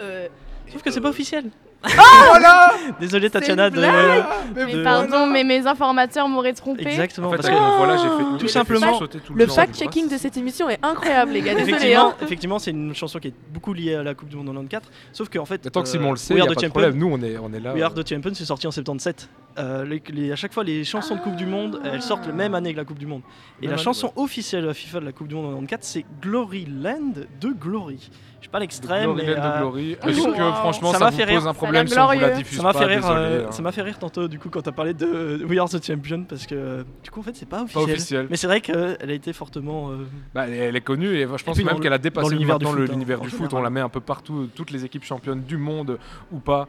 Euh, 0.00 0.28
sauf 0.70 0.82
que 0.82 0.90
c'est 0.92 1.00
pas 1.00 1.10
officiel. 1.10 1.50
voilà 2.26 2.72
Désolé 3.00 3.30
Tatiana 3.30 3.70
de, 3.70 3.76
de... 3.76 4.64
Mais 4.66 4.82
pardon, 4.82 5.26
mais 5.26 5.44
mes 5.44 5.66
informateurs 5.66 6.28
m'auraient 6.28 6.52
trompé. 6.52 6.86
Exactement. 6.86 7.28
En 7.28 7.30
parce 7.30 7.48
que 7.48 7.54
voilà, 7.54 7.96
j'ai 7.96 8.08
fait 8.08 8.38
tout 8.38 8.48
simplement. 8.48 8.98
Tout 8.98 9.34
le, 9.34 9.44
le 9.44 9.50
fact-checking 9.50 10.08
de 10.10 10.18
cette 10.18 10.36
émission 10.36 10.68
est 10.68 10.78
incroyable, 10.82 11.32
les 11.32 11.40
gars. 11.40 11.54
Désolé. 11.54 11.94
Hein. 11.94 12.14
Effectivement, 12.22 12.58
c'est 12.58 12.72
une 12.72 12.94
chanson 12.94 13.18
qui 13.18 13.28
est 13.28 13.34
beaucoup 13.52 13.72
liée 13.72 13.94
à 13.94 14.02
la 14.02 14.14
Coupe 14.14 14.28
du 14.28 14.36
Monde 14.36 14.46
94. 14.46 14.82
Sauf 15.12 15.28
qu'en 15.30 15.46
fait, 15.46 15.58
tant 15.70 15.80
euh, 15.80 15.82
que 15.82 15.88
Simon 15.88 16.10
le 16.10 16.16
sait, 16.16 16.34
y 16.34 16.40
a 16.40 16.46
pas 16.46 16.54
de 16.54 16.68
problème. 16.68 16.96
Nous, 16.96 17.08
on 17.10 17.22
est, 17.22 17.38
on 17.38 17.52
est 17.52 17.60
là. 17.60 17.72
We 17.72 17.82
Are 17.82 17.94
the 17.94 18.06
Champions, 18.06 18.34
c'est 18.34 18.44
sorti 18.44 18.66
en 18.66 18.70
77. 18.70 19.28
Euh, 19.58 19.98
à 20.32 20.36
chaque 20.36 20.52
fois, 20.52 20.64
les 20.64 20.84
chansons 20.84 21.16
de 21.16 21.20
Coupe 21.20 21.36
du 21.36 21.46
Monde, 21.46 21.80
elles 21.84 21.92
ah. 21.96 22.00
sortent 22.00 22.26
la 22.26 22.32
même 22.32 22.54
année 22.54 22.72
que 22.72 22.78
la 22.78 22.84
Coupe 22.84 22.98
du 22.98 23.06
Monde. 23.06 23.22
Et 23.62 23.66
la 23.66 23.76
chanson 23.76 24.12
officielle 24.16 24.62
de 24.62 24.68
la 24.68 24.74
FIFA 24.74 25.00
de 25.00 25.06
la 25.06 25.12
Coupe 25.12 25.28
du 25.28 25.34
Monde 25.34 25.54
en 25.54 25.60
94, 25.60 25.80
c'est 25.82 26.04
Glory 26.20 26.66
Land 26.66 27.24
de 27.40 27.48
Glory. 27.48 28.10
Je 28.40 28.44
suis 28.44 28.50
pas 28.50 28.58
l'extrême. 28.58 29.10
Le 29.10 29.22
mais 29.22 29.28
euh, 29.28 30.52
franchement 30.54 30.92
ça, 30.92 30.98
ça 30.98 31.10
fait 31.10 31.26
pose 31.26 31.46
un 31.46 31.52
problème 31.52 31.86
si 31.86 31.94
la 31.94 32.30
diffuse 32.30 32.56
Ça 32.56 32.62
m'a 32.62 32.72
fait, 32.72 32.86
rire, 32.86 33.06
euh, 33.06 33.46
hein. 33.46 33.52
ça 33.52 33.60
m'a 33.60 33.70
fait 33.70 33.82
rire 33.82 33.98
tantôt 33.98 34.28
du 34.28 34.38
coup 34.38 34.48
quand 34.48 34.62
t'as 34.62 34.72
parlé 34.72 34.94
de 34.94 35.44
We 35.46 35.58
Are 35.58 35.68
the 35.68 35.84
Champion 35.84 36.24
parce 36.24 36.46
que 36.46 36.86
du 37.04 37.10
coup 37.10 37.20
en 37.20 37.22
fait 37.22 37.36
c'est 37.36 37.48
pas 37.48 37.62
officiel. 37.62 37.84
Pas 37.84 37.92
officiel. 37.92 38.26
Mais 38.30 38.36
c'est 38.38 38.46
vrai 38.46 38.62
qu'elle 38.62 38.96
a 38.98 39.12
été 39.12 39.34
fortement. 39.34 39.90
Euh, 39.90 40.06
bah, 40.34 40.48
elle, 40.48 40.74
est, 40.74 40.80
connue 40.80 41.16
et 41.16 41.26
je 41.36 41.44
pense 41.44 41.58
et 41.58 41.64
même 41.64 41.80
qu'elle 41.80 41.92
a 41.92 41.98
dépassé 41.98 42.30
l'univers 42.30 42.58
du 42.58 42.64
foot. 42.64 42.78
Hein, 42.90 43.18
du 43.20 43.28
foot, 43.28 43.52
on 43.52 43.60
la 43.60 43.68
met 43.68 43.80
un 43.80 43.90
peu 43.90 44.00
partout. 44.00 44.48
Toutes 44.54 44.70
les 44.70 44.86
équipes 44.86 45.04
championnes 45.04 45.42
du 45.42 45.58
monde 45.58 45.98
ou 46.32 46.38
pas, 46.38 46.66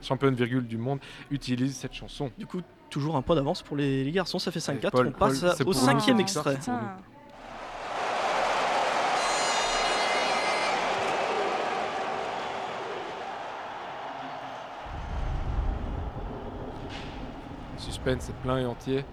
championne 0.00 0.34
virgule 0.34 0.66
du 0.66 0.78
monde, 0.78 1.00
utilisent 1.32 1.76
cette 1.76 1.94
chanson. 1.94 2.30
Du 2.38 2.46
coup, 2.46 2.60
toujours 2.88 3.16
un 3.16 3.22
point 3.22 3.34
d'avance 3.34 3.62
pour 3.62 3.76
les 3.76 4.08
garçons. 4.12 4.38
Ça 4.38 4.52
fait 4.52 4.60
5-4. 4.60 5.08
On 5.08 5.10
passe 5.10 5.44
au 5.66 5.72
cinquième 5.72 6.20
extrait. 6.20 6.56
Suspense, 18.04 18.24
c'est 18.26 18.36
plein 18.42 18.58
et 18.58 18.66
entier. 18.66 19.04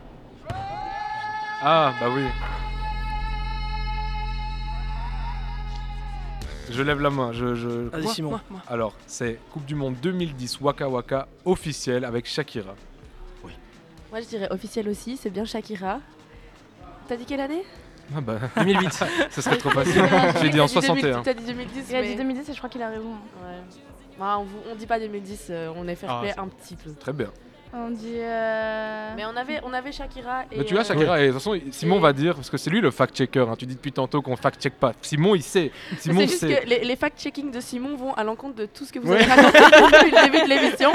Ah, 1.63 1.93
bah 1.99 2.07
oui. 2.13 2.23
Je 6.69 6.81
lève 6.83 6.99
la 6.99 7.09
main. 7.09 7.31
Je, 7.31 7.55
je... 7.55 7.69
Vas-y, 7.69 8.01
Quoi 8.03 8.13
Simon. 8.13 8.29
Moi, 8.31 8.41
moi. 8.49 8.61
Alors, 8.67 8.93
c'est 9.07 9.39
Coupe 9.51 9.65
du 9.65 9.75
Monde 9.75 9.95
2010 10.01 10.59
Waka 10.61 10.89
Waka 10.89 11.27
officiel 11.45 12.03
avec 12.05 12.25
Shakira. 12.27 12.75
Moi, 14.11 14.19
je 14.19 14.25
dirais 14.27 14.49
officiel 14.51 14.89
aussi, 14.89 15.15
c'est 15.15 15.29
bien 15.29 15.45
Shakira. 15.45 15.99
T'as 17.07 17.15
dit 17.15 17.23
quelle 17.23 17.39
année 17.39 17.63
Ah 18.13 18.19
bah 18.19 18.39
2008. 18.57 18.91
Ce 19.31 19.41
serait 19.41 19.57
trop 19.57 19.69
facile. 19.69 20.03
J'ai 20.41 20.49
dit 20.49 20.59
en 20.59 20.65
T'as 20.65 20.81
61. 20.81 21.21
T'as 21.23 21.33
dit 21.33 21.45
2010 21.45 21.85
Il 21.89 21.95
a 21.95 22.01
mais- 22.01 22.07
dit 22.09 22.15
2010 22.17 22.49
et 22.49 22.53
je 22.53 22.57
crois 22.57 22.69
qu'il 22.69 22.81
a 22.81 22.89
raison. 22.89 23.11
Ouais. 23.41 23.55
Bah, 24.19 24.35
on, 24.37 24.43
vous- 24.43 24.59
on 24.69 24.75
dit 24.75 24.85
pas 24.85 24.99
2010, 24.99 25.47
euh, 25.49 25.71
on 25.77 25.87
est 25.87 25.95
fair 25.95 26.11
Ah, 26.11 26.19
play 26.21 26.33
un 26.37 26.47
petit 26.49 26.75
peu. 26.75 26.93
Très 26.93 27.13
bien. 27.13 27.29
On 27.73 27.89
dit. 27.89 28.15
euh, 28.17 29.13
Mais 29.15 29.23
on 29.25 29.35
avait, 29.37 29.59
on 29.63 29.71
avait 29.73 29.91
Shakira 29.91 30.43
et. 30.51 30.57
Mais 30.57 30.63
tu 30.65 30.73
vois, 30.73 30.81
euh, 30.83 30.85
Shakira, 30.85 31.21
et 31.21 31.27
de 31.27 31.31
toute 31.31 31.39
façon, 31.41 31.57
Simon 31.71 31.97
et- 31.97 32.01
va 32.01 32.13
dire, 32.13 32.35
parce 32.35 32.49
que 32.49 32.57
c'est 32.57 32.69
lui 32.69 32.81
le 32.81 32.91
fact-checker. 32.91 33.45
hein, 33.49 33.55
Tu 33.57 33.65
dis 33.65 33.75
depuis 33.75 33.91
tantôt 33.93 34.21
qu'on 34.21 34.35
fact-check 34.35 34.73
pas. 34.77 34.93
Simon, 35.01 35.35
il 35.35 35.41
sait. 35.43 35.71
Simon 35.97 36.19
C'est 36.21 36.27
juste 36.27 36.39
sait. 36.41 36.55
que 36.61 36.67
les, 36.67 36.79
les 36.83 36.95
fact-checking 36.95 37.49
de 37.51 37.59
Simon 37.61 37.95
vont 37.95 38.13
à 38.13 38.23
l'encontre 38.23 38.55
de 38.55 38.65
tout 38.65 38.83
ce 38.85 38.91
que 38.91 38.99
vous 38.99 39.09
Ouais. 39.11 39.21
avez 39.23 39.41
raconté 39.41 39.57
depuis 40.01 40.11
le 40.11 40.23
début 40.31 40.43
de 40.43 40.49
l'émission. 40.49 40.91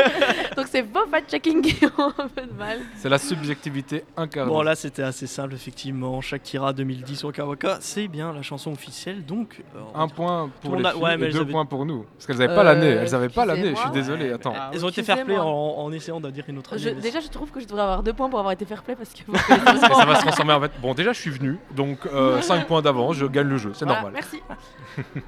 Donc 0.56 0.66
c'est 0.70 0.82
vos 0.82 1.06
fact-checking 1.10 1.62
qui 1.62 1.84
ont 1.98 2.12
un 2.18 2.28
peu 2.28 2.42
de 2.42 2.52
mal. 2.52 2.78
C'est 2.96 3.08
la 3.08 3.18
subjectivité 3.18 4.04
incarnée. 4.16 4.50
Bon, 4.52 4.60
là, 4.62 4.74
c'était 4.74 5.02
assez 5.02 5.26
simple, 5.26 5.54
effectivement. 5.54 6.20
Shakira 6.20 6.72
2010 6.74 7.24
Waka 7.24 7.46
Waka, 7.46 7.78
c'est 7.80 8.08
bien 8.08 8.32
la 8.32 8.42
chanson 8.42 8.72
officielle. 8.72 9.24
Donc, 9.24 9.62
euh, 9.74 9.80
Un 9.94 10.08
point 10.08 10.50
pour 10.60 10.72
le 10.72 10.76
les 10.78 10.82
monde 10.82 10.86
a- 10.86 10.92
filles 10.92 11.02
ouais, 11.02 11.10
et 11.10 11.24
elles 11.24 11.32
deux 11.32 11.40
avaient- 11.40 11.52
points 11.52 11.64
pour 11.66 11.86
nous. 11.86 12.04
Parce 12.14 12.26
qu'elles 12.26 12.36
n'avaient 12.38 12.54
pas 12.54 12.64
l'année. 12.64 12.86
Elles 12.86 13.10
n'avaient 13.10 13.28
pas 13.30 13.46
l'année. 13.46 13.70
Je 13.74 13.80
suis 13.80 13.90
désolé. 13.90 14.30
Attends. 14.32 14.54
Ils 14.74 14.84
ont 14.84 14.88
été 14.90 15.02
fair 15.02 15.24
play 15.24 15.38
en, 15.38 15.90
essayant 15.92 16.20
de 16.20 16.30
dire 16.30 16.44
une 16.48 16.58
autre 16.58 16.65
Je- 16.74 16.88
déjà, 16.90 17.20
je 17.20 17.28
trouve 17.28 17.50
que 17.50 17.60
je 17.60 17.66
devrais 17.66 17.82
avoir 17.82 18.02
deux 18.02 18.12
points 18.12 18.28
pour 18.28 18.38
avoir 18.38 18.52
été 18.52 18.64
fair 18.64 18.82
play 18.82 18.96
parce 18.96 19.10
que. 19.12 19.20
Ça 19.36 20.04
va 20.04 20.16
se 20.16 20.22
transformer 20.22 20.52
en 20.54 20.60
fait. 20.62 20.72
Bon, 20.80 20.94
déjà, 20.94 21.12
je 21.12 21.20
suis 21.20 21.30
venu. 21.30 21.58
Donc, 21.74 21.98
5 22.42 22.66
points 22.66 22.82
d'avance. 22.82 23.16
Je 23.16 23.26
gagne 23.26 23.48
le 23.48 23.56
jeu. 23.58 23.72
C'est 23.74 23.84
Voilà, 23.84 24.02
normal. 24.02 24.12
Merci. 24.14 24.40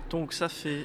Donc, 0.11 0.33
ça 0.33 0.49
fait. 0.49 0.85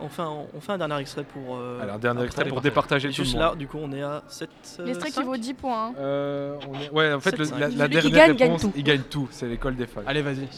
On 0.00 0.08
fait, 0.08 0.22
un, 0.22 0.28
on 0.54 0.60
fait 0.60 0.72
un 0.72 0.78
dernier 0.78 0.96
extrait 1.00 1.22
pour. 1.24 1.56
euh, 1.56 1.80
Allez, 1.82 1.90
un 1.92 1.98
dernier 1.98 2.18
après. 2.20 2.26
extrait 2.26 2.48
pour 2.48 2.62
départager 2.62 3.10
tout 3.10 3.20
le 3.22 3.28
monde. 3.28 3.36
là, 3.40 3.54
du 3.54 3.66
coup, 3.68 3.76
on 3.78 3.92
est 3.92 4.00
à 4.02 4.22
7. 4.26 4.48
L'extrait 4.86 5.10
qui 5.10 5.22
vaut 5.22 5.36
10 5.36 5.52
points. 5.52 5.88
hein. 5.88 5.94
Euh, 5.98 6.56
on 6.66 6.80
est- 6.80 6.90
Ouais, 6.90 7.12
en 7.12 7.20
fait, 7.20 7.36
le- 7.36 7.44
la, 7.58 7.68
dernière 7.86 8.10
gagne, 8.10 8.36
réponse, 8.38 8.66
il 8.74 8.82
gagne 8.82 9.02
tout. 9.02 9.28
C'est 9.30 9.46
l'école 9.46 9.76
des 9.76 9.86
fans. 9.86 10.00
Allez, 10.06 10.22
vas-y. 10.22 10.48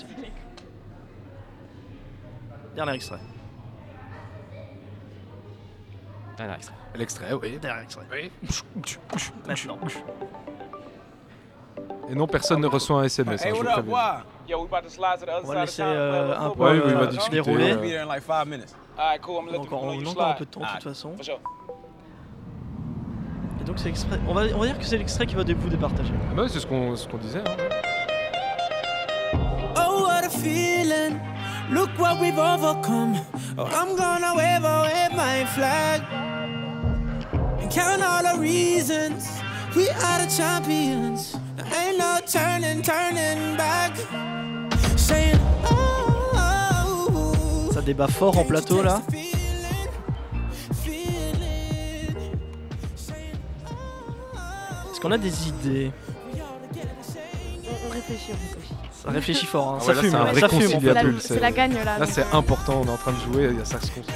Dernier 2.76 2.94
extrait. 2.94 3.18
Dernier 6.38 6.54
extrait. 6.54 6.74
L'extrait, 6.94 7.32
oui. 7.34 7.58
Dernier 7.58 7.82
extrait. 7.82 8.06
Oui. 8.12 8.30
Maintenant. 9.46 9.78
Et 12.10 12.14
non, 12.14 12.26
personne 12.26 12.60
ne 12.60 12.66
reçoit 12.68 13.00
un 13.00 13.04
SMS. 13.04 13.44
hein, 13.44 13.48
je 13.50 13.54
vous 13.54 13.64
préviens. 13.64 14.22
Yo, 14.48 14.60
we 14.62 14.66
about 14.72 14.82
to 14.82 14.88
slide 14.88 15.18
to 15.20 15.26
the 15.26 15.28
other 15.28 15.44
On 15.44 15.52
va 15.52 15.52
side 15.52 15.56
of 15.56 15.60
laisser 15.66 15.82
town. 15.82 15.92
euh, 15.94 16.38
un 16.38 16.50
peu 16.50 16.62
Ouais, 16.62 16.70
oui, 16.72 16.80
il 16.86 16.94
va 16.94 17.06
discuter, 17.06 17.30
dérouler. 17.42 17.74
Be 17.74 17.80
there 17.82 18.02
in 18.02 18.06
like 18.06 18.22
five 18.22 18.46
minutes. 18.46 18.74
Alright, 18.96 19.20
cool. 19.20 19.40
I'm 19.40 19.44
gonna 19.46 19.58
let 19.58 19.64
Encore, 19.66 19.80
you 19.80 19.84
know 19.84 19.90
on 19.90 20.00
you 20.00 20.06
a 20.08 20.10
encore 20.12 20.28
un 20.28 20.34
peu 20.34 20.44
de 20.46 20.50
temps, 20.50 20.60
de 20.60 20.66
toute 20.66 20.82
façon. 20.84 21.12
Et 23.60 23.64
donc, 23.64 23.78
c'est 23.78 23.90
extrait. 23.90 24.18
On 24.26 24.32
va, 24.32 24.42
on 24.54 24.58
va 24.60 24.66
dire 24.66 24.78
que 24.78 24.84
c'est 24.84 24.96
l'extrait 24.96 25.26
qui 25.26 25.34
va 25.34 25.42
vous 25.44 25.68
départager. 25.68 26.14
Ah 26.30 26.34
bah 26.34 26.42
oui, 26.44 26.48
c'est 26.50 26.60
ce 26.60 26.66
qu'on 26.66 26.96
ce 26.96 27.06
qu'on 27.08 27.18
disait. 27.18 27.40
hein. 27.40 27.56
Oh, 29.76 30.04
what 30.06 30.24
a 30.24 30.30
feeling. 30.30 31.18
Look 31.70 31.90
what 31.98 32.18
we've 32.18 32.38
overcome. 32.38 33.16
Oh, 33.58 33.64
I'm 33.66 33.94
gonna 33.94 34.34
wave 34.34 34.64
away 34.64 35.08
my 35.14 35.44
flag. 35.54 36.00
And 37.60 37.70
count 37.70 38.02
all 38.02 38.22
the 38.22 38.40
reasons. 38.40 39.28
We 39.76 39.90
are 39.90 40.18
the 40.24 40.30
champions. 40.34 41.36
There 41.56 41.66
ain't 41.76 41.98
no 41.98 42.20
turning, 42.26 42.80
turning 42.82 43.56
back. 43.56 43.94
Saying, 44.96 45.38
oh, 45.64 46.32
oh, 46.34 47.70
Ça 47.72 47.82
débat 47.82 48.08
fort 48.08 48.38
en 48.38 48.44
plateau 48.44 48.82
là. 48.82 49.02
Est-ce 54.90 55.00
qu'on 55.00 55.12
a 55.12 55.18
des 55.18 55.48
idées? 55.48 55.92
On 57.86 57.90
réfléchit, 57.90 58.32
on 58.32 58.56
réfléchit. 58.56 58.67
Ça 59.08 59.14
réfléchit 59.14 59.46
fort, 59.46 59.68
hein. 59.68 59.78
Ah 59.80 59.84
ça 59.84 59.92
ouais, 59.92 60.00
fume, 60.00 60.10
c'est 60.10 60.16
un 60.16 60.24
là, 60.24 60.32
vrai 60.32 60.40
ça 60.40 60.48
fume. 60.48 61.18
C'est 61.20 61.40
la 61.40 61.50
gagne, 61.50 61.74
là, 61.82 62.06
c'est 62.06 62.20
euh. 62.22 62.24
important. 62.38 62.82
On 62.84 62.86
est 62.86 62.90
en 62.90 62.96
train 62.98 63.12
de 63.12 63.32
jouer. 63.32 63.48
Il 63.52 63.58
y 63.58 63.62
a 63.62 63.64
ça 63.64 63.78
qui 63.78 63.86
se 63.86 63.92
construit. 63.92 64.14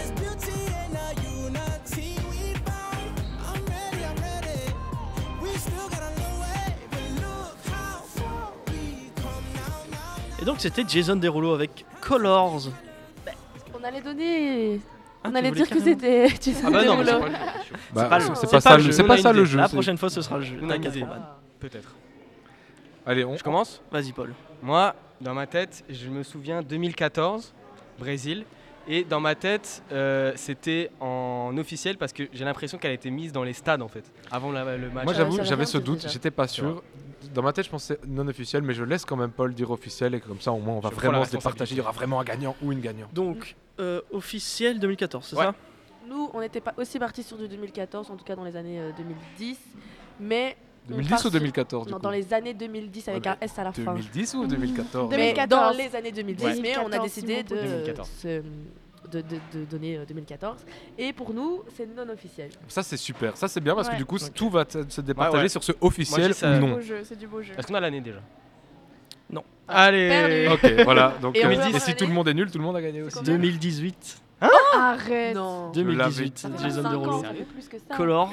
Et 10.41 10.45
donc 10.45 10.57
c'était 10.59 10.83
Jason 10.87 11.17
Derulo 11.17 11.55
avec 11.55 11.85
Colors. 12.01 12.63
On 13.79 13.85
allait 13.85 14.01
donner. 14.01 14.81
Ah, 15.25 15.29
on 15.31 15.35
allait 15.37 15.53
dire 15.53 15.69
que 15.69 15.81
c'était 15.81 16.29
Jason 16.43 16.63
Ah 16.67 16.71
bah 16.71 16.81
c'est 16.81 16.87
Derulo. 16.87 17.21
Bah, 17.93 18.03
C'est 18.03 18.09
pas 18.09 18.19
le- 18.19 18.25
c'est 18.25 18.35
c'est 18.35 18.47
pas 18.47 18.53
pas 18.53 18.61
ça 18.61 18.77
le 18.77 18.83
jeu, 18.83 18.93
c'est 18.93 19.05
pas 19.05 19.19
ça 19.19 19.33
le 19.33 19.45
La 19.45 19.69
c'est- 19.69 19.73
prochaine 19.75 19.99
fois 19.99 20.11
ce 20.11 20.21
sera 20.23 20.39
le 20.39 20.45
jeu. 20.45 20.57
Peut-être. 21.61 21.89
Allez, 23.07 23.25
on. 23.25 23.37
Je 23.37 23.43
commence? 23.43 23.83
Vas-y 23.91 24.13
Paul. 24.13 24.33
Moi, 24.63 24.95
dans 25.21 25.35
ma 25.35 25.47
tête, 25.47 25.85
je 25.89 26.09
me 26.09 26.23
souviens 26.23 26.63
2014, 26.63 27.53
Brésil. 27.99 28.45
Et 28.89 29.05
dans 29.05 29.21
ma 29.21 29.37
tête, 29.37 29.81
euh, 29.93 30.33
c'était 30.35 30.91
en 31.01 31.57
officiel 31.57 31.97
parce 31.99 32.13
que 32.13 32.25
j'ai 32.33 32.45
l'impression 32.45 32.79
qu'elle 32.79 32.91
a 32.91 32.95
été 32.95 33.11
mise 33.11 33.31
dans 33.33 33.45
les 33.45 33.53
stades 33.53 33.81
en 33.81 33.87
fait, 33.87 34.05
avant 34.31 34.51
la- 34.51 34.77
le 34.77 34.91
match. 34.91 35.05
Moi, 35.05 35.15
j'avoue, 35.15 35.37
veut 35.37 35.45
j'avais 35.45 35.67
ce 35.67 35.79
doute. 35.79 36.05
J'étais 36.09 36.33
pas 36.33 36.49
sûr. 36.49 36.83
Dans 37.33 37.43
ma 37.43 37.53
tête, 37.53 37.67
je 37.67 37.71
pensais 37.71 37.99
non 38.09 38.27
officiel, 38.27 38.63
mais 38.63 38.75
je 38.75 38.83
laisse 38.83 39.05
quand 39.05 39.15
même 39.17 39.31
Paul 39.31 39.55
dire 39.55 39.71
officiel 39.71 40.17
et 40.17 40.21
comme 40.21 40.41
ça, 40.41 40.51
au 40.51 40.59
moins, 40.59 40.75
on 40.75 40.81
va 40.81 40.91
Je 40.91 40.97
vraiment 40.97 41.25
se 41.25 41.31
départager. 41.31 41.77
Il 41.77 41.79
y 41.79 41.81
aura 41.81 41.93
vraiment 41.93 42.19
un 42.19 42.25
gagnant 42.25 42.57
ou 42.61 42.73
une 42.73 42.81
gagnante. 42.81 43.15
Donc 43.15 43.55
euh, 43.79 44.01
officiel 44.11 44.81
2014, 44.81 45.27
c'est 45.31 45.37
Ouais. 45.37 45.45
ça? 45.45 45.55
Nous, 46.09 46.31
on 46.35 46.41
n'était 46.41 46.61
pas 46.61 46.75
aussi 46.77 46.99
partis 46.99 47.23
sur 47.23 47.39
du 47.39 47.47
2014, 47.47 48.11
en 48.11 48.17
tout 48.17 48.25
cas 48.25 48.35
dans 48.35 48.45
les 48.45 48.57
années 48.57 48.81
euh, 48.81 48.91
2010. 48.97 49.59
Mais. 50.19 50.57
On 50.89 50.91
2010 50.93 51.09
part 51.11 51.19
ou 51.19 51.23
sur- 51.23 51.31
2014 51.31 51.87
du 51.87 51.93
Non, 51.93 51.99
coup 51.99 52.03
dans 52.03 52.11
les 52.11 52.33
années 52.35 52.55
2010 52.55 53.09
avec 53.09 53.25
Ouais, 53.25 53.31
un 53.31 53.37
S 53.41 53.59
à 53.59 53.65
la 53.65 53.73
fin. 53.73 53.83
2010 53.95 54.35
ou 54.35 54.47
2014 54.47 55.11
Mais 55.11 55.17
2014. 55.35 55.49
dans 55.49 55.77
les 55.79 55.97
années 55.97 56.13
2010, 56.13 56.45
Ouais. 56.45 56.59
mais 56.63 56.77
on 56.79 56.87
a 56.93 56.99
2014, 56.99 57.05
décidé 57.05 57.43
de, 57.43 57.49
Poulet. 57.49 57.63
2014. 57.63 58.09
se- 58.19 58.43
de, 59.13 59.21
de- 59.21 59.59
de 59.61 59.65
donner 59.71 59.99
euh, 59.99 60.05
2014. 60.07 60.65
Et 60.97 61.13
pour 61.13 61.35
nous, 61.35 61.63
c'est 61.77 61.87
non 61.95 62.09
officiel. 62.11 62.51
Ça, 62.69 62.83
c'est 62.83 62.97
super. 62.97 63.37
Ça, 63.37 63.47
c'est 63.49 63.61
bien 63.61 63.75
parce 63.75 63.89
que 63.91 63.97
du 63.97 64.05
coup, 64.07 64.17
tout 64.35 64.49
va 64.49 64.65
se 64.69 65.01
départager 65.03 65.37
Ouais, 65.37 65.43
ouais. 65.43 65.49
sur 65.49 65.63
ce 65.63 65.73
officiel 65.81 66.31
ou 66.31 66.35
C'est 66.35 66.55
du 66.55 66.61
non. 66.61 66.75
beau 66.75 66.81
jeu, 66.81 67.01
c'est 67.05 67.19
du 67.19 67.27
beau 67.27 67.43
jeu. 67.43 67.53
Est-ce 67.59 67.67
qu'on 67.67 67.75
a 67.75 67.81
l'année 67.81 68.01
déjà? 68.01 68.21
Non. 69.31 69.45
Allez 69.69 70.09
Perdu. 70.09 70.49
Ok, 70.79 70.85
voilà. 70.85 71.15
Donc, 71.21 71.37
Et 71.37 71.45
euh, 71.45 71.51
et 71.51 71.79
si 71.81 71.95
tout 71.95 72.07
le 72.07 72.13
monde 72.13 72.29
est 72.29 72.35
nul, 72.35 72.51
tout 72.51 72.59
le 72.59 72.65
monde 72.65 72.77
a 72.77 72.83
gagné 72.83 73.03
aussi. 73.03 73.23
2018. 73.23 74.19
Arrête. 74.75 75.35
Non. 75.35 75.73
Je 75.75 75.81
l'avais 75.81 75.93
2018, 75.95 76.35
dit. 76.35 76.41
Ça 76.41 76.49
fait 76.51 76.63
Jason 76.63 76.83
5 76.83 76.89
ans, 76.89 76.93
Derulo. 76.93 77.23
ça 77.23 77.35
fait 77.35 77.45
plus 77.45 77.69
que 77.69 77.79
ça. 77.79 77.97
Colors. 77.97 78.33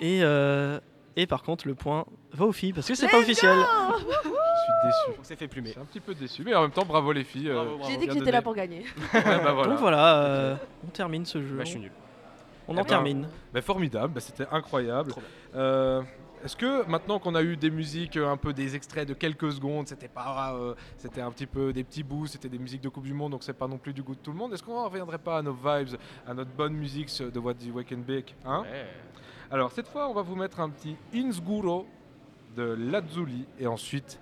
Et, 0.00 0.20
euh, 0.22 0.78
et 1.16 1.26
par 1.26 1.42
contre, 1.42 1.66
le 1.66 1.74
point 1.74 2.04
va 2.32 2.44
aux 2.46 2.52
filles 2.52 2.72
parce 2.72 2.86
que 2.88 2.94
c'est 2.94 3.08
pas 3.08 3.18
officiel. 3.18 3.56
Je 3.56 3.98
suis 3.98 4.06
déçu. 4.84 5.18
On 5.20 5.24
s'est 5.24 5.36
fait 5.36 5.48
plumer. 5.48 5.68
Je 5.68 5.72
suis 5.72 5.80
un 5.80 5.84
petit 5.84 6.00
peu 6.00 6.14
déçu, 6.14 6.42
mais 6.44 6.54
en 6.54 6.62
même 6.62 6.70
temps, 6.70 6.84
bravo 6.84 7.12
les 7.12 7.24
filles. 7.24 7.48
euh. 7.50 7.64
J'ai 7.88 7.96
dit 7.96 8.06
que 8.06 8.12
bien 8.12 8.20
j'étais 8.20 8.32
là 8.32 8.42
pour 8.42 8.54
gagner. 8.54 8.84
Ouais, 9.14 9.22
bah 9.22 9.52
voilà. 9.52 9.70
Donc 9.70 9.78
voilà, 9.80 10.16
euh, 10.24 10.56
on 10.86 10.88
termine 10.90 11.24
ce 11.26 11.42
jeu. 11.42 11.56
Bah, 11.56 11.64
je 11.64 11.70
suis 11.70 11.80
nul. 11.80 11.92
On 12.68 12.74
Eh 12.74 12.78
en 12.78 12.82
ben, 12.82 12.88
termine. 12.88 13.28
Bah, 13.52 13.60
formidable, 13.62 14.14
bah, 14.14 14.20
c'était 14.20 14.46
incroyable. 14.52 15.10
Trop. 15.10 15.22
Euh, 15.56 16.00
Est-ce 16.44 16.56
que 16.56 16.86
maintenant 16.88 17.18
qu'on 17.18 17.34
a 17.34 17.42
eu 17.42 17.56
des 17.56 17.70
musiques, 17.70 18.16
euh, 18.16 18.28
un 18.30 18.36
peu 18.36 18.52
des 18.52 18.74
extraits 18.76 19.06
de 19.08 19.14
quelques 19.14 19.52
secondes, 19.52 19.88
c'était 19.88 20.08
pas, 20.08 20.54
euh, 20.54 20.74
c'était 20.96 21.20
un 21.20 21.30
petit 21.32 21.46
peu 21.46 21.72
des 21.72 21.82
petits 21.84 22.02
bouts, 22.04 22.26
c'était 22.28 22.48
des 22.48 22.58
musiques 22.58 22.80
de 22.82 22.88
Coupe 22.88 23.04
du 23.04 23.14
Monde, 23.14 23.32
donc 23.32 23.42
c'est 23.42 23.52
pas 23.52 23.66
non 23.68 23.78
plus 23.78 23.92
du 23.92 24.02
goût 24.02 24.14
de 24.14 24.20
tout 24.20 24.30
le 24.32 24.38
monde. 24.38 24.52
Est-ce 24.54 24.62
qu'on 24.62 24.80
ne 24.80 24.86
reviendrait 24.86 25.18
pas 25.18 25.38
à 25.38 25.42
nos 25.42 25.52
vibes, 25.54 25.96
à 26.26 26.34
notre 26.34 26.50
bonne 26.50 26.74
musique 26.74 27.08
ce- 27.10 27.24
de 27.24 27.38
What 27.40 27.54
the 27.54 27.72
Wake 27.74 27.92
and 27.92 28.02
Bake 28.06 28.34
hein? 28.44 28.62
Ouais. 28.62 28.86
Alors 29.52 29.70
cette 29.70 29.88
fois, 29.88 30.08
on 30.08 30.14
va 30.14 30.22
vous 30.22 30.34
mettre 30.36 30.60
un 30.60 30.70
petit 30.70 30.96
Insguro 31.14 31.86
de 32.56 32.62
Lazuli 32.62 33.46
et 33.58 33.66
ensuite. 33.66 34.18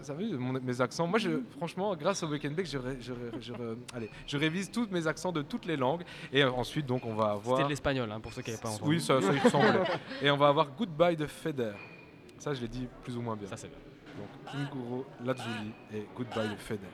Vous 0.00 0.10
avez 0.12 0.28
vu 0.28 0.38
mes 0.38 0.80
accents 0.80 1.08
Moi, 1.08 1.18
je, 1.18 1.40
franchement, 1.56 1.96
grâce 1.96 2.22
au 2.22 2.28
Weekend 2.28 2.54
Bake, 2.54 2.66
je, 2.66 2.78
ré- 2.78 2.98
je, 3.00 3.12
ré- 3.12 3.18
je 3.40 3.52
ré- 3.52 3.76
allez, 3.94 4.08
je 4.28 4.36
révise 4.36 4.70
tous 4.70 4.86
mes 4.92 5.08
accents 5.08 5.32
de 5.32 5.42
toutes 5.42 5.66
les 5.66 5.76
langues. 5.76 6.02
Et 6.32 6.44
euh, 6.44 6.52
ensuite, 6.52 6.86
donc, 6.86 7.04
on 7.04 7.14
va 7.16 7.32
avoir. 7.32 7.56
C'était 7.56 7.64
de 7.64 7.68
l'espagnol 7.70 8.12
hein, 8.12 8.20
pour 8.20 8.32
ceux 8.32 8.42
qui 8.42 8.50
n'avaient 8.50 8.62
pas 8.62 8.68
entendu. 8.68 8.88
Oui, 8.88 9.00
ça, 9.00 9.20
ça 9.20 9.32
y 9.32 9.38
ressemblait. 9.40 9.82
Et 10.22 10.30
on 10.30 10.36
va 10.36 10.48
avoir 10.48 10.68
Goodbye 10.70 11.16
de 11.16 11.26
Feder. 11.26 11.72
Ça, 12.38 12.54
je 12.54 12.60
l'ai 12.60 12.68
dit 12.68 12.86
plus 13.02 13.16
ou 13.16 13.20
moins 13.22 13.34
bien. 13.34 13.48
Ça 13.48 13.56
c'est 13.56 13.66
bien. 13.68 13.78
Donc, 14.16 14.54
Inguro, 14.54 15.04
Lazuli 15.24 15.72
et 15.92 16.06
Goodbye 16.16 16.50
de 16.50 16.56
Feder. 16.56 16.86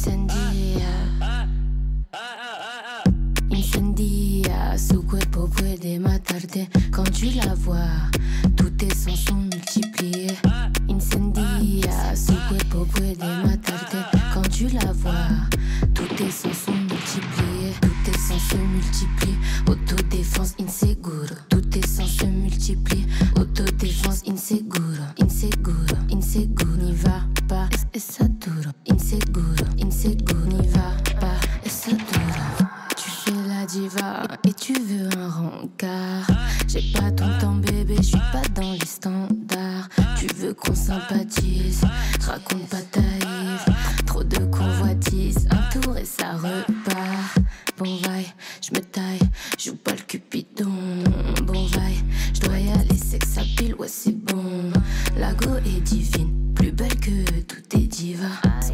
incendia, 0.00 1.46
incendia, 3.50 4.78
su 4.78 5.04
cuerpo 5.04 5.46
puede 5.46 5.98
matarte 5.98 6.70
quand 6.90 7.10
tu 7.10 7.26
la 7.36 7.54
vois, 7.54 8.08
tous 8.56 8.70
tes 8.78 8.88
sens 8.94 9.20
sont 9.26 9.34
multipliés, 9.34 10.32
incendia, 10.88 12.16
su 12.16 12.32
cuerpo 12.48 12.86
puede 12.86 13.18
matarte 13.44 13.98
quand 14.32 14.48
tu 14.48 14.68
la 14.68 14.90
vois, 14.94 15.28
tous 15.94 16.08
tes 16.16 16.30
sens 16.30 16.56
sont 16.64 16.72
multipliés, 16.72 17.74
tous 17.82 18.10
tes 18.10 18.18
sens 18.18 18.40
se 18.48 18.56
multiplient, 18.56 19.38
autodéfense 19.66 20.54
inseguro, 20.58 21.26
tous 21.50 21.60
tes 21.60 21.86
sens 21.86 22.08
se 22.08 22.24
multiplient, 22.24 23.06
autodéfense 23.36 24.22
inseguro, 24.26 25.04
inseguro, 25.18 25.96
inseguro, 26.10 26.76
n'y 26.78 26.94
va 26.94 27.39
es 27.92 27.98
ça 27.98 28.24
duro. 28.28 28.70
Inseguro, 28.88 29.64
inseguro. 29.82 30.46
N'y 30.46 30.68
va 30.68 30.94
pas, 31.20 31.40
es 31.64 31.68
ça 31.68 31.90
duro. 31.90 32.68
Tu 32.96 33.10
fais 33.10 33.48
la 33.48 33.66
diva 33.66 34.22
et 34.44 34.52
tu 34.52 34.74
veux 34.74 35.08
un 35.18 35.28
rencard. 35.28 36.26
J'ai 36.68 36.92
pas 36.92 37.10
ton 37.10 37.28
temps, 37.40 37.54
bébé, 37.54 37.96
je 37.98 38.02
suis 38.02 38.18
pas 38.32 38.42
dans 38.54 38.72
les 38.72 38.86
standards. 38.86 39.88
Tu 40.18 40.26
veux 40.36 40.54
qu'on 40.54 40.74
sympathise, 40.74 41.80
raconte 42.20 42.68
pas 42.68 42.82
ta. 42.92 43.00
Trop 44.06 44.22
de 44.24 44.38
convoitises, 44.46 45.48
un 45.50 45.80
tour 45.80 45.96
et 45.96 46.04
ça 46.04 46.32
repart. 46.32 47.38
Bon 47.78 47.96
vaille, 48.02 48.32
je 48.60 48.70
me 48.74 48.80
taille, 48.80 49.20
joue 49.58 49.76
pas 49.76 49.92
le 49.92 50.02
cupidon. 50.06 50.70
Bon 51.44 51.66
vaille, 51.66 52.02
je 52.34 52.40
dois 52.40 52.58
y 52.58 52.70
aller, 52.70 52.96
c'est 52.96 53.18
que 53.18 53.56
pile, 53.56 53.74
ouais 53.76 53.88
c'est 53.88 54.16
bon. 54.16 54.72
La 55.16 55.32
go 55.32 55.56
est 55.64 55.80
divine, 55.80 56.39
plus 56.60 56.72
belle 56.72 57.00
que 57.00 57.40
tout 57.48 57.62
tes 57.70 57.86
divas. 57.86 58.26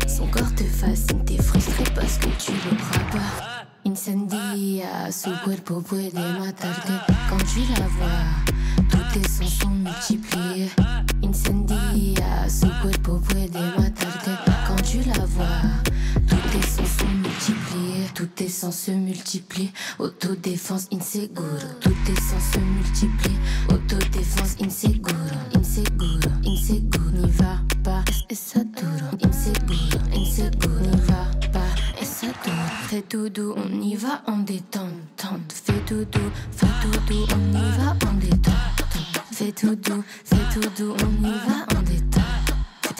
Son 0.08 0.26
corps 0.26 0.52
te 0.56 0.64
fascine, 0.64 1.24
t'es 1.24 1.40
frustré 1.40 1.84
parce 1.94 2.18
que 2.18 2.26
tu 2.36 2.50
le 2.50 2.74
bras 2.76 3.10
pas. 3.12 3.64
Incendia, 3.84 5.12
su 5.12 5.30
cuerpo 5.44 5.80
puede 5.80 6.14
matarte 6.14 6.90
quand 7.30 7.44
tu 7.54 7.60
la 7.78 7.86
vois. 7.86 8.86
Tous 8.90 9.06
tes 9.14 9.28
sens 9.28 9.54
sont 9.60 9.70
multipliés. 9.70 10.70
Incendia, 11.22 12.48
su 12.48 12.66
cuerpo 12.82 13.20
puede 13.20 13.60
matarte 13.78 14.30
quand 14.66 14.82
tu 14.82 14.98
la 15.06 15.24
vois. 15.24 15.62
Tous 16.28 16.50
tes 16.50 16.66
sens 16.66 16.90
sont 16.98 17.14
multipliés. 17.22 18.06
Tous 18.14 18.26
tes 18.26 18.48
sens 18.48 18.76
se 18.76 18.90
multiplient. 18.90 19.72
Autodéfense 20.00 20.88
inseguro. 20.90 21.68
Tous 21.80 21.94
tes 22.04 22.16
sens 22.16 22.42
se 22.52 22.58
multiplient. 22.58 23.38
Autodéfense 23.68 24.56
inseguro. 24.60 25.14
Inseguro, 25.54 26.30
inseguro. 26.44 27.05
N'y 28.28 28.34
va 28.34 28.34
pas, 28.34 28.34
es 28.34 28.34
ça 28.34 28.60
duro. 28.60 29.08
Inseguro, 29.24 29.98
inseguro. 30.14 30.96
Va 31.06 31.48
pas, 31.52 31.60
es 32.00 32.04
ça 32.04 32.26
duro. 32.26 32.56
Fais 32.88 33.02
tout 33.02 33.28
doux, 33.28 33.54
on 33.56 33.80
y 33.80 33.94
va 33.94 34.22
en 34.26 34.38
détente. 34.38 34.90
tente. 35.16 35.52
Fais 35.52 35.80
tout 35.86 36.04
doux, 36.04 36.30
fais 36.50 36.66
tout 36.82 36.98
doux, 37.08 37.26
on 37.34 37.56
y 37.56 37.70
va 37.78 38.08
en 38.08 38.14
détente. 38.14 38.54
Fais 39.32 39.52
tout 39.52 39.76
doux, 39.76 40.02
fais 40.24 40.36
tout 40.52 40.68
doux, 40.76 40.94
on 41.02 41.26
y 41.26 41.32
va 41.32 41.78
en 41.78 41.82
détente. 41.82 42.24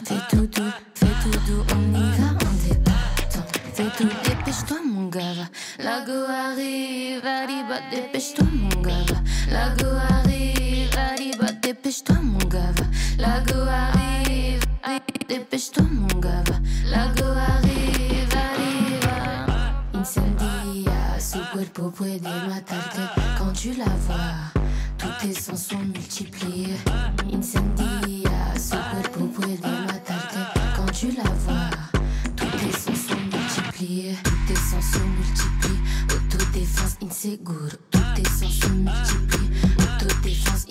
Fais 0.05 0.21
tout 0.29 0.47
doux, 0.47 0.71
fais 0.95 1.07
tout 1.23 1.39
doux, 1.47 1.63
on 1.75 1.97
y 1.97 2.03
va 2.17 2.29
en 2.29 2.53
détente. 2.63 3.53
Fais 3.73 3.89
tout, 3.97 4.09
dépêche-toi 4.23 4.77
mon 4.85 5.07
gars. 5.09 5.49
La 5.79 6.05
go 6.05 6.25
arrive, 6.29 7.25
arriba, 7.25 7.79
dépêche-toi 7.91 8.45
mon 8.53 8.81
gars. 8.81 9.05
La 9.51 9.69
go 9.75 9.87
arrive, 10.09 10.89
arriba, 10.97 11.51
dépêche-toi 11.61 12.15
mon 12.23 12.37
gars. 12.47 12.73
La 13.19 13.39
go 13.41 13.59
arrive, 13.67 14.61
dépêche-toi 15.27 15.83
mon 15.91 16.19
gars. 16.19 16.43
La 16.89 17.07
go 17.15 17.25
arrive, 17.25 18.33
arriva. 18.33 19.83
Incendia, 19.93 21.19
su 21.19 21.39
cuerpo 21.51 21.91
puede 21.91 22.29
matarte 22.47 22.99
quand 23.37 23.53
tu 23.53 23.73
la 23.73 23.91
vois. 24.07 24.61
Tous 24.97 25.11
tes 25.21 25.33
sens 25.33 25.67
sont 25.67 25.79
multipliés. 25.79 26.77
Incendia, 27.31 28.53
su 28.55 28.77
cuerpo 28.91 29.27
puede 29.27 29.67
matarte 29.87 30.37
quand 30.75 30.91
tu 30.91 31.11
la 31.11 31.29
vois. 31.45 31.69
Tous 32.35 32.57
tes 32.57 32.71
sens 32.71 33.07
sont 33.07 33.21
multipliés. 33.31 34.15
Tous 34.23 34.47
tes 34.47 34.55
sens 34.55 34.85
se 34.93 34.99
multiplient. 34.99 35.81
Autodéfense 36.15 36.97
inseguro. 37.01 37.69
Tous 37.91 37.99
tes 38.15 38.29
sens 38.29 38.53
se 38.59 38.69
multiplient. 38.69 39.51
Autodéfense 39.77 40.65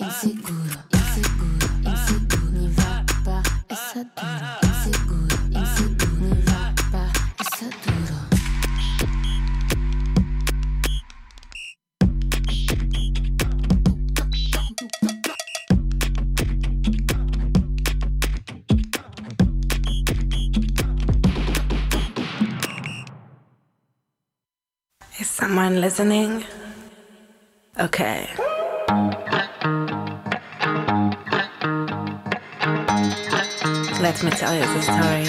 someone 25.47 25.79
listening? 25.79 26.43
Okay. 27.79 28.27
Let 34.01 34.21
me 34.23 34.31
tell 34.31 34.53
you 34.53 34.65
the 34.75 34.81
story 34.81 35.27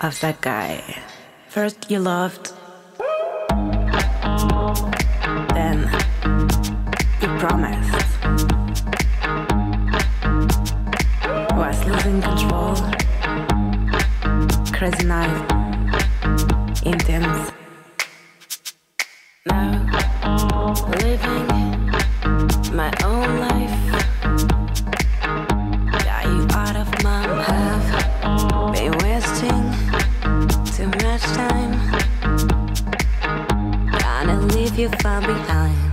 of 0.00 0.18
that 0.20 0.40
guy. 0.40 1.02
First, 1.48 1.90
you 1.90 1.98
loved, 1.98 2.52
then, 5.52 5.78
you 7.20 7.28
promised. 7.38 7.92
Was 11.60 11.78
losing 11.84 12.22
control. 12.22 12.74
Crazy 14.72 15.04
night. 15.04 15.57
My 22.78 22.92
own 23.02 23.40
life. 23.40 23.92
Got 25.90 26.26
you 26.26 26.46
out 26.52 26.76
of 26.76 27.02
my 27.02 27.26
have 27.42 28.72
been 28.72 28.92
wasting 29.02 29.64
too 30.76 30.86
much 31.02 31.22
time. 31.34 31.72
Gonna 33.98 34.40
leave 34.54 34.78
you 34.78 34.90
far 35.02 35.20
behind. 35.20 35.87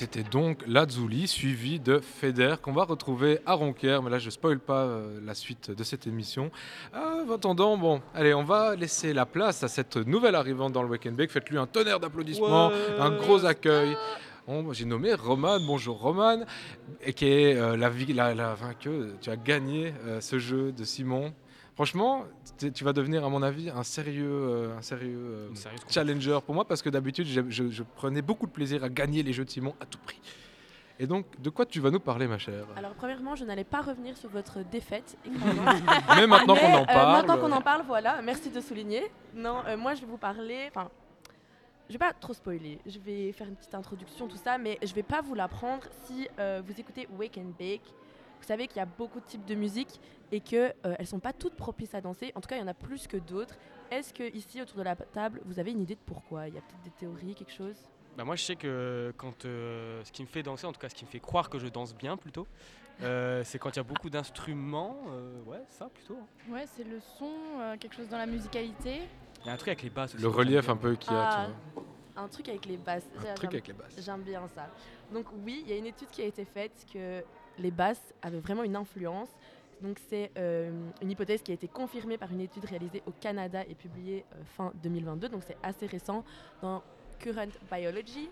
C'était 0.00 0.22
donc 0.22 0.62
Lazuli 0.66 1.28
suivi 1.28 1.78
de 1.78 1.98
Feder 1.98 2.54
qu'on 2.62 2.72
va 2.72 2.84
retrouver 2.84 3.38
à 3.44 3.52
Ronquière. 3.52 4.02
Mais 4.02 4.08
là, 4.08 4.18
je 4.18 4.30
spoil 4.30 4.58
pas 4.58 4.84
euh, 4.84 5.20
la 5.22 5.34
suite 5.34 5.70
de 5.70 5.84
cette 5.84 6.06
émission. 6.06 6.50
Euh, 6.94 7.26
en 7.28 7.30
attendant, 7.34 7.76
bon, 7.76 8.00
allez, 8.14 8.32
on 8.32 8.42
va 8.42 8.76
laisser 8.76 9.12
la 9.12 9.26
place 9.26 9.62
à 9.62 9.68
cette 9.68 9.98
nouvelle 9.98 10.36
arrivante 10.36 10.72
dans 10.72 10.82
le 10.82 10.88
Weekend 10.88 11.16
Bake. 11.16 11.30
Faites-lui 11.30 11.58
un 11.58 11.66
tonnerre 11.66 12.00
d'applaudissements, 12.00 12.68
Ouais. 12.68 12.74
un 12.98 13.10
gros 13.10 13.44
accueil. 13.44 13.94
Bon, 14.46 14.72
J'ai 14.72 14.86
nommé 14.86 15.12
Roman. 15.12 15.58
Bonjour 15.60 16.00
Roman, 16.00 16.44
et 17.04 17.12
qui 17.12 17.26
est 17.26 17.56
euh, 17.58 17.76
la, 17.76 17.90
la, 18.14 18.34
la 18.34 18.54
vainqueuse. 18.54 19.16
Tu 19.20 19.28
as 19.28 19.36
gagné 19.36 19.92
euh, 20.06 20.22
ce 20.22 20.38
jeu 20.38 20.72
de 20.72 20.82
Simon. 20.84 21.34
Franchement, 21.74 22.24
tu 22.74 22.84
vas 22.84 22.92
devenir, 22.94 23.24
à 23.24 23.28
mon 23.28 23.42
avis, 23.42 23.68
un 23.68 23.82
sérieux, 23.84 24.28
euh, 24.30 24.78
un 24.78 24.82
sérieux 24.82 25.29
challenger 25.88 26.38
pour 26.44 26.54
moi 26.54 26.64
parce 26.66 26.82
que 26.82 26.88
d'habitude, 26.90 27.26
je, 27.26 27.40
je- 27.48 27.70
je 27.70 27.82
prenais 27.82 28.22
beaucoup 28.22 28.46
de 28.46 28.52
plaisir 28.52 28.82
à 28.84 28.88
gagner 28.88 29.22
les 29.22 29.32
jeux 29.32 29.44
de 29.44 29.50
Simon 29.50 29.74
à 29.80 29.86
tout 29.86 29.98
prix. 29.98 30.20
Et 30.98 31.06
donc, 31.06 31.24
de 31.40 31.48
quoi 31.48 31.64
tu 31.64 31.80
vas 31.80 31.90
nous 31.90 31.98
parler, 32.00 32.26
ma 32.26 32.36
chère? 32.38 32.66
Alors, 32.76 32.92
premièrement, 32.92 33.34
je 33.34 33.44
n'allais 33.46 33.64
pas 33.64 33.80
revenir 33.80 34.16
sur 34.18 34.28
votre 34.28 34.62
défaite. 34.62 35.16
Mais 36.16 36.26
maintenant 36.26 36.54
qu'on 36.54 36.74
en 36.74 36.82
euh, 36.82 36.84
parle- 36.86 37.12
maintenant 37.22 37.38
qu'on 37.38 37.52
en 37.52 37.62
parle, 37.62 37.82
voilà, 37.86 38.20
merci 38.22 38.50
de 38.50 38.60
souligner. 38.60 39.10
Non, 39.34 39.62
euh, 39.66 39.76
moi, 39.78 39.94
je 39.94 40.02
vais 40.02 40.06
vous 40.06 40.18
parler. 40.18 40.66
Enfin, 40.68 40.90
je 41.88 41.94
vais 41.94 41.98
pas 41.98 42.12
trop 42.12 42.34
spoiler. 42.34 42.78
Je 42.86 42.98
vais 42.98 43.32
faire 43.32 43.48
une 43.48 43.56
petite 43.56 43.74
introduction, 43.74 44.28
tout 44.28 44.36
ça, 44.36 44.58
mais 44.58 44.78
je 44.82 44.92
vais 44.92 45.02
pas 45.02 45.22
vous 45.22 45.34
l'apprendre 45.34 45.84
si 46.04 46.28
euh, 46.38 46.60
vous 46.66 46.78
écoutez 46.78 47.08
Wake 47.18 47.38
and 47.38 47.52
Bake. 47.58 47.82
Vous 48.40 48.46
savez 48.46 48.66
qu'il 48.68 48.76
y 48.76 48.80
a 48.80 48.86
beaucoup 48.86 49.20
de 49.20 49.24
types 49.26 49.44
de 49.46 49.54
musique 49.54 50.00
et 50.32 50.40
que 50.40 50.56
euh, 50.86 50.94
elles 50.98 51.06
sont 51.06 51.18
pas 51.18 51.32
toutes 51.32 51.54
propices 51.56 51.94
à 51.94 52.00
danser. 52.00 52.32
En 52.34 52.40
tout 52.40 52.48
cas, 52.48 52.56
il 52.56 52.60
y 52.60 52.62
en 52.62 52.68
a 52.68 52.74
plus 52.74 53.06
que 53.06 53.16
d'autres. 53.16 53.54
Est-ce 53.90 54.14
que 54.14 54.22
ici, 54.36 54.62
autour 54.62 54.78
de 54.78 54.82
la 54.84 54.94
table, 54.96 55.40
vous 55.44 55.58
avez 55.58 55.72
une 55.72 55.80
idée 55.82 55.94
de 55.96 56.00
pourquoi? 56.06 56.46
Il 56.48 56.54
y 56.54 56.58
a 56.58 56.60
peut-être 56.60 56.82
des 56.82 56.90
théories, 56.90 57.34
quelque 57.34 57.52
chose? 57.52 57.76
Bah 58.16 58.24
moi 58.24 58.34
je 58.36 58.42
sais 58.42 58.56
que 58.56 59.14
quand 59.16 59.44
euh, 59.44 60.02
ce 60.04 60.10
qui 60.12 60.22
me 60.22 60.26
fait 60.26 60.42
danser, 60.42 60.66
en 60.66 60.72
tout 60.72 60.80
cas 60.80 60.88
ce 60.88 60.94
qui 60.94 61.04
me 61.04 61.10
fait 61.10 61.20
croire 61.20 61.48
que 61.48 61.58
je 61.60 61.68
danse 61.68 61.94
bien 61.94 62.16
plutôt, 62.16 62.46
euh, 63.02 63.42
c'est 63.44 63.58
quand 63.60 63.70
il 63.70 63.76
y 63.76 63.80
a 63.80 63.84
beaucoup 63.84 64.10
d'instruments, 64.10 64.96
euh, 65.12 65.42
ouais 65.44 65.62
ça 65.68 65.88
plutôt. 65.88 66.18
hein. 66.20 66.52
Ouais, 66.52 66.64
c'est 66.66 66.82
le 66.84 67.00
son, 67.00 67.30
euh, 67.60 67.76
quelque 67.78 67.94
chose 67.94 68.08
dans 68.08 68.18
la 68.18 68.26
musicalité. 68.26 69.02
Il 69.42 69.46
y 69.46 69.50
a 69.50 69.52
un 69.52 69.56
truc 69.56 69.68
avec 69.68 69.82
les 69.82 69.90
basses. 69.90 70.14
aussi, 70.14 70.22
Le 70.22 70.28
relief 70.28 70.68
un 70.68 70.76
peu 70.76 70.94
qu'il 70.96 71.12
y 71.12 71.16
a, 71.16 71.22
Ah, 71.22 71.46
tu 71.46 71.82
vois. 71.82 71.84
Un 72.24 72.28
truc 72.28 72.48
avec 72.48 72.66
les 72.66 72.76
basses. 72.76 73.04
Un 73.16 73.20
truc 73.34 73.38
j'aime- 73.40 73.48
avec 73.54 73.66
les 73.68 73.72
basses. 73.74 73.94
J'aime 74.04 74.22
bien 74.22 74.48
ça. 74.48 74.68
Donc 75.12 75.26
oui, 75.44 75.62
il 75.64 75.70
y 75.70 75.72
a 75.72 75.76
une 75.76 75.86
étude 75.86 76.10
qui 76.10 76.20
a 76.22 76.26
été 76.26 76.44
faite 76.44 76.84
que 76.92 77.22
les 77.58 77.70
basses 77.70 78.12
avaient 78.22 78.40
vraiment 78.40 78.64
une 78.64 78.76
influence. 78.76 79.28
Donc 79.82 79.98
c'est 80.08 80.30
euh, 80.36 80.70
une 81.02 81.10
hypothèse 81.10 81.42
qui 81.42 81.50
a 81.50 81.54
été 81.54 81.68
confirmée 81.68 82.18
par 82.18 82.32
une 82.32 82.40
étude 82.40 82.64
réalisée 82.64 83.02
au 83.06 83.12
Canada 83.12 83.62
et 83.68 83.74
publiée 83.74 84.24
euh, 84.34 84.42
fin 84.56 84.72
2022. 84.82 85.28
Donc 85.28 85.42
c'est 85.46 85.56
assez 85.62 85.86
récent 85.86 86.24
dans 86.62 86.82
Current 87.18 87.48
Biology. 87.70 88.28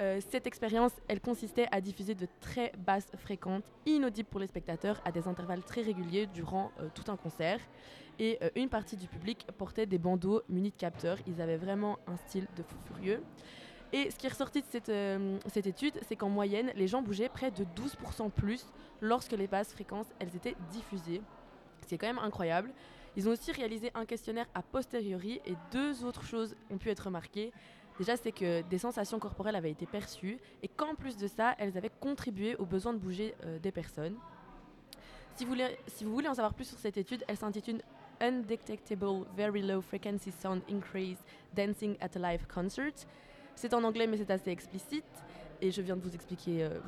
Euh, 0.00 0.20
cette 0.30 0.46
expérience, 0.46 0.92
elle 1.08 1.20
consistait 1.20 1.66
à 1.70 1.80
diffuser 1.80 2.14
de 2.14 2.26
très 2.40 2.72
basses 2.78 3.10
fréquentes, 3.18 3.64
inaudibles 3.84 4.28
pour 4.28 4.40
les 4.40 4.46
spectateurs, 4.46 5.00
à 5.04 5.12
des 5.12 5.28
intervalles 5.28 5.62
très 5.62 5.82
réguliers 5.82 6.26
durant 6.26 6.72
tout 6.94 7.10
un 7.10 7.16
concert. 7.16 7.60
Et 8.18 8.38
une 8.56 8.68
partie 8.68 8.96
du 8.96 9.06
public 9.08 9.46
portait 9.58 9.86
des 9.86 9.98
bandeaux 9.98 10.42
munis 10.48 10.70
de 10.70 10.76
capteurs. 10.76 11.18
Ils 11.26 11.40
avaient 11.40 11.56
vraiment 11.56 11.98
un 12.06 12.16
style 12.16 12.46
de 12.56 12.62
fou 12.62 12.76
furieux. 12.86 13.22
Et 13.92 14.10
ce 14.10 14.16
qui 14.16 14.26
est 14.26 14.30
ressorti 14.30 14.62
de 14.62 14.66
cette, 14.70 14.88
euh, 14.88 15.38
cette 15.48 15.66
étude, 15.66 15.94
c'est 16.08 16.16
qu'en 16.16 16.30
moyenne, 16.30 16.72
les 16.74 16.88
gens 16.88 17.02
bougeaient 17.02 17.28
près 17.28 17.50
de 17.50 17.64
12% 17.64 18.30
plus 18.30 18.66
lorsque 19.00 19.32
les 19.32 19.46
basses 19.46 19.72
fréquences 19.72 20.06
elles 20.18 20.34
étaient 20.34 20.56
diffusées. 20.70 21.20
C'est 21.86 21.98
quand 21.98 22.06
même 22.06 22.18
incroyable. 22.18 22.72
Ils 23.16 23.28
ont 23.28 23.32
aussi 23.32 23.52
réalisé 23.52 23.90
un 23.94 24.06
questionnaire 24.06 24.46
a 24.54 24.62
posteriori 24.62 25.40
et 25.44 25.54
deux 25.70 26.04
autres 26.04 26.24
choses 26.24 26.56
ont 26.70 26.78
pu 26.78 26.88
être 26.88 27.00
remarquées. 27.00 27.52
Déjà, 27.98 28.16
c'est 28.16 28.32
que 28.32 28.62
des 28.62 28.78
sensations 28.78 29.18
corporelles 29.18 29.56
avaient 29.56 29.70
été 29.70 29.84
perçues 29.84 30.38
et 30.62 30.68
qu'en 30.68 30.94
plus 30.94 31.18
de 31.18 31.26
ça, 31.26 31.54
elles 31.58 31.76
avaient 31.76 31.90
contribué 32.00 32.56
au 32.56 32.64
besoin 32.64 32.94
de 32.94 32.98
bouger 32.98 33.34
euh, 33.44 33.58
des 33.58 33.70
personnes. 33.70 34.16
Si 35.34 35.44
vous, 35.44 35.50
voulez, 35.50 35.76
si 35.86 36.04
vous 36.04 36.12
voulez 36.12 36.28
en 36.28 36.34
savoir 36.34 36.54
plus 36.54 36.64
sur 36.64 36.78
cette 36.78 36.96
étude, 36.96 37.24
elle 37.28 37.36
s'intitule 37.36 37.82
Undetectable 38.20 39.26
Very 39.36 39.62
Low 39.62 39.82
Frequency 39.82 40.30
Sound 40.30 40.62
Increase 40.70 41.18
Dancing 41.54 41.96
at 42.00 42.10
a 42.14 42.18
Live 42.18 42.46
Concert. 42.46 42.92
C'est 43.62 43.74
en 43.74 43.84
anglais, 43.84 44.08
mais 44.08 44.16
c'est 44.16 44.32
assez 44.32 44.50
explicite. 44.50 45.04
Et 45.60 45.70
je 45.70 45.80
viens 45.82 45.96
de 45.96 46.00
vous 46.00 46.16
expliquer 46.16 46.64
euh, 46.64 46.80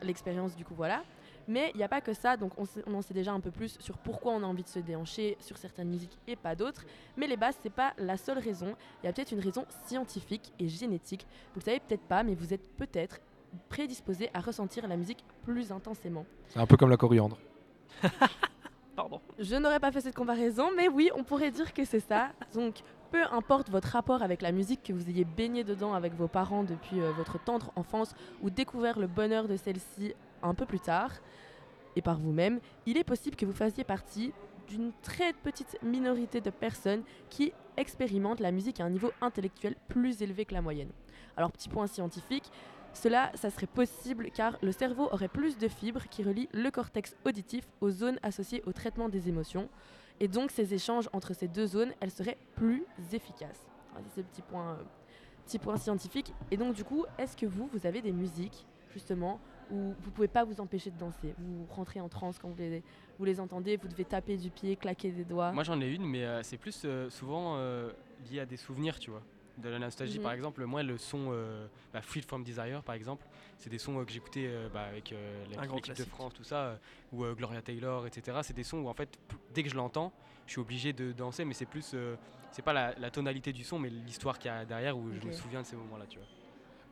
l'expérience, 0.00 0.54
du 0.54 0.64
coup, 0.64 0.74
voilà. 0.76 1.02
Mais 1.48 1.72
il 1.74 1.78
n'y 1.78 1.82
a 1.82 1.88
pas 1.88 2.00
que 2.00 2.12
ça, 2.12 2.36
donc 2.36 2.52
on, 2.56 2.94
en 2.94 3.02
sait 3.02 3.14
déjà 3.14 3.32
un 3.32 3.40
peu 3.40 3.50
plus 3.50 3.76
sur 3.80 3.98
pourquoi 3.98 4.34
on 4.34 4.44
a 4.44 4.46
envie 4.46 4.62
de 4.62 4.68
se 4.68 4.78
déhancher 4.78 5.36
sur 5.40 5.58
certaines 5.58 5.88
musiques 5.88 6.16
et 6.28 6.36
pas 6.36 6.54
d'autres. 6.54 6.84
Mais 7.16 7.26
les 7.26 7.36
basses, 7.36 7.58
c'est 7.60 7.72
pas 7.72 7.94
la 7.98 8.16
seule 8.16 8.38
raison. 8.38 8.76
Il 9.02 9.06
y 9.06 9.08
a 9.08 9.12
peut-être 9.12 9.32
une 9.32 9.40
raison 9.40 9.66
scientifique 9.86 10.52
et 10.60 10.68
génétique. 10.68 11.26
Vous 11.52 11.58
le 11.58 11.64
savez 11.64 11.80
peut-être 11.80 12.06
pas, 12.06 12.22
mais 12.22 12.36
vous 12.36 12.54
êtes 12.54 12.76
peut-être 12.76 13.18
prédisposé 13.68 14.30
à 14.32 14.38
ressentir 14.38 14.86
la 14.86 14.96
musique 14.96 15.24
plus 15.42 15.72
intensément. 15.72 16.26
C'est 16.46 16.60
un 16.60 16.66
peu 16.66 16.76
comme 16.76 16.90
la 16.90 16.96
coriandre. 16.96 17.38
Pardon. 18.94 19.20
Je 19.36 19.56
n'aurais 19.56 19.80
pas 19.80 19.90
fait 19.90 20.00
cette 20.00 20.14
comparaison, 20.14 20.70
mais 20.76 20.86
oui, 20.86 21.10
on 21.16 21.24
pourrait 21.24 21.50
dire 21.50 21.72
que 21.74 21.84
c'est 21.84 21.98
ça. 21.98 22.30
Donc, 22.54 22.84
peu 23.10 23.22
importe 23.32 23.70
votre 23.70 23.88
rapport 23.88 24.22
avec 24.22 24.42
la 24.42 24.52
musique, 24.52 24.82
que 24.82 24.92
vous 24.92 25.08
ayez 25.08 25.24
baigné 25.24 25.64
dedans 25.64 25.94
avec 25.94 26.14
vos 26.14 26.28
parents 26.28 26.64
depuis 26.64 27.00
euh, 27.00 27.12
votre 27.12 27.42
tendre 27.42 27.72
enfance 27.76 28.14
ou 28.42 28.50
découvert 28.50 28.98
le 28.98 29.06
bonheur 29.06 29.48
de 29.48 29.56
celle-ci 29.56 30.14
un 30.42 30.54
peu 30.54 30.66
plus 30.66 30.80
tard, 30.80 31.12
et 31.96 32.02
par 32.02 32.18
vous-même, 32.18 32.60
il 32.86 32.96
est 32.96 33.04
possible 33.04 33.36
que 33.36 33.46
vous 33.46 33.52
fassiez 33.52 33.84
partie 33.84 34.32
d'une 34.68 34.92
très 35.02 35.32
petite 35.32 35.76
minorité 35.82 36.40
de 36.40 36.50
personnes 36.50 37.02
qui 37.28 37.52
expérimentent 37.76 38.40
la 38.40 38.52
musique 38.52 38.80
à 38.80 38.84
un 38.84 38.90
niveau 38.90 39.10
intellectuel 39.20 39.74
plus 39.88 40.22
élevé 40.22 40.44
que 40.44 40.54
la 40.54 40.62
moyenne. 40.62 40.90
Alors, 41.36 41.50
petit 41.50 41.68
point 41.68 41.88
scientifique, 41.88 42.50
cela, 42.92 43.32
serait 43.36 43.66
possible 43.66 44.30
car 44.32 44.58
le 44.62 44.72
cerveau 44.72 45.08
aurait 45.12 45.28
plus 45.28 45.58
de 45.58 45.68
fibres 45.68 46.04
qui 46.10 46.22
relient 46.22 46.48
le 46.52 46.70
cortex 46.70 47.16
auditif 47.24 47.64
aux 47.80 47.90
zones 47.90 48.18
associées 48.22 48.62
au 48.66 48.72
traitement 48.72 49.08
des 49.08 49.28
émotions. 49.28 49.68
Et 50.20 50.28
donc, 50.28 50.50
ces 50.50 50.74
échanges 50.74 51.08
entre 51.12 51.34
ces 51.34 51.48
deux 51.48 51.66
zones, 51.66 51.92
elles 52.00 52.10
seraient 52.10 52.36
plus 52.54 52.84
efficaces. 53.12 53.66
C'est 54.14 54.20
le 54.20 54.26
petit 54.26 54.42
point, 54.42 54.72
euh, 54.72 54.82
petit 55.46 55.58
point 55.58 55.76
scientifique. 55.78 56.32
Et 56.50 56.56
donc, 56.56 56.74
du 56.74 56.84
coup, 56.84 57.06
est-ce 57.18 57.36
que 57.36 57.46
vous, 57.46 57.68
vous 57.72 57.86
avez 57.86 58.02
des 58.02 58.12
musiques, 58.12 58.66
justement, 58.92 59.40
où 59.70 59.94
vous 60.00 60.10
pouvez 60.10 60.28
pas 60.28 60.44
vous 60.44 60.60
empêcher 60.60 60.90
de 60.90 60.98
danser? 60.98 61.34
Vous 61.38 61.66
rentrez 61.70 62.00
en 62.00 62.08
transe 62.08 62.38
quand 62.38 62.48
vous 62.48 62.56
les, 62.58 62.82
vous 63.18 63.24
les 63.24 63.40
entendez, 63.40 63.76
vous 63.76 63.88
devez 63.88 64.04
taper 64.04 64.36
du 64.36 64.50
pied, 64.50 64.76
claquer 64.76 65.10
des 65.10 65.24
doigts? 65.24 65.52
Moi 65.52 65.64
j'en 65.64 65.80
ai 65.80 65.88
une, 65.88 66.04
mais 66.04 66.24
euh, 66.24 66.42
c'est 66.42 66.58
plus 66.58 66.82
euh, 66.84 67.08
souvent 67.08 67.56
lié 68.30 68.40
à 68.40 68.46
des 68.46 68.56
souvenirs, 68.56 68.98
tu 68.98 69.10
vois. 69.10 69.22
De 69.60 69.68
la 69.68 69.78
nostalgie, 69.78 70.18
Mhm. 70.18 70.22
par 70.22 70.32
exemple, 70.32 70.64
moi 70.64 70.82
le 70.82 70.96
son 70.98 71.28
euh, 71.32 71.66
bah, 71.92 72.00
Freed 72.02 72.24
from 72.24 72.42
Desire, 72.42 72.82
par 72.82 72.94
exemple, 72.94 73.26
c'est 73.58 73.68
des 73.70 73.78
sons 73.78 73.98
euh, 74.00 74.04
que 74.04 74.12
j'écoutais 74.12 74.46
euh, 74.46 74.68
bah, 74.72 74.82
avec 74.84 75.12
euh, 75.12 75.44
l'équipe 75.50 75.94
de. 75.94 76.04
France, 76.04 76.32
tout 76.34 76.44
ça, 76.44 76.56
euh, 76.62 76.76
ou 77.12 77.24
euh, 77.24 77.34
Gloria 77.34 77.60
Taylor, 77.62 78.06
etc. 78.06 78.38
C'est 78.42 78.54
des 78.54 78.64
sons 78.64 78.78
où 78.78 78.88
en 78.88 78.94
fait, 78.94 79.18
dès 79.54 79.62
que 79.62 79.68
je 79.68 79.76
l'entends, 79.76 80.12
je 80.46 80.52
suis 80.52 80.60
obligé 80.60 80.92
de 80.92 81.12
danser, 81.12 81.44
mais 81.44 81.54
c'est 81.54 81.66
plus, 81.66 81.92
euh, 81.94 82.16
c'est 82.50 82.62
pas 82.62 82.72
la, 82.72 82.94
la 82.98 83.10
tonalité 83.10 83.52
du 83.52 83.62
son, 83.64 83.78
mais 83.78 83.90
l'histoire 83.90 84.38
qu'il 84.38 84.50
y 84.50 84.54
a 84.54 84.64
derrière 84.64 84.96
où 84.96 85.10
je 85.12 85.20
me 85.26 85.32
souviens 85.32 85.60
de 85.62 85.66
ces 85.66 85.76
moments-là, 85.76 86.06
tu 86.08 86.18
vois. 86.18 86.28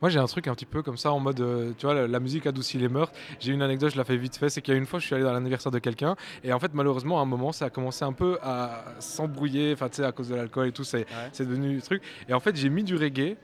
Moi, 0.01 0.09
j'ai 0.09 0.19
un 0.19 0.25
truc 0.25 0.47
un 0.47 0.55
petit 0.55 0.65
peu 0.65 0.81
comme 0.81 0.97
ça 0.97 1.11
en 1.11 1.19
mode, 1.19 1.41
euh, 1.41 1.73
tu 1.77 1.85
vois, 1.85 1.93
la, 1.93 2.07
la 2.07 2.19
musique 2.19 2.45
adoucit 2.47 2.77
les 2.77 2.87
meurtres. 2.87 3.13
J'ai 3.39 3.51
une 3.51 3.61
anecdote, 3.61 3.91
je 3.91 3.97
la 3.97 4.05
fais 4.05 4.17
vite 4.17 4.37
fait. 4.37 4.49
C'est 4.49 4.61
qu'il 4.61 4.73
y 4.73 4.77
a 4.77 4.79
une 4.79 4.85
fois, 4.85 4.99
je 4.99 5.05
suis 5.05 5.15
allé 5.15 5.23
dans 5.23 5.33
l'anniversaire 5.33 5.71
de 5.71 5.79
quelqu'un 5.79 6.15
et 6.43 6.53
en 6.53 6.59
fait, 6.59 6.73
malheureusement, 6.73 7.19
à 7.19 7.23
un 7.23 7.25
moment, 7.25 7.51
ça 7.51 7.65
a 7.65 7.69
commencé 7.69 8.05
un 8.05 8.13
peu 8.13 8.37
à 8.41 8.85
s'embrouiller. 8.99 9.73
Enfin, 9.73 9.89
tu 9.89 9.97
sais, 9.97 10.05
à 10.05 10.11
cause 10.11 10.29
de 10.29 10.35
l'alcool 10.35 10.67
et 10.67 10.71
tout, 10.71 10.83
c'est 10.83 11.05
c'est 11.33 11.45
devenu 11.45 11.75
du 11.75 11.81
truc. 11.81 12.01
Et 12.27 12.33
en 12.33 12.39
fait, 12.39 12.55
j'ai 12.55 12.69
mis 12.69 12.83
du 12.83 12.95
reggae 12.95 13.35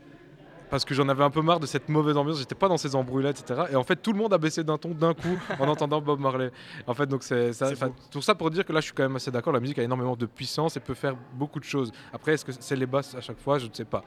parce 0.69 0.83
que 0.85 0.93
j'en 0.93 1.07
avais 1.09 1.23
un 1.23 1.29
peu 1.29 1.41
marre 1.41 1.59
de 1.59 1.65
cette 1.65 1.89
mauvaise 1.89 2.17
ambiance. 2.17 2.39
J'étais 2.39 2.55
pas 2.55 2.67
dans 2.67 2.77
ces 2.77 2.95
embrouilles-là, 2.95 3.31
etc. 3.31 3.63
Et 3.71 3.75
en 3.75 3.83
fait, 3.83 3.97
tout 3.97 4.13
le 4.13 4.17
monde 4.17 4.33
a 4.33 4.37
baissé 4.37 4.63
d'un 4.63 4.77
ton 4.77 4.89
d'un 4.89 5.13
coup 5.13 5.37
en 5.59 5.67
entendant 5.67 6.01
Bob 6.01 6.19
Marley. 6.19 6.51
En 6.87 6.93
fait, 6.93 7.05
donc 7.05 7.23
c'est 7.23 7.53
ça. 7.53 7.71
Tout 8.11 8.21
ça 8.21 8.35
pour 8.35 8.49
dire 8.49 8.65
que 8.65 8.73
là, 8.73 8.79
je 8.79 8.85
suis 8.85 8.93
quand 8.93 9.03
même 9.03 9.15
assez 9.15 9.31
d'accord. 9.31 9.53
La 9.53 9.59
musique 9.59 9.79
a 9.79 9.83
énormément 9.83 10.15
de 10.15 10.25
puissance 10.25 10.77
et 10.77 10.79
peut 10.79 10.93
faire 10.93 11.15
beaucoup 11.33 11.59
de 11.59 11.65
choses. 11.65 11.91
Après, 12.13 12.33
est-ce 12.33 12.45
que 12.45 12.51
c'est 12.57 12.75
les 12.75 12.85
basses 12.85 13.13
à 13.15 13.21
chaque 13.21 13.39
fois? 13.39 13.59
Je 13.59 13.67
ne 13.67 13.73
sais 13.73 13.85
pas. 13.85 14.03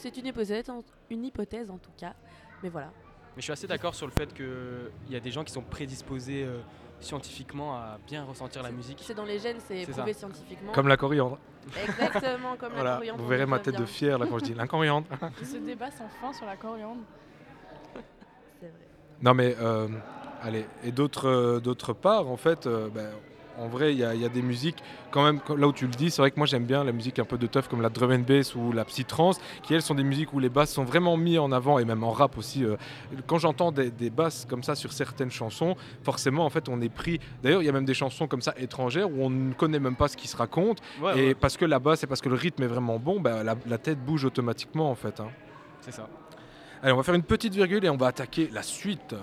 C'est 0.00 0.16
une 0.16 0.26
hypothèse, 0.26 0.70
en, 0.70 0.82
une 1.10 1.24
hypothèse 1.24 1.70
en 1.70 1.78
tout 1.78 1.90
cas. 1.96 2.14
Mais 2.62 2.68
voilà. 2.68 2.88
Mais 3.36 3.40
je 3.40 3.42
suis 3.42 3.52
assez 3.52 3.66
d'accord 3.66 3.94
sur 3.94 4.06
le 4.06 4.12
fait 4.12 4.32
qu'il 4.32 4.90
y 5.10 5.16
a 5.16 5.20
des 5.20 5.30
gens 5.30 5.44
qui 5.44 5.52
sont 5.52 5.62
prédisposés 5.62 6.44
euh, 6.44 6.60
scientifiquement 7.00 7.74
à 7.74 7.98
bien 8.06 8.24
ressentir 8.24 8.62
la 8.62 8.70
musique. 8.70 8.98
C'est 9.02 9.14
dans 9.14 9.24
les 9.24 9.38
gènes, 9.38 9.58
c'est 9.66 9.86
prouvé 9.86 10.12
ça. 10.12 10.20
scientifiquement. 10.20 10.72
Comme 10.72 10.88
la 10.88 10.96
coriandre. 10.96 11.38
Exactement, 11.82 12.56
comme 12.56 12.74
la 12.74 12.96
coriandre. 12.96 13.18
vous 13.18 13.24
on 13.24 13.28
verrez 13.28 13.46
ma 13.46 13.58
tête 13.58 13.76
de 13.76 13.84
fier 13.84 14.18
là 14.18 14.26
quand 14.28 14.38
je 14.38 14.44
dis 14.44 14.54
la 14.54 14.66
coriandre. 14.66 15.06
Ce 15.42 15.56
débat 15.56 15.90
sans 15.90 16.08
fin 16.08 16.32
sur 16.32 16.46
la 16.46 16.56
coriandre. 16.56 17.02
C'est 18.60 18.68
vrai. 18.68 18.86
Non 19.20 19.34
mais 19.34 19.54
euh, 19.60 19.88
allez 20.42 20.64
et 20.84 20.92
d'autre 20.92 21.28
euh, 21.28 21.60
d'autre 21.60 21.92
part 21.92 22.28
en 22.28 22.36
fait 22.36 22.66
euh, 22.66 22.88
ben, 22.88 23.10
en 23.58 23.68
vrai 23.68 23.92
il 23.92 23.98
y, 23.98 24.04
a- 24.04 24.14
il 24.14 24.20
y 24.20 24.24
a 24.24 24.28
des 24.28 24.42
musiques 24.42 24.82
quand 25.10 25.24
même 25.24 25.40
là 25.56 25.66
où 25.66 25.72
tu 25.72 25.86
le 25.86 25.90
dis 25.92 26.10
c'est 26.10 26.22
vrai 26.22 26.30
que 26.30 26.36
moi 26.38 26.46
j'aime 26.46 26.64
bien 26.64 26.84
la 26.84 26.92
musique 26.92 27.18
un 27.18 27.24
peu 27.24 27.38
de 27.38 27.46
teuf 27.46 27.68
comme 27.68 27.80
la 27.82 27.88
drum 27.88 28.10
and 28.12 28.20
bass 28.26 28.54
ou 28.54 28.72
la 28.72 28.84
psytrance 28.84 29.40
qui 29.62 29.74
elles 29.74 29.82
sont 29.82 29.94
des 29.94 30.04
musiques 30.04 30.32
où 30.32 30.38
les 30.38 30.48
basses 30.48 30.72
sont 30.72 30.84
vraiment 30.84 31.16
mis 31.16 31.38
en 31.38 31.50
avant 31.52 31.78
et 31.78 31.84
même 31.84 32.04
en 32.04 32.10
rap 32.12 32.38
aussi 32.38 32.64
euh, 32.64 32.76
quand 33.26 33.38
j'entends 33.38 33.72
des, 33.72 33.90
des 33.90 34.10
basses 34.10 34.46
comme 34.48 34.62
ça 34.62 34.74
sur 34.74 34.92
certaines 34.92 35.30
chansons 35.30 35.76
forcément 36.02 36.44
en 36.44 36.50
fait 36.50 36.68
on 36.68 36.80
est 36.80 36.88
pris 36.88 37.20
d'ailleurs 37.42 37.62
il 37.62 37.66
y 37.66 37.68
a 37.68 37.72
même 37.72 37.84
des 37.84 37.94
chansons 37.94 38.26
comme 38.26 38.42
ça 38.42 38.54
étrangères 38.58 39.10
où 39.10 39.22
on 39.24 39.30
ne 39.30 39.52
connaît 39.54 39.80
même 39.80 39.96
pas 39.96 40.08
ce 40.08 40.16
qui 40.16 40.28
se 40.28 40.36
raconte 40.36 40.78
Ouais, 41.02 41.18
et 41.18 41.26
ouais. 41.28 41.34
parce 41.34 41.56
que 41.56 41.64
la 41.64 41.78
basse 41.78 42.02
et 42.04 42.06
parce 42.06 42.20
que 42.20 42.28
le 42.28 42.34
rythme 42.36 42.62
est 42.62 42.66
vraiment 42.68 42.98
bon 42.98 43.22
la, 43.22 43.42
la 43.44 43.78
tête 43.78 43.98
bouge 44.04 44.24
automatiquement 44.24 44.90
en 44.90 44.94
fait 44.94 45.20
hein. 45.20 45.28
C'est 45.80 45.92
ça. 45.92 46.08
Allez, 46.82 46.92
on 46.92 46.96
va 46.96 47.02
faire 47.02 47.14
une 47.14 47.22
petite 47.22 47.54
virgule 47.54 47.84
et 47.84 47.88
on 47.88 47.96
va 47.96 48.08
attaquer 48.08 48.48
la 48.52 48.62
suite. 48.62 49.14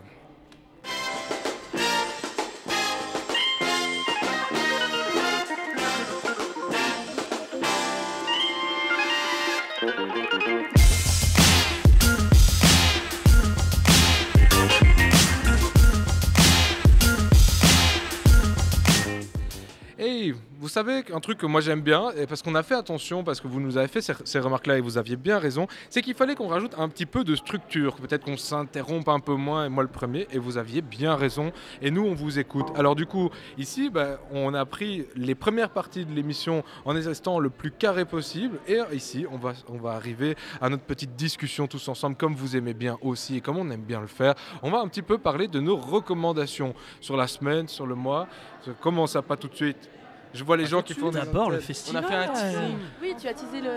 Savez 20.76 21.06
un 21.14 21.22
truc 21.22 21.38
que 21.38 21.46
moi 21.46 21.62
j'aime 21.62 21.80
bien, 21.80 22.12
parce 22.28 22.42
qu'on 22.42 22.54
a 22.54 22.62
fait 22.62 22.76
attention, 22.76 23.24
parce 23.24 23.40
que 23.40 23.48
vous 23.48 23.62
nous 23.62 23.78
avez 23.78 23.88
fait 23.88 24.02
ces, 24.02 24.40
remarques-là 24.40 24.78
et 24.78 24.82
vous 24.82 24.98
aviez 24.98 25.16
bien 25.16 25.40
raison, 25.40 25.68
c'est 25.90 26.02
qu'il 26.02 26.16
fallait 26.16 26.36
qu'on 26.36 26.50
rajoute 26.50 26.74
un 26.78 26.90
petit 26.90 27.06
peu 27.06 27.24
de 27.24 27.34
structure, 27.34 27.96
peut-être 27.96 28.26
qu'on 28.26 28.36
s'interrompe 28.36 29.08
un 29.08 29.22
peu 29.22 29.36
moins, 29.36 29.66
et 29.66 29.70
moi 29.70 29.84
le 29.84 29.90
premier, 29.90 30.28
et 30.32 30.38
vous 30.38 30.58
aviez 30.58 30.82
bien 30.82 31.16
raison, 31.16 31.54
et 31.82 31.92
nous 31.92 32.04
on 32.04 32.14
vous 32.14 32.40
écoute. 32.40 32.68
Alors 32.76 32.96
du 32.96 33.06
coup, 33.06 33.30
ici, 33.58 33.90
bah, 33.90 34.20
on 34.34 34.54
a 34.54 34.66
pris 34.66 35.06
les 35.16 35.34
premières 35.34 35.70
parties 35.70 36.04
de 36.04 36.14
l'émission 36.14 36.62
en 36.84 36.92
restant 36.92 37.40
le 37.40 37.50
plus 37.50 37.72
carré 37.72 38.04
possible, 38.04 38.60
et 38.68 38.80
ici, 38.92 39.26
on 39.32 39.38
va, 39.38 39.54
on 39.70 39.78
va 39.78 39.92
arriver 39.92 40.36
à 40.60 40.68
notre 40.68 40.84
petite 40.84 41.16
discussion 41.16 41.68
tous 41.68 41.88
ensemble, 41.88 42.18
comme 42.18 42.36
vous 42.36 42.58
aimez 42.58 42.74
bien 42.74 42.98
aussi, 43.02 43.38
et 43.38 43.42
comme 43.42 43.58
on 43.58 43.70
aime 43.70 43.84
bien 43.84 44.02
le 44.02 44.08
faire. 44.08 44.36
On 44.62 44.72
va 44.72 44.80
un 44.80 44.90
petit 44.90 45.04
peu 45.04 45.18
parler 45.20 45.48
de 45.48 45.62
nos 45.62 45.78
recommandations 45.78 46.76
sur 47.00 47.16
la 47.16 47.28
semaine, 47.28 47.70
sur 47.70 47.88
le 47.88 47.96
mois. 47.96 48.28
Je 48.68 48.74
commence 48.74 49.16
à 49.16 49.22
pas 49.22 49.38
tout 49.38 49.48
de 49.48 49.56
suite. 49.56 49.90
Je 50.36 50.44
vois 50.44 50.58
les 50.58 50.66
gens 50.66 50.82
qui 50.82 50.94
font 50.94 51.10
des 51.12 51.20
D'abord 51.20 51.50
le 51.50 51.60
festival. 51.60 52.04
On 52.04 52.08
a 52.08 52.10
fait 52.10 52.16
un 52.30 52.34
teasing. 52.34 52.78
Oui, 53.02 53.16
tu 53.20 53.28
as 53.28 53.34
teasé 53.34 53.62
le. 53.62 53.70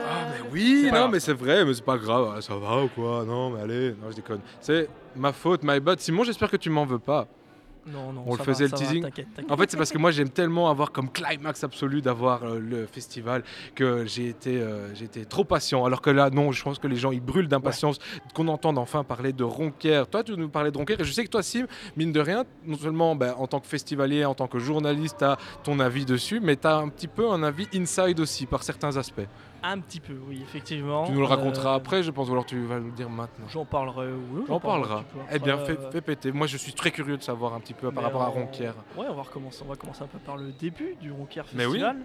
Oui, 0.53 0.83
C'est 0.85 0.91
pas 0.91 1.01
non, 1.01 1.09
mais 1.09 1.21
c'est 1.21 1.33
vrai, 1.33 1.65
mais 1.65 1.73
c'est 1.73 1.85
pas 1.85 1.97
grave. 1.97 2.35
Ah, 2.37 2.41
Ça 2.43 2.57
va 2.57 2.83
ou 2.83 2.89
quoi? 2.89 3.25
Non, 3.25 3.51
mais 3.51 3.61
allez, 3.63 3.91
non, 3.93 4.11
je 4.11 4.17
déconne. 4.17 4.41
C'est 4.61 4.89
ma 5.15 5.33
faute, 5.33 5.63
my 5.63 5.79
bad. 5.79 6.01
Simon, 6.01 6.25
j'espère 6.25 6.51
que 6.51 6.57
tu 6.57 6.69
m'en 6.69 6.85
veux 6.85 6.99
pas. 6.99 7.27
Non, 7.93 8.13
non, 8.13 8.25
On 8.27 8.37
le 8.37 8.43
faisait 8.43 8.67
va, 8.67 8.77
le 8.77 8.83
va, 8.83 9.11
teasing. 9.11 9.25
En 9.49 9.57
fait, 9.57 9.71
c'est 9.71 9.77
parce 9.77 9.93
que 9.93 9.99
moi 9.99 10.11
j'aime 10.11 10.31
tellement 10.31 10.71
avoir 10.71 10.93
comme 10.93 11.11
climax 11.11 11.65
absolu 11.65 12.03
d'avoir 12.03 12.45
euh, 12.45 12.59
le 12.59 12.87
festival 12.87 13.43
que 13.75 14.05
j'ai 14.07 14.29
été, 14.29 14.61
euh, 14.61 14.95
j'ai 14.95 15.05
été 15.05 15.25
trop 15.25 15.45
patient. 15.45 15.85
Alors 15.85 16.01
que 16.01 16.11
là, 16.11 16.31
non, 16.31 16.53
je 16.53 16.63
pense 16.63 16.79
que 16.79 16.87
les 16.87 16.97
gens 16.97 17.11
ils 17.11 17.21
brûlent 17.21 17.49
d'impatience 17.49 17.99
qu'on 18.35 18.49
entende 18.49 18.79
enfin 18.79 19.05
parler 19.05 19.33
de 19.33 19.45
Ronquière. 19.45 20.07
Toi, 20.09 20.25
tu 20.25 20.33
nous 20.33 20.49
parlais 20.49 20.71
de 20.71 20.79
Ronquière 20.79 21.01
et 21.01 21.05
je 21.05 21.13
sais 21.13 21.25
que 21.25 21.31
toi, 21.31 21.43
Sim, 21.43 21.67
mine 21.97 22.13
de 22.13 22.21
rien, 22.21 22.45
non 22.65 22.77
seulement 22.77 23.15
ben, 23.17 23.35
en 23.39 23.47
tant 23.47 23.61
que 23.61 23.67
festivalier, 23.67 24.25
en 24.25 24.35
tant 24.35 24.49
que 24.49 24.59
journaliste, 24.59 25.19
tu 25.19 25.25
as 25.25 25.39
ton 25.65 25.81
avis 25.81 26.05
dessus, 26.05 26.41
mais 26.41 26.57
tu 26.57 26.67
as 26.67 26.77
un 26.77 26.89
petit 26.89 27.09
peu 27.09 27.31
un 27.31 27.43
avis 27.43 27.69
inside 27.75 28.21
aussi 28.21 28.47
par 28.47 28.63
certains 28.63 28.97
aspects. 28.97 29.29
Un 29.63 29.81
petit 29.81 29.99
peu, 30.01 30.15
oui, 30.29 30.41
effectivement. 30.43 31.05
Tu 31.05 31.13
nous 31.13 31.21
le 31.21 31.27
raconteras 31.27 31.73
Euh, 31.73 31.77
après, 31.77 32.03
je 32.03 32.11
pense, 32.13 32.29
ou 32.29 32.33
alors 32.33 32.47
tu 32.47 32.59
vas 32.65 32.79
nous 32.79 32.87
le 32.87 32.93
dire 32.93 33.11
maintenant. 33.11 33.47
J'en 33.49 33.65
parlerai. 33.65 34.13
oui, 34.13 34.45
J'en 34.47 34.61
parlerai. 34.61 35.03
Eh 35.33 35.39
bien, 35.41 35.59
fais, 35.59 35.77
euh, 35.79 35.91
fais 35.91 36.01
péter. 36.01 36.31
Moi, 36.33 36.47
je 36.47 36.57
suis 36.57 36.73
très 36.73 36.91
curieux 36.93 37.17
de 37.17 37.23
savoir 37.23 37.55
un 37.55 37.61
petit 37.61 37.75
peu 37.75 37.91
par 37.91 38.05
rapport 38.05 38.23
à 38.23 38.29
on- 38.31 38.35
Ronquière. 38.35 38.75
Ouais, 38.97 39.07
on 39.09 39.15
va 39.15 39.23
recommencer. 39.23 39.63
On 39.67 39.69
va 39.69 39.75
commencer 39.77 40.03
un 40.05 40.07
peu 40.07 40.19
par 40.19 40.37
le 40.37 40.53
début 40.53 40.95
du 41.01 41.11
Ronquière 41.11 41.45
Mais 41.55 41.67
oui. 41.67 41.73
Festival. 41.81 41.97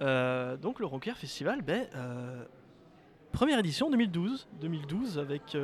Euh, 0.00 0.56
donc 0.56 0.80
le 0.80 0.86
Ronquière 0.86 1.16
Festival, 1.18 1.60
ben, 1.62 1.86
euh, 1.94 2.42
première 3.32 3.58
édition 3.58 3.90
2012, 3.90 4.48
2012 4.60 5.18
avec 5.18 5.54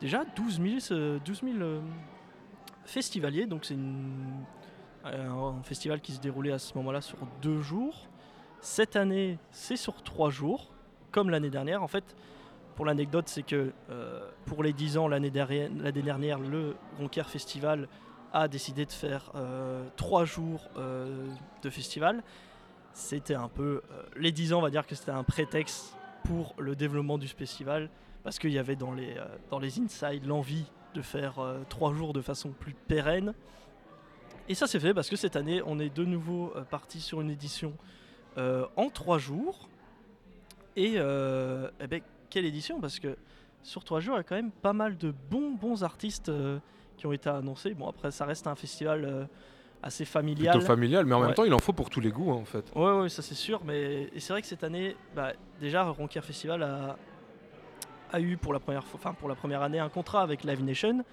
déjà 0.00 0.24
12 0.36 0.60
000, 0.60 0.78
euh, 0.90 1.18
12 1.24 1.40
000 1.42 1.54
euh, 1.60 1.80
festivaliers. 2.84 3.46
Donc 3.46 3.64
c'est 3.64 3.76
un 5.04 5.62
festival 5.62 6.00
qui 6.00 6.12
se 6.12 6.20
déroulait 6.20 6.52
à 6.52 6.58
ce 6.58 6.76
moment-là 6.76 7.00
sur 7.00 7.16
deux 7.40 7.60
jours. 7.60 8.08
Cette 8.60 8.96
année, 8.96 9.38
c'est 9.52 9.76
sur 9.76 10.02
trois 10.02 10.28
jours, 10.28 10.70
comme 11.12 11.30
l'année 11.30 11.48
dernière. 11.48 11.82
En 11.82 11.88
fait, 11.88 12.14
pour 12.76 12.84
l'anecdote, 12.84 13.26
c'est 13.26 13.42
que 13.42 13.72
euh, 13.90 14.28
pour 14.44 14.62
les 14.62 14.74
10 14.74 14.98
ans, 14.98 15.08
l'année 15.08 15.30
dernière, 15.30 16.38
le 16.38 16.76
Ronquière 16.98 17.30
Festival 17.30 17.88
a 18.32 18.48
décidé 18.48 18.84
de 18.84 18.92
faire 18.92 19.32
euh, 19.34 19.88
trois 19.96 20.24
jours 20.24 20.68
euh, 20.76 21.26
de 21.62 21.70
festival. 21.70 22.22
C'était 22.92 23.34
un 23.34 23.48
peu. 23.48 23.82
les 24.16 24.30
10 24.30 24.52
ans, 24.52 24.58
on 24.58 24.62
va 24.62 24.70
dire 24.70 24.86
que 24.86 24.94
c'était 24.94 25.10
un 25.10 25.24
prétexte 25.24 25.96
pour 26.24 26.54
le 26.58 26.76
développement 26.76 27.16
du 27.16 27.28
festival, 27.28 27.88
parce 28.24 28.38
qu'il 28.38 28.52
y 28.52 28.58
avait 28.58 28.76
dans 28.76 28.92
les, 28.92 29.80
insides 29.80 30.26
l'envie 30.26 30.66
de 30.94 31.00
faire 31.00 31.34
trois 31.68 31.94
jours 31.94 32.12
de 32.12 32.20
façon 32.20 32.50
plus 32.50 32.74
pérenne. 32.74 33.32
Et 34.48 34.54
ça 34.54 34.66
s'est 34.66 34.80
fait 34.80 34.92
parce 34.92 35.08
que 35.08 35.16
cette 35.16 35.36
année, 35.36 35.62
on 35.64 35.78
est 35.78 35.94
de 35.94 36.04
nouveau 36.04 36.52
parti 36.68 37.00
sur 37.00 37.20
une 37.20 37.30
édition 37.30 37.72
en 38.36 38.90
trois 38.90 39.18
jours. 39.18 39.68
Et 40.76 40.94
euh, 40.96 41.68
eh 41.80 41.86
ben, 41.86 42.00
quelle 42.28 42.44
édition 42.44 42.80
Parce 42.80 42.98
que 42.98 43.16
sur 43.62 43.84
trois 43.84 44.00
jours, 44.00 44.14
il 44.14 44.18
y 44.18 44.20
a 44.20 44.24
quand 44.24 44.36
même 44.36 44.50
pas 44.50 44.72
mal 44.72 44.96
de 44.96 45.12
bons, 45.30 45.50
bons 45.50 45.84
artistes 45.84 46.28
euh, 46.28 46.58
qui 46.96 47.06
ont 47.06 47.12
été 47.12 47.28
annoncés. 47.28 47.74
Bon, 47.74 47.88
après, 47.88 48.10
ça 48.10 48.24
reste 48.24 48.46
un 48.46 48.54
festival 48.54 49.04
euh, 49.04 49.24
assez 49.82 50.04
familial. 50.04 50.52
Plutôt 50.52 50.66
familial, 50.66 51.04
mais 51.06 51.14
en 51.14 51.20
même 51.20 51.34
temps, 51.34 51.44
il 51.44 51.54
en 51.54 51.58
faut 51.58 51.72
pour 51.72 51.90
tous 51.90 52.00
les 52.00 52.10
goûts, 52.10 52.30
hein, 52.30 52.36
en 52.40 52.44
fait. 52.44 52.64
Ouais, 52.74 53.00
ouais, 53.00 53.08
ça 53.08 53.22
c'est 53.22 53.34
sûr. 53.34 53.60
Mais 53.64 54.10
c'est 54.18 54.32
vrai 54.32 54.42
que 54.42 54.48
cette 54.48 54.64
année, 54.64 54.96
bah, 55.14 55.32
déjà, 55.60 55.82
Ronquière 55.84 56.24
Festival 56.24 56.62
a, 56.62 56.96
a 58.12 58.20
eu 58.20 58.36
pour 58.36 58.52
la 58.52 58.60
première 58.60 58.84
fois, 58.84 58.98
enfin 59.02 59.14
pour 59.14 59.28
la 59.28 59.34
première 59.34 59.62
année, 59.62 59.78
un 59.78 59.88
contrat 59.88 60.22
avec 60.22 60.44
Live 60.44 60.62
Nation, 60.62 61.04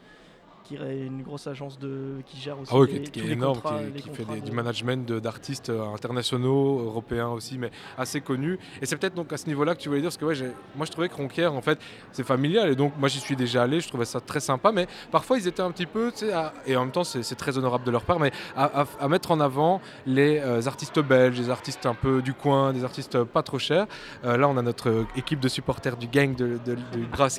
qui 0.68 0.76
est 0.76 1.06
une 1.06 1.22
grosse 1.24 1.48
agence 1.48 1.80
de 1.80 2.16
qui 2.26 2.38
gère 2.42 2.60
aussi 2.60 2.72
Ah 2.74 2.80
oui, 2.80 2.90
les- 2.92 3.04
qui, 3.04 3.20
est 3.20 3.24
les 3.24 3.32
énorme, 3.34 3.56
contrats, 3.62 3.80
qui, 3.80 3.92
les 3.94 4.02
qui 4.02 4.10
fait 4.10 4.42
du 4.42 4.52
management 4.52 5.10
d'artistes 5.14 5.70
euh, 5.70 5.94
internationaux, 5.94 6.80
européens 6.80 7.30
aussi, 7.30 7.58
mais 7.58 7.72
assez 7.98 8.22
connus. 8.22 8.60
Et 8.82 8.86
c'est 8.86 8.98
peut-être 8.98 9.14
donc 9.16 9.32
à 9.32 9.38
ce 9.38 9.48
niveau-là 9.48 9.76
que 9.76 9.80
tu 9.82 9.90
voulais 9.90 10.02
dire, 10.02 10.10
parce 10.10 10.18
que 10.18 10.26
ouais, 10.26 10.52
moi 10.76 10.86
je 10.86 10.92
trouvais 10.92 11.10
que 11.10 11.16
Ronquière, 11.16 11.54
en 11.54 11.62
fait, 11.62 11.80
c'est 12.12 12.24
familial, 12.26 12.70
et 12.70 12.76
donc 12.76 12.94
moi 13.00 13.08
j'y 13.08 13.20
suis 13.20 13.36
déjà 13.36 13.64
allé, 13.64 13.80
je 13.80 13.88
trouvais 13.88 14.06
ça 14.06 14.20
très 14.20 14.40
sympa, 14.40 14.72
mais 14.72 14.88
parfois 15.12 15.38
ils 15.38 15.48
étaient 15.48 15.62
un 15.62 15.72
petit 15.72 15.86
peu, 15.86 16.12
à- 16.34 16.54
et 16.66 16.76
en 16.76 16.82
même 16.82 16.92
temps 16.92 17.04
c'est 17.04 17.36
très 17.36 17.58
honorable 17.58 17.86
de 17.86 17.92
leur 17.92 18.04
part, 18.04 18.20
mais 18.20 18.32
à, 18.56 18.82
à- 18.82 18.86
à 19.00 19.08
mettre 19.08 19.32
en 19.32 19.40
avant 19.40 19.82
les 20.06 20.40
euh, 20.40 20.62
artistes 20.68 21.00
belges, 21.00 21.38
des 21.38 21.50
artistes 21.50 21.86
un 21.86 21.94
peu 21.94 22.22
du 22.22 22.34
coin, 22.34 22.74
des 22.74 22.84
artistes 22.84 23.16
euh, 23.16 23.26
pas 23.26 23.44
trop 23.44 23.60
chers. 23.60 23.88
Euh, 24.26 24.38
là 24.38 24.48
on 24.50 24.58
a 24.58 24.62
notre 24.62 25.06
équipe 25.16 25.40
de 25.40 25.48
supporters 25.48 25.98
du 25.98 26.08
gang 26.08 26.36
de, 26.36 26.60
de, 26.66 26.78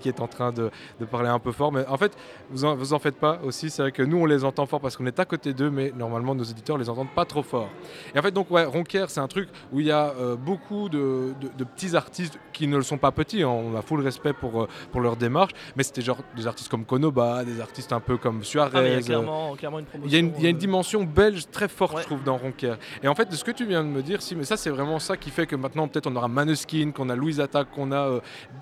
qui 0.01 0.09
est 0.09 0.21
en 0.21 0.27
train 0.29 0.53
de, 0.53 0.71
de 1.01 1.05
parler 1.05 1.29
un 1.29 1.39
peu 1.39 1.53
fort, 1.53 1.73
mais 1.73 1.87
en 1.87 1.97
fait, 1.97 2.17
vous 2.51 2.65
en, 2.65 2.75
vous 2.77 2.93
en 2.93 2.99
faites 2.99 3.17
pas 3.19 3.39
aussi, 3.45 3.71
c'est 3.71 3.83
vrai 3.83 3.93
que 3.93 4.03
nous 4.03 4.17
on 4.19 4.27
les 4.27 4.45
entend 4.45 4.67
fort 4.67 4.81
parce 4.81 4.97
qu'on 4.97 5.07
est 5.07 5.19
à 5.19 5.25
côté 5.25 5.53
d'eux, 5.55 5.71
mais 5.71 5.93
normalement 5.97 6.35
nos 6.35 6.45
éditeurs 6.45 6.79
les 6.79 6.89
entendent 6.89 7.15
pas 7.15 7.25
trop 7.25 7.43
fort. 7.43 7.69
Et 8.15 8.19
en 8.19 8.23
fait, 8.23 8.31
donc, 8.31 8.51
ouais, 8.51 8.65
Ronquière, 8.65 9.11
c'est 9.11 9.21
un 9.21 9.29
truc 9.29 9.49
où 9.73 9.81
il 9.81 9.87
y 9.87 9.91
a 9.93 10.13
euh, 10.19 10.37
beaucoup 10.37 10.89
de, 10.89 11.33
de- 11.41 11.51
de 11.57 11.65
petits 11.65 11.97
artistes 11.97 12.39
qui 12.53 12.67
ne 12.67 12.77
le 12.77 12.83
sont 12.83 12.99
pas 12.99 13.11
petits. 13.13 13.43
hein. 13.43 13.49
On 13.49 13.77
a 13.77 13.83
full 13.83 14.01
respect 14.01 14.33
pour, 14.33 14.63
euh, 14.63 14.69
pour 14.93 15.01
leur 15.01 15.17
démarche, 15.17 15.53
mais 15.77 15.83
c'était 15.83 16.03
genre 16.03 16.19
des 16.37 16.47
artistes 16.47 16.69
comme 16.71 16.85
Konoba, 16.85 17.45
des 17.45 17.61
artistes 17.61 17.93
un 17.93 18.01
peu 18.01 18.17
comme 18.17 18.45
Suarez. 18.45 18.71
Ah, 18.75 18.83
il 18.83 18.91
y 18.91 18.95
a 18.95 18.99
euh, 18.99 19.01
clairement, 19.03 19.55
clairement 19.57 19.79
une 19.81 19.85
promotion. 19.87 20.09
il 20.09 20.13
y, 20.13 20.17
a 20.17 20.19
une, 20.21 20.33
il 20.39 20.43
y 20.43 20.47
a 20.47 20.51
une 20.51 20.57
dimension 20.59 21.05
belge 21.05 21.47
très 21.51 21.69
forte, 21.69 21.95
Ouais. 21.97 22.03
je 22.03 22.07
trouve, 22.07 22.23
dans 22.25 22.37
Ronquière. 22.37 22.79
Et 23.03 23.09
en 23.09 23.15
fait, 23.15 23.29
de 23.31 23.35
ce 23.35 23.45
que 23.45 23.51
tu 23.51 23.65
viens 23.67 23.83
de 23.83 23.89
me 23.89 24.03
dire, 24.03 24.23
si, 24.23 24.37
mais 24.37 24.45
ça, 24.45 24.57
c'est 24.57 24.71
vraiment 24.71 24.99
ça 24.99 25.17
qui 25.17 25.31
fait 25.31 25.47
que 25.47 25.57
maintenant, 25.57 25.89
peut-être, 25.89 26.07
on 26.07 26.17
aura 26.17 26.29
Maneskin, 26.29 26.91
qu'on 26.93 27.09
a 27.09 27.17
Louise 27.17 27.41
Attack, 27.41 27.69
qu'on 27.75 27.93
a 27.93 28.21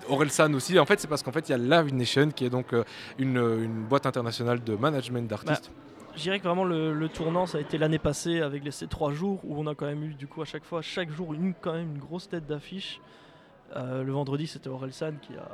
Orelsan 0.09 0.53
aussi. 0.53 0.77
En 0.79 0.85
fait, 0.85 0.99
c'est 0.99 1.07
parce 1.07 1.23
qu'en 1.23 1.31
fait, 1.31 1.49
il 1.49 1.51
y 1.51 1.55
a 1.55 1.57
Live 1.57 1.93
Nation, 1.93 2.29
qui 2.31 2.45
est 2.45 2.49
donc 2.49 2.67
une, 3.19 3.37
une 3.37 3.83
boîte 3.83 4.05
internationale 4.05 4.46
de 4.55 4.75
management 4.75 5.27
d'artistes. 5.27 5.71
Je 6.15 6.23
dirais 6.23 6.39
que 6.39 6.45
vraiment 6.45 6.63
le, 6.63 7.07
tournant, 7.09 7.45
ça 7.45 7.59
a 7.59 7.61
été 7.61 7.77
l'année 7.77 7.99
passée 7.99 8.41
avec 8.41 8.63
les, 8.63 8.71
ces 8.71 8.87
trois 8.87 9.11
jours 9.11 9.39
où 9.43 9.59
on 9.59 9.67
a 9.67 9.75
quand 9.75 9.85
même 9.85 10.03
eu 10.03 10.13
du 10.15 10.27
coup 10.27 10.41
à 10.41 10.45
chaque 10.45 10.63
fois, 10.63 10.81
chaque 10.81 11.11
jour, 11.11 11.33
une, 11.33 11.53
quand 11.53 11.73
même 11.73 11.91
une 11.91 11.99
grosse 11.99 12.27
tête 12.27 12.47
d'affiche. 12.47 12.99
Euh, 13.75 14.03
le 14.03 14.11
vendredi, 14.11 14.47
c'était 14.47 14.69
Orelsan 14.69 15.13
qui 15.21 15.35
a 15.35 15.47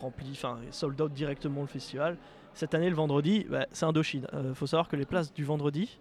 rempli, 0.00 0.28
enfin 0.32 0.58
sold 0.70 1.00
out 1.00 1.12
directement 1.12 1.62
le 1.62 1.66
festival. 1.66 2.18
Cette 2.52 2.74
année, 2.74 2.90
le 2.90 2.96
vendredi, 2.96 3.46
bah, 3.48 3.66
c'est 3.72 3.86
Indochine. 3.86 4.26
Il 4.44 4.54
faut 4.54 4.66
savoir 4.66 4.88
que 4.88 4.96
les 4.96 5.06
places 5.06 5.32
du 5.32 5.44
vendredi 5.44 5.98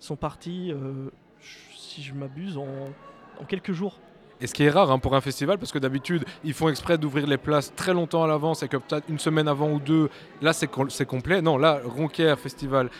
sont 0.00 0.16
parties, 0.16 0.72
euh, 0.72 1.10
si 1.40 2.02
je 2.02 2.14
m'abuse, 2.14 2.58
en 2.58 3.44
quelques 3.46 3.72
jours. 3.72 4.00
Et 4.42 4.46
ce 4.48 4.54
qui 4.54 4.64
est 4.64 4.70
rare 4.70 4.90
hein, 4.90 4.98
pour 4.98 5.14
un 5.14 5.20
festival, 5.20 5.56
parce 5.56 5.70
que 5.72 5.78
d'habitude, 5.78 6.24
ils 6.42 6.52
font 6.52 6.68
exprès 6.68 6.98
d'ouvrir 6.98 7.26
les 7.28 7.36
places 7.38 7.72
très 7.76 7.94
longtemps 7.94 8.24
à 8.24 8.26
l'avance 8.26 8.62
et 8.64 8.68
que 8.68 8.76
peut-être 8.76 9.08
une 9.08 9.20
semaine 9.20 9.46
avant 9.46 9.70
ou 9.70 9.78
deux, 9.78 10.10
là, 10.42 10.52
c'est 10.52 10.66
com- 10.66 10.90
c'est 10.90 11.06
complet. 11.06 11.40
Non, 11.40 11.56
là, 11.56 11.80
Ronquière 11.84 12.38
Festival, 12.38 12.90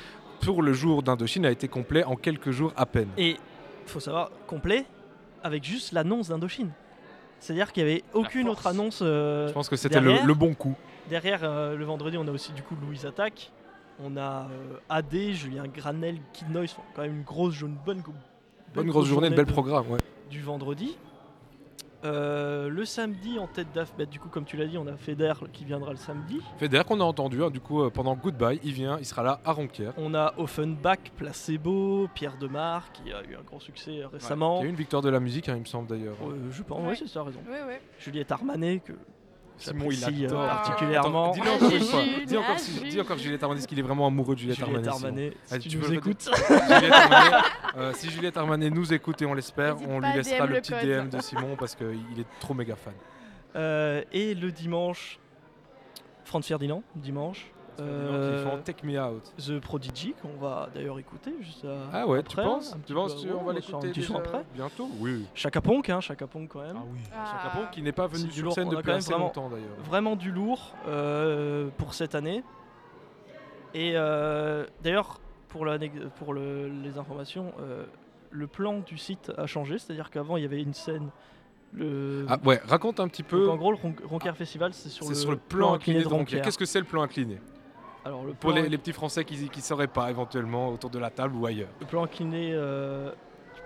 pour 0.40 0.62
le 0.62 0.72
jour 0.72 1.02
d'Indochine, 1.02 1.44
a 1.44 1.50
été 1.50 1.66
complet 1.66 2.04
en 2.04 2.14
quelques 2.16 2.52
jours 2.52 2.72
à 2.76 2.86
peine. 2.86 3.08
Et 3.18 3.30
il 3.30 3.36
faut 3.88 3.98
savoir, 4.00 4.30
complet, 4.46 4.86
avec 5.42 5.64
juste 5.64 5.90
l'annonce 5.92 6.28
d'Indochine. 6.28 6.70
C'est-à-dire 7.40 7.72
qu'il 7.72 7.84
n'y 7.84 7.90
avait 7.90 8.04
aucune 8.14 8.48
autre 8.48 8.68
annonce. 8.68 9.00
euh, 9.02 9.48
Je 9.48 9.52
pense 9.52 9.68
que 9.68 9.74
c'était 9.74 10.00
le, 10.00 10.34
bon 10.34 10.54
coup. 10.54 10.76
Derrière, 11.10 11.40
euh, 11.42 11.74
le 11.76 11.84
vendredi, 11.84 12.16
on 12.16 12.28
a 12.28 12.30
aussi 12.30 12.52
du 12.52 12.62
coup 12.62 12.76
Louise 12.86 13.04
Attaque. 13.04 13.50
On 14.00 14.16
a 14.16 14.46
euh, 14.48 14.76
AD, 14.88 15.32
Julien 15.32 15.64
Granel, 15.66 16.18
Kid 16.32 16.48
Noise. 16.50 16.70
enfin, 16.78 16.82
quand 16.94 17.02
même 17.02 17.16
une 17.16 17.24
grosse, 17.24 17.60
une 17.60 17.74
bonne, 17.84 18.00
Bonne 18.04 18.14
belle 18.74 18.86
grosse 18.86 19.06
journée, 19.08 19.28
de 19.28 19.34
bel 19.34 19.46
programme. 19.46 19.90
Ouais. 19.90 19.98
Du 20.30 20.40
vendredi. 20.40 20.96
Euh, 22.04 22.68
le 22.68 22.84
samedi, 22.84 23.38
en 23.38 23.46
tête 23.46 23.68
d'affiche, 23.72 23.94
bah, 23.96 24.04
du 24.06 24.18
coup, 24.18 24.28
comme 24.28 24.44
tu 24.44 24.56
l'as 24.56 24.66
dit, 24.66 24.76
on 24.78 24.86
a 24.86 24.96
Feder 24.96 25.32
qui 25.52 25.64
viendra 25.64 25.90
le 25.90 25.96
samedi. 25.96 26.40
Feder 26.58 26.82
qu'on 26.86 27.00
a 27.00 27.04
entendu, 27.04 27.42
hein, 27.42 27.50
du 27.50 27.60
coup, 27.60 27.82
euh, 27.82 27.90
pendant 27.90 28.16
Goodbye, 28.16 28.60
il 28.64 28.72
vient, 28.72 28.98
il 28.98 29.04
sera 29.04 29.22
là 29.22 29.40
à 29.44 29.52
Ronquière. 29.52 29.92
On 29.96 30.14
a 30.14 30.34
Offenbach, 30.36 30.98
Placebo, 31.16 32.08
Pierre 32.14 32.36
Demar 32.38 32.90
qui 32.92 33.12
a 33.12 33.22
eu 33.22 33.36
un 33.36 33.42
grand 33.42 33.60
succès 33.60 34.02
euh, 34.02 34.08
récemment. 34.08 34.58
Il 34.58 34.62
y 34.62 34.64
a 34.64 34.66
eu 34.66 34.70
une 34.70 34.76
victoire 34.76 35.02
de 35.02 35.10
la 35.10 35.20
musique, 35.20 35.48
hein, 35.48 35.54
il 35.56 35.60
me 35.60 35.66
semble 35.66 35.88
d'ailleurs. 35.88 36.16
Euh, 36.24 36.50
je 36.50 36.62
pense, 36.62 36.86
ouais, 36.86 36.96
c'est 36.96 37.08
ça, 37.08 37.22
raison. 37.22 37.40
Ouais, 37.48 37.62
ouais. 37.66 37.80
Juliette 37.98 38.32
Armanet, 38.32 38.80
que 38.80 38.92
Simon, 39.62 39.90
il 39.90 40.04
euh, 40.04 40.26
adore. 40.26 40.46
particulièrement. 40.46 41.32
Attends, 41.32 41.32
Dis-le 41.42 41.50
encore 41.50 41.70
une 41.70 41.78
Jules, 41.78 41.86
fois. 41.86 42.02
Dis 42.26 42.36
encore, 42.36 42.56
dis 42.90 43.00
encore 43.00 43.18
Juliette 43.18 43.42
Armanet, 43.42 43.66
qu'il 43.66 43.78
est 43.78 43.82
vraiment 43.82 44.06
amoureux 44.06 44.34
de 44.34 44.40
Juliette, 44.40 44.58
Juliette 44.58 44.86
Armanet. 44.88 44.92
Simon. 44.92 45.06
Armanet, 45.06 45.36
si 45.46 45.54
Allez, 45.54 45.62
tu 45.68 45.76
nous 45.78 45.92
écoutes. 45.92 46.30
Juliette 46.48 46.94
euh, 47.76 47.92
si 47.96 48.10
Juliette 48.10 48.36
Armanet 48.36 48.70
nous 48.70 48.92
écoute 48.92 49.22
et 49.22 49.26
on 49.26 49.34
l'espère, 49.34 49.76
on 49.88 50.00
lui 50.00 50.12
laissera 50.14 50.46
DM 50.46 50.50
le 50.50 50.54
le 50.56 50.60
petit 50.60 50.72
code. 50.72 50.80
DM 50.82 51.08
de 51.08 51.20
Simon 51.20 51.56
parce 51.56 51.74
qu'il 51.74 52.18
est 52.18 52.26
trop 52.40 52.54
méga 52.54 52.76
fan. 52.76 52.94
Euh, 53.54 54.02
et 54.12 54.34
le 54.34 54.50
dimanche, 54.50 55.18
Franz 56.24 56.46
Ferdinand, 56.46 56.82
dimanche. 56.96 57.51
Qui 57.76 58.42
font 58.44 58.58
Take 58.64 58.86
Me 58.86 59.00
Out. 59.00 59.32
The 59.38 59.58
Prodigy, 59.60 60.14
qu'on 60.20 60.36
va 60.40 60.68
d'ailleurs 60.74 60.98
écouter 60.98 61.34
juste 61.40 61.64
euh, 61.64 61.84
Ah 61.92 62.06
ouais, 62.06 62.22
tu 62.22 62.32
après, 62.38 62.44
penses 62.44 62.74
un 62.74 62.78
Tu 62.86 62.92
penses 62.94 63.14
peu- 63.14 63.20
tu- 63.20 63.26
on 63.28 63.30
ouais, 63.30 63.36
va 63.36 63.42
on 63.42 63.46
va 63.46 63.52
l'écouter 63.54 63.90
déjà 63.92 64.16
après 64.16 64.44
bientôt 64.54 64.88
Oui. 64.98 65.26
Chaka 65.34 65.60
Ponk, 65.60 65.88
hein, 65.90 66.00
Chaka 66.00 66.26
Ponk 66.26 66.48
quand 66.48 66.60
même. 66.62 66.76
Ah 66.78 66.84
oui. 66.92 66.98
Chaka 67.10 67.56
Ponk 67.56 67.70
qui 67.70 67.82
n'est 67.82 67.92
pas 67.92 68.06
venu 68.06 68.30
sur 68.30 68.44
lourd, 68.44 68.54
scène 68.54 68.68
on 68.68 68.72
depuis 68.72 68.90
assez 68.92 69.10
vraiment, 69.10 69.26
longtemps 69.26 69.48
d'ailleurs. 69.48 69.76
Vraiment 69.84 70.16
du 70.16 70.30
lourd 70.30 70.74
euh, 70.86 71.68
pour 71.78 71.94
cette 71.94 72.14
année. 72.14 72.42
Et 73.74 73.92
euh, 73.94 74.66
d'ailleurs, 74.82 75.18
pour, 75.48 75.64
la, 75.64 75.78
pour 76.18 76.34
le- 76.34 76.68
les 76.68 76.98
informations, 76.98 77.52
euh, 77.60 77.84
le 78.30 78.46
plan 78.46 78.80
du 78.80 78.98
site 78.98 79.32
a 79.38 79.46
changé, 79.46 79.78
c'est-à-dire 79.78 80.10
qu'avant 80.10 80.36
il 80.36 80.42
y 80.42 80.46
avait 80.46 80.62
une 80.62 80.74
scène. 80.74 81.08
Le... 81.74 82.26
Ah 82.28 82.36
ouais, 82.44 82.60
raconte 82.66 83.00
un 83.00 83.08
petit 83.08 83.22
peu. 83.22 83.46
Donc, 83.46 83.54
en 83.54 83.56
gros, 83.56 83.70
le 83.70 83.78
Ron- 83.78 83.94
Roncaire 84.04 84.36
Festival, 84.36 84.74
c'est 84.74 84.90
sur, 84.90 85.08
le, 85.08 85.14
sur 85.14 85.30
le 85.30 85.38
plan 85.38 85.72
incliné 85.72 86.02
de. 86.02 86.08
Roncaire. 86.08 86.42
Qu'est-ce 86.42 86.58
que 86.58 86.66
c'est 86.66 86.80
le 86.80 86.84
plan 86.84 87.00
incliné? 87.00 87.38
Alors, 88.04 88.24
le 88.24 88.32
Pour 88.32 88.52
les, 88.52 88.68
les 88.68 88.78
petits 88.78 88.92
Français 88.92 89.24
qui 89.24 89.48
ne 89.54 89.62
sauraient 89.62 89.86
pas 89.86 90.10
éventuellement 90.10 90.68
autour 90.70 90.90
de 90.90 90.98
la 90.98 91.10
table 91.10 91.36
ou 91.36 91.46
ailleurs. 91.46 91.68
Le 91.80 91.86
plan 91.86 92.04
incliné, 92.04 92.50
euh, 92.52 93.12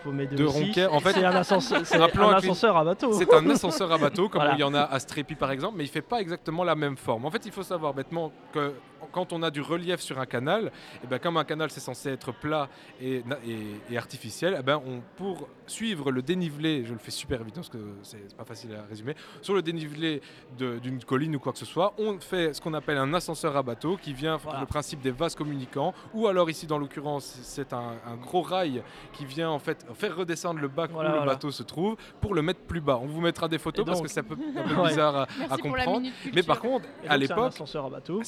de 0.05 0.45
aussi. 0.45 0.65
Ronquière. 0.65 0.95
En 0.95 1.01
fait, 1.01 1.13
c'est 1.13 1.25
un 1.25 1.35
ascenseur, 1.35 1.81
c'est 1.85 1.97
un 2.01 2.09
plan 2.09 2.29
un 2.29 2.35
incliné. 2.35 2.53
ascenseur 2.53 2.77
à 2.77 2.85
bateau. 2.85 3.13
C'est 3.13 3.33
un 3.35 3.51
ascenseur 3.51 3.91
à 3.93 3.99
bateau, 3.99 4.29
comme 4.29 4.41
Voilà. 4.43 4.55
il 4.55 4.61
y 4.61 4.65
en 4.65 4.75
a 4.75 4.83
à 4.83 4.99
Strépy 5.01 5.35
par 5.35 5.51
exemple, 5.51 5.75
mais 5.77 5.85
il 5.85 5.89
fait 5.89 6.03
pas 6.03 6.21
exactement 6.21 6.65
la 6.65 6.75
même 6.75 6.97
forme. 6.97 7.25
En 7.25 7.31
fait, 7.31 7.45
il 7.47 7.53
faut 7.53 7.63
savoir 7.63 7.95
bêtement 7.95 8.31
que 8.53 8.73
quand 9.12 9.32
on 9.32 9.43
a 9.43 9.51
du 9.51 9.60
relief 9.60 10.01
sur 10.01 10.18
un 10.18 10.27
canal, 10.27 10.73
et 11.02 11.06
ben, 11.06 11.18
comme 11.18 11.36
un 11.36 11.44
canal 11.44 11.70
c'est 11.70 11.81
censé 11.81 12.10
être 12.10 12.32
plat 12.32 12.68
et, 13.01 13.23
na- 13.24 13.39
et- 13.47 13.93
et 13.93 13.98
artificiel, 13.98 14.56
eh 14.59 14.62
ben, 14.62 14.81
on, 14.86 15.01
pour 15.16 15.48
suivre 15.66 16.10
le 16.10 16.23
dénivelé, 16.23 16.85
je 16.85 16.93
le 16.93 16.98
fais 16.98 17.10
super 17.10 17.43
vite 17.44 17.55
parce 17.55 17.68
que 17.68 17.78
c'est 18.02 18.35
pas 18.36 18.44
facile 18.44 18.74
à 18.74 18.85
résumer, 18.89 19.14
sur 19.43 19.55
le 19.55 19.62
dénivelé 19.62 20.20
d'une 20.59 21.02
colline 21.05 21.36
ou 21.36 21.39
quoi 21.39 21.52
que 21.52 21.59
ce 21.59 21.64
soit, 21.66 21.94
on 21.98 22.18
fait 22.20 22.55
ce 22.55 22.60
qu'on 22.60 22.74
appelle 22.74 22.98
un 22.98 23.12
ascenseur 23.14 23.56
à 23.56 23.62
bateau 23.62 23.97
qui 23.97 24.12
vient 24.12 24.39
pour 24.39 24.55
le 24.59 24.66
principe 24.66 25.01
des 25.01 25.10
vases 25.10 25.35
communicants, 25.35 25.94
ou 26.14 26.27
alors 26.27 26.48
ici 26.51 26.66
dans 26.66 26.78
l'occurrence 26.78 27.39
c'est 27.43 27.73
un, 27.73 27.94
un 28.06 28.16
gros 28.16 28.43
rail 28.43 28.82
qui 29.12 29.24
vient 29.24 29.51
en 29.51 29.59
fait 29.59 29.86
faire 29.94 30.16
redescendre 30.16 30.60
le 30.60 30.68
bac 30.68 30.90
Voilà, 30.90 31.10
où 31.10 31.12
le 31.12 31.18
voilà. 31.18 31.32
bateau 31.32 31.51
se 31.51 31.62
trouve 31.62 31.97
pour 32.20 32.35
le 32.35 32.43
mettre 32.43 32.60
plus 32.60 32.81
bas. 32.81 32.98
On 33.02 33.06
vous 33.06 33.20
mettra 33.20 33.48
des 33.48 33.59
photos 33.59 33.85
parce 33.85 34.01
que 34.01 34.09
c'est 34.09 34.20
un 34.20 34.24
peu, 34.24 34.36
un 34.56 34.62
peu 34.68 34.74
Ouais. 34.81 34.89
bizarre 34.89 35.27
à, 35.51 35.56
comprendre. 35.59 36.09
Mais 36.35 36.43
par 36.43 36.60
contre, 36.60 36.86
Et 37.05 37.09
à 37.09 37.16
donc, 37.18 37.27
c'est 37.27 37.32
un 37.32 37.36
l'époque, 37.36 37.52
ascenseur 37.52 37.85
à 37.86 37.90
bateau. 37.90 38.20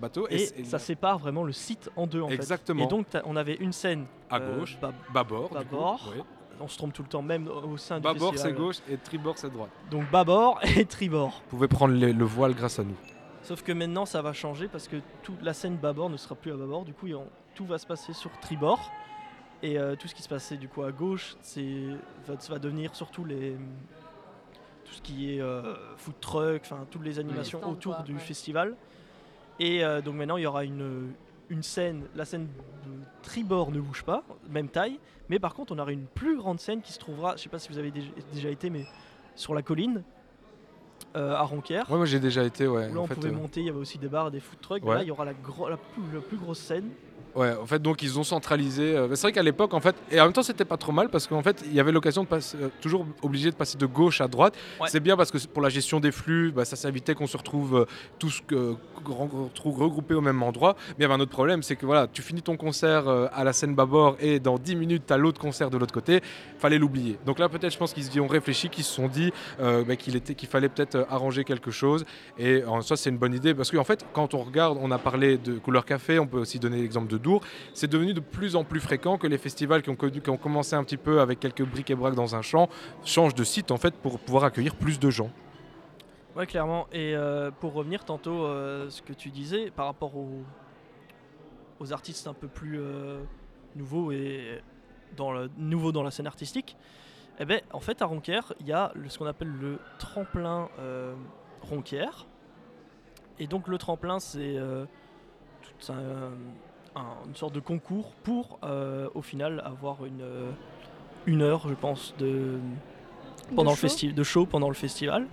Bateau 0.00 0.26
Et, 0.30 0.64
ça 0.64 0.78
sépare 0.78 1.18
vraiment 1.18 1.44
le 1.44 1.52
site 1.52 1.90
en 1.96 2.06
deux 2.06 2.22
en 2.22 2.28
fait. 2.28 2.34
Exactement. 2.34 2.84
Et 2.84 2.86
donc 2.88 3.06
on 3.24 3.36
avait 3.36 3.54
une 3.54 3.72
scène 3.72 4.06
À 4.28 4.38
euh, 4.38 4.58
gauche, 4.58 4.78
bas- 4.80 4.92
bâbord, 5.12 5.50
bâbord. 5.50 6.12
oui. 6.16 6.22
On 6.62 6.68
se 6.68 6.76
trompe 6.76 6.92
tout 6.92 7.02
le 7.02 7.08
temps, 7.08 7.22
même 7.22 7.48
au 7.48 7.78
sein 7.78 7.96
du 7.96 8.02
Bâbord 8.02 8.34
c'est 8.36 8.52
gauche 8.52 8.76
et 8.90 8.98
tribord 8.98 9.38
c'est 9.38 9.48
droite. 9.50 9.70
Donc 9.90 10.10
bâbord 10.10 10.60
et 10.76 10.84
tribord. 10.84 11.40
Vous 11.44 11.56
pouvez 11.56 11.68
prendre 11.68 11.94
les- 11.94 12.12
le 12.12 12.24
voile 12.24 12.54
grâce 12.54 12.78
à 12.78 12.84
nous. 12.84 12.96
Sauf 13.42 13.62
que 13.62 13.72
maintenant 13.72 14.04
ça 14.04 14.20
va 14.20 14.32
changer 14.34 14.68
parce 14.68 14.86
que 14.86 14.96
toute 15.22 15.40
la 15.42 15.54
scène 15.54 15.76
bâbord 15.76 16.10
ne 16.10 16.16
sera 16.18 16.34
plus 16.34 16.52
à 16.52 16.56
bâbord. 16.56 16.84
Du 16.84 16.92
coup, 16.92 17.06
tout 17.54 17.64
va 17.64 17.78
se 17.78 17.86
passer 17.86 18.12
sur 18.12 18.30
tribord. 18.40 18.90
Et 19.62 19.78
euh, 19.78 19.94
tout 19.96 20.08
ce 20.08 20.14
qui 20.14 20.22
se 20.22 20.28
passait 20.28 20.56
du 20.56 20.68
coup 20.68 20.82
à 20.82 20.92
gauche, 20.92 21.36
c'est 21.42 21.88
va, 22.26 22.34
ça 22.38 22.52
va 22.52 22.58
devenir 22.58 22.94
surtout 22.94 23.24
les 23.24 23.56
tout 24.84 24.92
ce 24.94 25.02
qui 25.02 25.34
est 25.34 25.40
euh, 25.40 25.74
food 25.96 26.14
truck, 26.20 26.62
enfin 26.64 26.86
toutes 26.90 27.04
les 27.04 27.18
animations 27.18 27.60
autour 27.68 27.96
quoi, 27.96 28.04
du 28.04 28.14
ouais. 28.14 28.18
festival. 28.20 28.74
Et 29.60 29.84
euh, 29.84 30.00
donc 30.00 30.14
maintenant 30.16 30.36
il 30.38 30.42
y 30.42 30.46
aura 30.46 30.64
une, 30.64 31.12
une 31.50 31.62
scène, 31.62 32.04
la 32.16 32.24
scène 32.24 32.46
de 32.46 32.90
tribord 33.22 33.70
ne 33.70 33.80
bouge 33.80 34.02
pas, 34.02 34.24
même 34.48 34.68
taille, 34.68 34.98
mais 35.28 35.38
par 35.38 35.54
contre 35.54 35.72
on 35.74 35.78
aura 35.78 35.92
une 35.92 36.06
plus 36.06 36.36
grande 36.36 36.58
scène 36.58 36.80
qui 36.80 36.92
se 36.92 36.98
trouvera, 36.98 37.36
je 37.36 37.42
sais 37.42 37.48
pas 37.50 37.58
si 37.58 37.68
vous 37.68 37.78
avez 37.78 37.90
déjà, 37.90 38.08
déjà 38.32 38.48
été, 38.48 38.70
mais 38.70 38.86
sur 39.36 39.54
la 39.54 39.62
colline 39.62 40.02
euh, 41.16 41.34
à 41.34 41.42
Ronquière. 41.42 41.90
Ouais, 41.90 41.96
moi 41.98 42.06
j'ai 42.06 42.20
déjà 42.20 42.42
été, 42.42 42.66
ouais. 42.66 42.88
Où 42.88 42.94
là, 42.94 43.00
en 43.00 43.04
on 43.04 43.06
fait, 43.06 43.14
pouvait 43.16 43.28
euh, 43.28 43.32
monter, 43.32 43.60
il 43.60 43.66
y 43.66 43.68
avait 43.70 43.78
aussi 43.78 43.98
des 43.98 44.08
bars 44.08 44.28
et 44.28 44.30
des 44.30 44.40
food 44.40 44.60
trucks. 44.60 44.84
Ouais. 44.84 44.94
Là, 44.94 45.02
il 45.02 45.08
y 45.08 45.10
aura 45.10 45.24
la, 45.24 45.34
gro- 45.34 45.68
la, 45.68 45.76
plus, 45.76 46.02
la 46.14 46.20
plus 46.20 46.36
grosse 46.36 46.58
scène. 46.60 46.88
Ouais, 47.34 47.54
en 47.54 47.66
fait, 47.66 47.80
donc 47.80 48.02
ils 48.02 48.18
ont 48.18 48.24
centralisé. 48.24 48.96
euh, 48.96 49.14
c'est 49.14 49.22
vrai 49.22 49.32
qu'à 49.32 49.42
l'époque, 49.42 49.72
en 49.74 49.80
fait, 49.80 49.94
et 50.10 50.20
en 50.20 50.24
même 50.24 50.32
temps, 50.32 50.42
c'était 50.42 50.64
pas 50.64 50.76
trop 50.76 50.92
mal 50.92 51.08
parce 51.08 51.26
qu'en 51.26 51.42
fait, 51.42 51.62
il 51.66 51.74
y 51.74 51.80
avait 51.80 51.92
l'occasion 51.92 52.24
de 52.24 52.28
passer, 52.28 52.56
euh, 52.60 52.68
toujours 52.80 53.06
obligé 53.22 53.50
de 53.50 53.56
passer 53.56 53.78
de 53.78 53.86
gauche 53.86 54.20
à 54.20 54.28
droite. 54.28 54.54
C'est 54.88 55.00
bien 55.00 55.16
parce 55.16 55.30
que 55.30 55.38
pour 55.46 55.62
la 55.62 55.68
gestion 55.68 56.00
des 56.00 56.12
flux, 56.12 56.52
bah, 56.52 56.64
ça 56.64 56.76
s'évitait 56.76 57.14
qu'on 57.14 57.26
se 57.26 57.36
retrouve 57.36 57.80
euh, 57.80 57.84
tous 58.18 58.42
retrouve 59.04 59.78
regroupés 59.78 60.14
au 60.14 60.20
même 60.20 60.42
endroit. 60.42 60.76
Mais 60.90 60.94
il 60.98 61.02
y 61.02 61.04
avait 61.04 61.14
un 61.14 61.20
autre 61.20 61.30
problème, 61.30 61.62
c'est 61.62 61.76
que 61.76 61.86
voilà, 61.86 62.06
tu 62.06 62.22
finis 62.22 62.42
ton 62.42 62.56
concert 62.56 63.08
euh, 63.08 63.26
à 63.32 63.44
la 63.44 63.52
scène 63.52 63.74
bâbord 63.74 64.16
et 64.20 64.40
dans 64.40 64.58
10 64.58 64.76
minutes, 64.76 65.04
tu 65.06 65.12
as 65.12 65.16
l'autre 65.16 65.40
concert 65.40 65.70
de 65.70 65.78
l'autre 65.78 65.94
côté. 65.94 66.20
Fallait 66.58 66.78
l'oublier. 66.78 67.18
Donc 67.26 67.38
là, 67.38 67.48
peut-être, 67.48 67.72
je 67.72 67.78
pense 67.78 67.92
qu'ils 67.92 68.14
y 68.14 68.20
ont 68.20 68.26
réfléchi, 68.26 68.68
qu'ils 68.68 68.84
se 68.84 68.92
sont 68.92 69.08
dit 69.08 69.32
euh, 69.60 69.84
bah, 69.84 69.96
qu'il 69.96 70.16
était, 70.16 70.34
qu'il 70.34 70.48
fallait 70.48 70.68
peut-être 70.68 70.96
euh, 70.96 71.04
arranger 71.10 71.44
quelque 71.44 71.70
chose. 71.70 72.04
Et 72.38 72.64
en 72.64 72.80
soi, 72.82 72.96
c'est 72.96 73.10
une 73.10 73.18
bonne 73.18 73.34
idée 73.34 73.54
parce 73.54 73.70
qu'en 73.70 73.84
fait, 73.84 74.04
quand 74.12 74.34
on 74.34 74.42
regarde, 74.42 74.78
on 74.80 74.90
a 74.90 74.98
parlé 74.98 75.38
de 75.38 75.58
couleur 75.58 75.84
café, 75.84 76.18
on 76.18 76.26
peut 76.26 76.38
aussi 76.38 76.58
donner 76.58 76.80
l'exemple 76.80 77.08
de 77.08 77.18
C'est 77.74 77.90
devenu 77.90 78.14
de 78.14 78.20
plus 78.20 78.56
en 78.56 78.64
plus 78.64 78.80
fréquent 78.80 79.18
que 79.18 79.26
les 79.26 79.38
festivals 79.38 79.82
qui 79.82 79.90
ont, 79.90 80.36
commencé 80.36 80.74
un 80.74 80.84
petit 80.84 80.96
peu 80.96 81.20
avec 81.20 81.40
quelques 81.40 81.64
briques 81.64 81.90
et 81.90 81.94
braques 81.94 82.14
dans 82.14 82.34
un 82.34 82.42
champ 82.42 82.68
changent 83.04 83.34
de 83.34 83.44
site 83.44 83.70
en 83.70 83.76
fait 83.76 83.94
pour 83.94 84.18
pouvoir 84.18 84.44
accueillir 84.44 84.74
plus 84.74 84.98
de 84.98 85.10
gens. 85.10 85.30
Ouais, 86.36 86.46
clairement. 86.46 86.86
Et 86.92 87.14
euh, 87.14 87.50
pour 87.50 87.72
revenir 87.72 88.04
tantôt, 88.04 88.44
euh, 88.44 88.88
ce 88.88 89.02
que 89.02 89.12
tu 89.12 89.30
disais 89.30 89.70
par 89.70 89.86
rapport 89.86 90.16
aux, 90.16 90.42
aux 91.80 91.92
artistes 91.92 92.26
un 92.28 92.34
peu 92.34 92.46
plus 92.46 92.80
euh, 92.80 93.20
nouveaux 93.74 94.12
et 94.12 94.60
dans 95.16 95.32
nouveaux 95.58 95.92
dans 95.92 96.04
la 96.04 96.10
scène 96.12 96.28
artistique, 96.28 96.76
eh 97.40 97.44
ben, 97.44 97.60
en 97.72 97.80
fait, 97.80 98.00
à 98.02 98.06
Ronquière, 98.06 98.52
il 98.60 98.68
y 98.68 98.72
a 98.72 98.92
ce 99.08 99.18
qu'on 99.18 99.26
appelle 99.26 99.50
le 99.60 99.78
tremplin 99.98 100.68
euh, 100.78 101.14
Ronquière. 101.62 102.26
Et 103.38 103.46
donc, 103.46 103.66
le 103.66 103.78
tremplin, 103.78 104.20
c'est 104.20 104.56
tout 105.62 105.92
un- 105.92 106.32
un- 106.96 107.26
une 107.28 107.34
sorte 107.36 107.54
de 107.54 107.60
concours 107.60 108.12
pour, 108.22 108.58
euh, 108.64 109.08
au 109.14 109.22
final, 109.22 109.62
avoir 109.64 110.04
une, 110.04 110.22
euh, 110.22 110.50
une 111.26 111.42
heure, 111.42 111.66
je 111.68 111.74
pense, 111.74 112.14
de, 112.18 112.58
pendant 113.54 113.70
le 113.72 113.76
show 113.76 113.86
festi- 113.86 114.14
de 114.14 114.22
show 114.22 114.46
pendant 114.46 114.68
le 114.68 114.74
festival. 114.74 115.26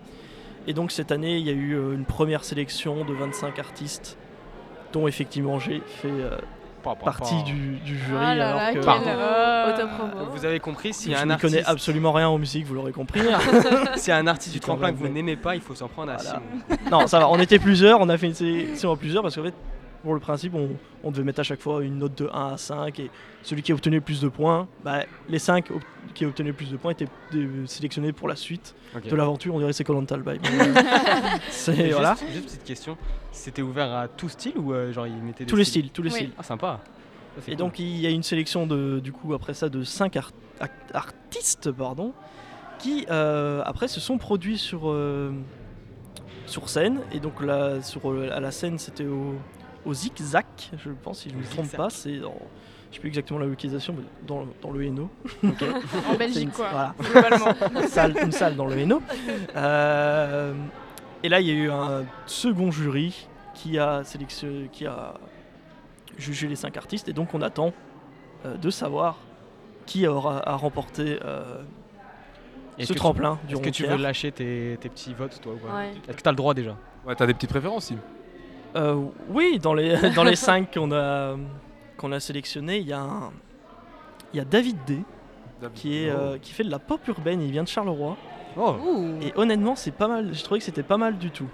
Et 0.67 0.73
donc 0.73 0.91
cette 0.91 1.11
année, 1.11 1.38
il 1.38 1.45
y 1.45 1.49
a 1.49 1.53
eu 1.53 1.73
euh, 1.75 1.93
une 1.93 2.05
première 2.05 2.43
sélection 2.43 3.05
de 3.05 3.13
25 3.13 3.57
artistes, 3.59 4.17
dont 4.93 5.07
effectivement 5.07 5.59
j'ai 5.59 5.79
fait 5.85 6.09
euh, 6.09 6.38
partie 7.03 7.41
du, 7.43 7.77
du 7.77 7.97
jury. 7.97 8.17
Ah 8.21 8.35
là 8.35 8.49
alors 8.49 8.59
là, 8.61 8.73
que. 8.73 8.79
Autopromo. 9.73 10.25
Vous 10.31 10.45
avez 10.45 10.59
compris, 10.59 10.93
s'il 10.93 11.11
y 11.11 11.15
a 11.15 11.17
je 11.17 11.23
un 11.23 11.25
n'y 11.27 11.31
artiste, 11.34 11.53
connais 11.55 11.65
absolument 11.65 12.11
rien 12.13 12.29
en 12.29 12.38
musique, 12.38 12.65
vous 12.65 12.73
l'aurez 12.75 12.91
compris. 12.93 13.21
s'il 13.95 14.09
y 14.09 14.11
a 14.11 14.17
un 14.17 14.27
artiste 14.27 14.53
du 14.53 14.59
tremplin 14.59 14.91
que 14.91 14.97
vous 14.97 15.07
n'aimez 15.07 15.35
pas, 15.35 15.55
il 15.55 15.61
faut 15.61 15.75
s'en 15.75 15.88
prendre 15.88 16.11
à 16.11 16.17
Voilà. 16.17 16.41
Simon. 16.69 16.77
non, 16.91 17.07
ça 17.07 17.19
va, 17.19 17.29
on 17.29 17.39
était 17.39 17.59
plusieurs, 17.59 17.99
on 17.99 18.09
a 18.09 18.17
fait 18.17 18.27
une 18.27 18.34
sélection 18.34 18.91
à 18.91 18.95
plusieurs 18.97 19.23
parce 19.23 19.35
qu'en 19.35 19.43
fait, 19.43 19.53
pour 20.03 20.14
le 20.14 20.19
principe, 20.19 20.53
on, 20.56 20.69
on 21.03 21.11
devait 21.11 21.24
mettre 21.24 21.40
à 21.40 21.44
chaque 21.44 21.61
fois 21.61 21.84
une 21.84 21.98
note 21.98 22.18
de 22.18 22.30
1 22.34 22.53
à 22.53 22.57
5 22.57 22.99
et 22.99 23.10
celui 23.44 23.61
qui 23.61 23.74
obtenait 23.74 23.98
le 23.98 24.02
plus 24.02 24.22
de 24.22 24.28
points, 24.30 24.68
bah, 24.84 25.03
les 25.30 25.40
5 25.40 25.69
qui 26.14 26.26
obtenaient 26.26 26.49
le 26.49 26.56
plus 26.56 26.72
de 26.72 26.78
points 26.78 26.91
étaient 26.91 27.07
euh, 27.36 27.65
sélectionnés 27.65 28.11
pour 28.14 28.28
la 28.28 28.36
suite 28.36 28.76
de 29.10 29.15
l'aventure. 29.15 29.53
On 29.56 29.60
dirait 29.60 29.74
c'est 29.74 29.84
Colanta 29.84 30.15
le 30.18 30.24
bail. 30.24 30.40
mais, 30.44 30.49
euh, 30.61 30.74
c'est 31.49 31.76
Juste- 31.76 31.91
voilà. 31.94 32.15
Juste 32.34 32.45
petite 32.45 32.64
question, 32.64 32.98
c'était 33.32 33.61
ouvert 33.61 33.91
à 33.94 34.07
tout 34.07 34.30
style 34.30 34.57
ou 34.57 34.74
euh, 34.74 34.91
genre 34.91 35.07
ils 35.07 35.14
mettaient 35.22 35.45
des 35.45 35.49
Tous 35.49 35.56
les 35.56 35.65
styles, 35.65 35.90
tous 35.91 36.02
les 36.03 36.10
styles. 36.10 36.32
Ah 36.38 36.44
sympa. 36.44 36.80
Ça, 37.36 37.41
c'est 37.45 37.52
Et 37.52 37.56
cool. 37.56 37.57
donc 37.65 37.80
il 37.80 37.98
y 37.99 38.07
a 38.07 38.10
une 38.10 38.24
sélection 38.24 38.65
de, 38.68 38.99
du 38.99 39.11
coup 39.11 39.34
après 39.34 39.53
ça 39.53 39.69
de 39.69 39.84
5 39.84 40.18
artistes 40.94 41.72
pardon, 41.72 42.14
qui 42.80 43.06
euh, 43.10 43.61
après 43.65 43.88
se 43.88 43.99
sont 43.99 44.18
produits 44.18 44.57
sur, 44.57 44.90
euh, 44.90 45.32
sur 46.45 46.69
scène. 46.69 46.99
Et 47.11 47.19
donc 47.19 47.41
là, 47.44 47.82
sur, 47.82 48.10
euh, 48.11 48.30
à 48.34 48.40
la 48.40 48.52
scène 48.52 48.78
c'était 48.80 49.06
au, 49.06 49.36
au 49.88 49.93
Zigzag, 49.93 50.45
je 50.77 50.89
pense 51.03 51.19
si 51.22 51.30
je 51.30 51.35
ne 51.35 51.39
me 51.39 51.45
trompe 51.45 51.72
pas. 51.76 51.89
C'est 51.89 52.18
dans, 52.19 52.35
je 52.89 52.95
sais 52.95 52.99
plus 52.99 53.07
exactement 53.07 53.39
la 53.39 53.45
localisation, 53.45 53.93
mais 53.97 54.03
dans, 54.27 54.45
dans 54.61 54.72
le 54.72 54.84
Hainaut. 54.85 55.09
En 55.43 55.49
C'est 56.11 56.18
Belgique, 56.18 56.43
une- 56.43 56.51
quoi, 56.51 56.69
Voilà. 56.69 56.95
globalement. 56.99 57.53
une, 57.81 57.88
salle, 57.88 58.15
une 58.22 58.31
salle 58.31 58.55
dans 58.55 58.65
le 58.65 58.77
Hainaut. 58.77 59.01
Euh, 59.55 60.53
et 61.23 61.30
là 61.30 61.39
il 61.41 61.47
y 61.47 61.51
a 61.51 61.53
eu 61.53 61.69
un 61.72 62.05
second 62.26 62.69
jury 62.72 63.27
qui 63.53 63.80
a 63.80 64.03
sélectionné, 64.03 64.69
qui 64.72 64.85
a 64.85 65.15
jugé 66.18 66.47
les 66.47 66.55
cinq 66.55 66.77
artistes 66.77 67.07
et 67.09 67.14
donc 67.14 67.34
on 67.34 67.41
attend 67.41 67.73
euh, 68.45 68.55
de 68.55 68.69
savoir 68.69 69.18
qui 69.85 70.05
aura 70.05 70.47
a 70.47 70.55
remporté 70.55 71.18
euh, 71.23 71.61
Est-ce 72.77 72.89
ce 72.89 72.93
tremplin 72.93 73.39
du 73.47 73.53
Est-ce 73.55 73.61
que 73.64 73.69
tu 73.69 73.85
veux 73.85 73.95
lâcher 73.97 74.31
tes, 74.31 74.77
tes 74.80 74.89
petits 74.89 75.14
votes 75.14 75.39
toi 75.41 75.53
ou 75.53 75.57
pas 75.57 75.76
Ouais. 75.76 75.91
Est-ce 76.07 76.18
que 76.18 76.22
tu 76.22 76.27
as 76.30 76.31
le 76.31 76.38
droit 76.38 76.53
déjà? 76.53 76.76
Ouais, 77.05 77.15
t'as 77.15 77.26
des 77.26 77.34
petites 77.34 77.49
préférences, 77.49 77.85
Sim 77.85 77.97
Euh, 78.76 78.95
oui, 79.30 79.60
dans 79.60 79.73
les, 79.73 79.95
dans 80.15 80.23
les 80.23 80.35
cinq 80.35 80.73
qu'on 80.73 80.91
a, 80.91 81.35
qu'on 81.98 82.11
a 82.11 82.19
sélectionnés, 82.19 82.77
il 82.80 82.88
y, 82.88 82.94
a 82.94 82.99
un- 83.02 83.31
il 84.34 84.38
y 84.38 84.39
a 84.39 84.45
David 84.45 84.77
D. 84.85 84.99
Qui, 85.73 86.03
est, 86.03 86.10
euh, 86.11 86.38
qui 86.39 86.53
fait 86.53 86.64
de 86.64 86.69
la 86.69 86.77
pop 86.77 87.02
urbaine, 87.07 87.41
il 87.41 87.49
vient 87.52 87.64
de 87.64 87.68
Charleroi. 87.68 88.15
Oh. 88.57 88.76
Et 89.23 89.34
honnêtement, 89.35 89.76
c'est 89.76 89.89
pas 89.89 90.07
mal. 90.07 90.30
J'ai 90.31 90.44
trouvé 90.44 90.60
que 90.60 90.65
c'était 90.65 90.84
pas 90.84 90.98
mal 90.98 91.18
du 91.18 91.31
tout. 91.31 91.48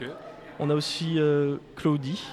Ok. 0.00 0.08
On 0.58 0.68
a 0.68 0.74
aussi 0.74 1.14
euh, 1.18 1.58
Claudie, 1.76 2.24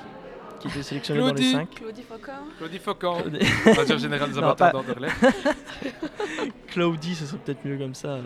qui 0.60 0.70
était 0.70 0.82
sélectionnée 0.82 1.20
dans 1.20 1.28
les 1.28 1.34
Claudie. 1.34 1.52
5. 1.52 1.70
Claudie 1.70 2.02
Faucon. 2.02 2.32
Claudie 2.58 2.80
Faucon. 2.80 3.22
Claudie. 3.22 3.46
Manager 3.64 3.98
général 4.00 4.30
des 4.34 4.42
Non, 4.42 4.48
amateurs 4.48 4.72
pas- 4.72 4.78
d'Anderlecht. 4.82 5.16
Claudie, 6.68 7.14
ce 7.14 7.26
serait 7.28 7.38
peut-être 7.38 7.64
mieux 7.64 7.78
comme 7.78 7.94
ça. 7.94 8.08
euh, 8.10 8.22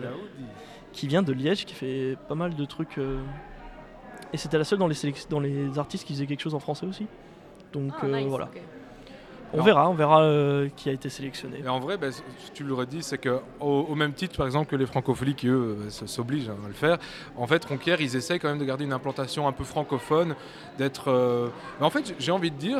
qui 0.92 1.06
vient 1.06 1.22
de 1.22 1.32
Liège, 1.34 1.66
qui 1.66 1.74
fait 1.74 2.16
pas 2.28 2.34
mal 2.34 2.54
de 2.54 2.64
trucs. 2.64 2.96
euh, 2.96 3.18
Et 4.32 4.36
c'était 4.36 4.58
la 4.58 4.64
seule 4.64 4.78
dans 4.78 4.86
les, 4.88 4.96
dans 5.30 5.40
les 5.40 5.78
artistes 5.78 6.06
qui 6.06 6.12
faisait 6.12 6.26
quelque 6.26 6.40
chose 6.42 6.54
en 6.54 6.60
français 6.60 6.86
aussi. 6.86 7.06
Donc 7.72 7.92
Ah, 8.00 8.06
euh, 8.06 8.18
nice, 8.18 8.28
voilà. 8.28 8.48
On 9.54 9.58
Non. 9.58 9.64
verra, 9.64 9.88
on 9.88 9.94
verra 9.94 10.22
euh, 10.22 10.68
qui 10.76 10.90
a 10.90 10.92
été 10.92 11.08
sélectionné. 11.08 11.62
Et 11.64 11.68
en 11.68 11.80
vrai, 11.80 11.96
ben, 11.96 12.12
tu 12.52 12.64
l'aurais 12.64 12.84
dit, 12.86 13.02
c'est 13.02 13.16
que 13.18 13.40
au, 13.60 13.86
au 13.88 13.94
même 13.94 14.12
titre, 14.12 14.36
par 14.36 14.44
exemple, 14.46 14.70
que 14.70 14.76
les 14.76 14.84
francopholies 14.86 15.34
qui 15.34 15.46
eux 15.48 15.78
euh, 15.86 15.90
s'obligent 15.90 16.50
à 16.50 16.54
le 16.66 16.74
faire, 16.74 16.98
en 17.36 17.46
fait, 17.46 17.64
Ronquière, 17.64 18.00
ils 18.00 18.14
essayent 18.14 18.38
quand 18.38 18.48
même 18.48 18.58
de 18.58 18.64
garder 18.66 18.84
une 18.84 18.92
implantation 18.92 19.48
un 19.48 19.52
peu 19.52 19.64
francophone, 19.64 20.34
d'être. 20.76 21.08
euh, 21.10 21.48
Mais 21.80 21.86
en 21.86 21.90
fait, 21.90 22.14
j'ai 22.18 22.30
envie 22.30 22.50
de 22.50 22.56
dire, 22.56 22.78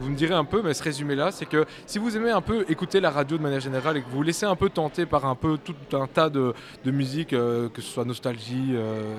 vous 0.00 0.10
me 0.10 0.14
direz 0.14 0.34
un 0.34 0.44
peu, 0.44 0.62
mais 0.62 0.72
ce 0.72 0.82
résumé-là, 0.84 1.32
c'est 1.32 1.46
que 1.46 1.64
si 1.86 1.98
vous 1.98 2.16
aimez 2.16 2.30
un 2.30 2.42
peu 2.42 2.64
écouter 2.68 3.00
la 3.00 3.10
radio 3.10 3.36
de 3.36 3.42
manière 3.42 3.60
générale 3.60 3.96
et 3.96 4.02
que 4.02 4.08
vous 4.08 4.18
vous 4.18 4.22
laissez 4.22 4.46
un 4.46 4.56
peu 4.56 4.68
tenter 4.70 5.04
par 5.04 5.26
un 5.26 5.34
peu 5.34 5.58
tout 5.58 5.74
un 5.94 6.06
tas 6.06 6.30
de, 6.30 6.54
de 6.84 6.90
musique, 6.92 7.32
euh, 7.32 7.68
que 7.70 7.82
ce 7.82 7.90
soit 7.90 8.04
Nostalgie, 8.04 8.74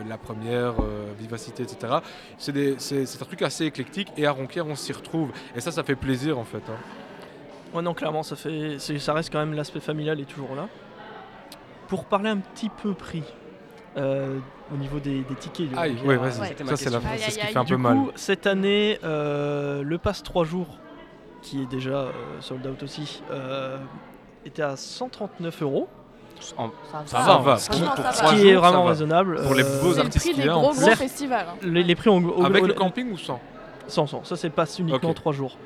La 0.07 0.17
Première, 0.17 0.75
Vivacité, 1.19 1.63
etc., 1.63 1.95
c'est 2.37 3.21
un 3.21 3.25
truc 3.25 3.41
assez 3.41 3.65
éclectique 3.65 4.07
et 4.17 4.25
à 4.25 4.31
Ronquière, 4.31 4.65
on 4.67 4.75
s'y 4.75 4.93
retrouve. 4.93 5.31
Et 5.55 5.59
ça, 5.59 5.71
ça 5.71 5.83
fait 5.83 5.95
plaisir 5.95 6.39
en 6.39 6.45
fait. 6.45 6.61
Hein. 6.69 7.75
Ouais, 7.75 7.81
non, 7.83 7.93
clairement, 7.93 8.23
ça, 8.23 8.35
fait, 8.35 8.77
ça 8.79 9.13
reste 9.13 9.31
quand 9.31 9.39
même 9.39 9.53
l'aspect 9.53 9.79
familial 9.79 10.19
est 10.19 10.25
toujours 10.25 10.55
là. 10.55 10.67
Pour 11.87 12.05
parler 12.05 12.29
un 12.29 12.37
petit 12.37 12.69
peu 12.69 12.93
prix, 12.93 13.23
euh, 13.97 14.37
au 14.73 14.77
niveau 14.77 14.99
des, 14.99 15.21
des 15.21 15.35
tickets. 15.35 15.67
Aïe, 15.77 15.97
ouais, 16.05 16.17
ma 16.17 16.31
Ça, 16.31 16.43
c'est 16.45 16.63
la- 16.63 16.75
c'est 16.75 17.31
ce 17.31 17.39
qui 17.39 17.45
fait 17.47 17.57
un 17.57 17.63
Du 17.63 17.73
peu 17.73 17.81
mal. 17.81 17.97
cette 18.15 18.45
année, 18.47 18.99
euh, 19.03 19.81
le 19.83 19.97
pass 19.97 20.21
3 20.23 20.45
jours, 20.45 20.77
qui 21.41 21.61
est 21.61 21.65
déjà 21.65 21.91
euh, 21.91 22.11
sold 22.41 22.65
out 22.67 22.83
aussi, 22.83 23.21
euh, 23.31 23.77
était 24.45 24.61
à 24.61 24.75
139 24.75 25.61
euros. 25.63 25.87
En- 26.57 26.69
Ça 27.05 27.19
va, 27.19 27.37
va. 27.39 27.57
Ce 27.57 27.69
qui, 27.69 27.81
Pour 27.81 27.89
ce 27.97 28.01
trois 28.19 28.31
qui 28.31 28.37
jours, 28.37 28.47
est 28.49 28.53
ça 28.53 28.59
vraiment 28.59 28.83
raisonnable. 28.85 29.41
Pour 29.43 29.55
les 29.55 29.63
beaux 29.63 29.69
C'est 29.91 29.99
le 29.99 30.05
artistes 30.05 30.31
prix 30.33 30.41
des 30.41 30.47
gros 30.47 30.61
gros 30.71 30.73
festivals. 30.95 31.45
hein. 31.49 31.55
Les, 31.63 31.83
les 31.83 31.95
prix 31.95 32.09
ont 32.09 32.45
Avec 32.45 32.63
au- 32.63 32.67
le 32.67 32.73
camping 32.73 33.11
ou 33.11 33.17
sans? 33.17 33.39
Sans, 33.87 34.07
sans. 34.07 34.23
Ça, 34.23 34.35
c'est 34.37 34.49
pas 34.49 34.65
uniquement 34.79 35.09
Ok. 35.09 35.15
3 35.15 35.33
jours. 35.33 35.57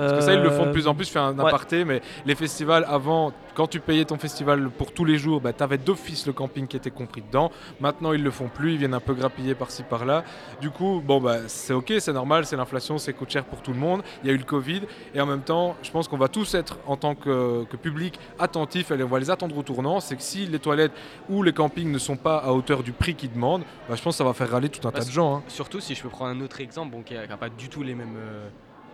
Parce 0.00 0.12
que 0.14 0.20
ça, 0.22 0.32
ils 0.34 0.40
le 0.40 0.50
font 0.50 0.64
de 0.64 0.68
Euh, 0.68 0.72
plus 0.72 0.86
en 0.88 0.94
plus, 0.94 1.04
je 1.06 1.10
fais 1.12 1.18
un 1.18 1.38
ouais. 1.38 1.46
aparté, 1.46 1.84
mais 1.84 2.00
les 2.26 2.34
festivals, 2.34 2.84
avant, 2.88 3.32
quand 3.54 3.66
tu 3.66 3.78
payais 3.78 4.04
ton 4.06 4.16
festival 4.16 4.70
pour 4.70 4.92
tous 4.92 5.04
les 5.04 5.18
jours, 5.18 5.40
bah, 5.40 5.52
tu 5.52 5.62
avais 5.62 5.76
d'office 5.78 6.26
le 6.26 6.32
camping 6.32 6.66
qui 6.66 6.76
était 6.78 6.90
compris 6.90 7.20
dedans. 7.20 7.50
Maintenant, 7.80 8.12
ils 8.14 8.22
le 8.22 8.30
font 8.30 8.48
plus, 8.48 8.72
ils 8.72 8.78
viennent 8.78 8.94
un 8.94 9.00
peu 9.00 9.12
grappiller 9.12 9.54
par-ci 9.54 9.82
par-là. 9.82 10.24
Du 10.62 10.70
coup, 10.70 11.02
bon, 11.04 11.20
bah, 11.20 11.36
c'est 11.46 11.74
ok, 11.74 11.92
c'est 11.98 12.12
normal, 12.12 12.46
c'est 12.46 12.56
l'inflation, 12.56 12.96
c'est 12.96 13.12
coûte 13.12 13.30
cher 13.30 13.44
pour 13.44 13.60
tout 13.60 13.72
le 13.72 13.78
monde. 13.78 14.02
Il 14.24 14.28
y 14.28 14.30
a 14.30 14.34
eu 14.34 14.38
le 14.38 14.44
Covid, 14.44 14.80
et 15.14 15.20
en 15.20 15.26
même 15.26 15.42
temps, 15.42 15.76
je 15.82 15.90
pense 15.90 16.08
qu'on 16.08 16.16
va 16.16 16.28
tous 16.28 16.54
être, 16.54 16.78
en 16.86 16.96
tant 16.96 17.14
que, 17.14 17.64
que 17.64 17.76
public, 17.76 18.18
attentifs, 18.38 18.90
et 18.92 19.02
on 19.02 19.06
va 19.08 19.18
les 19.18 19.30
attendre 19.30 19.56
au 19.58 19.62
tournant. 19.62 20.00
C'est 20.00 20.16
que 20.16 20.22
si 20.22 20.46
les 20.46 20.58
toilettes 20.58 20.92
ou 21.28 21.42
les 21.42 21.52
campings 21.52 21.90
ne 21.92 21.98
sont 21.98 22.16
pas 22.16 22.38
à 22.38 22.52
hauteur 22.52 22.82
du 22.82 22.92
prix 22.92 23.14
qu'ils 23.14 23.32
demandent, 23.32 23.64
bah, 23.88 23.94
je 23.96 24.02
pense 24.02 24.14
que 24.14 24.18
ça 24.18 24.24
va 24.24 24.32
faire 24.32 24.50
râler 24.50 24.70
tout 24.70 24.88
un 24.88 24.90
tas 24.90 25.04
de 25.04 25.10
gens. 25.10 25.36
hein. 25.36 25.42
Surtout 25.48 25.80
si 25.80 25.94
je 25.94 26.02
peux 26.02 26.08
prendre 26.08 26.30
un 26.30 26.40
autre 26.40 26.60
exemple, 26.62 26.92
bon, 26.92 27.02
qui 27.02 27.12
n'a 27.14 27.36
pas 27.36 27.50
du 27.50 27.68
tout 27.68 27.82
les 27.82 27.94
mêmes, 27.94 28.16
euh, 28.16 28.48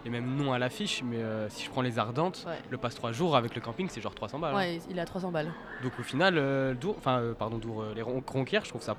les 0.04 0.10
mêmes 0.10 0.36
noms 0.36 0.52
à 0.52 0.58
l'affiche, 0.58 1.02
mais 1.04 1.16
euh, 1.18 1.48
si 1.50 1.64
je 1.64 1.70
prends 1.70 1.82
les 1.82 1.98
Ardentes, 1.98 2.44
Ouais. 2.46 2.54
le 2.70 2.78
passe 2.78 2.94
3 2.94 3.12
jours 3.12 3.36
avec 3.36 3.54
le 3.54 3.60
camping, 3.60 3.88
c'est 3.90 4.00
genre 4.00 4.14
300 4.14 4.38
balles. 4.38 4.54
hein. 4.54 4.58
Ouais, 4.58 4.78
il 4.90 4.96
est 4.98 5.00
à 5.00 5.04
300 5.04 5.30
balles. 5.30 5.50
Donc 5.82 5.92
au 5.98 6.02
final, 6.02 6.34
euh, 6.38 6.74
Dour, 6.74 6.94
enfin, 6.98 7.18
euh, 7.18 7.34
pardon, 7.34 7.58
Dour, 7.58 7.82
euh, 7.82 7.92
les 7.94 8.02
ron- 8.02 8.22
Ronquières, 8.26 8.64
je 8.64 8.70
trouve 8.70 8.82
ça. 8.82 8.96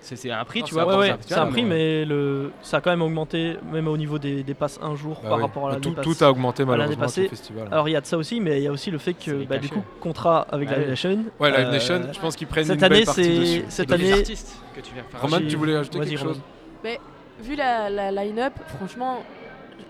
C'est 0.00 0.14
c'est 0.14 0.30
un 0.30 0.44
prix, 0.44 0.60
Non, 0.60 0.66
tu 0.66 0.74
c'est- 0.74 0.80
vois. 0.80 0.98
ouais, 0.98 1.10
ouais, 1.10 1.16
c'est 1.20 1.34
un 1.34 1.46
prix, 1.46 1.64
mais 1.64 2.04
le, 2.04 2.52
ça 2.62 2.76
a 2.76 2.80
quand 2.80 2.90
même 2.90 3.02
augmenté, 3.02 3.56
même 3.72 3.88
au 3.88 3.96
niveau 3.96 4.20
des, 4.20 4.44
des 4.44 4.54
passes 4.54 4.78
un 4.80 4.94
jour 4.94 5.18
Bah 5.20 5.30
par 5.30 5.38
oui. 5.38 5.42
rapport 5.44 5.66
à 5.66 5.70
l'année 5.70 5.80
Tout- 5.80 5.94
passée. 5.94 6.08
tout 6.16 6.24
a 6.24 6.30
augmenté, 6.30 6.64
malheureusement, 6.64 7.02
avec 7.04 7.16
le 7.16 7.28
festival. 7.28 7.68
Alors 7.72 7.88
il 7.88 7.92
y 7.92 7.96
a 7.96 8.00
de 8.00 8.06
ça 8.06 8.16
aussi, 8.16 8.38
mais 8.40 8.58
il 8.58 8.62
y 8.62 8.68
a 8.68 8.72
aussi 8.72 8.92
le 8.92 8.98
fait 8.98 9.14
que 9.14 9.44
bah, 9.44 9.58
du 9.58 9.68
coup, 9.68 9.82
contrat 10.00 10.46
avec 10.52 10.68
Ah 10.70 10.74
Live 10.74 10.82
oui. 10.84 10.90
Nation. 10.90 11.24
Ouais, 11.40 11.50
Live 11.50 11.66
euh, 11.66 11.72
Nation, 11.72 12.02
je 12.12 12.20
pense 12.20 12.36
qu'ils 12.36 12.46
prennent 12.46 12.66
cette 12.66 12.78
une 12.78 12.84
année, 12.84 12.96
belle 12.98 13.04
partie 13.06 13.24
c'est 13.24 13.38
dessus. 13.40 13.64
cette 13.68 13.90
Et 13.90 13.96
des 13.96 14.04
année. 14.12 14.20
artistes 14.20 14.56
que 14.76 14.80
tu 14.80 14.94
viens 14.94 15.02
faire 15.02 15.20
Roman, 15.22 15.38
tu 15.38 15.56
voulais 15.56 15.74
ajouter 15.74 15.98
quelque 15.98 16.16
chose? 16.20 16.40
Mais 16.84 17.00
vu 17.40 17.56
la, 17.56 17.90
la 17.90 18.12
line-up, 18.12 18.52
franchement, 18.76 19.24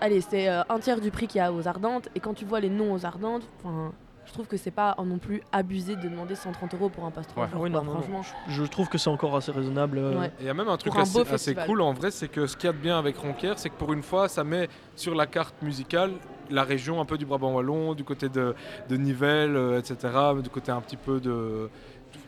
allez, 0.01 0.21
c'est 0.21 0.49
euh, 0.49 0.61
un 0.69 0.79
tiers 0.79 0.99
du 1.01 1.11
prix 1.11 1.27
qu'il 1.27 1.39
y 1.39 1.41
a 1.41 1.51
aux 1.51 1.67
Ardentes. 1.67 2.09
Et 2.15 2.19
quand 2.19 2.33
tu 2.33 2.45
vois 2.45 2.59
les 2.59 2.69
noms 2.69 2.93
aux 2.93 3.05
Ardentes, 3.05 3.43
enfin, 3.63 3.91
je 4.25 4.33
trouve 4.33 4.47
que 4.47 4.57
c'est 4.57 4.71
pas 4.71 4.95
non 5.05 5.17
plus 5.19 5.41
abusé 5.51 5.95
de 5.95 6.01
demander 6.01 6.35
130 6.35 6.73
euros 6.73 6.89
pour 6.89 7.05
un 7.05 7.11
passe 7.11 7.27
3 7.27 7.43
Ouais. 7.45 7.49
jours. 7.51 7.61
Oui, 7.61 7.71
quoi, 7.71 7.79
non, 7.81 7.85
non, 7.87 7.93
non. 7.95 8.01
franchement. 8.01 8.35
Je 8.49 8.63
trouve 8.63 8.89
que 8.89 8.97
c'est 8.97 9.09
encore 9.09 9.35
assez 9.35 9.51
raisonnable. 9.51 9.97
euh, 9.97 10.19
Ouais. 10.19 10.27
Et 10.39 10.41
il 10.43 10.45
y 10.47 10.49
a 10.49 10.53
même 10.53 10.67
un 10.67 10.77
truc 10.77 10.93
un 10.95 11.01
assez, 11.01 11.55
cool 11.55 11.81
en 11.81 11.93
vrai, 11.93 12.11
c'est 12.11 12.27
que 12.27 12.45
ce 12.47 12.57
qu'il 12.57 12.67
y 12.67 12.69
a 12.69 12.73
de 12.73 12.77
bien 12.77 12.99
avec 12.99 13.17
Ronquière, 13.17 13.57
c'est 13.57 13.69
que 13.69 13.75
pour 13.75 13.93
une 13.93 14.03
fois, 14.03 14.27
ça 14.27 14.43
met 14.43 14.67
sur 14.95 15.15
la 15.15 15.27
carte 15.27 15.55
musicale 15.61 16.11
la 16.49 16.63
région 16.63 17.01
un 17.01 17.05
peu 17.05 17.17
du 17.17 17.25
Brabant 17.25 17.53
Wallon, 17.53 17.93
du 17.93 18.05
côté 18.05 18.29
de, 18.29 18.55
de 18.87 18.95
Nivelles, 18.95 19.57
euh, 19.57 19.79
etc., 19.79 19.97
du 20.41 20.49
côté 20.49 20.71
un 20.71 20.79
petit 20.79 20.95
peu 20.95 21.19
de... 21.19 21.69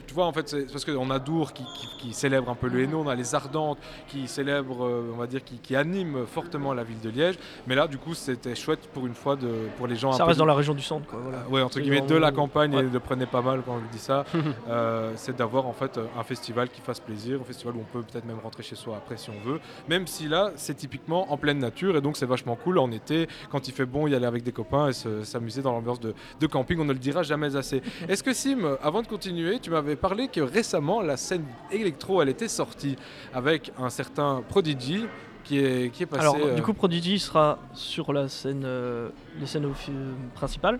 Tu 0.09 0.15
vois, 0.15 0.25
en 0.25 0.33
fait, 0.33 0.49
c'est 0.49 0.71
parce 0.71 0.83
qu'on 0.85 1.11
a 1.11 1.19
Dour 1.19 1.53
qui, 1.53 1.63
qui- 1.75 1.87
qui 1.99 2.13
célèbre 2.13 2.49
un 2.49 2.55
peu 2.55 2.67
le 2.67 2.81
Hainaut, 2.81 3.03
on 3.05 3.07
a 3.07 3.13
les 3.13 3.35
Ardentes 3.35 3.77
qui 4.07 4.27
célèbrent, 4.27 4.83
euh, 4.83 5.11
on 5.13 5.17
va 5.17 5.27
dire, 5.27 5.43
qui, 5.43 5.59
qui 5.59 5.75
animent 5.75 6.25
fortement 6.25 6.73
la 6.73 6.83
ville 6.83 6.99
de 6.99 7.11
Liège. 7.11 7.37
Mais 7.67 7.75
là, 7.75 7.87
du 7.87 7.99
coup, 7.99 8.15
c'était 8.15 8.55
chouette 8.55 8.89
pour 8.91 9.05
une 9.05 9.13
fois 9.13 9.35
de, 9.35 9.67
pour 9.77 9.85
les 9.85 9.95
gens 9.95 10.11
Ça 10.13 10.23
un 10.23 10.25
reste 10.25 10.37
peu 10.37 10.39
dans 10.39 10.45
la 10.47 10.55
région 10.55 10.73
du 10.73 10.81
centre. 10.81 11.05
Quoi, 11.05 11.19
voilà. 11.21 11.47
Ouais, 11.47 11.61
entre 11.61 11.79
guillemets, 11.79 12.01
de 12.01 12.15
la 12.15 12.31
campagne, 12.31 12.73
Ouais. 12.73 12.81
et 12.81 12.89
le 12.89 12.99
prenez 12.99 13.27
pas 13.27 13.43
mal 13.43 13.61
quand 13.63 13.77
je 13.85 13.91
dis 13.95 14.01
ça, 14.03 14.25
euh, 14.67 15.13
c'est 15.15 15.35
d'avoir 15.37 15.67
en 15.67 15.73
fait 15.73 15.99
un 16.17 16.23
festival 16.23 16.69
qui 16.69 16.81
fasse 16.81 16.99
plaisir, 16.99 17.39
un 17.39 17.43
festival 17.43 17.75
où 17.75 17.81
on 17.81 17.83
peut 17.83 18.01
peut-être 18.01 18.25
même 18.25 18.39
rentrer 18.43 18.63
chez 18.63 18.75
soi 18.75 18.95
après 18.97 19.17
si 19.17 19.29
on 19.29 19.47
veut, 19.47 19.59
même 19.87 20.07
si 20.07 20.27
là, 20.27 20.53
c'est 20.55 20.73
typiquement 20.73 21.31
en 21.31 21.37
pleine 21.37 21.59
nature, 21.59 21.95
et 21.95 22.01
donc 22.01 22.17
c'est 22.17 22.25
vachement 22.25 22.55
cool 22.55 22.79
en 22.79 22.89
été, 22.89 23.27
quand 23.51 23.67
il 23.67 23.75
fait 23.75 23.85
bon, 23.85 24.07
y 24.07 24.15
aller 24.15 24.25
avec 24.25 24.41
des 24.41 24.53
copains 24.53 24.87
et 24.89 24.93
se- 24.93 25.23
s'amuser 25.23 25.61
dans 25.61 25.71
l'ambiance 25.73 25.99
de, 25.99 26.15
de 26.39 26.47
camping, 26.47 26.79
on 26.79 26.85
ne 26.85 26.93
le 26.93 26.99
dira 26.99 27.21
jamais 27.21 27.55
assez. 27.55 27.83
Est-ce 28.09 28.23
que 28.23 28.33
Sim, 28.33 28.75
avant 28.81 29.03
de 29.03 29.07
continuer, 29.07 29.59
tu 29.59 29.69
m'avais 29.69 29.98
parlé 29.99 30.27
que 30.27 30.41
récemment, 30.41 31.01
la 31.01 31.17
scène 31.17 31.45
électro, 31.71 32.21
elle 32.21 32.29
était 32.29 32.47
sortie 32.47 32.95
avec 33.33 33.71
un 33.77 33.89
certain 33.89 34.41
Prodigy 34.47 35.05
qui 35.43 35.59
est, 35.59 35.91
qui 35.93 36.03
est 36.03 36.05
passé... 36.05 36.21
Alors, 36.21 36.37
euh, 36.43 36.55
du 36.55 36.61
coup, 36.61 36.73
Prodigy 36.73 37.19
sera 37.19 37.59
sur 37.73 38.11
la 38.13 38.27
scène, 38.27 38.63
euh, 38.65 39.09
les 39.39 39.45
scènes 39.45 39.65
offi- 39.65 39.91
principales. 40.35 40.79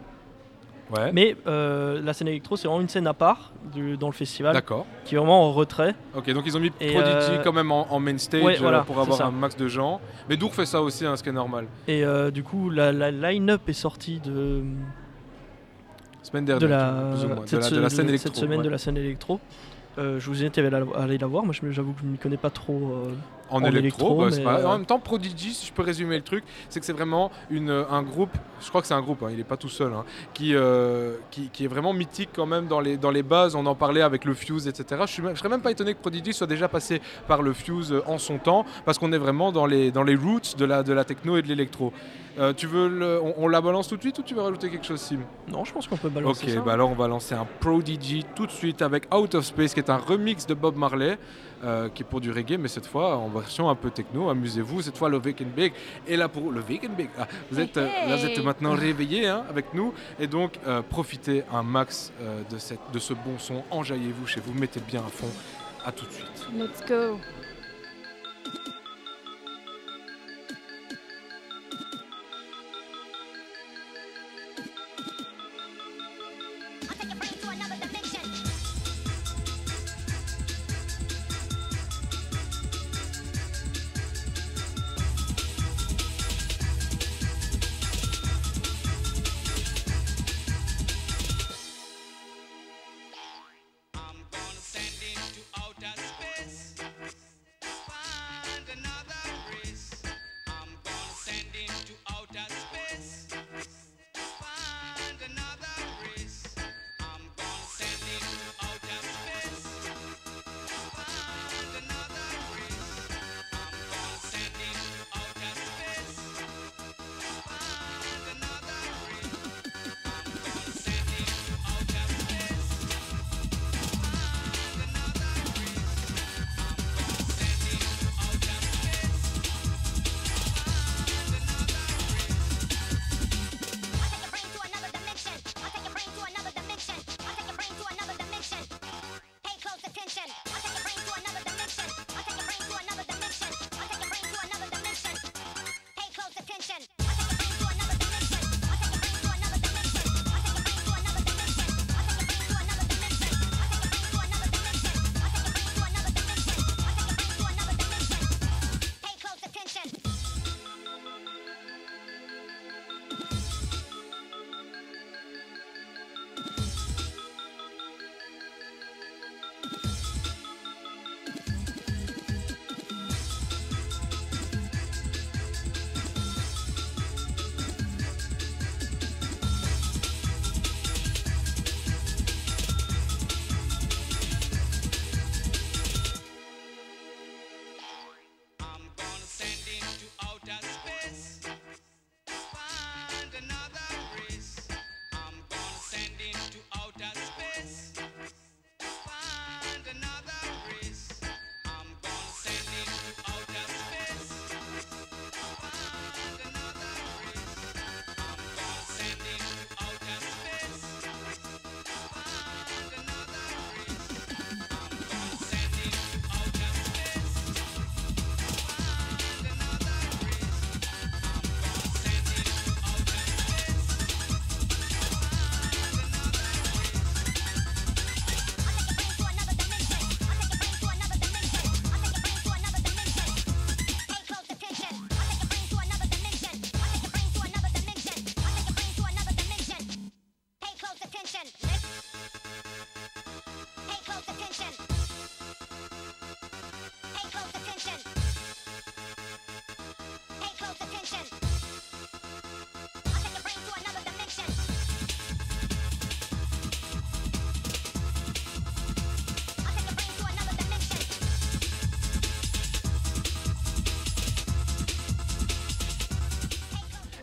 Ouais. 0.96 1.12
Mais 1.14 1.36
euh, 1.46 2.02
la 2.02 2.14
scène 2.14 2.30
électro, 2.30 2.56
c'est 2.58 2.68
vraiment 2.68 2.82
une 2.82 2.90
scène 2.90 3.06
à 3.06 3.14
part 3.14 3.52
du- 3.72 3.96
dans 3.96 4.08
le 4.08 4.14
festival. 4.14 4.54
D'accord. 4.54 4.88
Qui 5.06 5.14
est 5.16 5.18
vraiment 5.20 5.44
en 5.48 5.52
retrait. 5.54 5.94
Ok, 6.16 6.32
donc 6.34 6.44
ils 6.48 6.58
ont 6.58 6.60
mis 6.60 6.72
Et, 6.82 6.94
Prodigy 6.94 7.32
euh, 7.32 7.44
quand 7.44 7.54
même 7.54 7.72
en, 7.72 7.92
en 7.94 8.00
main 8.00 8.18
stage 8.18 8.44
ouais, 8.44 8.58
euh, 8.60 8.82
pour 8.82 9.00
avoir 9.00 9.18
ça. 9.18 9.26
un 9.28 9.32
max 9.32 9.56
de 9.56 9.68
gens. 9.68 10.02
Mais 10.28 10.36
Dour 10.36 10.54
fait 10.54 10.66
ça 10.66 10.82
aussi, 10.82 11.06
hein, 11.06 11.16
ce 11.16 11.22
qui 11.22 11.30
est 11.30 11.34
normal. 11.34 11.68
Et 11.88 12.04
du 12.34 12.42
coup, 12.44 12.70
la, 12.72 12.92
la 12.92 13.12
line-up 13.12 13.62
est 13.70 13.74
sortie 13.74 14.20
de. 14.20 14.64
Semaine 16.30 16.46
dernière, 16.46 16.62
de 16.62 16.68
la, 16.74 17.12
plus 17.16 17.26
ou 17.26 17.28
moins, 17.28 17.44
de 17.44 17.48
cette, 17.48 17.62
la- 17.64 17.70
de 17.70 17.80
la 17.82 17.90
scène 17.90 17.98
cette 18.08 18.10
électro, 18.10 18.34
semaine 18.36 18.60
ouais. 18.60 18.66
de 18.66 18.70
la 18.70 18.78
scène 18.78 18.98
électro. 18.98 19.40
Euh, 19.98 20.20
je 20.20 20.28
vous 20.30 20.40
invite 20.42 20.58
à 20.60 20.62
aller 21.02 21.18
la, 21.18 21.28
voir. 21.28 21.44
Moi, 21.44 21.54
j'avoue 21.72 21.92
que 21.94 22.02
je 22.02 22.06
ne 22.06 22.12
m'y 22.12 22.18
connais 22.18 22.38
pas 22.38 22.52
trop 22.52 22.74
euh, 23.08 23.12
En, 23.50 23.62
électro, 23.66 24.18
bah, 24.22 24.28
c'est 24.30 24.38
mais, 24.38 24.44
pas- 24.44 24.60
euh, 24.60 24.66
En 24.68 24.78
même 24.78 24.86
temps, 24.86 25.00
Prodigy, 25.00 25.54
si 25.54 25.66
je 25.66 25.74
peux 25.74 25.82
résumer 25.82 26.16
le 26.16 26.22
truc, 26.22 26.44
c'est 26.70 26.80
que 26.80 26.86
c'est 26.86 26.94
vraiment 26.94 27.32
une, 27.50 27.72
un 27.72 28.04
groupe, 28.04 28.30
je 28.62 28.70
crois 28.70 28.80
que 28.82 28.88
c'est 28.88 28.94
un 28.94 29.02
groupe, 29.02 29.24
hein, 29.24 29.30
il 29.32 29.38
n'est 29.38 29.44
pas 29.44 29.58
tout 29.58 29.68
seul, 29.68 29.92
hein, 29.92 30.06
qui, 30.34 30.54
euh, 30.56 31.16
qui, 31.32 31.50
qui 31.50 31.66
est 31.66 31.68
vraiment 31.68 31.92
mythique 31.92 32.30
quand 32.34 32.46
même 32.46 32.68
dans 32.68 32.80
les, 32.80 32.96
dans 32.96 33.12
les 33.12 33.24
bases. 33.24 33.56
On 33.56 33.66
en 33.66 33.76
parlait 33.76 34.02
avec 34.04 34.24
le 34.24 34.36
Fuse, 34.36 34.68
etc. 34.68 35.02
Je 35.08 35.22
ne 35.24 35.34
serais 35.36 35.50
même 35.50 35.62
pas 35.62 35.72
étonné 35.72 35.96
que 35.96 36.00
Prodigy 36.00 36.32
soit 36.34 36.48
déjà 36.48 36.70
passé 36.70 37.02
par 37.28 37.42
le 37.42 37.52
Fuse 37.52 37.92
euh, 37.92 38.04
en 38.06 38.20
son 38.20 38.38
temps, 38.38 38.66
parce 38.86 39.00
qu'on 39.00 39.12
est 39.12 39.18
vraiment 39.18 39.52
dans 39.52 39.66
les, 39.66 39.92
dans 39.92 40.04
les 40.04 40.16
roots 40.16 40.56
de 40.58 40.66
la, 40.66 40.84
de 40.84 40.94
la 40.94 41.04
techno 41.04 41.36
et 41.36 41.42
de 41.42 41.48
l'électro. 41.48 41.92
Euh, 42.40 42.54
tu 42.54 42.68
veux 42.68 42.88
le- 42.88 43.20
on, 43.22 43.34
on 43.38 43.48
la 43.50 43.60
balance 43.60 43.90
tout 43.90 43.98
de 43.98 44.02
suite 44.02 44.18
ou 44.18 44.22
tu 44.24 44.34
veux 44.34 44.42
rajouter 44.42 44.70
quelque 44.70 44.86
chose, 44.86 45.02
Sim? 45.02 45.20
Non, 45.50 45.66
je 45.66 45.74
pense 45.74 45.88
qu'on 45.88 45.98
peut 45.98 46.08
balancer 46.10 46.46
Ok, 46.48 46.54
ça. 46.54 46.62
bah 46.62 46.72
alors 46.74 46.90
on 46.90 46.96
va 46.96 47.08
lancer 47.10 47.36
un 47.36 47.46
Prodigy 47.60 48.26
tout 48.34 48.46
de 48.46 48.52
suite 48.52 48.82
avec 48.82 49.14
Out 49.14 49.36
of 49.36 49.44
Space, 49.46 49.74
qui 49.74 49.82
est 49.82 49.90
un 49.90 49.98
remix 49.98 50.48
de 50.48 50.54
Bob 50.54 50.78
Marley, 50.78 51.18
euh, 51.66 51.90
qui 51.90 52.04
est 52.04 52.06
pour 52.06 52.22
du 52.22 52.32
reggae, 52.32 52.58
mais 52.58 52.70
cette 52.70 52.86
fois 52.88 53.18
en 53.18 53.28
version 53.28 53.70
un 53.70 53.76
peu 53.76 53.90
techno. 53.90 54.30
Amusez-vous, 54.30 54.82
cette 54.84 54.98
fois 54.98 55.10
le 55.10 55.18
Wake 55.18 55.42
and 55.42 55.52
Bake. 55.56 55.74
Et 56.08 56.16
là 56.16 56.30
pour 56.30 56.50
le 56.52 56.62
Wake 56.62 56.86
and 56.86 56.94
Bake, 56.98 57.10
ah, 57.20 57.28
vous 57.52 57.60
êtes, 57.60 57.76
euh, 57.76 57.86
là, 58.08 58.16
vous 58.16 58.26
êtes 58.26 58.38
Hey. 58.38 58.46
maintenant 58.46 58.72
réveillés 58.74 59.28
hein, 59.28 59.44
avec 59.50 59.74
nous, 59.74 59.94
et 60.18 60.28
donc 60.28 60.60
euh, 60.66 60.82
profitez 60.82 61.44
un 61.52 61.62
max 61.64 62.14
euh, 62.22 62.42
de, 62.50 62.58
cette, 62.58 62.80
de 62.94 63.00
ce 63.00 63.14
bon 63.14 63.38
son. 63.38 63.64
Enjaillez-vous 63.70 64.28
chez 64.28 64.40
vous, 64.40 64.54
mettez 64.58 64.80
bien 64.80 65.02
à 65.02 65.10
fond. 65.10 65.28
À 65.86 65.92
tout 65.92 66.06
de 66.06 66.12
suite. 66.12 66.48
Let's 66.56 66.86
go. 66.88 67.18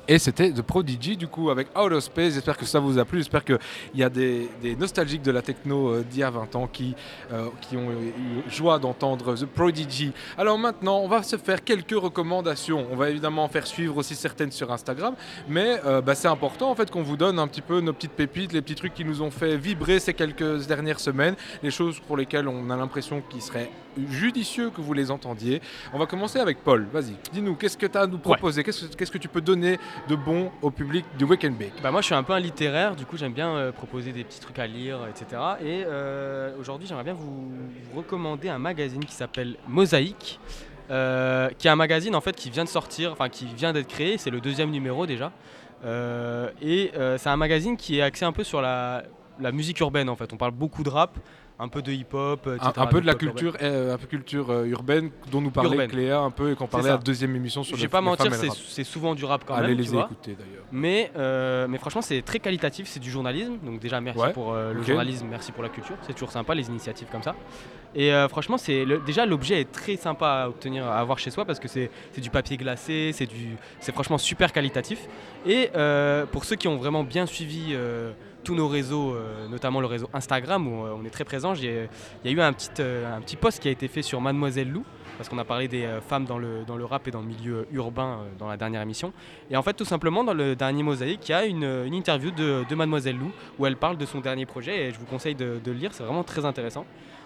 Et 0.09 0.19
c'était 0.19 0.53
The 0.53 0.63
Prodigy, 0.63 1.17
du 1.17 1.27
coup, 1.27 1.51
avec 1.51 1.69
Out 1.77 1.93
of 1.93 2.05
Space. 2.05 2.35
J'espère 2.35 2.57
que 2.57 2.65
ça 2.65 2.79
vous 2.79 2.99
a 2.99 3.05
plu. 3.05 3.19
J'espère 3.19 3.45
qu'il 3.45 3.59
y 3.95 4.05
a 4.05 4.09
des, 4.09 4.49
nostalgiques 4.79 5.23
de 5.23 5.33
la 5.33 5.43
techno 5.43 5.89
euh, 5.89 6.05
d'il 6.09 6.21
y 6.21 6.23
a 6.23 6.31
20 6.31 6.55
ans 6.55 6.69
qui, 6.73 6.95
euh, 7.33 7.49
qui 7.61 7.77
ont 7.77 7.91
eu 7.91 8.49
joie 8.49 8.79
d'entendre 8.79 9.35
The 9.35 9.47
Prodigy. 9.47 10.13
Alors 10.39 10.59
maintenant, 10.59 10.99
on 10.99 11.09
va 11.09 11.23
se 11.23 11.37
faire 11.37 11.65
quelques 11.65 11.99
recommandations. 11.99 12.87
On 12.93 12.97
va 12.97 13.11
évidemment 13.11 13.49
faire 13.49 13.67
suivre 13.67 13.97
aussi 13.97 14.15
certaines 14.15 14.53
sur 14.53 14.71
Instagram. 14.71 15.15
Mais 15.49 15.81
euh, 15.85 16.01
bah, 16.01 16.15
c'est 16.15 16.29
important, 16.29 16.71
en 16.71 16.75
fait, 16.77 16.91
qu'on 16.91 17.03
vous 17.03 17.17
donne 17.17 17.39
un 17.39 17.49
petit 17.49 17.63
peu 17.63 17.81
nos 17.81 17.93
petites 17.93 18.13
pépites, 18.13 18.53
les 18.53 18.63
petits 18.63 18.77
trucs 18.77 18.95
qui 18.95 19.05
nous 19.05 19.23
ont 19.23 19.33
fait 19.33 19.57
vibrer 19.57 19.99
ces 19.99 20.15
quelques 20.15 20.67
dernières 20.67 21.01
semaines, 21.01 21.35
les 21.63 21.71
choses 21.71 21.99
pour 21.99 22.17
lesquelles 22.17 22.47
on 22.47 22.71
a 22.71 22.77
l'impression 22.77 23.23
qu'il 23.29 23.43
serait 23.43 23.71
judicieux 24.11 24.71
que 24.71 24.81
vous 24.81 24.93
les 24.93 25.11
entendiez. 25.11 25.61
On 25.93 25.99
va 25.99 26.07
commencer 26.07 26.39
avec 26.39 26.63
Paul. 26.63 26.87
Vas-y, 26.93 27.15
dis-nous, 27.33 27.55
qu'est-ce 27.55 27.77
que 27.79 27.87
tu 27.87 27.97
as 27.99 28.03
à 28.03 28.07
nous 28.07 28.19
proposer? 28.19 28.63
Qu'est-ce 28.65 28.87
que- 28.87 28.95
qu'est-ce 28.97 29.11
que 29.11 29.19
tu 29.19 29.29
peux 29.29 29.41
donner 29.41 29.79
de 30.09 30.15
bon 30.17 30.51
au 30.63 30.71
public 30.71 31.05
du 31.19 31.25
Weekend 31.25 31.57
Bake? 31.57 31.73
Bah 31.83 31.91
moi 31.91 32.01
je 32.01 32.07
suis 32.07 32.15
un 32.15 32.23
peu 32.23 32.33
un 32.33 32.41
littéraire, 32.41 32.97
du 32.97 33.07
coup 33.07 33.17
j'aime 33.17 33.33
bien 33.33 33.49
euh, 33.51 33.73
proposer 33.73 34.13
des 34.13 34.25
petits 34.25 34.41
trucs 34.41 34.59
à 34.59 34.67
lire, 34.67 34.99
etc. 35.09 35.41
Et 35.61 35.85
euh, 35.87 36.55
aujourd'hui 36.61 36.87
j'aimerais 36.87 37.05
bien 37.05 37.15
vous, 37.15 37.51
vous 37.91 37.97
recommander 37.97 38.49
un 38.49 38.59
magazine 38.59 39.05
qui 39.05 39.15
s'appelle 39.15 39.57
Mosaïque, 39.69 40.39
euh, 40.91 41.49
qui 41.59 41.67
est 41.67 41.71
un 41.71 41.77
magazine 41.77 42.15
en 42.15 42.21
fait 42.21 42.37
qui 42.37 42.51
vient 42.51 42.65
de 42.65 42.69
sortir, 42.69 43.13
enfin 43.13 43.29
qui 43.29 43.47
vient 43.47 43.73
d'être 43.73 43.89
créé, 43.89 44.19
c'est 44.19 44.31
le 44.31 44.41
deuxième 44.41 44.71
numéro 44.71 45.07
déjà. 45.07 45.33
Euh, 45.85 46.51
et 46.63 46.91
euh, 46.97 47.19
c'est 47.19 47.29
un 47.29 47.37
magazine 47.37 47.77
qui 47.77 47.99
est 47.99 48.03
axé 48.03 48.25
un 48.25 48.33
peu 48.33 48.45
sur 48.45 48.61
la, 48.63 49.05
la 49.41 49.53
musique 49.53 49.79
urbaine 49.81 50.09
en 50.09 50.17
fait. 50.17 50.33
On 50.33 50.37
parle 50.37 50.53
beaucoup 50.53 50.83
de 50.83 50.89
rap, 50.89 51.19
un 51.59 51.69
peu 51.69 51.81
de 51.83 51.91
hip-hop, 51.91 52.47
etc. 52.47 52.71
un, 52.77 52.83
un 52.83 52.87
peu 52.87 53.01
de 53.01 53.07
la 53.07 53.15
culture, 53.15 53.57
euh, 53.63 53.95
un 53.95 53.99
peu 53.99 54.07
culture 54.07 54.51
euh, 54.51 54.67
urbaine 54.67 55.11
dont 55.31 55.41
nous 55.41 55.51
parlait 55.51 55.71
Urbaine. 55.71 55.91
Cléa 55.91 56.19
un 56.19 56.31
peu 56.31 56.53
et 56.53 56.55
qu'on 56.55 56.67
parlait 56.67 56.91
à 56.91 56.93
la 56.93 56.99
deuxième 56.99 57.35
émission 57.35 57.63
sur 57.63 57.77
Je 57.77 57.81
le 57.83 57.87
vais 57.87 57.91
pas 57.91 58.01
les 58.01 58.07
mentir, 58.07 58.33
c'est 58.35 58.85
souvent 58.85 59.15
du 59.15 59.25
rap 59.25 59.45
quand 59.47 59.55
Allez 59.55 59.69
même. 59.69 59.79
les 59.79 59.85
tu 59.85 59.91
vois. 59.91 60.05
écouter, 60.05 60.37
d'ailleurs. 60.39 60.65
Mais, 60.71 61.11
euh, 61.17 61.67
mais 61.69 61.79
franchement, 61.79 62.03
c'est 62.03 62.21
très 62.23 62.41
qualitatif, 62.41 62.87
c'est 62.89 63.01
du 63.01 63.11
journalisme. 63.11 63.57
Donc 63.65 63.81
déjà, 63.81 64.01
merci 64.01 64.21
Ouais, 64.21 64.33
pour 64.33 64.53
euh, 64.53 64.75
le 64.75 64.83
journalisme, 64.83 65.27
merci 65.31 65.53
pour 65.53 65.63
la 65.63 65.69
culture. 65.71 65.97
C'est 66.03 66.13
toujours 66.13 66.31
sympa 66.33 66.55
les 66.55 66.69
initiatives 66.69 67.09
comme 67.11 67.23
ça. 67.23 67.35
Et 67.95 68.13
euh, 68.13 68.29
franchement, 68.29 68.59
c'est 68.59 68.85
déjà 69.07 69.25
l'objet 69.25 69.61
est 69.61 69.73
très 69.73 69.97
sympa 69.97 70.43
à 70.43 70.49
obtenir, 70.49 70.87
à 70.87 70.99
avoir 70.99 71.19
chez 71.19 71.31
soi 71.31 71.47
parce 71.47 71.59
que 71.59 71.69
c'est 71.69 71.91
du 72.19 72.29
papier 72.29 72.59
glacé, 72.59 73.13
c'est 73.15 73.93
franchement 73.93 74.19
super 74.19 74.53
qualitatif. 74.53 75.07
Et 75.47 75.71
euh, 75.75 76.27
pour 76.27 76.45
ceux 76.45 76.57
qui 76.57 76.69
ont 76.69 76.77
vraiment 76.77 77.03
bien 77.05 77.25
suivi. 77.25 77.75
Tous 78.47 78.55
nos 78.55 78.69
réseaux, 78.69 79.13
euh, 79.13 79.49
notamment 79.49 79.81
le 79.81 79.89
réseau 79.89 80.09
Instagram 80.15 80.69
où 80.69 80.87
euh, 80.87 80.97
on 80.97 81.05
est 81.05 81.11
très 81.11 81.25
présent. 81.25 81.53
Il 81.55 81.65
y 81.65 82.29
a 82.29 82.31
eu 82.31 82.41
un 82.41 82.53
petit, 82.53 82.71
euh, 82.79 83.17
un 83.17 83.21
petit 83.21 83.35
post 83.35 83.59
qui 83.59 83.67
a 83.67 83.73
été 83.73 83.89
fait 83.89 84.03
sur 84.03 84.21
Mademoiselle 84.21 84.71
Lou, 84.71 84.85
parce 85.17 85.29
qu'on 85.29 85.39
a 85.39 85.45
parlé 85.45 85.67
des 85.67 85.89
femmes 86.09 86.27
dans 86.27 86.39
le, 86.39 86.65
dans 86.65 86.77
le 86.77 86.85
rap 86.85 87.09
et 87.09 87.11
dans 87.11 87.23
le 87.23 87.27
milieu 87.27 87.67
urbain 87.73 88.21
dans 88.39 88.47
la 88.47 88.57
dernière 88.57 88.83
émission. 88.83 89.13
Et 89.51 89.57
en 89.57 89.63
fait, 89.63 89.73
tout 89.73 89.85
simplement, 89.85 90.23
dans 90.23 90.35
le 90.35 90.55
dernier 90.55 90.85
Mosaïque, 90.85 91.29
il 91.29 91.33
y 91.33 91.35
a 91.35 91.45
une, 91.45 91.93
interview 91.93 92.31
de, 92.31 92.65
de 92.69 92.75
Mademoiselle 92.77 93.17
Lou 93.17 93.33
où 93.59 93.67
elle 93.67 93.77
parle 93.77 93.97
de 93.97 94.07
son 94.07 94.21
dernier 94.21 94.47
projet 94.47 94.85
et 94.85 94.93
je 94.93 94.99
vous 94.99 95.07
conseille 95.07 95.35
de, 95.35 95.59
le 95.65 95.73
lire, 95.73 95.93
c'est 95.93 96.05
vraiment 96.05 96.23
très 96.23 96.45
intéressant. 96.45 96.85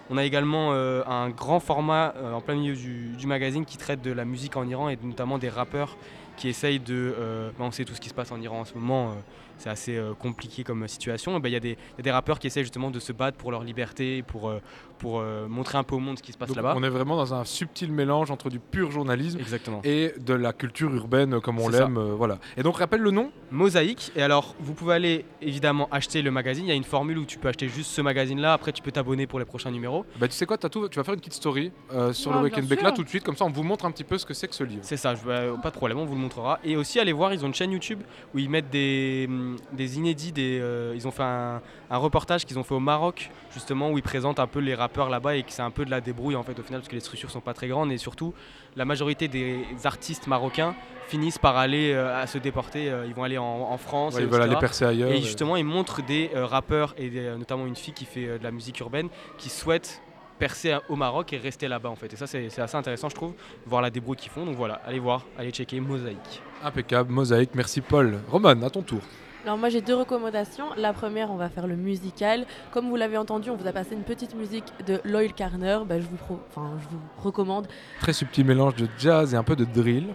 On 0.09 0.17
a 0.17 0.23
également 0.23 0.71
un 0.71 1.29
grand 1.29 1.59
format 1.59 2.13
en 2.33 2.41
plein 2.41 2.55
milieu 2.55 2.75
du, 2.75 3.27
magazine 3.27 3.65
qui 3.65 3.77
traite 3.77 4.01
de 4.01 4.11
la 4.11 4.25
musique 4.25 4.57
en 4.57 4.67
Iran 4.67 4.89
et 4.89 4.97
notamment 5.03 5.37
des 5.37 5.49
rappeurs 5.49 5.97
qui 6.37 6.47
essayent 6.47 6.79
de... 6.79 7.13
bah, 7.59 7.65
on 7.65 7.71
sait 7.71 7.83
tout 7.83 7.93
ce 7.93 8.01
qui 8.01 8.09
se 8.09 8.13
passe 8.13 8.31
en 8.31 8.41
Iran 8.41 8.61
en 8.61 8.65
ce 8.65 8.73
moment, 8.73 9.15
c'est 9.61 9.69
assez 9.69 9.95
euh, 9.97 10.13
compliqué 10.13 10.63
comme 10.63 10.87
situation. 10.87 11.37
Et 11.37 11.39
ben, 11.39 11.49
Il 11.49 11.53
y, 11.53 11.55
a 11.55 11.59
des- 11.59 11.77
il 11.93 11.97
y 11.97 12.01
a 12.01 12.03
des 12.03 12.11
rappeurs 12.11 12.39
qui 12.39 12.47
essayent 12.47 12.63
justement 12.63 12.91
de 12.91 12.99
se 12.99 13.11
battre 13.13 13.37
pour 13.37 13.51
leur 13.51 13.63
liberté, 13.63 14.23
pour, 14.23 14.49
euh, 14.49 14.59
pour 14.97 15.19
euh, 15.19 15.47
montrer 15.47 15.77
un 15.77 15.83
peu 15.83 15.95
au 15.95 15.99
monde 15.99 16.17
ce 16.17 16.23
qui 16.23 16.31
se 16.31 16.37
passe 16.37 16.47
Donc, 16.49 16.57
là-bas. 16.57 16.73
on 16.77 16.83
est 16.83 16.89
vraiment 16.89 17.15
dans 17.15 17.33
un 17.33 17.43
subtil 17.45 17.91
mélange 17.91 18.31
entre 18.31 18.49
du 18.49 18.59
pur 18.59 18.91
journalisme 18.91 19.39
Exactement. 19.39 19.81
et 19.83 20.13
de 20.19 20.33
la 20.33 20.53
culture 20.53 20.93
urbaine 20.93 21.39
comme 21.41 21.59
on 21.59 21.69
l'aime. 21.69 21.97
euh, 21.97 22.13
voilà. 22.15 22.39
Et 22.57 22.63
donc 22.63 22.77
rappelle 22.77 23.01
le 23.01 23.11
nom 23.11 23.31
Mosaïque. 23.51 24.11
Et 24.15 24.21
alors, 24.21 24.55
vous 24.59 24.73
pouvez 24.73 24.95
aller 24.95 25.25
évidemment 25.41 25.87
acheter 25.91 26.21
le 26.21 26.31
magazine. 26.31 26.65
Il 26.65 26.69
y 26.69 26.71
a 26.71 26.75
une 26.75 26.83
formule 26.83 27.17
où 27.17 27.25
tu 27.25 27.37
peux 27.37 27.47
acheter 27.49 27.67
juste 27.67 27.91
ce 27.91 28.01
magazine-là. 28.01 28.53
Après, 28.53 28.71
tu 28.71 28.81
peux 28.81 28.91
t'abonner 28.91 29.27
pour 29.27 29.39
les 29.39 29.45
prochains 29.45 29.71
numéros. 29.71 30.05
Bah 30.19 30.27
tu 30.27 30.33
sais 30.33 30.45
quoi, 30.45 30.57
tout, 30.57 30.87
tu 30.89 30.97
vas 30.97 31.03
faire 31.03 31.13
une 31.13 31.19
petite 31.19 31.33
story 31.33 31.71
euh, 31.93 32.13
sur 32.13 32.31
Ah, 32.31 32.35
le 32.41 32.49
bien 32.49 32.57
Weekend 32.59 32.67
sûr. 32.77 32.83
là 32.83 32.91
tout 32.91 33.03
de 33.03 33.09
suite, 33.09 33.23
comme 33.23 33.35
ça 33.35 33.45
on 33.45 33.49
vous 33.51 33.63
montre 33.63 33.85
un 33.85 33.91
petit 33.91 34.03
peu 34.03 34.17
ce 34.17 34.25
que 34.25 34.33
c'est 34.33 34.47
que 34.47 34.55
ce 34.55 34.63
livre. 34.63 34.81
C'est 34.83 34.97
ça, 34.97 35.15
je, 35.15 35.23
bah, 35.25 35.41
pas 35.61 35.69
de 35.69 35.75
problème, 35.75 35.99
on 35.99 36.05
vous 36.05 36.15
le 36.15 36.21
montrera. 36.21 36.59
Et 36.63 36.75
aussi, 36.77 36.99
allez 36.99 37.11
voir, 37.13 37.33
ils 37.33 37.43
ont 37.43 37.47
une 37.47 37.53
chaîne 37.53 37.71
YouTube 37.71 37.99
où 38.33 38.39
ils 38.39 38.49
mettent 38.49 38.69
des, 38.69 39.25
hum, 39.29 39.50
des 39.73 39.97
inédits. 39.97 40.31
Des, 40.31 40.59
euh, 40.61 40.93
ils 40.95 41.07
ont 41.07 41.11
fait 41.11 41.23
un, 41.23 41.61
un 41.89 41.97
reportage 41.97 42.45
qu'ils 42.45 42.57
ont 42.59 42.63
fait 42.63 42.75
au 42.75 42.79
Maroc, 42.79 43.29
justement, 43.53 43.89
où 43.91 43.97
ils 43.97 44.03
présentent 44.03 44.39
un 44.39 44.47
peu 44.47 44.59
les 44.59 44.75
rappeurs 44.75 45.09
là-bas 45.09 45.35
et 45.35 45.43
que 45.43 45.51
c'est 45.51 45.61
un 45.61 45.71
peu 45.71 45.85
de 45.85 45.89
la 45.91 46.01
débrouille 46.01 46.35
en 46.35 46.43
fait 46.43 46.57
au 46.59 46.63
final, 46.63 46.81
parce 46.81 46.89
que 46.89 46.95
les 46.95 47.01
structures 47.01 47.31
sont 47.31 47.41
pas 47.41 47.53
très 47.53 47.67
grandes. 47.67 47.91
Et 47.91 47.97
surtout, 47.97 48.33
la 48.75 48.85
majorité 48.85 49.27
des 49.27 49.63
artistes 49.83 50.27
marocains 50.27 50.75
finissent 51.07 51.39
par 51.39 51.57
aller 51.57 51.91
euh, 51.93 52.21
à 52.21 52.27
se 52.27 52.37
déporter. 52.37 52.89
euh, 52.89 53.05
ils 53.07 53.13
vont 53.13 53.23
aller 53.23 53.37
en, 53.37 53.43
en 53.43 53.77
France. 53.77 54.15
Ouais, 54.15 54.21
et 54.21 54.23
ils 54.23 54.29
veulent 54.29 54.41
aller 54.43 54.55
percer 54.55 54.85
ailleurs, 54.85 55.11
Et 55.11 55.17
et- 55.17 55.21
justement, 55.21 55.55
ils 55.57 55.65
montrent 55.65 56.01
des 56.05 56.31
euh, 56.35 56.45
rappeurs 56.45 56.93
et 56.97 57.09
des- 57.09 57.19
euh, 57.19 57.37
notamment 57.37 57.65
une 57.65 57.75
fille 57.75 57.93
qui 57.93 58.05
fait 58.05 58.27
euh, 58.27 58.37
de 58.37 58.43
la 58.43 58.51
musique 58.51 58.79
urbaine 58.79 59.09
qui 59.37 59.49
souhaite 59.49 60.01
percer 60.39 60.75
au 60.89 60.95
Maroc 60.95 61.33
et 61.33 61.37
rester 61.37 61.67
là-bas 61.67 61.89
en 61.89 61.95
fait. 61.95 62.11
Et 62.13 62.15
ça, 62.15 62.25
c'est 62.25 62.49
c'est 62.49 62.61
assez 62.63 62.75
intéressant, 62.75 63.09
je 63.09 63.13
trouve, 63.15 63.33
voir 63.67 63.79
la 63.83 63.91
débrouille 63.91 64.17
qu'ils 64.17 64.31
font. 64.31 64.43
Donc 64.43 64.55
voilà, 64.55 64.81
allez 64.87 64.97
voir, 64.97 65.23
allez 65.37 65.51
checker 65.51 65.79
Mosaïque. 65.79 66.41
Impeccable, 66.63 67.11
mosaïque, 67.11 67.51
merci 67.53 67.79
Paul. 67.81 68.17
Roman, 68.27 68.49
à 68.63 68.69
ton 68.71 68.81
tour. 68.81 69.01
Alors 69.43 69.57
moi 69.57 69.69
j'ai 69.69 69.81
deux 69.81 69.95
recommandations. 69.95 70.65
La 70.77 70.93
première, 70.93 71.31
on 71.31 71.35
va 71.35 71.49
faire 71.49 71.65
le 71.67 71.75
musical. 71.75 72.45
Comme 72.71 72.89
vous 72.89 72.95
l'avez 72.95 73.17
entendu, 73.17 73.49
on 73.49 73.55
vous 73.55 73.67
a 73.67 73.71
passé 73.71 73.93
une 73.95 74.03
petite 74.03 74.35
musique 74.35 74.65
de 74.85 74.99
Loyal 75.03 75.33
Carner. 75.33 75.79
Bah, 75.87 75.99
je, 75.99 76.05
vous 76.05 76.15
pro- 76.17 76.39
enfin, 76.49 76.71
je 76.79 76.87
vous 76.89 77.01
recommande. 77.23 77.67
Très 77.99 78.13
subtil 78.13 78.45
mélange 78.45 78.75
de 78.75 78.87
jazz 78.99 79.33
et 79.33 79.37
un 79.37 79.43
peu 79.43 79.55
de 79.55 79.65
drill. 79.65 80.09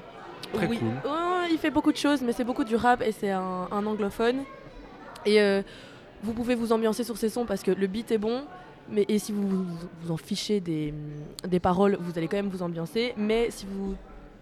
Très 0.52 0.68
Oui. 0.68 0.78
cool. 0.78 0.88
Oh, 1.04 1.42
il 1.50 1.58
fait 1.58 1.70
beaucoup 1.72 1.90
de 1.90 1.96
choses, 1.96 2.22
mais 2.22 2.32
c'est 2.32 2.44
beaucoup 2.44 2.62
du 2.64 2.76
rap 2.76 3.02
et 3.02 3.10
c'est 3.10 3.30
un, 3.30 3.66
un 3.72 3.84
anglophone. 3.86 4.42
Et 5.24 5.40
euh, 5.40 5.62
vous 6.22 6.32
pouvez 6.32 6.54
vous 6.54 6.70
ambiancer 6.72 7.02
sur 7.02 7.16
ces 7.16 7.28
sons 7.28 7.46
parce 7.46 7.62
que 7.64 7.72
le 7.72 7.86
beat 7.88 8.12
est 8.12 8.18
bon. 8.18 8.42
Mais, 8.88 9.04
et 9.08 9.18
si 9.18 9.32
vous 9.32 9.48
vous, 9.48 9.64
vous 10.02 10.12
en 10.12 10.16
fichez 10.16 10.60
des, 10.60 10.94
des 11.48 11.58
paroles, 11.58 11.96
vous 12.00 12.16
allez 12.16 12.28
quand 12.28 12.36
même 12.36 12.48
vous 12.48 12.62
ambiancer. 12.62 13.12
Mais 13.16 13.50
si 13.50 13.66
vous 13.68 13.96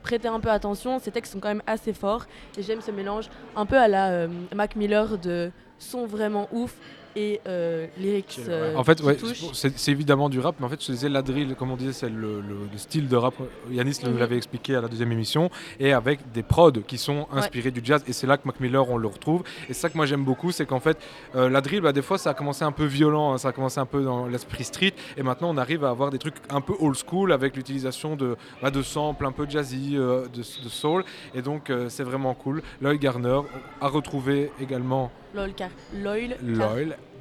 prêtez 0.04 0.28
un 0.28 0.38
peu 0.38 0.50
attention, 0.50 0.98
ces 1.00 1.10
textes 1.10 1.32
sont 1.32 1.40
quand 1.40 1.48
même 1.48 1.62
assez 1.66 1.92
forts. 1.92 2.26
Et 2.56 2.62
j'aime 2.62 2.80
ce 2.80 2.92
mélange 2.92 3.28
un 3.56 3.66
peu 3.66 3.76
à 3.76 3.88
la 3.88 4.10
euh, 4.10 4.28
Mac 4.54 4.76
Miller 4.76 5.18
de 5.18 5.50
son 5.78 6.06
vraiment 6.06 6.46
ouf 6.52 6.76
et 7.16 7.40
euh, 7.46 7.86
lyrics 7.98 8.40
euh, 8.48 8.74
en 8.76 8.84
fait, 8.84 9.00
ouais, 9.02 9.16
c'est 9.52 9.90
évidemment 9.92 10.28
du 10.28 10.40
rap, 10.40 10.56
mais 10.58 10.66
en 10.66 10.68
fait, 10.68 10.84
je 10.84 10.92
disais, 10.92 11.08
la 11.08 11.22
drill, 11.22 11.54
comme 11.54 11.70
on 11.70 11.76
disait, 11.76 11.92
c'est 11.92 12.08
le, 12.08 12.40
le- 12.40 12.68
le 12.72 12.78
style 12.78 13.08
de 13.08 13.16
rap. 13.16 13.34
Yanis 13.70 13.98
nous 14.02 14.10
Mhm. 14.10 14.18
l'avait 14.18 14.36
expliqué 14.36 14.74
à 14.76 14.80
la 14.80 14.88
deuxième 14.88 15.12
émission, 15.12 15.50
et 15.78 15.92
avec 15.92 16.32
des 16.32 16.42
prods 16.42 16.72
qui 16.86 16.98
sont 16.98 17.26
inspirés 17.32 17.70
du 17.70 17.80
jazz. 17.84 18.02
Et 18.08 18.12
c'est 18.12 18.26
là 18.26 18.36
que 18.36 18.46
Mac 18.46 18.60
Miller, 18.60 18.88
on 18.88 18.96
le 18.96 19.08
retrouve. 19.08 19.42
Et 19.68 19.74
ça 19.74 19.88
que 19.90 19.96
moi 19.96 20.06
j'aime 20.06 20.24
beaucoup, 20.24 20.50
c'est 20.52 20.66
qu'en 20.66 20.80
fait, 20.80 20.98
euh, 21.36 21.48
la 21.48 21.60
drill, 21.60 21.80
bah, 21.80 21.92
des 21.92 22.02
fois, 22.02 22.18
ça 22.18 22.30
a 22.30 22.34
commencé 22.34 22.64
un 22.64 22.72
peu 22.72 22.84
violent, 22.84 23.32
hein, 23.34 23.38
ça 23.38 23.48
a 23.48 23.52
commencé 23.52 23.78
un 23.80 23.86
peu 23.86 24.02
dans 24.02 24.26
l'esprit 24.26 24.64
street, 24.64 24.94
et 25.16 25.22
maintenant 25.22 25.50
on 25.50 25.56
arrive 25.56 25.84
à 25.84 25.90
avoir 25.90 26.10
des 26.10 26.18
trucs 26.18 26.36
un 26.50 26.60
peu 26.60 26.74
old 26.80 26.96
school 26.96 27.32
avec 27.32 27.56
l'utilisation 27.56 28.16
de, 28.16 28.36
bah, 28.62 28.70
de 28.70 28.82
samples 28.82 29.24
un 29.26 29.32
peu 29.32 29.48
jazzy, 29.48 29.92
de, 29.94 30.24
de 30.34 30.42
soul. 30.68 31.04
Et 31.34 31.42
donc, 31.42 31.70
c'est 31.88 32.02
vraiment 32.04 32.34
cool. 32.34 32.62
Lloyd 32.80 33.00
Garner 33.00 33.40
à 33.80 33.88
retrouver 33.88 34.50
également. 34.60 35.10
Loyal, 35.34 35.54
Car- 35.54 35.70
Loyal 35.94 36.36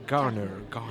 Car- 0.08 0.22
Garner. 0.24 0.42
Garner. 0.72 0.88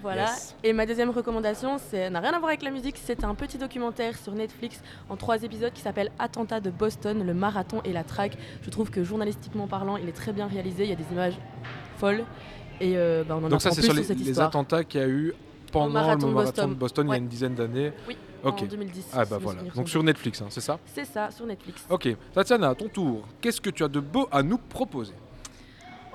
Voilà. 0.00 0.26
Yes. 0.26 0.54
Et 0.62 0.72
ma 0.72 0.86
deuxième 0.86 1.10
recommandation, 1.10 1.76
c'est 1.78 2.08
n'a 2.08 2.20
rien 2.20 2.30
à 2.32 2.38
voir 2.38 2.50
avec 2.50 2.62
la 2.62 2.70
musique. 2.70 2.96
C'est 3.02 3.24
un 3.24 3.34
petit 3.34 3.58
documentaire 3.58 4.16
sur 4.16 4.32
Netflix 4.32 4.80
en 5.08 5.16
trois 5.16 5.42
épisodes 5.42 5.72
qui 5.72 5.80
s'appelle 5.80 6.10
Attentat 6.20 6.60
de 6.60 6.70
Boston, 6.70 7.26
le 7.26 7.34
marathon 7.34 7.80
et 7.84 7.92
la 7.92 8.04
traque. 8.04 8.36
Je 8.62 8.70
trouve 8.70 8.90
que 8.90 9.02
journalistiquement 9.02 9.66
parlant, 9.66 9.96
il 9.96 10.08
est 10.08 10.12
très 10.12 10.32
bien 10.32 10.46
réalisé. 10.46 10.84
Il 10.84 10.90
y 10.90 10.92
a 10.92 10.96
des 10.96 11.10
images 11.10 11.36
folles 11.96 12.24
et 12.80 12.96
euh, 12.96 13.24
bah, 13.26 13.36
on 13.40 13.44
en 13.44 13.48
Donc 13.48 13.60
ça, 13.60 13.70
c'est 13.72 13.82
sur 13.82 13.92
sur 13.92 13.94
les, 13.94 14.04
cette 14.04 14.18
les 14.20 14.28
histoire. 14.28 14.46
attentats 14.48 14.84
qu'il 14.84 15.00
y 15.00 15.04
a 15.04 15.08
eu 15.08 15.32
pendant 15.72 15.90
marathon 15.90 16.28
le 16.28 16.32
marathon 16.34 16.52
Boston. 16.52 16.70
de 16.70 16.74
Boston 16.74 17.06
il 17.08 17.10
y 17.10 17.14
a 17.14 17.18
une 17.18 17.26
dizaine 17.28 17.54
d'années. 17.56 17.92
Oui, 18.06 18.16
en 18.44 18.52
2010, 18.52 19.08
Ah 19.14 19.24
bah 19.24 19.38
voilà. 19.40 19.62
Donc 19.74 19.88
sur. 19.88 20.00
Netflix, 20.04 20.40
hein, 20.40 20.46
c'est 20.48 20.60
ça 20.60 20.78
C'est 20.86 21.04
ça, 21.04 21.28
sur 21.32 21.44
Netflix. 21.44 21.84
Ok. 21.90 22.08
Tatiana, 22.32 22.68
à 22.68 22.74
ton 22.76 22.88
tour. 22.88 23.26
Qu'est-ce 23.40 23.60
que 23.60 23.70
tu 23.70 23.82
as 23.82 23.88
de 23.88 23.98
beau 23.98 24.28
à 24.30 24.44
nous 24.44 24.58
proposer? 24.58 25.14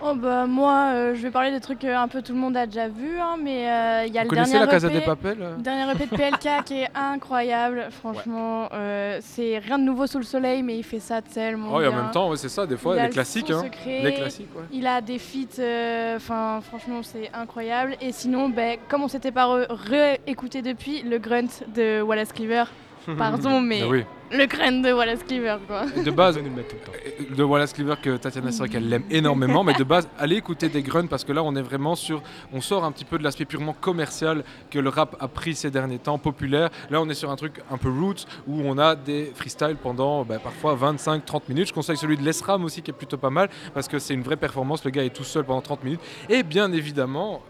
Oh 0.06 0.16
bah 0.16 0.46
moi 0.48 0.92
euh, 0.94 1.16
je 1.16 1.22
vais 1.22 1.32
parler 1.32 1.52
des 1.52 1.62
trucs 1.62 1.80
que 1.80 1.88
un 1.88 2.10
peu 2.10 2.22
tout 2.22 2.34
le 2.34 2.40
monde 2.40 2.58
a 2.58 2.66
déjà 2.66 2.90
vu 2.90 3.20
hein, 3.20 3.38
mais 3.42 3.70
euh, 3.70 4.06
il 4.06 4.14
y 4.14 4.18
a 4.18 4.24
Vous 4.24 4.30
le 4.30 4.36
connaissez 4.36 4.52
dernier 4.52 4.66
la 4.66 4.72
Casa 4.72 4.88
EP, 4.90 5.00
des 5.00 5.06
Papel, 5.06 5.38
euh 5.42 5.56
dernier 5.58 5.90
EP 5.92 6.06
de 6.06 6.16
PLK 6.16 6.64
qui 6.66 6.82
est 6.82 6.90
incroyable 6.94 7.88
franchement 7.90 8.68
euh, 8.74 9.20
c'est 9.22 9.60
rien 9.60 9.80
de 9.80 9.84
nouveau 9.86 10.06
sous 10.06 10.18
le 10.18 10.26
soleil 10.26 10.62
mais 10.62 10.78
il 10.78 10.84
fait 10.84 11.00
ça 11.00 11.22
tellement 11.22 11.70
Oh, 11.74 11.82
et 11.82 11.88
en 11.88 11.94
même 11.94 12.12
temps, 12.12 12.30
ouais, 12.30 12.38
c'est 12.38 12.50
ça, 12.50 12.68
des 12.68 12.78
fois, 12.78 12.96
Il 12.96 13.00
a 13.00 13.02
les 13.04 13.08
le 13.08 13.14
classiques. 13.14 13.48
son 13.48 13.54
hein. 13.54 13.64
secret, 13.64 14.02
Les 14.04 14.14
classiques, 14.14 14.56
ouais. 14.56 14.64
Il 14.72 14.86
a 14.86 15.02
des 15.02 15.18
feats, 15.18 15.60
euh, 15.60 16.18
enfin 16.18 16.62
franchement 16.62 17.02
c'est 17.02 17.32
incroyable. 17.34 17.96
Et 18.02 18.12
sinon, 18.12 18.50
ben, 18.50 18.78
comme 18.90 19.04
on 19.04 19.08
s'était 19.08 19.32
pas 19.32 19.66
réécouté 19.70 20.62
depuis, 20.62 21.02
le 21.02 21.18
grunt 21.18 21.64
de 21.76 22.02
Wallace 22.02 22.34
Cleaver, 22.34 22.66
Pardon, 23.18 23.60
mais 23.60 23.84
oui. 23.84 24.04
le 24.32 24.46
crâne 24.46 24.82
de 24.82 24.94
Wallace 24.94 25.24
Cleaver, 25.24 25.58
quoi. 25.68 25.86
De 26.04 26.12
base, 26.12 26.38
de 26.38 27.44
Wallace 27.44 27.74
Cleaver 27.74 27.96
que 28.02 28.18
Tatiana 28.18 28.52
c'est 28.52 28.60
vrai 28.60 28.70
qu'elle 28.70 28.88
l'aime 28.88 29.04
énormément, 29.10 29.64
mais 29.64 29.74
de 29.74 29.84
base, 29.84 30.08
allez 30.18 30.38
écouter 30.38 30.70
des 30.70 30.82
grunts 30.82 31.08
parce 31.08 31.24
que 31.24 31.32
là 31.32 31.44
on 31.44 31.56
est 31.56 31.62
vraiment 31.62 31.96
sur, 31.96 32.22
on 32.54 32.62
sort 32.62 32.84
un 32.84 32.92
petit 32.92 33.06
peu 33.06 33.18
de 33.18 33.24
l'aspect 33.24 33.46
purement 33.46 33.74
commercial 33.74 34.44
que 34.70 34.80
le 34.80 34.90
rap 34.90 35.16
a 35.20 35.28
pris 35.28 35.56
ces 35.56 35.72
derniers 35.72 36.00
temps, 36.00 36.18
populaire. 36.18 36.70
Là 36.90 37.02
on 37.02 37.10
est 37.10 37.14
sur 37.14 37.30
un 37.30 37.36
truc 37.36 37.62
un 37.70 37.78
peu 37.78 37.90
roots 37.90 38.26
où 38.48 38.62
on 38.64 38.78
a 38.78 38.96
des 38.96 39.32
freestyles 39.36 39.78
pendant 39.82 40.24
bah, 40.24 40.40
parfois 40.40 40.76
25-30 40.76 41.42
minutes. 41.50 41.68
Je 41.68 41.74
conseille 41.74 41.98
celui 41.98 42.18
de 42.18 42.24
Lesram 42.24 42.64
aussi 42.64 42.82
qui 42.82 42.92
est 42.92 42.94
plutôt 42.94 43.18
pas 43.18 43.30
mal 43.30 43.50
parce 43.74 43.88
que 43.88 44.00
c'est 44.00 44.14
une 44.14 44.24
vraie 44.24 44.38
performance. 44.38 44.84
Le 44.86 44.92
gars 44.92 45.04
est 45.04 45.16
tout 45.16 45.24
seul 45.24 45.44
pendant 45.44 45.62
30 45.62 45.84
minutes 45.84 46.02
et 46.30 46.44
bien 46.44 46.72
évidemment. 46.72 47.42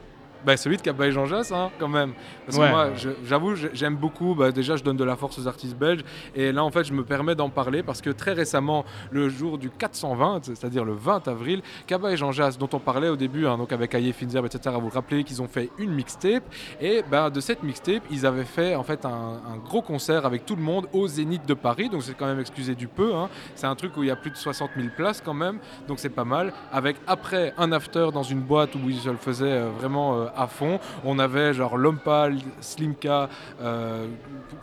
Bah, 0.45 0.57
celui 0.57 0.78
de 0.78 0.82
Cabba 0.82 1.07
et 1.07 1.11
Jean 1.11 1.26
Jass, 1.26 1.52
hein, 1.52 1.70
quand 1.80 1.88
même. 1.88 2.14
Parce 2.45 2.57
Ouais. 2.57 2.65
que 2.68 2.72
moi, 2.72 2.88
j'avoue, 3.26 3.56
j'aime 3.74 3.95
beaucoup. 3.95 4.36
bah, 4.36 4.52
déjà, 4.52 4.76
je 4.76 4.84
donne 4.84 4.98
de 4.98 5.03
la 5.03 5.15
force 5.15 5.38
aux 5.40 5.48
artistes 5.48 5.76
belges. 5.78 6.03
Et 6.36 6.52
là, 6.52 6.64
en 6.64 6.72
fait, 6.72 6.84
je 6.84 6.94
me 6.94 7.03
permets 7.03 7.36
d'en 7.36 7.49
parler 7.49 7.84
parce 7.84 8.02
que 8.02 8.10
très 8.10 8.34
récemment, 8.34 8.86
le 9.11 9.30
jour 9.30 9.57
du 9.57 9.70
420, 9.70 10.41
c'est-à-dire 10.45 10.86
le 10.86 10.94
20 10.94 11.28
avril, 11.28 11.61
Jass, 12.32 12.57
dont 12.57 12.70
on 12.74 12.80
parlait 12.80 13.10
au 13.10 13.15
début, 13.15 13.45
hein, 13.48 13.57
donc 13.57 13.72
avec 13.72 13.94
Aye 13.95 14.11
Finzer, 14.14 14.45
etc., 14.45 14.76
vous 14.80 14.90
vous 14.90 14.94
rappelez 14.94 15.24
qu'ils 15.24 15.41
ont 15.41 15.48
fait 15.48 15.70
une 15.78 15.91
mixtape. 15.91 16.44
Et 16.82 17.03
bah, 17.10 17.30
de 17.30 17.40
cette 17.40 17.64
mixtape, 17.64 18.03
ils 18.11 18.26
avaient 18.26 18.44
fait 18.45 18.76
en 18.76 18.84
fait 18.84 19.06
un, 19.06 19.10
un 19.10 19.57
gros 19.57 19.82
concert 19.82 20.26
avec 20.26 20.45
tout 20.45 20.56
le 20.56 20.61
monde 20.61 20.88
au 20.94 21.07
Zénith 21.07 21.45
de 21.45 21.53
Paris. 21.53 21.90
Donc 21.90 22.03
c'est 22.03 22.15
quand 22.18 22.26
même 22.26 22.40
excusé 22.40 22.76
du 22.76 22.88
peu. 22.88 23.14
hein. 23.15 23.30
C'est 23.56 23.68
un 23.68 23.76
truc 23.76 23.95
où 23.98 24.03
il 24.03 24.07
y 24.07 24.11
a 24.11 24.15
plus 24.15 24.32
de 24.32 24.36
60 24.38 24.72
000 24.76 24.88
places 24.95 25.22
quand 25.24 25.34
même. 25.34 25.60
Donc 25.88 25.99
c'est 25.99 26.10
pas 26.10 26.26
mal. 26.26 26.53
Avec 26.72 26.98
après 27.07 27.53
un 27.57 27.72
after 27.72 28.10
dans 28.14 28.24
une 28.24 28.41
boîte 28.41 28.76
où 28.76 28.90
ils 28.90 28.99
se 28.99 29.10
le 29.10 29.18
faisaient 29.18 29.45
euh, 29.45 29.70
vraiment 29.70 30.18
euh, 30.18 30.26
à 30.35 30.47
fond. 30.47 30.80
On 31.03 31.19
avait 31.19 31.53
genre 31.53 31.77
Lompal, 31.77 32.38
Slimka, 32.61 33.30
euh, 33.61 34.07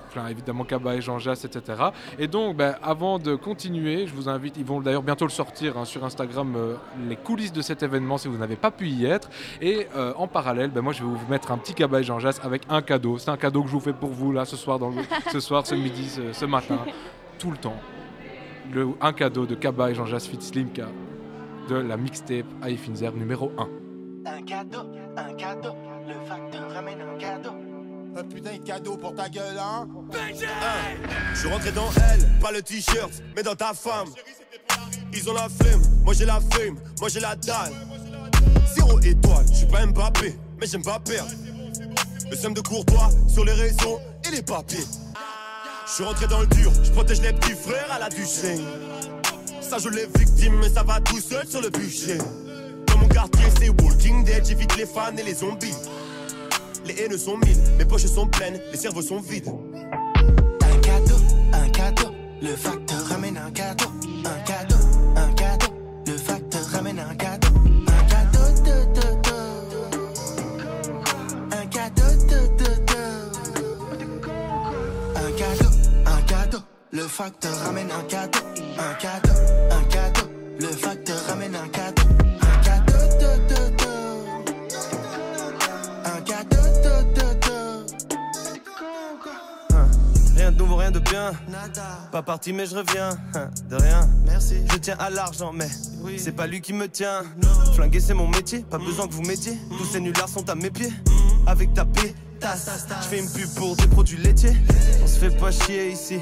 enfin, 0.08 0.26
évidemment 0.28 0.64
Kaba 0.64 0.96
et 0.96 1.00
Jean 1.00 1.18
Jass, 1.18 1.44
etc. 1.44 1.82
Et 2.18 2.26
donc, 2.28 2.56
ben, 2.56 2.74
avant 2.82 3.18
de 3.18 3.34
continuer, 3.34 4.06
je 4.06 4.14
vous 4.14 4.28
invite, 4.28 4.56
ils 4.56 4.64
vont 4.64 4.80
d'ailleurs 4.80 5.02
bientôt 5.02 5.24
le 5.24 5.30
sortir 5.30 5.78
hein, 5.78 5.84
sur 5.84 6.04
Instagram, 6.04 6.54
euh, 6.56 6.74
les 7.08 7.16
coulisses 7.16 7.52
de 7.52 7.62
cet 7.62 7.82
événement 7.82 8.18
si 8.18 8.28
vous 8.28 8.38
n'avez 8.38 8.56
pas 8.56 8.70
pu 8.70 8.88
y 8.88 9.06
être. 9.06 9.30
Et 9.60 9.86
euh, 9.96 10.12
en 10.16 10.26
parallèle, 10.26 10.70
ben, 10.70 10.80
moi 10.80 10.92
je 10.92 11.02
vais 11.02 11.08
vous 11.08 11.18
mettre 11.30 11.50
un 11.52 11.58
petit 11.58 11.74
Kaba 11.74 12.00
et 12.00 12.04
Jean 12.04 12.18
Jass 12.18 12.40
avec 12.44 12.62
un 12.68 12.82
cadeau. 12.82 13.18
C'est 13.18 13.30
un 13.30 13.36
cadeau 13.36 13.62
que 13.62 13.68
je 13.68 13.72
vous 13.74 13.80
fais 13.80 13.92
pour 13.92 14.10
vous 14.10 14.32
là 14.32 14.44
ce 14.44 14.56
soir, 14.56 14.78
dans 14.78 14.90
le- 14.90 15.02
ce 15.32 15.40
soir, 15.40 15.66
ce 15.66 15.74
midi, 15.74 16.08
ce, 16.08 16.32
ce 16.32 16.44
matin, 16.44 16.78
tout 17.38 17.50
le 17.50 17.56
temps. 17.56 17.76
Le, 18.72 18.88
un 19.00 19.12
cadeau 19.12 19.46
de 19.46 19.54
Kaba 19.54 19.90
et 19.90 19.94
Jean 19.94 20.06
Jass 20.06 20.26
Fit 20.28 20.40
Slimka 20.40 20.86
de 21.68 21.74
la 21.76 21.96
mixtape 21.96 22.46
Aïe 22.62 22.76
Finzer 22.76 23.12
numéro 23.12 23.50
1. 23.58 23.68
Un 24.26 24.42
cadeau, 24.42 24.78
un 25.16 25.34
cadeau, 25.34 25.74
le 26.06 26.14
facteur 26.28 26.72
ramène 26.72 27.00
un 27.00 27.18
cadeau. 27.18 27.50
Un 28.16 28.24
putain 28.24 28.56
de 28.56 28.62
cadeau 28.64 28.96
pour 28.96 29.14
ta 29.14 29.28
gueule, 29.28 29.58
hein? 29.58 29.88
Je 31.32 31.38
suis 31.38 31.48
rentré 31.48 31.70
dans 31.72 31.90
elle, 32.10 32.26
pas 32.40 32.50
le 32.50 32.60
t-shirt, 32.62 33.22
mais 33.36 33.42
dans 33.42 33.54
ta 33.54 33.72
femme. 33.72 34.08
Ils 35.12 35.28
ont 35.28 35.34
la 35.34 35.48
flemme, 35.48 35.82
moi 36.04 36.14
j'ai 36.14 36.24
la 36.24 36.40
fame, 36.40 36.76
moi 36.98 37.08
j'ai 37.08 37.20
la 37.20 37.36
dalle. 37.36 37.72
Zéro 38.74 38.98
étoile, 39.00 39.46
je 39.50 39.54
suis 39.58 39.66
pas 39.66 39.86
Mbappé, 39.86 40.36
mais 40.58 40.66
j'aime 40.66 40.82
pas 40.82 40.98
perdre. 41.00 41.30
Le 42.30 42.36
seum 42.36 42.54
de 42.54 42.60
courtois 42.60 43.10
sur 43.28 43.44
les 43.44 43.52
réseaux 43.52 44.00
et 44.26 44.30
les 44.34 44.42
papiers. 44.42 44.84
Je 45.86 45.92
suis 45.92 46.04
rentré 46.04 46.26
dans 46.28 46.40
le 46.40 46.46
dur, 46.46 46.70
je 46.82 46.90
protège 46.90 47.20
les 47.20 47.32
petits 47.32 47.54
frères 47.54 47.90
à 47.90 47.98
la 47.98 48.08
Duchesne. 48.08 48.64
Ça 49.60 49.78
joue 49.78 49.90
les 49.90 50.06
victimes, 50.06 50.58
mais 50.60 50.68
ça 50.68 50.82
va 50.82 51.00
tout 51.00 51.20
seul 51.20 51.46
sur 51.46 51.60
le 51.60 51.70
bûcher. 51.70 52.18
Quartier, 53.12 53.50
c'est 53.58 53.68
Walking 53.82 54.24
Dead, 54.24 54.44
j'évite 54.44 54.76
les 54.76 54.86
fans 54.86 55.16
et 55.16 55.22
les 55.22 55.34
zombies. 55.34 55.74
Les 56.84 56.94
haines 57.00 57.18
sont 57.18 57.36
mille, 57.36 57.58
mes 57.78 57.84
poches 57.84 58.06
sont 58.06 58.26
pleines, 58.26 58.60
les 58.70 58.78
cerveaux 58.78 59.02
sont 59.02 59.20
vides. 59.20 59.48
Un 60.62 60.78
cadeau, 60.80 61.16
un 61.52 61.68
cadeau, 61.68 62.10
le 62.40 62.56
facteur 62.56 63.04
ramène 63.06 63.36
un 63.36 63.50
cadeau. 63.50 63.86
Un 64.24 64.40
cadeau, 64.44 64.76
un 65.16 65.32
cadeau, 65.34 65.66
le 66.06 66.16
facteur 66.16 66.64
ramène 66.72 66.98
un 66.98 67.14
cadeau. 67.14 67.48
Un 67.86 68.04
cadeau, 68.08 68.62
de. 68.64 68.70
Un 71.54 71.66
cadeau, 71.66 72.10
de, 72.28 72.40
de, 72.56 72.70
de. 72.86 73.02
Un 75.16 75.32
cadeau, 75.36 75.70
un 76.06 76.22
cadeau, 76.22 76.58
le 76.92 77.02
facteur 77.02 77.56
ramène 77.64 77.90
un 77.90 78.02
cadeau. 78.04 78.40
Un 78.78 78.94
cadeau, 78.94 79.34
un 79.70 79.84
cadeau, 79.84 80.26
le 80.58 80.66
facteur 80.68 81.18
ramène 81.28 81.54
un 81.54 81.68
cadeau. 81.68 81.99
Rien 90.50 90.56
de 90.58 90.62
nouveau, 90.64 90.76
rien 90.76 90.90
de 90.90 90.98
bien. 90.98 91.30
Pas 92.10 92.22
parti, 92.22 92.52
mais 92.52 92.66
je 92.66 92.74
reviens. 92.74 93.10
hein, 93.36 93.50
De 93.68 93.76
rien. 93.76 94.00
Merci. 94.26 94.56
Je 94.72 94.78
tiens 94.78 94.96
à 94.98 95.08
l'argent, 95.08 95.52
mais 95.52 95.68
c'est 96.18 96.32
pas 96.34 96.48
lui 96.48 96.60
qui 96.60 96.72
me 96.72 96.88
tient. 96.88 97.22
Flinguer, 97.74 98.00
c'est 98.00 98.14
mon 98.14 98.26
métier. 98.26 98.64
Pas 98.68 98.78
besoin 98.78 99.06
que 99.06 99.12
vous 99.12 99.22
m'aidiez. 99.22 99.56
Tous 99.78 99.84
ces 99.84 100.00
nullards 100.00 100.28
sont 100.28 100.48
à 100.50 100.56
mes 100.56 100.70
pieds. 100.70 100.92
Avec 101.46 101.72
ta 101.72 101.84
pétasse. 101.84 102.68
Je 103.02 103.06
fais 103.06 103.20
une 103.20 103.30
pub 103.30 103.48
pour 103.54 103.76
des 103.76 103.86
produits 103.86 104.16
laitiers. 104.18 104.56
On 105.04 105.06
se 105.06 105.18
fait 105.20 105.36
pas 105.38 105.52
chier 105.52 105.92
ici. 105.92 106.18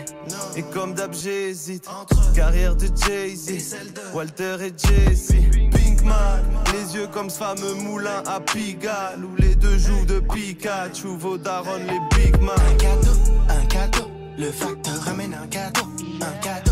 Et 0.56 0.62
comme 0.62 0.92
d'hab, 0.92 1.14
j'hésite. 1.14 1.88
Carrière 2.34 2.76
de 2.76 2.86
Jay-Z. 3.06 3.76
Walter 4.12 4.56
et 4.60 4.72
Jesse. 4.76 5.32
Pinkman. 5.72 6.42
Les 6.74 6.96
yeux 6.96 7.06
comme 7.06 7.30
ce 7.30 7.38
fameux 7.38 7.74
moulin 7.74 8.22
à 8.26 8.40
Pigalle. 8.40 9.24
Où 9.24 9.34
les 9.38 9.54
deux 9.54 9.78
jouent 9.78 10.04
de 10.04 10.20
Pikachu. 10.20 11.16
Vos 11.18 11.38
darons, 11.38 11.76
les 11.78 12.00
Big 12.16 12.38
Man. 12.42 12.50
Un 12.58 12.74
cadeau, 12.74 13.12
un 13.48 13.66
cadeau, 13.66 14.07
le 14.38 14.52
facteur 14.52 14.94
ramène 15.02 15.34
un 15.34 15.46
cadeau. 15.48 15.82
Un 16.20 16.32
cadeau, 16.40 16.67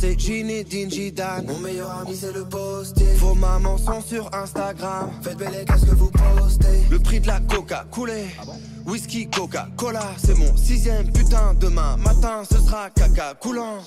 c'est 0.00 0.20
Zinedine 0.20 0.90
Zidane. 0.90 1.46
Mon 1.46 1.58
meilleur 1.58 1.90
ami 1.90 2.16
c'est 2.16 2.32
le 2.32 2.44
postier 2.44 3.06
Vos 3.16 3.34
mamans 3.34 3.78
sont 3.78 4.00
sur 4.00 4.30
Instagram. 4.34 5.10
Faites 5.22 5.36
belle 5.36 5.64
qu'est-ce 5.66 5.86
que 5.86 5.94
vous 5.94 6.10
postez. 6.10 6.84
Le 6.90 6.98
prix 6.98 7.20
de 7.20 7.26
la 7.26 7.40
coca 7.40 7.84
coulé 7.90 8.26
Whisky, 8.86 9.28
Coca-Cola 9.30 10.04
C'est 10.18 10.36
mon 10.36 10.56
sixième 10.56 11.10
putain. 11.10 11.54
Demain 11.58 11.96
matin 11.96 12.42
ce 12.50 12.58
sera 12.58 12.90
caca 12.90 13.34
coulant. 13.34 13.78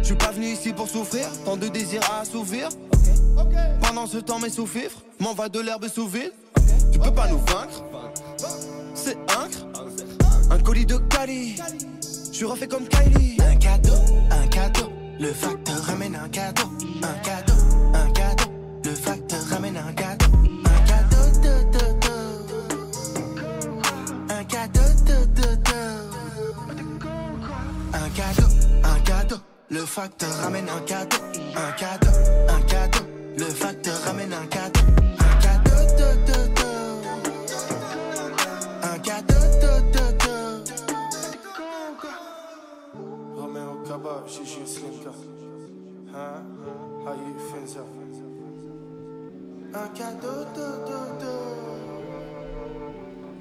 Je 0.00 0.04
suis 0.04 0.16
pas 0.16 0.32
venu 0.32 0.46
ici 0.46 0.72
pour 0.72 0.88
souffrir 0.88 1.26
Tant 1.44 1.56
de 1.56 1.68
désirs 1.68 2.02
à 2.12 2.20
assouvir. 2.20 2.68
Pendant 3.80 4.06
ce 4.06 4.18
temps 4.18 4.38
mes 4.38 4.50
sous-fifres 4.50 5.02
M'envoie 5.20 5.48
de 5.48 5.60
l'herbe 5.60 5.86
sous 5.88 6.08
vide. 6.08 6.32
Tu 6.92 6.98
peux 6.98 7.12
pas 7.12 7.28
nous 7.28 7.38
vaincre. 7.38 7.84
C'est 8.94 9.16
incre 9.38 9.66
Un 10.50 10.58
colis 10.58 10.86
de 10.86 10.96
Cali. 10.96 11.56
Je 12.02 12.40
suis 12.40 12.44
refait 12.44 12.68
comme 12.68 12.86
Kylie. 12.88 13.38
Un 13.40 13.56
cadeau, 13.56 13.94
un 14.30 14.46
cadeau, 14.48 14.90
le 15.18 15.32
facteur 15.32 15.82
ramène 15.84 16.16
un 16.16 16.28
cadeau. 16.28 16.64
Un 17.02 17.18
cadeau, 17.22 17.54
un 17.94 18.10
cadeau, 18.10 18.44
le 18.84 18.94
facteur 18.94 19.40
ramène 19.50 19.76
un 19.76 19.92
cadeau. 19.92 20.26
Un 20.64 20.80
cadeau, 20.84 21.26
de, 21.40 21.54
de, 21.72 21.86
de. 22.04 22.14
Un 24.32 24.44
cadeau, 24.44 24.88
de. 25.36 25.86
Un 27.94 28.08
cadeau, 28.10 28.48
un 28.84 29.00
cadeau, 29.00 29.36
le 29.70 29.86
facteur 29.86 30.32
ramène 30.42 30.68
un 30.68 30.80
cadeau. 30.80 31.18
Un 31.54 31.72
cadeau, 31.72 32.10
un 32.48 32.60
cadeau, 32.62 33.04
le 33.38 33.46
ramène 34.04 34.32
un 34.32 34.46
cadeau. 34.46 34.80
Un 35.18 35.36
cadeau, 35.40 35.80
de, 35.96 36.08
cadeau. 36.26 36.66
Un 49.74 49.88
cadeau, 49.88 50.44
de, 50.54 50.68
de, 50.86 51.00
de. 51.20 51.34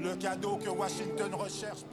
Le 0.04 0.16
cadeau 0.18 0.58
que 0.58 0.70
Washington 0.70 1.34
recherche. 1.36 1.86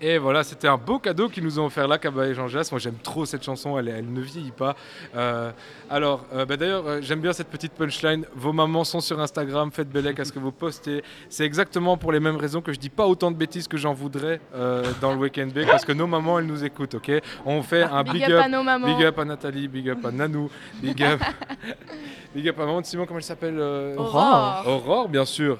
Et 0.00 0.18
voilà, 0.18 0.44
c'était 0.44 0.68
un 0.68 0.76
beau 0.76 0.98
cadeau 0.98 1.28
qu'ils 1.28 1.42
nous 1.42 1.58
ont 1.58 1.66
offert 1.66 1.88
là, 1.88 1.98
Kaba 1.98 2.26
et 2.26 2.34
Jean 2.34 2.46
Jass. 2.46 2.70
Moi, 2.70 2.78
j'aime 2.78 2.98
trop 3.02 3.26
cette 3.26 3.42
chanson, 3.42 3.78
elle, 3.78 3.88
elle 3.88 4.12
ne 4.12 4.20
vieillit 4.20 4.52
pas. 4.52 4.76
Euh, 5.16 5.50
alors, 5.90 6.24
euh, 6.32 6.44
bah, 6.44 6.56
d'ailleurs, 6.56 6.86
euh, 6.86 6.98
j'aime 7.02 7.20
bien 7.20 7.32
cette 7.32 7.48
petite 7.48 7.72
punchline. 7.72 8.24
Vos 8.34 8.52
mamans 8.52 8.84
sont 8.84 9.00
sur 9.00 9.18
Instagram, 9.18 9.72
faites 9.72 9.90
bellec 9.90 10.20
à 10.20 10.24
ce 10.24 10.32
que 10.32 10.38
vous 10.38 10.52
postez. 10.52 11.02
C'est 11.28 11.44
exactement 11.44 11.96
pour 11.96 12.12
les 12.12 12.20
mêmes 12.20 12.36
raisons 12.36 12.60
que 12.60 12.72
je 12.72 12.78
dis 12.78 12.90
pas 12.90 13.06
autant 13.06 13.30
de 13.32 13.36
bêtises 13.36 13.66
que 13.66 13.76
j'en 13.76 13.92
voudrais 13.92 14.40
dans 15.00 15.12
le 15.12 15.18
Weekend 15.18 15.52
Bake, 15.52 15.66
parce 15.68 15.84
que 15.84 15.92
nos 15.92 16.06
mamans, 16.06 16.38
elles 16.38 16.46
nous 16.46 16.64
écoutent, 16.64 16.94
ok? 16.94 17.10
On 17.44 17.62
fait 17.62 17.82
un 17.82 18.02
Big 18.02 18.14
big, 18.14 18.32
up 18.32 18.44
à 18.44 18.48
nos 18.48 18.62
mamans. 18.62 18.86
Big 18.86 19.04
up 19.04 19.18
à 19.18 19.24
Nathalie, 19.24 19.68
big 19.68 19.90
up 19.90 20.04
à 20.04 20.10
Nanou, 20.10 20.50
big 20.80 21.02
up, 21.02 21.20
big 22.34 22.48
up 22.48 22.58
à 22.58 22.64
maman 22.64 22.80
de 22.80 22.86
Simon, 22.86 23.06
comment 23.06 23.18
elle 23.18 23.24
s'appelle 23.24 23.58
Aurore. 23.96 24.64
Aurore, 24.66 25.08
bien 25.08 25.24
sûr. 25.24 25.58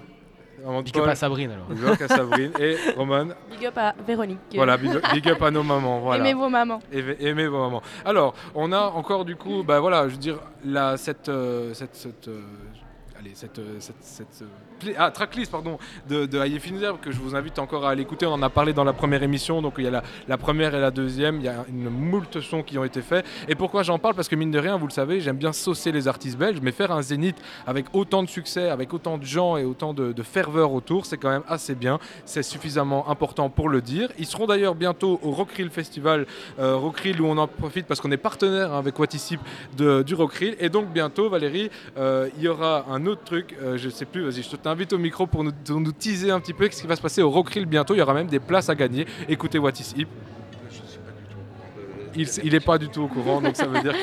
Big 0.84 0.98
up 0.98 1.06
à 1.06 1.14
Sabrine, 1.14 1.50
alors. 1.52 1.66
Big 1.68 1.84
up 1.84 2.00
à 2.02 2.08
Sabrine. 2.08 2.52
Et 2.58 2.76
Roman. 2.96 3.26
Big 3.50 3.66
up 3.66 3.78
à 3.78 3.94
Véronique. 4.06 4.38
Voilà, 4.54 4.76
big, 4.76 4.90
big 5.12 5.28
up 5.28 5.42
à 5.42 5.50
nos 5.50 5.62
mamans. 5.62 6.00
Voilà. 6.00 6.24
Aimez 6.24 6.34
vos 6.34 6.48
mamans. 6.48 6.80
Aimez, 6.92 7.16
aimez 7.20 7.46
vos 7.46 7.58
mamans. 7.58 7.82
Alors, 8.04 8.34
on 8.54 8.72
a 8.72 8.80
encore 8.80 9.24
du 9.24 9.36
coup, 9.36 9.62
bah 9.62 9.80
voilà, 9.80 10.08
je 10.08 10.14
veux 10.14 10.18
dire, 10.18 10.38
la, 10.64 10.96
cette, 10.96 11.28
euh, 11.28 11.72
cette, 11.74 11.94
cette, 11.94 12.28
euh, 12.28 12.40
allez, 13.18 13.32
cette, 13.34 13.58
euh, 13.58 13.78
cette, 14.00 14.42
euh, 14.42 14.92
ah, 14.96 15.10
tracklist 15.10 15.50
pardon, 15.50 15.78
de, 16.08 16.26
de 16.26 16.58
Finzer 16.58 17.00
que 17.00 17.10
je 17.10 17.18
vous 17.18 17.34
invite 17.34 17.58
encore 17.58 17.86
à 17.86 17.94
l'écouter. 17.94 18.26
On 18.26 18.32
en 18.32 18.42
a 18.42 18.50
parlé 18.50 18.72
dans 18.72 18.84
la 18.84 18.92
première 18.92 19.22
émission, 19.22 19.60
donc 19.60 19.74
il 19.78 19.84
y 19.84 19.88
a 19.88 20.02
la, 20.28 20.38
première 20.38 20.74
et 20.74 20.80
la 20.80 20.90
deuxième. 20.90 21.36
Il 21.36 21.44
y 21.44 21.48
a 21.48 21.64
une 21.68 21.88
moult 21.90 22.40
sons 22.40 22.62
qui 22.62 22.78
ont 22.78 22.84
été 22.84 23.02
faits. 23.02 23.24
Et 23.48 23.54
pourquoi 23.54 23.82
j'en 23.82 23.98
parle? 23.98 24.14
Parce 24.14 24.28
que 24.28 24.36
mine 24.36 24.50
de 24.50 24.58
rien, 24.58 24.76
vous 24.76 24.86
le 24.86 24.92
savez, 24.92 25.20
j'aime 25.20 25.36
bien 25.36 25.52
saucer 25.52 25.92
les 25.92 26.06
artistes 26.06 26.38
belges, 26.38 26.60
mais 26.62 26.72
faire 26.72 26.92
un 26.92 27.02
zénith 27.02 27.36
avec 27.66 27.86
autant 27.92 28.22
de 28.22 28.28
succès, 28.28 28.68
avec 28.68 28.94
autant 28.94 29.18
de 29.18 29.24
gens 29.24 29.56
et 29.56 29.64
autant 29.64 29.94
de, 29.94 30.14
ferveur 30.22 30.72
autour, 30.72 31.06
c'est 31.06 31.16
quand 31.16 31.30
même 31.30 31.44
assez 31.48 31.74
bien. 31.74 31.98
C'est 32.24 32.42
suffisamment 32.42 33.08
important 33.08 33.48
pour 33.50 33.68
le 33.68 33.80
dire. 33.80 34.10
Ils 34.18 34.26
seront 34.26 34.46
d'ailleurs 34.46 34.74
bientôt 34.74 35.18
au 35.22 35.30
Rockrill 35.30 35.70
Festival, 35.70 36.26
euh, 36.58 36.76
Rockrill 36.76 37.20
où 37.20 37.26
on 37.26 37.38
en 37.38 37.48
profite 37.48 37.86
parce 37.86 38.00
qu'on 38.00 38.10
est 38.10 38.18
partenaire 38.18 38.72
hein, 38.74 38.78
avec 38.78 38.98
Watisip 38.98 39.40
de, 39.76 40.02
du 40.02 40.14
Rockrill. 40.14 40.56
Et 40.60 40.68
donc 40.68 40.88
bientôt, 40.88 41.30
Valérie, 41.30 41.70
il 41.96 42.42
y 42.42 42.48
aura 42.48 42.84
un 42.90 43.07
autre 43.08 43.24
truc, 43.24 43.56
euh, 43.62 43.76
je 43.76 43.88
sais 43.88 44.04
plus, 44.04 44.22
vas-y, 44.22 44.42
je 44.42 44.56
t'invite 44.56 44.92
au 44.92 44.98
micro 44.98 45.26
pour 45.26 45.44
nous, 45.44 45.52
pour 45.52 45.80
nous 45.80 45.92
teaser 45.92 46.30
un 46.30 46.40
petit 46.40 46.52
peu 46.52 46.68
ce 46.70 46.80
qui 46.80 46.86
va 46.86 46.96
se 46.96 47.02
passer 47.02 47.22
au 47.22 47.30
Rockrill 47.30 47.66
bientôt. 47.66 47.94
Il 47.94 47.98
y 47.98 48.02
aura 48.02 48.14
même 48.14 48.28
des 48.28 48.40
places 48.40 48.68
à 48.68 48.74
gagner. 48.74 49.06
Écoutez 49.28 49.58
Watisip. 49.58 50.08
Il, 52.14 52.26
il 52.42 52.54
est 52.54 52.60
pas 52.64 52.78
du 52.78 52.88
tout 52.88 53.02
au 53.02 53.06
courant, 53.06 53.40
donc 53.40 53.54
ça 53.54 53.66
veut 53.66 53.80
dire 53.80 53.94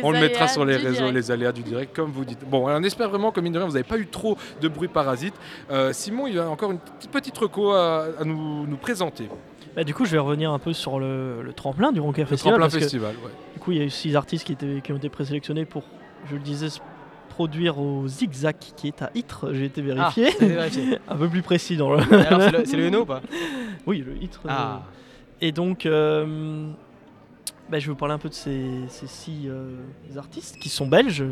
qu'on 0.00 0.10
le 0.12 0.20
mettra 0.20 0.48
sur 0.48 0.64
les 0.64 0.76
réseaux, 0.76 1.10
direct. 1.10 1.14
les 1.14 1.30
aléas 1.30 1.52
du 1.52 1.62
direct, 1.62 1.94
comme 1.94 2.10
vous 2.10 2.24
dites. 2.24 2.40
Bon, 2.48 2.66
on 2.68 2.82
espère 2.82 3.08
vraiment 3.08 3.30
que 3.30 3.40
mine 3.40 3.52
de 3.52 3.58
rien, 3.58 3.66
vous 3.66 3.74
n'avez 3.74 3.84
pas 3.84 3.98
eu 3.98 4.06
trop 4.06 4.36
de 4.60 4.68
bruit 4.68 4.88
parasite. 4.88 5.34
Euh, 5.70 5.92
Simon, 5.92 6.26
il 6.26 6.38
a 6.38 6.48
encore 6.48 6.72
une 6.72 6.80
petite, 7.12 7.36
reco 7.38 7.70
à, 7.72 8.06
à 8.18 8.24
nous, 8.24 8.66
nous 8.66 8.76
présenter. 8.76 9.28
Bah, 9.76 9.84
du 9.84 9.94
coup, 9.94 10.04
je 10.04 10.12
vais 10.12 10.18
revenir 10.18 10.50
un 10.50 10.58
peu 10.58 10.72
sur 10.72 10.98
le, 10.98 11.42
le 11.42 11.52
tremplin 11.52 11.92
du 11.92 12.00
Roncaire 12.00 12.28
Festival. 12.28 12.54
tremplin 12.54 12.66
parce 12.66 12.74
que, 12.74 12.80
festival, 12.80 13.14
ouais. 13.24 13.30
Du 13.54 13.60
coup, 13.60 13.72
il 13.72 13.78
y 13.78 13.80
a 13.80 13.84
eu 13.84 13.90
six 13.90 14.16
artistes 14.16 14.44
qui, 14.44 14.52
étaient, 14.52 14.80
qui 14.82 14.92
ont 14.92 14.96
été 14.96 15.08
présélectionnés 15.08 15.64
pour, 15.64 15.84
je 16.28 16.34
le 16.34 16.40
disais, 16.40 16.68
produire 17.42 17.78
au 17.80 18.06
Zigzag 18.06 18.54
qui 18.76 18.86
est 18.88 19.02
à 19.02 19.10
Ytre. 19.16 19.48
J'ai 19.52 19.64
été 19.64 19.82
vérifié. 19.82 20.28
Ah, 20.40 20.44
vérifié. 20.46 20.98
un 21.08 21.16
peu 21.16 21.28
plus 21.28 21.42
précis 21.42 21.76
dans 21.76 21.92
le. 21.92 22.00
C'est 22.02 22.76
le- 22.76 22.76
le 22.82 22.86
Hainaut 22.86 23.02
ou 23.02 23.06
pas 23.06 23.20
Oui, 23.86 24.04
le 24.06 24.14
Ytre. 24.22 24.42
Ah. 24.48 24.76
euh, 24.76 24.78
Et 25.40 25.50
donc, 25.50 25.84
euh, 25.86 26.68
bah, 27.68 27.80
je 27.80 27.86
vais 27.86 27.90
vous 27.92 27.96
parler 27.98 28.14
un 28.14 28.18
peu 28.18 28.28
de 28.28 28.34
ces, 28.34 28.64
ces 28.88 29.08
six 29.08 29.48
euh, 29.48 29.72
artistes 30.16 30.58
qui 30.60 30.68
sont 30.68 30.86
belges. 30.86 31.24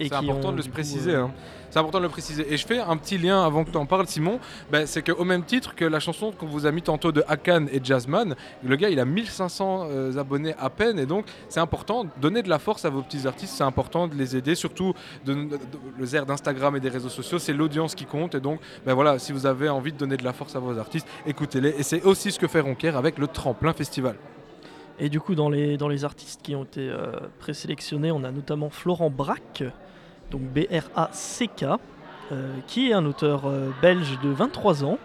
C'est 0.00 0.12
important 0.12 0.48
ont, 0.50 0.52
de 0.52 0.56
le 0.58 0.62
coup, 0.62 0.70
préciser. 0.70 1.14
euh, 1.14 1.24
hein. 1.24 1.30
C'est 1.74 1.80
important 1.80 1.98
de 1.98 2.04
le 2.04 2.08
préciser. 2.08 2.46
Et 2.52 2.56
je 2.56 2.64
fais 2.64 2.78
un 2.78 2.96
petit 2.96 3.18
lien 3.18 3.42
avant 3.44 3.64
que 3.64 3.70
tu 3.72 3.76
en 3.76 3.84
parles, 3.84 4.06
Simon. 4.06 4.38
Ben, 4.70 4.86
c'est 4.86 5.02
qu'au 5.02 5.24
même 5.24 5.42
titre 5.42 5.74
que 5.74 5.84
la 5.84 5.98
chanson 5.98 6.30
qu'on 6.30 6.46
vous 6.46 6.66
a 6.66 6.70
mis 6.70 6.82
tantôt 6.82 7.10
de 7.10 7.24
Hakan 7.26 7.66
et 7.72 7.80
Jazzman, 7.82 8.36
le 8.62 8.76
gars 8.76 8.90
il 8.90 9.00
a 9.00 9.04
1500 9.04 9.88
euh, 9.90 10.16
abonnés 10.16 10.54
à 10.60 10.70
peine. 10.70 11.00
Et 11.00 11.04
donc 11.06 11.26
c'est 11.48 11.58
important. 11.58 12.06
Donner 12.20 12.44
de 12.44 12.48
la 12.48 12.60
force 12.60 12.84
à 12.84 12.90
vos 12.90 13.02
petits 13.02 13.26
artistes, 13.26 13.54
c'est 13.56 13.64
important 13.64 14.06
de 14.06 14.14
les 14.14 14.36
aider. 14.36 14.54
Surtout 14.54 14.94
de, 15.24 15.34
de- 15.34 15.40
de- 15.48 15.58
le 15.98 16.06
zère 16.06 16.26
d'Instagram 16.26 16.76
et 16.76 16.80
des 16.80 16.90
réseaux 16.90 17.08
sociaux, 17.08 17.40
c'est 17.40 17.52
l'audience 17.52 17.96
qui 17.96 18.04
compte. 18.04 18.36
Et 18.36 18.40
donc 18.40 18.60
ben 18.86 18.94
voilà, 18.94 19.18
si 19.18 19.32
vous 19.32 19.44
avez 19.44 19.68
envie 19.68 19.90
de 19.92 19.98
donner 19.98 20.16
de 20.16 20.22
la 20.22 20.32
force 20.32 20.54
à 20.54 20.60
vos 20.60 20.78
artistes, 20.78 21.08
écoutez-les. 21.26 21.70
Et 21.70 21.82
c'est 21.82 22.04
aussi 22.04 22.30
ce 22.30 22.38
que 22.38 22.46
fait 22.46 22.60
Ronquier 22.60 22.90
avec 22.90 23.18
le 23.18 23.26
Tremplin 23.26 23.72
Festival. 23.72 24.14
Et 25.00 25.08
du 25.08 25.18
coup, 25.18 25.34
dans 25.34 25.48
les, 25.48 25.76
dans 25.76 25.88
les 25.88 26.04
artistes 26.04 26.40
qui 26.40 26.54
ont 26.54 26.62
été 26.62 26.88
euh, 26.88 27.10
présélectionnés, 27.40 28.12
on 28.12 28.22
a 28.22 28.30
notamment 28.30 28.70
Florent 28.70 29.10
Braque, 29.10 29.64
donc 30.30 30.42
B-R-A-C-K, 30.42 31.64
euh, 32.32 32.54
qui 32.66 32.90
est 32.90 32.92
un 32.94 33.04
auteur 33.04 33.42
euh, 33.46 33.70
belge 33.82 34.18
de 34.22 34.30
23 34.30 34.84
ans 34.84 34.98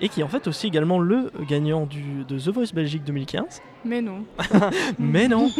et 0.00 0.08
qui 0.08 0.20
est 0.20 0.24
en 0.24 0.28
fait 0.28 0.46
aussi 0.46 0.66
également 0.66 0.98
le 0.98 1.30
gagnant 1.48 1.86
du, 1.86 2.24
de 2.24 2.38
The 2.38 2.48
Voice 2.48 2.72
Belgique 2.74 3.04
2015. 3.04 3.60
Mais 3.84 4.00
non. 4.00 4.24
Mais 4.98 5.28
non 5.28 5.50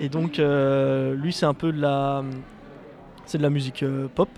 Et 0.00 0.08
donc, 0.08 0.38
euh, 0.38 1.14
lui, 1.14 1.32
c'est 1.32 1.46
un 1.46 1.54
peu 1.54 1.72
de 1.72 1.80
la. 1.80 2.22
C'est 3.26 3.38
de 3.38 3.42
la 3.42 3.50
musique 3.50 3.82
euh, 3.82 4.08
pop. 4.14 4.28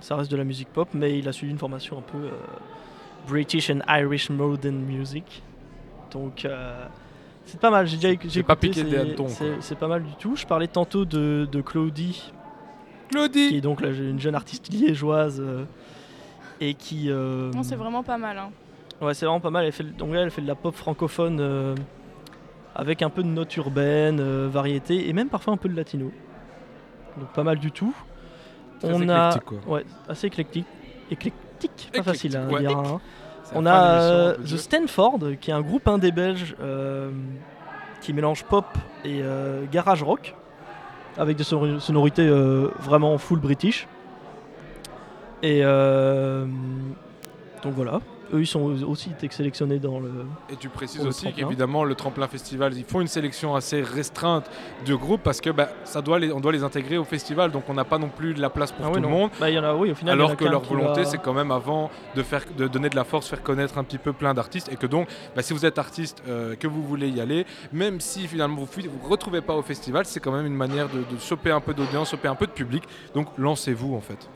Ça 0.00 0.14
reste 0.16 0.30
de 0.30 0.36
la 0.36 0.44
musique 0.44 0.68
pop, 0.68 0.88
mais 0.92 1.18
il 1.18 1.26
a 1.26 1.32
suivi 1.32 1.50
une 1.52 1.58
formation 1.58 1.98
un 1.98 2.02
peu 2.02 2.18
euh, 2.18 2.30
British 3.28 3.70
and 3.70 3.80
Irish 3.88 4.28
Modern 4.30 4.76
Music. 4.76 5.42
Donc, 6.12 6.44
euh, 6.44 6.86
c'est 7.46 7.58
pas 7.58 7.70
mal. 7.70 7.86
J'ai 7.86 7.96
déjà 7.96 8.14
j'ai 8.28 8.42
pas 8.42 8.52
écouté, 8.52 8.68
piqué 8.68 8.82
des 8.84 8.90
c'est- 8.90 8.98
hannetons, 8.98 9.28
c'est- 9.28 9.44
quoi. 9.46 9.54
C'est 9.60 9.78
pas 9.78 9.88
mal 9.88 10.02
du 10.04 10.14
tout. 10.20 10.36
Je 10.36 10.44
parlais 10.46 10.68
tantôt 10.68 11.04
de, 11.04 11.48
de 11.50 11.60
Claudie. 11.62 12.30
Claudie 13.10 13.48
Qui 13.50 13.56
est 13.58 13.60
donc 13.60 13.80
la- 13.80 13.90
une 13.90 14.20
jeune 14.20 14.34
artiste 14.34 14.68
liégeoise. 14.72 15.40
euh, 15.40 15.64
et 16.60 16.74
qui. 16.74 17.10
euh, 17.10 17.50
Non, 17.52 17.62
c'est 17.62 17.76
vraiment 17.76 18.02
pas 18.02 18.16
mal. 18.18 18.38
hein. 18.38 18.50
Ouais, 19.00 19.12
c'est 19.14 19.26
vraiment 19.26 19.40
pas 19.40 19.50
mal. 19.50 19.66
Elle 19.66 19.72
fait, 19.72 19.84
donc 19.84 20.14
là, 20.14 20.22
elle 20.22 20.30
fait 20.30 20.40
de 20.42 20.46
la 20.46 20.54
pop 20.54 20.74
francophone 20.74 21.38
euh, 21.40 21.74
avec 22.74 23.02
un 23.02 23.10
peu 23.10 23.22
de 23.22 23.28
notes 23.28 23.54
urbaines, 23.56 24.20
euh, 24.20 24.48
variété 24.50 25.08
et 25.08 25.12
même 25.12 25.28
parfois 25.28 25.52
un 25.52 25.58
peu 25.58 25.68
de 25.68 25.76
latino. 25.76 26.10
Donc 27.18 27.28
pas 27.32 27.42
mal 27.42 27.58
du 27.58 27.72
tout. 27.72 27.94
Très 28.80 28.92
On 28.92 29.08
a 29.08 29.28
éclectique, 29.30 29.44
quoi. 29.44 29.74
ouais, 29.74 29.84
assez 30.08 30.26
éclectique, 30.26 30.66
éclectique, 31.10 31.90
pas 31.92 31.98
Éclectique, 32.00 32.04
facile 32.04 32.36
à 32.36 32.46
ouais. 32.46 32.60
dire. 32.60 32.76
hein. 32.78 33.00
C'est 33.44 33.54
la 33.54 33.60
On 33.60 33.66
a 33.66 34.00
euh, 34.00 34.36
The. 34.38 34.56
Stanford 34.56 35.18
qui 35.40 35.50
est 35.50 35.54
un 35.54 35.60
groupe 35.62 35.86
indé 35.88 36.10
belge 36.10 36.56
euh, 36.60 37.10
qui 38.00 38.12
mélange 38.12 38.44
pop 38.44 38.66
et 39.04 39.20
euh, 39.22 39.64
garage 39.70 40.02
rock 40.02 40.34
avec 41.18 41.36
des 41.36 41.44
sonori- 41.44 41.80
sonorités 41.80 42.26
euh, 42.26 42.68
vraiment 42.80 43.16
full 43.18 43.38
british. 43.38 43.86
Et 45.42 45.60
euh, 45.62 46.46
donc 47.62 47.74
voilà, 47.74 48.00
eux 48.32 48.40
ils 48.40 48.46
sont 48.46 48.60
aussi 48.86 49.10
sélectionnés 49.30 49.78
dans 49.78 49.98
le. 50.00 50.10
Et 50.50 50.56
tu 50.56 50.68
précises 50.68 51.04
aussi 51.06 51.32
qu'évidemment 51.32 51.84
le 51.84 51.94
tremplin 51.94 52.26
festival, 52.28 52.74
ils 52.76 52.84
font 52.84 53.00
une 53.00 53.06
sélection 53.08 53.54
assez 53.54 53.82
restreinte 53.82 54.50
de 54.86 54.94
groupes 54.94 55.22
parce 55.22 55.40
que 55.40 55.50
bah, 55.50 55.68
ça 55.84 56.02
doit 56.02 56.18
les, 56.18 56.32
on 56.32 56.40
doit 56.40 56.52
les 56.52 56.62
intégrer 56.62 56.98
au 56.98 57.04
festival, 57.04 57.50
donc 57.50 57.64
on 57.68 57.74
n'a 57.74 57.84
pas 57.84 57.98
non 57.98 58.08
plus 58.08 58.34
de 58.34 58.40
la 58.40 58.50
place 58.50 58.72
pour 58.72 58.84
Ah 58.86 58.88
tout 58.88 58.94
oui, 58.96 59.02
le 59.02 59.08
monde. 59.08 59.30
Bah, 59.40 59.50
il 59.50 59.54
y 59.54 59.58
en 59.58 59.64
a, 59.64 59.74
oui, 59.74 59.90
au 59.90 59.94
final, 59.94 60.14
il 60.16 60.18
y 60.18 60.22
en 60.22 60.26
alors 60.26 60.30
a 60.32 60.36
que 60.36 60.44
leur 60.44 60.62
volonté, 60.62 61.02
va- 61.02 61.06
c'est 61.06 61.18
quand 61.18 61.34
même 61.34 61.50
avant 61.50 61.90
de 62.14 62.22
faire, 62.22 62.44
de 62.56 62.66
donner 62.68 62.88
de 62.88 62.96
la 62.96 63.04
force, 63.04 63.28
faire 63.28 63.42
connaître 63.42 63.78
un 63.78 63.84
petit 63.84 63.98
peu 63.98 64.12
plein 64.12 64.34
d'artistes, 64.34 64.70
et 64.72 64.76
que 64.76 64.86
donc, 64.86 65.08
bah, 65.34 65.42
si 65.42 65.52
vous 65.52 65.64
êtes 65.66 65.78
artiste, 65.78 66.22
euh, 66.28 66.54
que 66.56 66.66
vous 66.66 66.82
voulez 66.82 67.08
y 67.08 67.20
aller, 67.20 67.46
même 67.72 68.00
si 68.00 68.26
finalement 68.26 68.56
vous 68.56 68.82
ne 68.82 68.88
vous 68.88 69.08
retrouvez 69.08 69.40
pas 69.40 69.54
au 69.54 69.62
festival, 69.62 70.04
c'est 70.06 70.20
quand 70.20 70.32
même 70.32 70.46
une 70.46 70.54
manière 70.56 70.88
de, 70.88 70.98
de 70.98 71.20
choper 71.20 71.50
un 71.50 71.60
peu 71.60 71.74
d'audience, 71.74 72.10
choper 72.10 72.28
un 72.28 72.34
peu 72.34 72.46
de 72.46 72.52
public. 72.52 72.82
Donc 73.14 73.28
lancez-vous 73.38 73.94
en 73.94 74.00
fait. 74.00 74.28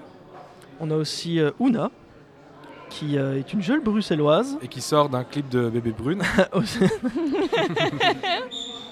On 0.81 0.91
a 0.91 0.97
aussi 0.97 1.39
euh, 1.41 1.51
Una, 1.61 1.91
qui 2.91 3.17
euh, 3.17 3.39
est 3.39 3.53
une 3.55 3.63
jeune 3.63 3.83
bruxelloise. 3.83 4.59
Et 4.61 4.69
qui 4.69 4.83
sort 4.83 5.09
d'un 5.09 5.25
clip 5.25 5.49
de 5.49 5.71
Bébé 5.71 5.93
Brune. 5.93 6.23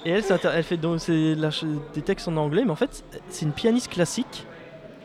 Et 0.05 0.11
elle, 0.11 0.23
elle 0.53 0.63
fait 0.63 0.77
donc 0.77 1.01
la 1.07 1.49
des 1.93 2.01
textes 2.01 2.29
en 2.29 2.37
anglais, 2.37 2.63
mais 2.63 2.71
en 2.71 2.75
fait, 2.75 3.03
c'est 3.27 3.45
une 3.45 3.51
pianiste 3.51 3.91
classique. 3.91 4.47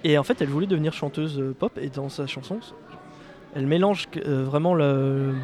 Et 0.04 0.16
en 0.18 0.22
fait, 0.22 0.40
elle 0.40 0.48
voulait 0.48 0.68
devenir 0.68 0.92
chanteuse 0.92 1.40
euh, 1.40 1.54
pop. 1.58 1.76
Et 1.78 1.90
dans 1.90 2.08
sa 2.08 2.26
chanson, 2.26 2.60
elle 3.56 3.66
mélange 3.66 4.06
euh, 4.24 4.44
vraiment 4.44 4.74
le, 4.74 5.34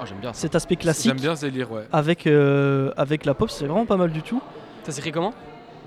Oh, 0.00 0.04
bien 0.20 0.32
cet 0.32 0.54
aspect 0.54 0.76
classique 0.76 1.10
J'aime 1.10 1.20
bien 1.20 1.34
délire, 1.34 1.72
ouais. 1.72 1.82
avec, 1.92 2.26
euh, 2.26 2.92
avec 2.96 3.24
la 3.24 3.34
pop. 3.34 3.50
C'est 3.50 3.66
vraiment 3.66 3.86
pas 3.86 3.96
mal 3.96 4.10
du 4.10 4.22
tout. 4.22 4.40
Ça 4.84 4.92
s'écrit 4.92 5.12
comment? 5.12 5.34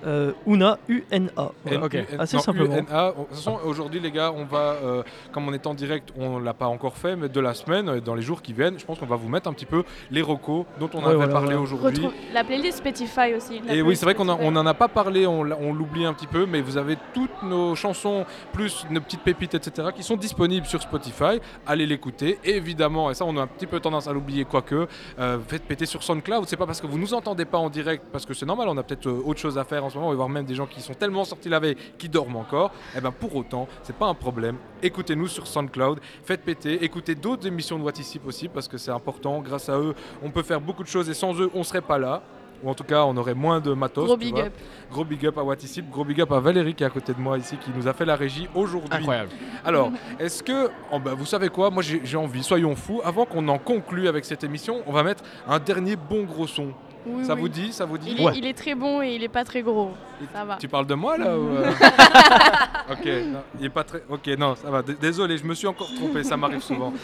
Euh, 0.05 0.31
Una, 0.47 0.77
U-N-A. 0.87 1.51
Voilà. 1.65 1.87
Assez 2.19 2.37
non, 2.37 2.41
simplement. 2.41 2.75
UNA. 2.75 3.11
De 3.11 3.15
toute 3.15 3.29
façon, 3.29 3.59
aujourd'hui, 3.65 3.99
les 3.99 4.11
gars, 4.11 4.31
on 4.35 4.45
va, 4.45 4.57
euh, 4.83 5.03
comme 5.31 5.47
on 5.47 5.53
est 5.53 5.67
en 5.67 5.73
direct, 5.73 6.09
on 6.17 6.39
l'a 6.39 6.53
pas 6.53 6.67
encore 6.67 6.97
fait, 6.97 7.15
mais 7.15 7.29
de 7.29 7.39
la 7.39 7.53
semaine, 7.53 7.89
euh, 7.89 8.01
dans 8.01 8.15
les 8.15 8.21
jours 8.21 8.41
qui 8.41 8.53
viennent, 8.53 8.79
je 8.79 8.85
pense 8.85 8.99
qu'on 8.99 9.05
va 9.05 9.15
vous 9.15 9.29
mettre 9.29 9.49
un 9.49 9.53
petit 9.53 9.65
peu 9.65 9.83
les 10.09 10.21
recos 10.21 10.65
dont 10.79 10.89
on 10.93 10.99
Ouais, 10.99 11.05
avait 11.07 11.15
voilà, 11.15 11.33
parlé 11.33 11.55
voilà. 11.55 11.61
aujourd'hui. 11.61 12.07
La 12.33 12.43
playlist 12.43 12.79
Spotify 12.79 13.33
aussi. 13.35 13.59
la 13.65 13.73
Et 13.75 13.81
oui, 13.81 13.95
c'est 13.95 14.05
vrai 14.05 14.15
qu'on 14.15 14.25
n'en 14.25 14.65
a 14.65 14.73
pas 14.73 14.87
parlé, 14.87 15.25
on, 15.27 15.41
on 15.41 15.73
l'oublie 15.73 16.05
un 16.05 16.13
petit 16.13 16.27
peu, 16.27 16.45
mais 16.45 16.61
vous 16.61 16.77
avez 16.77 16.97
toutes 17.13 17.43
nos 17.43 17.75
chansons, 17.75 18.25
plus 18.53 18.85
nos 18.89 19.01
petites 19.01 19.21
pépites, 19.21 19.53
etc., 19.55 19.89
qui 19.95 20.03
sont 20.03 20.17
disponibles 20.17 20.65
sur 20.65 20.81
Spotify. 20.81 21.39
Allez 21.67 21.85
l'écouter. 21.85 22.39
Évidemment, 22.43 23.11
et 23.11 23.13
ça, 23.13 23.25
on 23.25 23.37
a 23.37 23.41
un 23.41 23.47
petit 23.47 23.67
peu 23.67 23.79
tendance 23.79 24.07
à 24.07 24.13
l'oublier, 24.13 24.45
quoique, 24.45 24.87
euh, 25.19 25.37
faites 25.47 25.63
péter 25.63 25.85
sur 25.85 26.03
SoundCloud. 26.03 26.45
C'est 26.47 26.57
pas 26.57 26.65
parce 26.65 26.81
que 26.81 26.87
vous 26.87 26.97
nous 26.97 27.13
entendez 27.13 27.45
pas 27.45 27.57
en 27.57 27.69
direct, 27.69 28.03
parce 28.11 28.25
que 28.25 28.33
c'est 28.33 28.45
normal, 28.45 28.67
on 28.69 28.77
a 28.77 28.83
peut-être 28.83 29.07
euh, 29.07 29.21
autre 29.25 29.39
chose 29.39 29.57
à 29.57 29.63
faire 29.63 29.85
en 29.85 29.89
ce 29.91 29.95
moment, 29.95 30.07
on 30.07 30.11
va 30.11 30.15
voir 30.15 30.29
même 30.29 30.45
des 30.45 30.55
gens 30.55 30.65
qui 30.65 30.81
sont 30.81 30.93
tellement 30.93 31.23
sortis 31.25 31.49
la 31.49 31.59
veille 31.59 31.77
qui 31.97 32.09
dorment 32.09 32.37
encore. 32.37 32.71
Et 32.97 33.01
ben 33.01 33.11
pour 33.11 33.35
autant, 33.35 33.67
c'est 33.83 33.95
pas 33.95 34.07
un 34.07 34.13
problème. 34.15 34.57
Écoutez-nous 34.81 35.27
sur 35.27 35.45
SoundCloud, 35.45 35.99
faites 36.23 36.41
péter, 36.41 36.83
écoutez 36.83 37.15
d'autres 37.15 37.45
émissions 37.45 37.77
de 37.77 37.83
Wattissip 37.83 38.25
aussi, 38.25 38.47
parce 38.47 38.67
que 38.67 38.77
c'est 38.77 38.91
important. 38.91 39.39
Grâce 39.41 39.69
à 39.69 39.77
eux, 39.77 39.93
on 40.23 40.31
peut 40.31 40.43
faire 40.43 40.61
beaucoup 40.61 40.83
de 40.83 40.87
choses, 40.87 41.09
et 41.09 41.13
sans 41.13 41.39
eux, 41.39 41.51
on 41.53 41.63
serait 41.63 41.81
pas 41.81 41.97
là. 41.97 42.21
Ou 42.63 42.69
en 42.69 42.75
tout 42.75 42.83
cas, 42.83 43.05
on 43.05 43.17
aurait 43.17 43.33
moins 43.33 43.59
de 43.59 43.73
matos. 43.73 44.05
Gros 44.05 44.17
big 44.17 44.35
vois. 44.35 44.45
up. 44.45 44.53
Gros 44.91 45.03
big 45.03 45.25
up 45.25 45.35
à 45.37 45.43
Wattissip, 45.43 45.89
gros 45.89 46.05
big 46.05 46.21
up 46.21 46.31
à 46.31 46.39
Valérie 46.39 46.75
qui 46.75 46.83
est 46.83 46.85
à 46.85 46.91
côté 46.91 47.11
de 47.11 47.19
moi 47.19 47.39
ici, 47.39 47.57
qui 47.57 47.71
nous 47.75 47.87
a 47.87 47.93
fait 47.93 48.05
la 48.05 48.15
régie 48.15 48.47
aujourd'hui. 48.53 48.99
Incroyable. 48.99 49.31
Alors, 49.65 49.91
est-ce 50.19 50.43
que, 50.43 50.69
oh 50.91 50.99
bah, 50.99 51.15
vous 51.15 51.25
savez 51.25 51.49
quoi, 51.49 51.71
moi 51.71 51.81
j'ai 51.81 52.01
j'ai 52.03 52.17
envie, 52.17 52.43
soyons 52.43 52.75
fous, 52.75 53.01
avant 53.03 53.25
qu'on 53.25 53.47
en 53.47 53.57
conclue 53.57 54.07
avec 54.07 54.25
cette 54.25 54.43
émission, 54.43 54.83
on 54.85 54.91
va 54.91 55.01
mettre 55.01 55.23
un 55.47 55.57
dernier 55.57 55.95
bon 55.95 56.23
gros 56.23 56.45
son. 56.45 56.71
Oui, 57.05 57.25
ça 57.25 57.33
oui. 57.33 57.41
vous 57.41 57.49
dit 57.49 57.73
Ça 57.73 57.85
vous 57.85 57.97
dit 57.97 58.11
Il 58.17 58.21
est, 58.27 58.37
il 58.37 58.45
est 58.45 58.53
très 58.53 58.75
bon 58.75 59.01
et 59.01 59.15
il 59.15 59.23
est 59.23 59.27
pas 59.29 59.43
très 59.43 59.61
gros. 59.61 59.91
Ça 60.33 60.45
va. 60.45 60.57
Tu 60.57 60.67
parles 60.67 60.85
de 60.85 60.93
moi 60.93 61.17
là 61.17 61.37
ou, 61.37 61.49
euh 61.49 61.71
Ok, 62.91 63.05
non, 63.05 63.39
il 63.59 63.65
est 63.65 63.69
pas 63.69 63.83
très. 63.83 64.03
Ok, 64.09 64.27
non, 64.37 64.55
ça 64.55 64.69
va. 64.69 64.81
D- 64.83 64.95
Désolé, 64.99 65.37
je 65.37 65.43
me 65.45 65.53
suis 65.55 65.67
encore 65.67 65.91
trompé, 65.95 66.23
ça 66.23 66.37
m'arrive 66.37 66.61
souvent. 66.61 66.93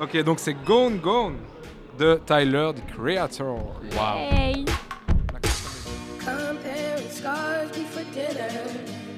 Ok, 0.00 0.16
donc 0.22 0.38
c'est 0.38 0.54
Gone 0.64 0.96
Gone 0.98 1.36
de 1.98 2.18
Tyler, 2.26 2.70
the 2.74 2.94
Creator. 2.94 3.46
Wow. 3.92 4.16
Hey. 4.30 4.64
Comparing 6.18 7.10
scars 7.10 7.68
before 7.68 8.04
dinner. 8.14 8.48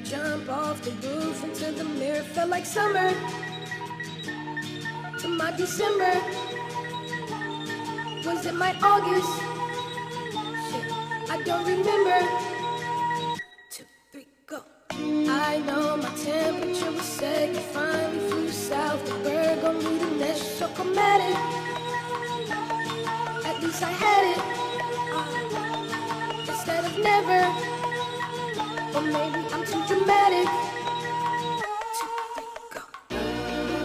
Jump 0.05 0.49
off 0.51 0.81
the 0.83 0.91
roof 1.07 1.45
into 1.45 1.71
the 1.73 1.85
mirror. 1.99 2.23
Felt 2.35 2.51
like 2.51 2.67
summer 2.67 3.11
to 5.21 5.29
my 5.29 5.53
December. 5.57 6.21
Was 8.25 8.45
it 8.47 8.55
my 8.55 8.75
August? 8.83 9.56
I 11.29 11.43
don't 11.43 11.67
remember. 11.67 12.21
Two, 13.71 13.85
three, 14.13 14.27
go. 14.47 14.63
I 14.93 15.59
know 15.67 15.97
my 15.97 16.09
temperature 16.23 16.93
was 16.93 17.03
set. 17.03 17.49
You 17.49 17.61
finally 17.61 18.21
flew 18.29 18.49
south. 18.51 19.05
The 19.07 19.15
bird 19.25 19.61
gon' 19.61 19.79
need 19.79 20.03
a 20.03 20.11
nest. 20.19 20.59
So 20.59 20.69
come 20.69 20.97
at 20.97 21.21
it. 21.31 21.37
At 23.45 23.63
least 23.63 23.83
I 23.83 23.91
had 23.91 24.25
it. 24.35 24.41
Uh, 25.17 26.51
instead 26.51 26.85
of 26.85 26.99
never. 26.99 27.41
Or 28.97 29.03
maybe 29.03 29.41
I'm 29.53 29.65
too 29.67 29.83
dramatic. 29.89 30.49
Two, 31.99 32.09
three, 32.35 32.53
go. 32.73 32.81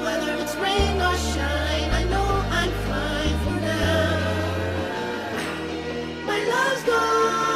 Whether 0.05 0.33
it's 0.43 0.55
rain 0.57 1.01
or 1.01 1.17
shine, 1.33 1.91
I 1.91 2.03
know 2.03 2.30
My 6.87 7.50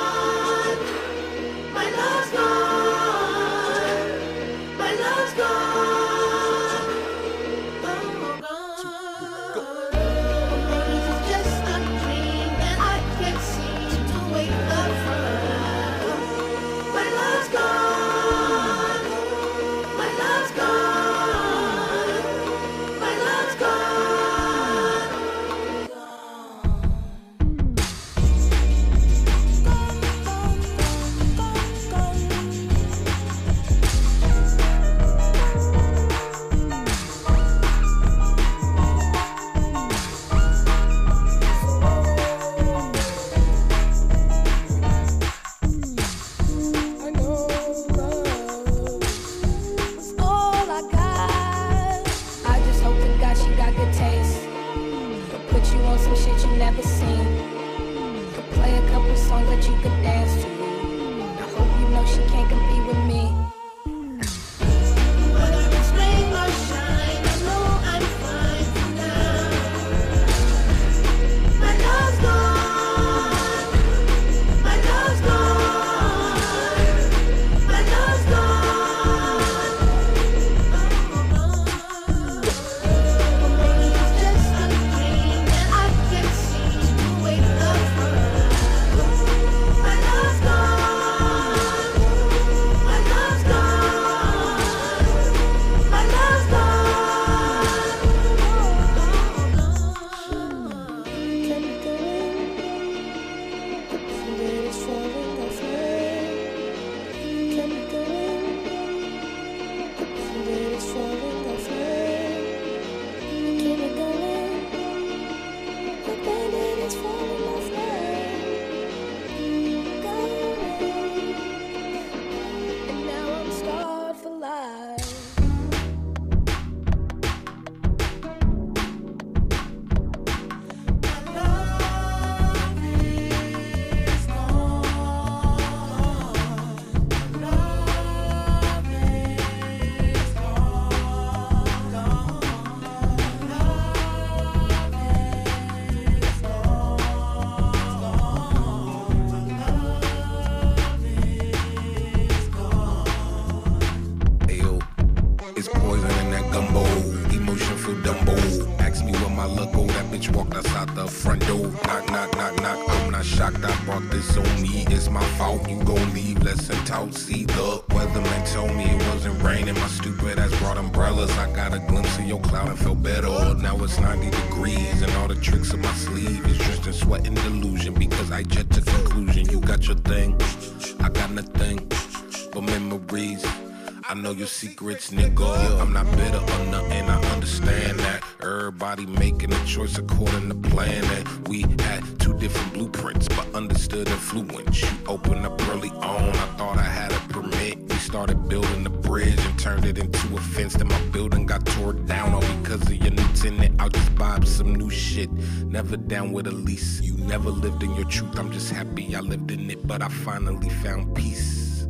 secrets, 184.86 185.10
nigga. 185.10 185.82
I'm 185.82 185.94
not 185.94 186.06
bitter 186.12 186.38
or 186.38 186.66
nothing, 186.66 187.10
I 187.10 187.20
understand 187.34 188.00
that. 188.00 188.24
Everybody 188.42 189.06
making 189.06 189.52
a 189.52 189.66
choice 189.66 189.98
according 189.98 190.50
to 190.50 190.70
plan. 190.70 191.04
And 191.04 191.48
we 191.48 191.62
had 191.80 192.04
two 192.20 192.38
different 192.38 192.74
blueprints, 192.74 193.28
but 193.30 193.48
understood 193.56 194.08
influence. 194.08 194.82
You 194.82 194.90
opened 195.08 195.46
up 195.46 195.60
early 195.70 195.90
on, 195.90 196.30
I 196.30 196.48
thought 196.58 196.78
I 196.78 196.84
had 196.84 197.12
a 197.12 197.20
permit. 197.34 197.80
We 197.80 197.96
started 197.96 198.48
building 198.48 198.84
the 198.84 198.90
bridge 198.90 199.40
and 199.40 199.60
turned 199.60 199.86
it 199.86 199.98
into 199.98 200.36
a 200.36 200.40
fence. 200.40 200.76
Then 200.76 200.88
my 200.88 201.02
building 201.12 201.46
got 201.46 201.66
tore 201.66 201.94
down 201.94 202.34
all 202.34 202.42
because 202.62 202.84
of 202.84 202.96
your 202.96 203.12
new 203.12 203.28
tenant. 203.34 203.82
I'll 203.82 203.90
just 203.90 204.16
buy 204.16 204.40
some 204.42 204.76
new 204.76 204.90
shit. 204.90 205.32
Never 205.66 205.98
down 205.98 206.32
with 206.32 206.48
a 206.48 206.52
lease. 206.52 207.02
You 207.02 207.18
never 207.18 207.50
lived 207.50 207.82
in 207.82 207.96
your 207.96 208.06
truth, 208.06 208.38
I'm 208.38 208.52
just 208.52 208.72
happy 208.72 209.16
I 209.16 209.22
lived 209.22 209.52
in 209.52 209.70
it. 209.72 209.88
But 209.88 210.02
I 210.02 210.10
finally 210.10 210.70
found 210.70 211.16
peace. 211.16 211.88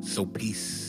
So 0.00 0.24
peace. 0.24 0.87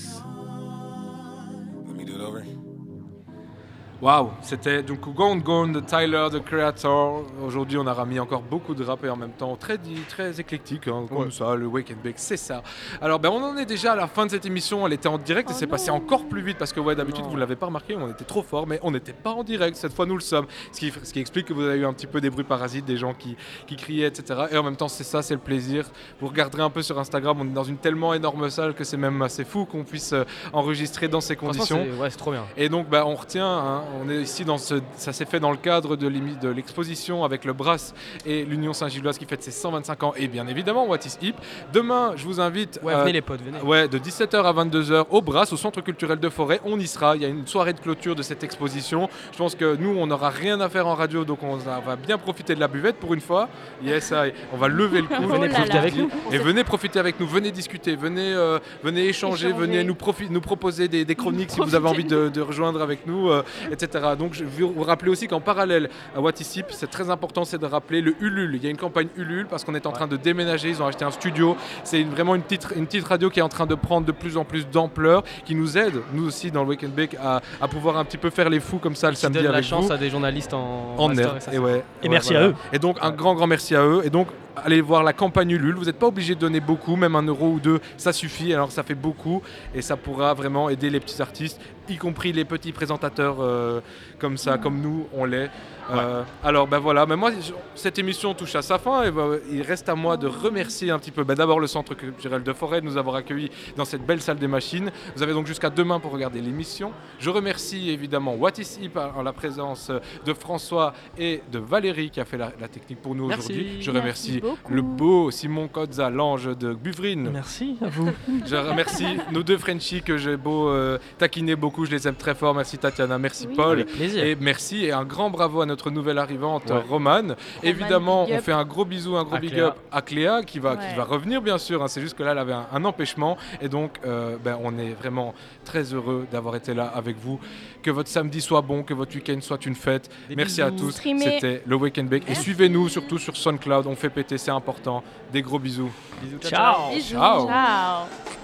Waouh, 4.01 4.29
c'était 4.41 4.81
donc 4.81 5.13
Gone 5.13 5.41
Gone 5.41 5.73
de 5.73 5.81
Tyler, 5.81 6.27
the 6.31 6.41
Creator. 6.41 7.21
Aujourd'hui, 7.45 7.77
on 7.77 7.85
a 7.85 7.91
remis 7.91 8.17
encore 8.17 8.41
beaucoup 8.41 8.73
de 8.73 8.81
rap 8.85 9.03
et 9.03 9.09
en 9.09 9.17
même 9.17 9.33
temps 9.33 9.57
très, 9.57 9.77
très 10.07 10.39
éclectique, 10.39 10.87
hein, 10.87 11.05
comme 11.09 11.25
Ouais. 11.25 11.31
ça, 11.31 11.53
le 11.55 11.65
Wake 11.67 11.91
and 11.91 11.99
Bake, 12.01 12.13
c'est 12.15 12.37
ça. 12.37 12.63
Alors, 13.01 13.19
ben, 13.19 13.27
on 13.29 13.43
en 13.43 13.57
est 13.57 13.65
déjà 13.65 13.91
à 13.91 13.95
la 13.97 14.07
fin 14.07 14.25
de 14.25 14.31
cette 14.31 14.45
émission. 14.45 14.87
Elle 14.87 14.93
était 14.93 15.09
en 15.09 15.17
direct 15.17 15.49
et 15.51 15.53
c'est 15.53 15.67
passé 15.67 15.91
encore 15.91 16.23
plus 16.29 16.41
vite 16.41 16.57
parce 16.57 16.71
que, 16.71 16.79
ouais, 16.79 16.95
d'habitude, 16.95 17.25
vous 17.29 17.35
l'avez 17.35 17.57
pas 17.57 17.65
remarqué, 17.65 17.97
on 17.97 18.09
était 18.09 18.23
trop 18.23 18.41
fort, 18.41 18.67
mais 18.67 18.79
on 18.83 18.91
n'était 18.91 19.11
pas 19.11 19.31
en 19.31 19.43
direct. 19.43 19.75
Cette 19.75 19.91
fois, 19.91 20.05
nous 20.05 20.15
le 20.15 20.21
sommes. 20.21 20.45
Ce 20.71 20.79
qui, 20.79 20.93
ce 21.03 21.11
qui 21.11 21.19
explique 21.19 21.47
que 21.47 21.53
vous 21.53 21.63
avez 21.63 21.79
eu 21.79 21.85
un 21.85 21.91
petit 21.91 22.07
peu 22.07 22.21
des 22.21 22.29
bruits 22.29 22.45
parasites, 22.45 22.85
des 22.85 22.95
gens 22.95 23.13
qui, 23.13 23.35
qui 23.67 23.75
criaient, 23.75 24.07
etc. 24.07 24.43
Et 24.51 24.57
en 24.57 24.63
même 24.63 24.77
temps, 24.77 24.87
c'est 24.87 25.03
ça, 25.03 25.21
c'est 25.21 25.33
le 25.33 25.41
plaisir. 25.41 25.85
Vous 26.21 26.27
regarderez 26.27 26.63
un 26.63 26.69
peu 26.69 26.83
sur 26.83 26.97
Instagram, 26.99 27.37
on 27.41 27.45
est 27.45 27.49
dans 27.53 27.65
une 27.65 27.77
tellement 27.77 28.13
énorme 28.13 28.49
salle 28.49 28.75
que 28.75 28.85
c'est 28.85 28.95
même 28.95 29.21
assez 29.23 29.43
fou 29.43 29.65
qu'on 29.65 29.83
puisse 29.83 30.13
euh, 30.13 30.23
enregistrer 30.53 31.09
dans 31.09 31.19
ces 31.19 31.35
conditions. 31.35 31.85
c'est- 31.91 31.99
ouais, 32.01 32.09
c'est 32.09 32.15
trop 32.17 32.31
bien. 32.31 32.45
Et 32.55 32.69
donc, 32.69 32.87
bah, 32.87 33.03
on 33.05 33.15
retient, 33.15 33.45
hein, 33.45 33.83
on 34.01 34.09
est 34.09 34.21
ici 34.21 34.45
dans 34.45 34.57
ce, 34.57 34.75
ça 34.95 35.13
s'est 35.13 35.25
fait 35.25 35.39
dans 35.39 35.51
le 35.51 35.57
cadre 35.57 35.95
de 35.95 36.49
l'exposition 36.49 37.23
avec 37.23 37.45
le 37.45 37.53
Brass 37.53 37.93
et 38.25 38.45
l'Union 38.45 38.73
Saint-Gilloise 38.73 39.17
qui 39.17 39.25
fête 39.25 39.43
ses 39.43 39.51
125 39.51 40.03
ans 40.03 40.13
et 40.15 40.27
bien 40.27 40.47
évidemment 40.47 40.87
What 40.87 40.99
is 41.05 41.17
Hip? 41.21 41.35
Demain, 41.73 42.13
je 42.15 42.25
vous 42.25 42.39
invite. 42.39 42.79
Ouais, 42.83 42.95
venez 42.95 43.13
les 43.13 43.21
potes, 43.21 43.41
venez. 43.41 43.59
Ouais, 43.61 43.87
de 43.87 43.97
17h 43.97 44.35
à 44.43 44.53
22h 44.53 45.05
au 45.09 45.21
Brass, 45.21 45.51
au 45.53 45.57
Centre 45.57 45.81
culturel 45.81 46.19
de 46.19 46.29
Forêt. 46.29 46.59
On 46.65 46.79
y 46.79 46.87
sera. 46.87 47.15
Il 47.15 47.21
y 47.21 47.25
a 47.25 47.29
une 47.29 47.47
soirée 47.47 47.73
de 47.73 47.79
clôture 47.79 48.15
de 48.15 48.21
cette 48.23 48.43
exposition. 48.43 49.09
Je 49.31 49.37
pense 49.37 49.55
que 49.55 49.75
nous, 49.75 49.95
on 49.97 50.07
n'aura 50.07 50.29
rien 50.29 50.59
à 50.61 50.69
faire 50.69 50.87
en 50.87 50.95
radio, 50.95 51.25
donc 51.25 51.43
on 51.43 51.55
va 51.57 51.95
bien 51.95 52.17
profiter 52.17 52.55
de 52.55 52.59
la 52.59 52.67
buvette 52.67 52.97
pour 52.97 53.13
une 53.13 53.21
fois. 53.21 53.49
Yes, 53.83 54.11
I. 54.11 54.31
on 54.53 54.57
va 54.57 54.67
lever 54.67 55.01
le 55.01 55.07
coup. 55.07 55.27
Venez 55.27 55.47
comme 55.47 55.55
profiter 55.55 55.77
avec 55.77 55.95
nous. 55.95 56.09
Et 56.31 56.37
venez 56.37 56.63
profiter 56.63 56.99
avec 56.99 57.19
nous. 57.19 57.27
Venez 57.27 57.51
discuter. 57.51 57.95
Venez, 57.95 58.33
euh, 58.33 58.59
venez 58.83 59.07
échanger. 59.07 59.47
Échanger. 59.47 59.59
Venez 59.59 59.83
nous, 59.83 59.95
nous 60.29 60.41
proposer 60.41 60.87
des, 60.87 61.05
des 61.05 61.15
chroniques 61.15 61.51
si 61.51 61.59
vous 61.59 61.75
avez 61.75 61.87
envie 61.87 62.03
de, 62.03 62.29
de 62.29 62.41
rejoindre 62.41 62.81
avec 62.81 63.05
nous, 63.05 63.29
euh, 63.29 63.43
etc. 63.71 63.78
Donc 63.87 64.33
je 64.33 64.43
vais 64.43 64.63
vous 64.65 64.83
rappeler 64.83 65.11
aussi 65.11 65.27
qu'en 65.27 65.39
parallèle 65.39 65.89
à 66.15 66.21
Watisip, 66.21 66.67
c'est 66.69 66.89
très 66.89 67.09
important, 67.09 67.45
c'est 67.45 67.57
de 67.57 67.65
rappeler 67.65 68.01
le 68.01 68.15
Ulule. 68.21 68.55
Il 68.55 68.63
y 68.63 68.67
a 68.67 68.69
une 68.69 68.77
campagne 68.77 69.07
Ulule 69.15 69.47
parce 69.47 69.63
qu'on 69.63 69.75
est 69.75 69.85
en 69.85 69.91
train 69.91 70.07
de 70.07 70.17
déménager. 70.17 70.69
Ils 70.69 70.81
ont 70.81 70.87
acheté 70.87 71.05
un 71.05 71.11
studio. 71.11 71.55
C'est 71.83 72.01
une- 72.01 72.09
vraiment 72.09 72.35
une 72.35 72.41
petite, 72.41 72.67
une 72.75 72.85
petite 72.85 73.05
radio 73.07 73.29
qui 73.29 73.39
est 73.39 73.43
en 73.43 73.49
train 73.49 73.65
de 73.65 73.75
prendre 73.75 74.05
de 74.05 74.11
plus 74.11 74.37
en 74.37 74.43
plus 74.45 74.67
d'ampleur, 74.67 75.23
qui 75.45 75.55
nous 75.55 75.77
aide, 75.77 75.95
nous 76.13 76.27
aussi 76.27 76.51
dans 76.51 76.63
le 76.63 76.69
Weekend 76.69 76.93
Bake, 76.93 77.15
à, 77.21 77.41
à 77.61 77.67
pouvoir 77.67 77.97
un 77.97 78.05
petit 78.05 78.17
peu 78.17 78.29
faire 78.29 78.49
les 78.49 78.59
fous 78.59 78.77
comme 78.79 78.95
ça 78.95 79.07
le 79.09 79.15
Qui 79.15 79.21
samedi 79.21 79.37
donne 79.39 79.47
la 79.47 79.53
avec 79.57 79.65
chance 79.65 79.85
vous. 79.85 79.91
à 79.91 79.97
des 79.97 80.09
journalistes 80.09 80.53
en, 80.53 80.95
En 80.97 81.07
master, 81.07 81.27
herbe. 81.27 81.37
et 81.37 81.41
ça, 81.41 81.53
Et, 81.53 81.57
ouais, 81.59 81.83
cool. 82.01 82.11
ouais, 82.11 82.19
voilà. 82.31 82.51
Et 82.73 82.79
donc 82.79 82.97
un 83.01 83.11
grand 83.11 83.35
grand 83.35 83.47
merci 83.47 83.75
à 83.75 83.83
eux. 83.85 84.01
Et 84.03 84.09
donc 84.09 84.27
allez 84.55 84.81
voir 84.81 85.03
la 85.03 85.13
campagne 85.13 85.51
Ulule. 85.51 85.75
Vous 85.75 85.85
n'êtes 85.85 85.99
pas 85.99 86.07
obligé 86.07 86.35
de 86.35 86.39
donner 86.39 86.59
beaucoup, 86.59 86.95
même 86.95 87.15
un 87.15 87.23
euro 87.23 87.49
ou 87.51 87.59
deux, 87.59 87.79
ça 87.97 88.13
suffit. 88.13 88.53
Alors 88.53 88.71
ça 88.71 88.83
fait 88.83 88.95
beaucoup 88.95 89.41
et 89.73 89.81
ça 89.81 89.97
pourra 89.97 90.33
vraiment 90.33 90.69
aider 90.69 90.89
les 90.89 90.99
petits 90.99 91.21
artistes, 91.21 91.59
y 91.87 91.97
compris 91.97 92.31
les 92.31 92.45
petits 92.45 92.71
présentateurs 92.71 93.37
euh, 93.39 93.81
comme 94.19 94.37
ça, 94.37 94.57
comme 94.57 94.81
nous 94.81 95.07
on 95.13 95.25
l'est. 95.25 95.49
Euh, 95.91 96.21
alors 96.43 96.67
ben 96.67 96.77
voilà, 96.77 97.07
mais 97.07 97.15
moi 97.15 97.31
cette 97.73 97.97
émission 97.97 98.35
touche 98.35 98.53
à 98.53 98.61
sa 98.61 98.77
fin 98.77 99.03
et 99.03 99.11
ben, 99.11 99.39
il 99.51 99.63
reste 99.63 99.89
à 99.89 99.95
moi 99.95 100.17
de 100.17 100.27
remercier 100.27 100.91
un 100.91 100.99
petit 100.99 101.09
peu 101.09 101.23
ben, 101.23 101.33
d'abord 101.33 101.59
le 101.59 101.65
Centre 101.65 101.95
culturel 101.95 102.43
de 102.43 102.53
Forêt 102.53 102.81
de 102.81 102.85
nous 102.85 102.97
avoir 102.97 103.15
accueillis 103.15 103.49
dans 103.75 103.85
cette 103.85 104.05
belle 104.05 104.21
salle 104.21 104.37
des 104.37 104.47
machines. 104.47 104.91
Vous 105.15 105.23
avez 105.23 105.33
donc 105.33 105.47
jusqu'à 105.47 105.71
demain 105.71 105.99
pour 105.99 106.11
regarder 106.11 106.41
l'émission. 106.41 106.91
Je 107.17 107.31
remercie 107.31 107.89
évidemment 107.89 108.35
What 108.35 108.51
is 108.59 108.77
Hip 108.81 108.91
en 108.97 109.23
la 109.23 109.33
présence 109.33 109.91
de 110.25 110.33
François 110.33 110.93
et 111.17 111.41
de 111.51 111.57
Valérie 111.57 112.11
qui 112.11 112.19
a 112.19 112.25
fait 112.25 112.37
la, 112.37 112.51
la 112.61 112.67
technique 112.67 113.01
pour 113.01 113.15
nous 113.15 113.27
Merci. 113.27 113.51
aujourd'hui. 113.51 113.81
Je 113.81 113.91
Merci 113.91 114.39
remercie 114.39 114.41
le 114.69 114.81
beau 114.83 115.31
Simon 115.31 115.67
Kodza, 115.67 116.11
l'ange 116.11 116.55
de 116.55 116.73
Buvrine. 116.73 117.31
Merci 117.33 117.77
à 117.81 117.87
vous. 117.89 118.09
Je 118.45 118.55
remercie 118.55 119.17
nos 119.31 119.41
deux 119.41 119.57
Frenchies 119.57 120.03
que 120.03 120.17
j'ai 120.17 120.37
beau 120.37 120.69
euh, 120.69 120.99
taquiner 121.17 121.55
beaucoup, 121.55 121.85
je 121.85 121.91
les 121.91 122.07
aime 122.07 122.15
très 122.15 122.35
fort. 122.35 122.53
Merci 122.53 122.77
Tatiana, 122.77 123.17
merci 123.17 123.47
Oui. 123.49 123.55
Paul. 123.55 123.85
Plaisir. 124.11 124.23
Et 124.25 124.35
merci 124.39 124.85
et 124.85 124.91
un 124.91 125.03
grand 125.05 125.29
bravo 125.29 125.61
à 125.61 125.65
notre 125.65 125.89
nouvelle 125.91 126.17
arrivante 126.17 126.69
Ouais. 126.69 126.81
Romane. 126.89 127.35
Évidemment, 127.63 128.25
big 128.25 128.35
on 128.35 128.41
fait 128.41 128.51
un 128.51 128.65
gros 128.65 128.85
bisou, 128.85 129.15
un 129.15 129.23
gros 129.23 129.35
À 129.35 129.39
big 129.39 129.51
Cléa. 129.51 129.67
up 129.67 129.75
à 129.91 130.01
Cléa 130.01 130.43
qui 130.43 130.59
va, 130.59 130.73
Ouais. 130.73 130.77
qui 130.89 130.95
va 130.95 131.03
revenir 131.03 131.41
bien 131.41 131.57
sûr. 131.57 131.81
hein. 131.83 131.87
C'est 131.87 132.01
juste 132.01 132.17
que 132.17 132.23
là, 132.23 132.31
elle 132.31 132.37
avait 132.37 132.53
un, 132.53 132.67
un 132.71 132.85
empêchement 132.85 133.37
et 133.61 133.69
donc 133.69 133.99
euh, 134.05 134.37
ben, 134.43 134.57
on 134.63 134.77
est 134.77 134.93
vraiment 134.93 135.33
très 135.65 135.83
heureux 135.93 136.25
d'avoir 136.31 136.55
été 136.55 136.73
là 136.73 136.85
avec 136.93 137.17
vous. 137.17 137.39
Que 137.81 137.91
votre 137.91 138.09
samedi 138.09 138.41
soit 138.41 138.61
bon, 138.61 138.83
que 138.83 138.93
votre 138.93 139.15
week-end 139.15 139.37
soit 139.41 139.65
une 139.65 139.75
fête. 139.75 140.09
Des 140.27 140.35
merci 140.35 140.61
à 140.61 140.69
tous. 140.71 140.91
C'était 140.91 141.63
le 141.65 141.75
Weekend 141.75 142.09
Bake 142.09 142.29
et 142.29 142.35
suivez-nous 142.35 142.89
surtout 142.89 143.17
sur 143.17 143.35
SoundCloud. 143.37 143.87
On 143.87 143.95
fait 143.95 144.09
péter, 144.09 144.37
c'est 144.37 144.51
important. 144.51 145.03
Des 145.31 145.41
gros 145.41 145.59
bisous. 145.59 145.91
Bisous, 146.21 146.39
ciao. 146.39 146.91
Bisous. 146.93 147.15
Ciao. 147.15 147.47
Ciao. 147.47 148.38